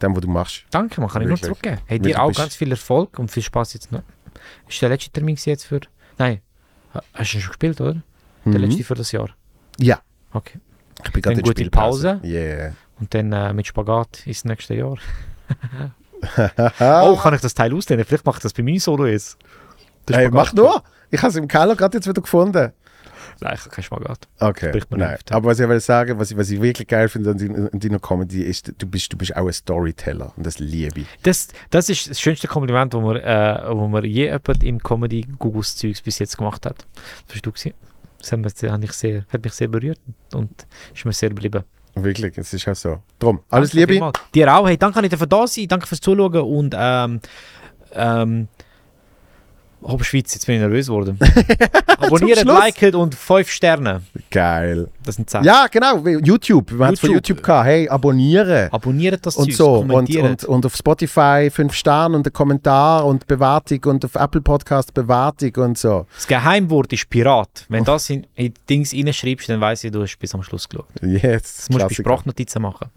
dem, 0.00 0.14
was 0.14 0.22
du 0.22 0.28
machst. 0.28 0.64
Danke, 0.70 1.00
man 1.00 1.10
kann 1.10 1.22
ich 1.22 1.28
nur 1.28 1.36
Wirklich. 1.36 1.48
zurückgeben. 1.48 1.78
Hey, 1.86 1.98
dir 1.98 2.22
auch 2.22 2.32
ganz 2.32 2.54
viel 2.54 2.70
Erfolg 2.70 3.18
und 3.18 3.30
viel 3.30 3.42
Spaß 3.42 3.74
jetzt 3.74 3.92
noch. 3.92 4.02
Ist 4.68 4.80
der 4.80 4.88
letzte 4.90 5.10
Termin 5.10 5.36
jetzt 5.44 5.66
für. 5.66 5.80
Nein. 6.18 6.40
Ha- 6.94 7.02
Hast 7.14 7.34
du 7.34 7.40
schon 7.40 7.48
gespielt, 7.48 7.80
oder? 7.80 7.94
Der 8.44 8.58
Mhm. 8.60 8.66
letzte 8.66 8.84
für 8.84 8.94
das 8.94 9.12
Jahr. 9.12 9.28
Ja, 9.78 10.00
Okay. 10.32 10.58
ich 11.04 11.12
bin 11.12 11.22
gerade 11.22 11.36
Dann 11.36 11.44
in 11.44 11.54
gute. 11.54 11.70
Pause. 11.70 12.20
Yeah. 12.24 12.72
Und 13.00 13.12
dann 13.14 13.32
äh, 13.32 13.52
mit 13.52 13.66
Spagat 13.66 14.26
ins 14.26 14.44
nächste 14.44 14.74
Jahr. 14.74 14.96
Ah. 16.78 17.02
Oh, 17.04 17.16
kann 17.16 17.34
ich 17.34 17.40
das 17.40 17.54
Teil 17.54 17.72
ausdehnen? 17.74 18.04
Vielleicht 18.04 18.26
mache 18.26 18.38
ich 18.38 18.42
das 18.42 18.52
bei 18.52 18.62
meinem 18.62 18.78
Solo 18.78 19.06
jetzt. 19.06 19.38
Der 20.08 20.16
Hey, 20.16 20.30
mach 20.30 20.52
nur! 20.52 20.82
Ich 21.10 21.20
habe 21.20 21.28
es 21.30 21.36
im 21.36 21.46
Keller 21.48 21.76
gerade 21.76 21.96
jetzt 21.96 22.08
wieder 22.08 22.20
gefunden. 22.20 22.72
Nein, 23.40 23.54
ich 23.54 23.60
habe 23.60 23.70
keinen 23.70 23.84
Spagat. 23.84 24.28
Okay, 24.40 24.68
Spricht 24.70 24.90
man 24.90 25.00
nein. 25.00 25.12
nicht. 25.12 25.30
Aber 25.32 25.50
was 25.50 25.60
ich 25.60 25.68
will 25.68 25.78
sagen, 25.80 26.18
was 26.18 26.30
ich, 26.30 26.36
was 26.36 26.50
ich 26.50 26.60
wirklich 26.60 26.88
geil 26.88 27.08
finde 27.08 27.30
an 27.30 27.70
deiner- 27.80 27.98
Comedy 28.00 28.42
ist, 28.42 28.72
du 28.78 28.86
bist, 28.86 29.12
du 29.12 29.16
bist 29.16 29.36
auch 29.36 29.46
ein 29.46 29.52
Storyteller 29.52 30.32
und 30.36 30.44
das 30.44 30.58
liebe 30.58 31.00
ich. 31.00 31.06
Das, 31.22 31.48
das 31.70 31.88
ist 31.88 32.10
das 32.10 32.20
schönste 32.20 32.48
Kompliment, 32.48 32.94
das 32.94 33.00
mir, 33.00 33.22
äh, 33.22 33.74
wo 33.76 33.86
mir 33.88 34.04
je 34.04 34.24
jemand 34.26 34.64
im 34.64 34.82
Comedy 34.82 35.26
Googles 35.38 35.76
Zeugs 35.76 36.00
bis 36.02 36.18
jetzt 36.18 36.36
gemacht 36.36 36.66
hat. 36.66 36.84
Das 37.26 37.36
hast 37.36 37.46
du 37.46 37.52
gesehen. 37.52 37.74
Das 38.20 38.32
hat 38.32 38.40
mich, 38.40 38.52
sehr, 38.92 39.24
hat 39.32 39.44
mich 39.44 39.52
sehr, 39.52 39.68
berührt 39.68 40.00
und 40.34 40.66
ist 40.92 41.04
mir 41.04 41.12
sehr 41.12 41.28
geblieben. 41.28 41.62
Wirklich, 41.94 42.36
es 42.38 42.52
ist 42.52 42.66
auch 42.68 42.74
so. 42.74 43.02
Drum, 43.18 43.40
alles 43.48 43.70
Danke 43.70 43.92
Liebe. 43.94 44.12
Dir 44.34 44.54
auch. 44.54 44.66
Hey, 44.66 44.76
danke, 44.76 45.08
dass 45.08 45.20
ihr 45.20 45.26
da 45.26 45.46
sein. 45.46 45.66
Danke 45.68 45.86
fürs 45.86 46.00
Zuschauen 46.00 46.34
und 46.42 46.74
ähm, 46.76 47.20
ähm, 47.92 48.48
Hopp 49.82 50.04
Schweiz, 50.04 50.34
jetzt 50.34 50.46
bin 50.46 50.56
ich 50.56 50.60
nervös 50.60 50.86
geworden. 50.86 51.18
Abonniert, 51.98 52.40
Schluss. 52.40 52.64
liket 52.64 52.94
und 52.94 53.14
5 53.14 53.50
Sterne. 53.50 54.02
Geil. 54.30 54.88
Das 55.04 55.16
sind 55.16 55.30
10. 55.30 55.44
Ja, 55.44 55.66
genau, 55.70 56.04
YouTube. 56.06 56.72
Wir 56.72 56.86
haben 56.86 56.94
es 56.94 57.00
von 57.00 57.10
YouTube. 57.10 57.42
Gehabt. 57.42 57.66
Hey, 57.66 57.88
abonnieren. 57.88 58.72
Abonniert 58.72 59.24
das 59.24 59.36
Und 59.36 59.46
Zeug, 59.46 59.54
so. 59.56 59.74
Und, 59.78 60.16
und, 60.16 60.44
und 60.44 60.66
auf 60.66 60.76
Spotify 60.76 61.48
5 61.50 61.72
Sterne 61.72 62.16
und 62.16 62.26
ein 62.26 62.32
Kommentar 62.32 63.06
und 63.06 63.26
Bewertung 63.26 63.80
und 63.86 64.04
auf 64.04 64.14
Apple 64.14 64.40
Podcast 64.40 64.92
Bewertung 64.92 65.64
und 65.64 65.78
so. 65.78 66.06
das 66.14 66.26
Geheimwort 66.26 66.92
ist 66.92 67.08
Pirat. 67.08 67.64
Wenn 67.68 67.84
du 67.84 67.92
das 67.92 68.10
in, 68.10 68.26
in 68.34 68.52
Dings 68.68 68.92
reinschreibst, 68.92 69.48
dann 69.48 69.60
weiss 69.60 69.84
ich, 69.84 69.92
du 69.92 70.02
hast 70.02 70.16
bis 70.18 70.34
am 70.34 70.42
Schluss 70.42 70.68
geschaut. 70.68 70.86
Yes. 71.02 71.56
Das 71.56 71.70
musst 71.70 71.84
du 71.84 71.88
bei. 71.88 71.94
Sprachnotizen 71.94 72.62
machen. 72.62 72.88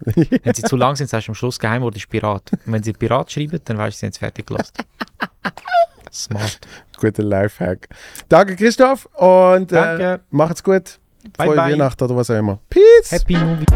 wenn 0.42 0.54
sie 0.54 0.62
zu 0.62 0.76
lang 0.76 0.96
sind, 0.96 1.08
sagst 1.08 1.28
du 1.28 1.32
am 1.32 1.34
Schluss, 1.34 1.58
Geheimwort 1.58 1.96
ist 1.96 2.08
Pirat. 2.08 2.50
Und 2.66 2.72
wenn 2.72 2.82
sie 2.82 2.92
Pirat 2.92 3.30
schreiben, 3.30 3.60
dann 3.64 3.78
weißt 3.78 3.96
du, 3.96 4.00
sie 4.00 4.06
haben 4.06 4.10
es 4.12 4.18
fertig 4.18 4.46
gelassen. 4.46 4.72
Smart. 6.12 6.58
Guter 7.00 7.22
Lifehack. 7.22 7.88
Danke, 8.28 8.56
Christoph. 8.56 9.06
Und 9.14 9.72
äh, 9.72 9.74
Danke. 9.74 10.04
Äh, 10.04 10.18
macht's 10.30 10.62
gut. 10.62 10.98
Bye, 11.36 11.46
Frohe 11.46 11.56
bye. 11.56 11.72
Weihnachten 11.72 12.04
oder 12.04 12.16
was 12.16 12.30
auch 12.30 12.38
immer. 12.38 12.58
Peace. 12.68 13.10
Happy 13.10 13.36
Movie. 13.36 13.66